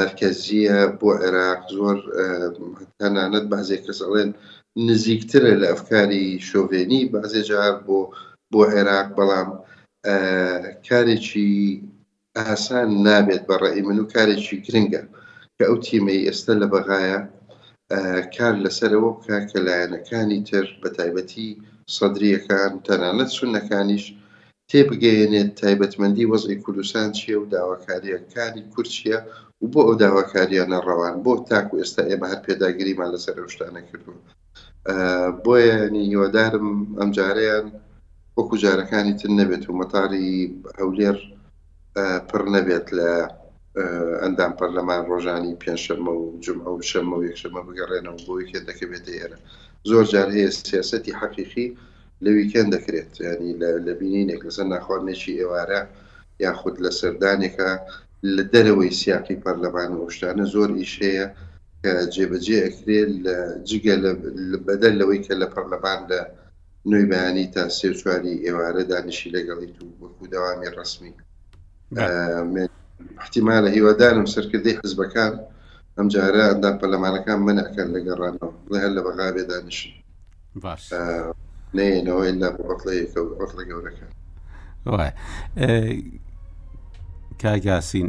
مرکزیە 0.00 0.80
بۆ 1.00 1.08
عێراق 1.22 1.60
زۆر 1.76 1.96
تەنانەت 2.98 3.44
بازێک 3.52 3.82
کەس 3.86 3.98
ئەڵێن 4.04 4.30
نزیکترە 4.88 5.52
لە 5.60 5.66
ئەفکاری 5.72 6.26
شۆڤێنی 6.48 7.02
بازێجار 7.14 7.74
بۆ 7.86 7.98
بۆ 8.52 8.60
عێراق 8.74 9.08
بەڵام 9.16 9.48
کارێکی 10.88 11.50
ئاسان 12.38 12.88
نابێت 13.06 13.42
بەڕێی 13.48 13.82
من 13.88 13.98
و 14.00 14.04
کارێکی 14.14 14.56
گرنگە 14.66 15.02
کە 15.56 15.62
ئەو 15.68 15.76
تیمەی 15.86 16.24
ئێستا 16.28 16.52
لە 16.62 16.66
بەغایە 16.74 17.20
کار 18.38 18.54
لەسەرەوە 18.64 19.10
بکە 19.16 19.38
کە 19.50 19.58
لایەنەکانی 19.66 20.40
تر 20.50 20.66
بە 20.80 20.88
تایبەتی 20.98 21.48
سەدرریەکان 21.96 22.72
تەنانەت 22.86 23.30
سونەکانیش 23.38 24.04
تێبگەێنێت 24.70 25.50
تایبەتمەندی 25.62 26.28
وەزی 26.32 26.56
کوردستان 26.64 27.08
چیە 27.18 27.36
و 27.40 27.48
داواکاریەکانی 27.54 28.62
کورچیە 28.74 29.18
و 29.62 29.66
بۆ 29.72 29.80
ئەو 29.86 29.94
داواکاریانە 30.02 30.78
ڕەوان 30.86 31.14
بۆ 31.24 31.32
تاکو 31.50 31.78
ئێستا 31.80 32.02
ئێمە 32.10 32.26
هەر 32.32 32.40
پێداگریمان 32.46 33.08
لەسەر 33.14 33.36
شتانە 33.54 33.82
کردو 33.88 34.12
بۆیە 35.44 35.76
نیوەدارم 35.94 36.68
ئەم 36.98 37.10
جاریان 37.18 37.66
وەکو 38.36 38.54
جارەکانی 38.64 39.14
تر 39.20 39.28
نەبێت 39.38 39.64
و 39.68 39.78
مەتاری 39.80 40.28
هەولێر 40.78 41.16
پڕ 42.28 42.42
نەبێت 42.56 42.86
لە 42.98 43.10
ئەندام 44.24 44.52
پەرلەمان 44.60 45.00
ڕۆژانی 45.10 45.58
پێنجشەمە 45.62 46.12
و 46.20 46.38
جمع 46.44 46.68
و 46.74 46.78
شەمە 46.90 47.16
و 47.18 47.24
یەکشەمە 47.28 47.60
بگەڕێنەوە 47.66 48.18
بۆیکێ 48.26 48.60
دەکەوێتە 48.68 49.12
ئێرە 49.18 49.38
زۆر 49.88 50.04
جار 50.12 50.28
هەیە 50.36 50.50
سیاستی 50.68 51.16
حەقیقی 51.20 51.68
لە 52.24 52.30
ویکەند 52.36 52.70
دەکرێت 52.76 53.12
ینی 53.30 53.54
لە 53.86 53.92
بینینێک 54.00 54.40
لەسەر 54.46 54.66
ناخواردنێکی 54.74 55.34
ئێوارە 55.40 55.80
یاخود 56.44 56.76
لە 56.84 56.90
سەردانێکە 57.00 57.70
لە 58.36 58.42
دەرەوەی 58.52 58.96
سیاقی 59.00 59.40
پەرلەمان 59.44 59.90
وشتانە 59.94 60.44
زۆر 60.54 60.70
ئیشەیە 60.80 61.26
کە 61.82 61.92
جێبەجێ 62.14 62.58
ئەکرێت 62.64 63.10
لە 63.24 63.36
جگە 63.70 63.94
بەدەل 64.66 64.94
لەوەی 65.00 65.20
کە 65.26 65.34
لە 65.42 65.46
پەرلەمان 65.54 66.00
لە 66.10 66.20
نوێی 66.90 67.06
بەیانی 67.12 67.46
تا 67.54 67.62
سێ 67.78 67.88
چواری 68.00 68.42
ئێوارە 68.44 68.82
دانیشی 68.90 69.32
لەگەڵی 69.36 69.70
و 69.78 69.86
وەکو 70.02 70.24
داوامی 70.32 70.72
ڕسمی 70.76 71.12
احتیمالە 73.18 73.70
هیوادارم 73.76 74.26
سەرکردی 74.34 74.70
حزبەکان 74.84 75.32
ئەم 75.98 76.06
جارە 76.14 76.42
ئەندام 76.50 76.76
پەلەمانەکان 76.82 77.40
منەکەن 77.48 77.88
لە 77.94 78.00
گەڕانەوە 78.06 78.48
لە 78.72 78.78
هەر 78.82 78.92
لە 78.96 79.00
بەغا 79.06 79.26
بێدانشن 79.34 79.90
نەوە 82.06 82.22
ئللا 82.28 82.48
بەڵێ 82.56 82.96
گەورەکە 83.70 84.06
کاگاسین 87.42 88.08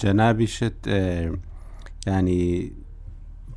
جەنابیشت 0.00 0.78
ینی 2.08 2.42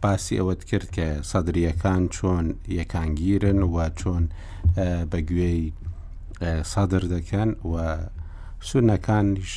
باسی 0.01 0.37
ئەوەت 0.39 0.61
کرد 0.69 0.89
کە 0.95 1.07
سەدرریەکان 1.31 2.01
چۆن 2.15 2.45
یەکانگیرن 2.79 3.59
و 3.63 3.75
چۆن 3.99 4.23
بە 5.11 5.19
گوێی 5.29 5.61
سەدر 6.73 7.03
دەکەن 7.13 7.49
و 7.71 7.73
سونەکانیش 8.69 9.53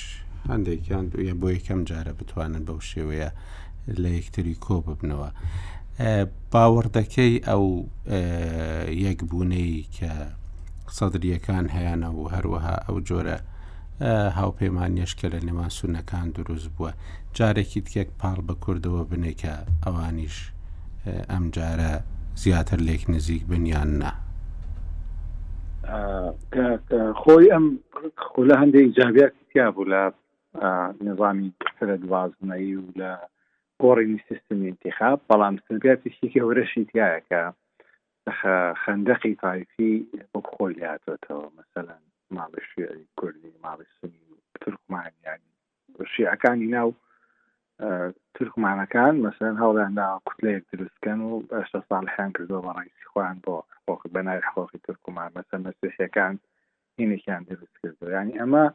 هەندێکیان 0.52 1.04
دوە 1.12 1.32
بۆ 1.40 1.48
یەکەم 1.56 1.80
جارە 1.90 2.12
بتوانن 2.20 2.62
بەو 2.68 2.80
شێوەیە 2.90 3.30
لە 4.02 4.08
یەکتری 4.18 4.54
کۆ 4.64 4.76
ببنەوە. 4.86 5.30
باوەڕدەکەی 6.52 7.34
ئەو 7.48 7.64
یەکبوونەی 9.06 9.72
کە 9.96 10.12
سەدرریەکان 10.96 11.66
هەیەە 11.76 12.08
و 12.18 12.22
هەروەها 12.34 12.74
ئەو 12.86 12.96
جۆرە 13.08 13.38
هاوپەیمانیش 14.38 15.12
کە 15.18 15.26
لە 15.34 15.40
نێوان 15.46 15.70
سونەکان 15.78 16.26
دروست 16.36 16.68
بووە 16.76 16.92
جارێکی 17.38 17.80
تکێک 17.86 18.08
پاڵ 18.20 18.36
بە 18.46 18.54
کوردەوە 18.64 19.02
بنێکە 19.10 19.54
ئەوانیش 19.84 20.36
ئەم 21.30 21.44
جارە 21.56 21.92
زیاتر 22.42 22.78
لێک 22.86 23.02
نزیک 23.14 23.42
بنیان 23.50 23.90
نا 24.02 24.10
خۆی 27.22 27.46
ئەم 27.54 27.66
خۆ 28.30 28.40
لە 28.50 28.54
هەندێک 28.62 28.88
جاابات 28.98 29.32
تیا 29.52 29.68
بوو 29.74 29.84
لە 29.92 30.02
نظامی 31.00 31.52
سرە 31.80 31.96
دوازنایی 32.04 32.74
و 32.76 32.82
لە 33.00 33.10
گۆڕینی 33.82 34.20
سیستمی 34.28 34.66
انتخاب 34.72 35.18
بەڵام 35.30 35.54
سنگاتێکی 35.68 36.32
هەورەشی 36.36 36.82
تایە 36.92 37.10
کە 37.28 37.40
خندەقی 38.82 39.34
تایفی 39.42 39.92
وەک 40.34 40.46
خۆی 40.54 40.74
لاتۆتەوە 40.82 41.46
مثلەن 41.60 42.02
ماڵی 42.36 42.62
شوێری 42.70 43.06
کوردی 43.18 43.58
ماڵی 43.66 43.86
سنی 44.00 44.22
ترکمانیانی 44.62 45.50
شیعەکانی 46.14 46.68
ناو 46.76 46.90
ترکمانەکان 48.36 49.14
مەسەن 49.26 49.54
هەوڵیاندا 49.62 50.06
کوتلەیەک 50.26 50.64
دروستکەن 50.72 51.20
و 51.28 51.30
ئەشتا 51.56 51.80
ساڵحیان 51.90 52.30
کردەوە 52.36 52.60
بە 52.64 52.72
ڕایسی 52.76 53.06
خوان 53.10 53.36
بۆ 53.44 53.54
خۆخ 53.84 54.00
بەنای 54.14 54.46
خۆخی 54.50 54.80
ترکمان 54.86 55.30
مەسەر 55.36 55.58
مەسیحەکان 55.66 56.34
هینێکیان 56.98 57.42
دروست 57.48 57.76
کردو 57.82 58.06
ینی 58.16 58.38
ئەمە 58.40 58.66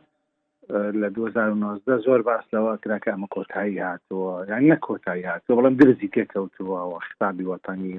لە 0.72 1.08
2009 1.16 2.02
زۆر 2.06 2.22
باس 2.30 2.44
لەوە 2.54 2.72
کراکە 2.84 3.10
ئەمە 3.12 3.28
کۆتایی 3.36 3.80
هاتووە 3.88 4.36
یان 4.50 4.62
نە 4.72 4.78
کۆتایی 4.88 5.28
هاتووە 5.32 5.56
بەڵام 5.60 5.76
درزی 5.82 6.10
تێکەوتووەەوە 6.16 7.00
خستابی 7.08 7.50
وەتانی 7.52 7.92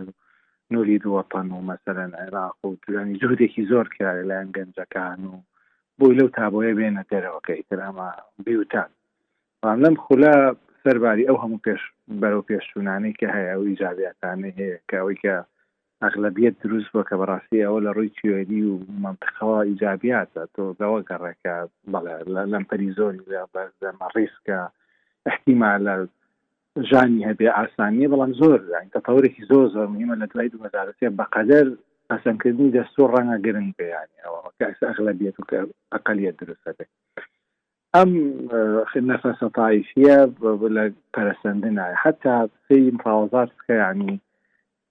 نوری 0.72 0.98
دووەپەن 1.04 1.46
و 1.52 1.66
مەسەرەن 1.68 2.12
عێراق 2.20 2.56
و 2.64 2.76
توانی 2.82 3.18
جوودێکی 3.20 3.68
زۆر 3.70 3.86
کرا 3.96 4.12
لەلایەن 4.20 4.50
گەنجەکان 4.56 5.20
و 5.30 5.34
بۆی 5.98 6.16
لەو 6.18 6.28
تابۆیە 6.38 6.72
بێنە 6.78 7.02
دەرەوەکەی 7.12 7.62
ترامە 7.70 8.08
بیوتان 8.44 8.90
بەڵام 9.60 9.80
لەم 9.84 9.96
خولا 10.04 10.34
سەرباری 10.82 11.28
ئەو 11.28 11.36
هەموو 11.42 11.62
پێش 11.66 11.82
بەرەو 12.20 12.46
پێشتونانەی 12.50 13.16
کە 13.20 13.26
هەیە 13.36 13.54
و 13.58 13.66
ایجابیاتانە 13.70 14.48
هەیە 14.58 14.78
کە 14.88 14.94
ئەوەی 15.00 15.18
کە 15.24 15.36
ئەغلبیت 16.04 16.56
دروست 16.64 16.90
بۆ 16.94 17.02
کە 17.08 17.14
بەڕاستی 17.20 17.64
ئەوە 17.66 17.80
لە 17.86 17.90
ڕووی 17.96 18.14
کوێری 18.20 18.62
و 18.68 18.74
منتخەوە 19.04 19.58
ئیجابیاتە 19.68 20.42
تۆ 20.54 20.64
بەوە 20.78 21.00
گەڕێکە 21.10 21.54
بڵێ 21.92 22.16
لەم 22.52 22.64
پەریزۆری 22.70 23.24
ڕیسکە 24.16 24.58
احتیمال 25.30 25.80
لە 25.88 25.94
ژانی 26.90 27.26
هەبێ 27.28 27.48
ئاسانیە 27.58 28.06
بەڵام 28.12 28.32
زۆر 28.40 28.60
کە 28.92 28.98
تەورێکی 29.06 29.46
زۆر 29.50 29.64
زۆر 29.74 29.86
مهمە 29.94 30.14
لە 30.20 30.26
دوای 30.32 30.48
دوزارەتێ 30.52 31.06
بەقەدەر 31.18 31.66
قەسەمکردنی 32.10 32.74
دەستۆ 32.76 33.02
ڕەنگە 33.12 33.38
گرنگ 33.44 33.70
بەیانی 33.78 34.22
ئەوە 34.24 34.38
کەس 34.58 34.76
و 34.82 34.90
کە 35.50 35.56
ئەقلیت 35.94 36.36
دروستە 36.42 36.70
ئەم 37.96 38.10
نەفەسە 39.10 39.46
تاایفە 39.56 40.18
لە 40.76 40.84
پەرسەندنایە 41.14 41.96
حتا 42.04 42.36
سی 42.66 42.78
مفاوزات 42.96 43.50
کە 43.66 43.76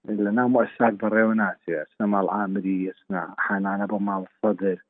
لنا 0.08 0.46
مؤسسات 0.46 0.92
بالريونات 0.92 1.58
يعني 1.68 1.82
اسنا 1.94 2.06
مال 2.06 2.28
عامري 2.30 2.90
اسنا 2.90 3.34
حنان 3.38 3.80
ابو 3.82 3.98
مال 3.98 4.24
الصدر 4.34 4.82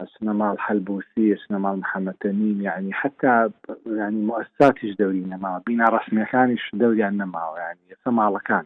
اسنا 0.00 0.32
مال 0.32 0.52
الحلبوسي 0.52 1.32
اسنا 1.34 1.58
مال 1.58 1.78
محمد 1.78 2.14
تميم 2.20 2.60
يعني 2.60 2.92
حتى 2.92 3.50
يعني 3.86 4.16
مؤسسات 4.16 4.74
ايش 4.84 5.00
ما 5.00 5.62
بينا 5.66 5.84
رسمي 5.84 6.24
كان 6.24 6.50
ايش 6.50 6.70
دوري 6.74 7.02
عندنا 7.02 7.24
ما 7.24 7.54
يعني 7.56 7.78
اسنا 8.02 8.12
مال 8.12 8.42
كان 8.42 8.64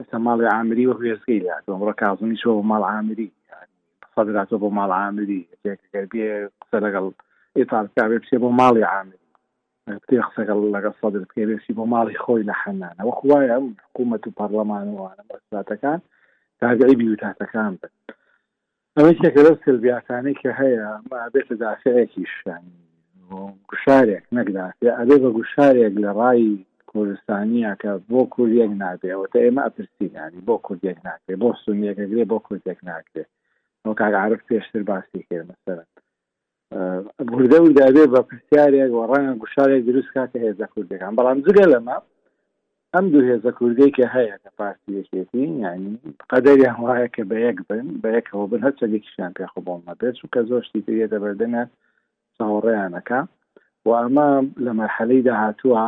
اسنا 0.00 0.18
مال 0.20 0.46
عامري 0.54 0.86
وهو 0.86 0.98
صغير 1.16 1.42
يعني 1.42 1.62
عمره 1.68 1.92
كاظمي 1.92 2.36
شو 2.36 2.62
مال 2.62 2.82
عامري 2.84 3.32
يعني 3.50 3.70
صدر 4.16 4.42
ابو 4.42 4.70
مال 4.70 4.92
عامري 4.92 5.46
قلبي 5.94 6.46
قصه 6.60 6.78
لقل 6.78 7.12
اطار 7.56 7.88
كابي 7.96 8.18
بشي 8.18 8.36
ابو 8.36 8.50
مالي 8.50 8.84
عامري 8.84 9.18
کتێ 10.02 10.16
قسەگە 10.26 10.54
لەگە 10.76 10.90
سەدر 11.00 11.22
بکە 11.28 11.42
بێسی 11.48 11.72
بۆ 11.76 11.84
ماڵی 11.94 12.20
خۆی 12.24 12.46
لە 12.50 12.54
حەنانەوە 12.62 13.12
خوایە 13.18 13.56
حکوومەت 13.86 14.22
و 14.26 14.34
پەرلەمانوانە 14.38 15.22
بەاتەکان 15.52 16.00
تاگەی 16.60 16.94
بیوتاتەکان 17.00 17.72
بن 17.80 17.92
ئەمە 18.96 19.10
شتێکە 19.16 19.40
لەو 19.46 19.54
سلبیاتانەی 19.64 20.38
کە 20.42 20.50
هەیە 20.60 20.88
بێتە 21.34 21.54
دافعەکی 21.62 22.24
شانی 22.36 22.82
گوشارێک 23.68 24.24
نەکدافێ 24.38 24.86
ئەبێ 24.98 25.16
بە 25.22 25.30
گوشارێک 25.36 25.94
لە 26.04 26.10
ڕای 26.20 26.44
کوردستانیە 26.90 27.72
کە 27.82 27.90
بۆ 28.10 28.20
کوردێک 28.34 28.72
نابێەوە 28.82 29.26
تا 29.32 29.38
ئێمە 29.44 29.62
ئەپرسینانی 29.66 30.44
بۆ 30.48 30.54
کوردێک 30.66 30.98
ناکرێ 31.08 31.34
بۆ 31.42 31.48
سونیەکەگرێ 31.62 32.24
بۆ 32.32 32.38
کوردێک 32.46 32.78
ناکرێ 32.90 33.24
ئەو 33.84 33.92
کاگەعرف 34.00 34.40
پێشتر 34.48 34.82
باسی 34.90 35.20
کرد 35.28 35.46
مەسەرەن 35.50 35.90
بردە 37.32 37.58
و 37.62 37.68
دابێ 37.80 38.04
بە 38.12 38.20
پرسیارێک 38.28 38.90
و 38.92 39.06
ڕەنگە 39.10 39.38
گوشارێک 39.42 39.82
دروست 39.88 40.10
کاتە 40.14 40.38
هێزە 40.44 40.66
کوردەکان 40.72 41.12
بەڵام 41.18 41.38
جگە 41.46 41.66
لەمە 41.72 41.96
ئەم 42.94 43.04
دوو 43.12 43.26
هێزە 43.30 43.52
کوردێکی 43.58 44.04
هەیە 44.14 44.36
کە 44.42 44.50
پارتیەکێتی 44.58 45.42
ینی 45.44 45.98
قەدەری 46.30 46.72
هەواە 46.76 47.06
کە 47.14 47.22
بە 47.30 47.36
یەک 47.46 47.58
بن 47.68 47.86
بە 48.02 48.08
یەکەوە 48.16 48.44
بن 48.50 48.60
هەرچەگێکیشیان 48.66 49.32
پێخبڵمە 49.38 49.94
بێت 50.00 50.16
و 50.18 50.26
کە 50.34 50.40
زۆشتی 50.50 50.84
پێ 50.86 51.04
دەبەردەنە 51.12 51.62
چاوەڕێیانەکە 52.38 53.20
و 53.86 53.88
ئەمە 54.00 54.28
لە 54.64 54.72
مەرحەلەی 54.78 55.24
داهاتووە 55.28 55.84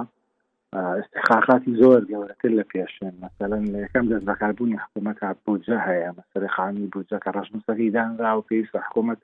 استحقاقاتی 1.01 1.75
زۆر 1.81 2.01
گەورەتر 2.11 2.51
لە 2.59 2.65
پێشن 2.73 3.13
مثلەن 3.27 3.65
لە 3.73 3.79
یەکەم 3.85 4.05
دەست 4.13 4.25
بەکاربوونی 4.29 4.77
حکوومەت 4.85 5.19
بودجە 5.47 5.77
هەیە 5.89 6.11
مەسەر 6.19 6.43
خانی 6.55 6.87
بودجە 6.93 7.19
کە 7.25 7.31
ڕژمسەکەی 7.37 7.93
دانرا 7.95 8.33
و 8.37 8.47
پێویست 8.49 8.77
حکوومەت 8.87 9.21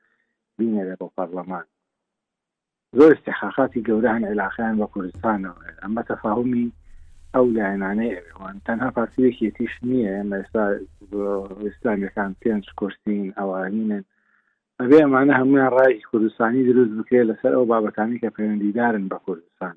بینێرە 0.58 0.94
بۆ 1.00 1.06
پەرلەمان 1.16 1.66
زۆر 2.96 3.10
استحقاقاتی 3.14 3.84
گەورە 3.88 4.10
هەن 4.14 4.24
علااقیان 4.32 4.74
بە 4.80 4.86
کوردستانەوە 4.92 5.60
ئەمە 5.82 6.02
تەفاهمی 6.10 6.66
ئەو 7.34 7.46
لایەنانەیەوان 7.56 8.56
تەنها 8.66 8.88
پارتیەکی 8.96 9.54
تیش 9.56 9.72
نییە 9.88 10.12
ئێستا 10.36 10.64
ئسلامیەکان 11.70 12.30
پێنج 12.42 12.64
کورسین 12.78 13.26
ئەوانینن 13.38 14.04
ئەبێ 14.80 14.98
ئەمانە 15.02 15.34
هەمویان 15.40 15.70
ڕای 15.76 15.94
کوردستانی 16.10 16.66
دروست 16.68 16.92
بکرێت 16.98 17.28
لەسەر 17.30 17.52
ئەو 17.56 17.64
بابەتانی 17.72 18.20
کە 18.22 18.28
پەیوەندیدارن 18.36 19.04
بە 19.12 19.18
کوردستان 19.26 19.74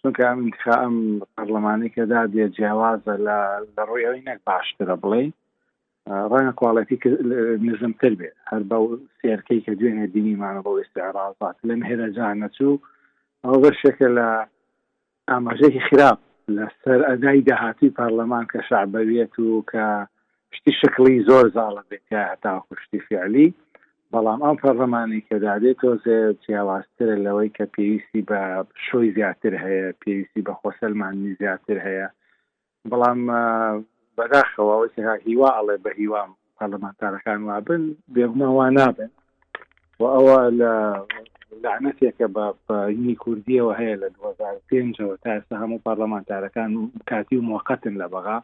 چونکە 0.00 0.22
ئەم 0.28 0.38
انتخا 0.46 0.74
ئەم 0.82 0.96
پەرلەمانی 1.34 1.92
کەدا 1.96 2.20
دێ 2.32 2.44
جیاوازە 2.56 3.14
لە 3.26 3.36
ڕووی 3.88 4.06
ئەوی 4.06 4.24
نەک 4.28 4.38
باشترە 4.48 4.96
بڵێ 5.02 5.24
ڕەنە 6.32 6.52
کوواڵەتی 6.58 6.96
نزمتر 7.66 8.12
بێت 8.20 8.36
هەر 8.50 8.62
بە 8.70 8.76
سێرکەی 9.20 9.64
کە 9.66 9.72
دوێنێ 9.78 10.06
دینیمانە 10.14 10.60
بۆ 10.64 10.72
ئێستاڕازات 10.80 11.56
لەم 11.68 11.80
هێرە 11.88 12.08
جانەچوو 12.16 12.82
ئەو 13.44 13.56
بەشێکە 13.64 14.08
لە 14.18 14.28
ئاماژەیەکی 15.30 15.86
خراپ 15.88 16.18
لەسەر 16.56 17.00
ئەدای 17.08 17.40
داهاتی 17.48 17.94
پارلەمان 18.00 18.44
کە 18.52 18.58
شعبەوێت 18.68 19.34
و 19.38 19.48
کە 19.72 19.86
شتی 20.56 20.72
شکلی 20.80 21.24
زۆر 21.28 21.46
زاڵە 21.56 21.82
بێت 21.90 22.06
هەتا 22.30 22.52
خوشتی 22.66 23.00
فعلی 23.08 23.48
بەڵام 24.12 24.40
ئەم 24.46 24.56
پەرلەمانی 24.62 25.20
کە 25.28 25.36
دادێت 25.46 25.76
تۆزێ 25.82 26.18
جیاوازترە 26.44 27.16
لەوەی 27.26 27.50
کە 27.56 27.64
پێویستی 27.74 28.22
بە 28.28 28.40
شۆی 28.86 29.08
زیاتر 29.16 29.52
هەیە 29.64 29.86
پێویستی 30.02 30.44
بە 30.46 30.52
خۆسەلمانی 30.60 31.36
زیاتر 31.40 31.76
هەیە 31.86 32.08
بەڵام 32.90 33.20
بەداخەوەەوە 34.18 34.86
تێنها 34.92 35.14
هیوا 35.26 35.50
ئەڵێ 35.56 35.76
بە 35.84 35.90
هیوام 36.00 36.30
پەرلەمانتارەکان 36.58 37.40
وا 37.48 37.56
بن 37.66 37.82
بێگوماوا 38.14 38.66
نابن 38.78 39.10
و 40.00 40.02
ئەوە 40.14 40.38
لە 40.60 40.72
لعنەتێکە 41.64 42.26
بەنی 42.36 43.14
کوردیەوە 43.22 43.72
هەیە 43.80 43.96
لە 44.02 44.08
2005ەوە 44.16 45.14
تا 45.22 45.28
ئێستا 45.34 45.54
هەموو 45.62 45.82
پارلەمانتارەکان 45.88 46.70
کاتی 47.10 47.36
و 47.38 47.46
موقتن 47.50 47.94
لە 48.02 48.06
بەغا 48.14 48.38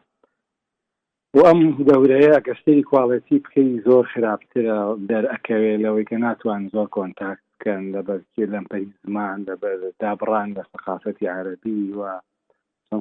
و 1.37 1.39
ئەم 1.47 1.59
دەورەیە 1.89 2.35
گەشتری 2.47 2.87
کوواڵەتی 2.89 3.37
بکەی 3.43 3.81
زۆر 3.87 4.03
خراپترە 4.13 4.77
دەرەکەوێت 5.11 5.79
لەوەی 5.85 6.07
کە 6.09 6.17
ناتوان 6.25 6.61
زۆر 6.73 6.87
کۆنتاکتکەن 6.95 7.81
لەبەر 7.95 8.19
لەمپەری 8.53 8.89
زمان 9.03 9.37
لەبەر 9.49 9.77
دابڕان 10.01 10.49
لە 10.57 10.63
سەخافەتی 10.71 11.27
عربی 11.37 11.79
و 11.99 12.01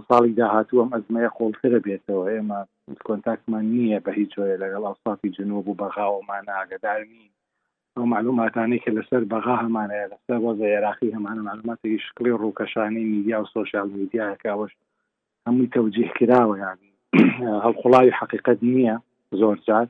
ساڵی 0.09 0.33
داهاتوو 0.39 0.83
ئەم 0.83 0.91
ئەزمەیە 0.97 1.31
خۆڵترە 1.37 1.79
بێتەوە 1.87 2.25
ئێمە 2.33 2.59
کۆنتاکمان 3.07 3.65
نییە 3.73 3.99
بە 4.05 4.11
هیچ 4.19 4.31
جۆیە 4.37 4.57
لەگەڵ 4.62 4.83
ئەسافی 4.89 5.31
جنوب 5.37 5.65
و 5.69 5.75
بەغاومان 5.81 6.45
ئاگدار 6.57 7.01
نین 7.12 7.31
ئەو 7.97 8.05
معلوماتانی 8.12 8.79
کە 8.85 8.91
لەسەر 8.99 9.23
بەغا 9.33 9.57
هەمانەیە 9.65 10.07
لەسەر 10.12 10.39
وەزە 10.47 10.67
عێراقی 10.75 11.15
هەمانە 11.17 11.43
معلوماتی 11.49 12.03
شکلی 12.07 12.37
ڕووکەشانی 12.41 13.05
میدیا 13.15 13.37
و 13.41 13.51
سوۆشال 13.53 13.89
میدیاکەوەش 13.99 14.73
هەمووی 15.47 15.71
تەوجیه 15.77 16.11
کراوە 16.19 16.55
یانی 16.65 16.91
هەڵخڵاوی 17.65 18.15
حقیقت 18.21 18.59
نییە 18.73 18.97
زۆر 19.41 19.57
جات 19.69 19.89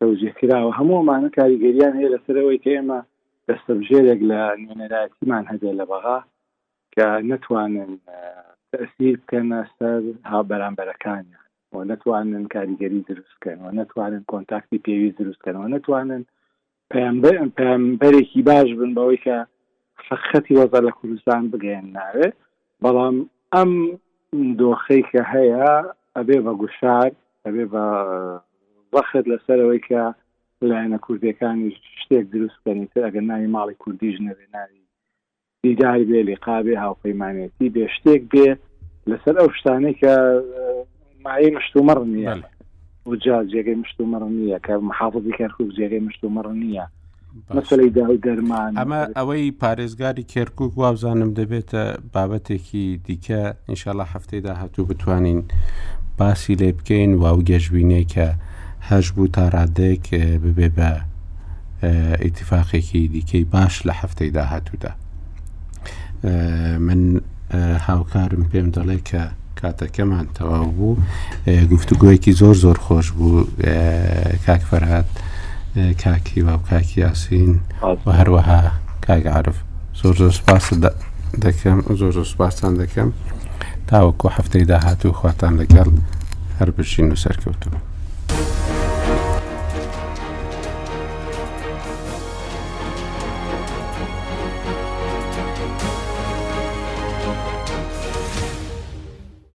تەوجیه 0.00 0.32
کراوە 0.40 0.72
هەموومانە 0.78 1.28
کاریگەریان 1.38 1.92
هەیە 1.98 2.10
لەسەرەوەی 2.14 2.58
کە 2.64 2.70
ئێمە 2.76 3.00
دەستەبژێرێک 3.48 4.20
لە 4.30 4.40
نوێنەرایەتیمان 4.62 5.44
هەبێ 5.52 5.70
لە 5.80 5.84
بەغا 5.90 6.18
کە 6.94 7.06
نتوانن 7.30 7.92
تأثیر 8.74 9.16
بکەن 9.22 9.48
سەر 9.78 10.02
ها 10.30 10.38
بەرامبەرەکانیان 10.50 11.42
و 11.72 11.76
نتوانن 11.90 12.44
کاریگەری 12.54 13.00
دروستکەن 13.10 13.58
و 13.64 13.68
نتوانن 13.80 14.22
کۆنتاکتی 14.32 14.82
پێویست 14.86 15.18
دروستکەن 15.22 15.54
و 15.56 15.68
نتوانن 15.74 16.22
پامبەرێکی 17.58 18.40
باش 18.48 18.68
بن 18.78 18.90
بەوەی 18.98 19.20
کە 19.24 19.36
فەخەتی 20.06 20.56
وەزە 20.60 20.80
لە 20.86 20.92
کوردستان 20.98 21.42
بگەێن 21.52 21.86
ناوێت 21.96 22.36
بەڵام 22.84 23.16
ئەم 23.54 23.70
دۆخەی 24.60 25.02
کە 25.10 25.20
هەیە 25.34 25.68
ئەبێ 26.16 26.38
بە 26.46 26.52
گوشار 26.60 27.10
ئەبێ 27.46 27.64
بە 27.72 27.84
وەخت 28.94 29.24
لەسەرەوەی 29.30 29.80
کە 29.88 30.02
لایەنە 30.68 30.98
کوردەکانی 31.06 31.68
شتێک 32.02 32.24
دروستکەنی 32.34 32.86
تر 32.92 33.02
ئەگەر 33.06 33.24
ناوی 33.30 33.52
ماڵی 33.56 33.80
کوردیژ 33.82 34.16
نەبێ 34.28 34.46
ناوی 34.54 34.85
دیدار 35.66 36.00
بێ 36.10 36.20
لقابێ 36.30 36.74
هاوپەیمانێتی 36.84 37.68
بێ 37.74 37.86
شتێک 37.94 38.22
بێ 38.32 38.48
لەسەر 39.10 39.34
ئەو 39.40 39.48
شتانی 39.58 39.94
کە 40.00 40.12
مای 41.24 41.46
مشتومەڕ 41.56 42.00
نییە 42.14 42.34
وجا 43.10 43.38
جێگەی 43.52 43.76
مشتومەڕ 43.82 44.22
نییە 44.38 44.58
کە 44.66 44.74
محافظی 44.90 45.32
کەرکوب 45.38 45.68
جێگەی 45.78 46.02
مشتومەڕ 46.08 46.46
نییە 46.62 46.84
مەسلەی 47.56 47.90
دا 47.98 48.04
دەرمان 48.26 48.72
ئەمە 48.80 49.00
ئەوەی 49.18 49.44
پارێزگاری 49.62 50.24
کێرکک 50.32 50.72
وابزانم 50.80 51.30
دەبێتە 51.40 51.82
بابەتێکی 52.14 52.84
دیکە 53.06 53.42
ئینشاالله 53.68 54.06
هەفتەیدا 54.14 54.52
هاتوو 54.60 54.88
بتوانین 54.90 55.38
باسی 56.18 56.54
لێ 56.60 56.70
بکەین 56.78 57.12
واو 57.22 57.38
گەژبینێ 57.50 58.02
کە 58.12 58.26
هەش 58.90 59.06
بوو 59.14 59.26
تا 59.34 59.42
ڕادێک 59.54 60.04
ببێ 60.44 60.68
بە 60.76 60.90
ئیتفاقێکی 62.24 63.02
دیکەی 63.14 63.44
باش 63.52 63.74
لە 63.88 63.92
هەفتەی 64.00 64.30
داهاتوودا. 64.36 64.92
من 66.86 67.20
هاوکارم 67.80 68.44
پێم 68.52 68.68
دەڵێ 68.76 68.98
کە 69.08 69.22
کاتەکەمان 69.60 70.26
تەواو 70.38 70.70
بوو 70.76 70.96
گفتوگویەکی 71.72 72.32
زۆر 72.40 72.54
زۆر 72.64 72.78
خۆش 72.84 73.08
بوو 73.16 73.44
کاک 74.46 74.62
فەرهات 74.70 75.08
کاکی 76.04 76.40
و 76.42 76.56
کاکی 76.68 77.00
یاسین 77.00 77.60
و 78.06 78.10
هەروەها 78.18 78.60
کاگعاعرف 79.06 79.56
زۆر 80.02 80.14
زۆر 80.20 80.32
سپاس 80.40 80.64
دەکەم 81.44 81.78
زۆر 82.00 82.12
زۆر 82.18 82.24
سپاسان 82.32 82.72
دەکەم 82.82 83.08
تاوەکو 83.88 84.28
هەفتەی 84.36 84.64
داهات 84.70 85.06
و 85.06 85.12
خواتان 85.12 85.52
لەگەڵ 85.60 85.88
هەر 86.58 86.70
بچین 86.76 87.12
و 87.12 87.16
سەرکەوتم. 87.24 87.74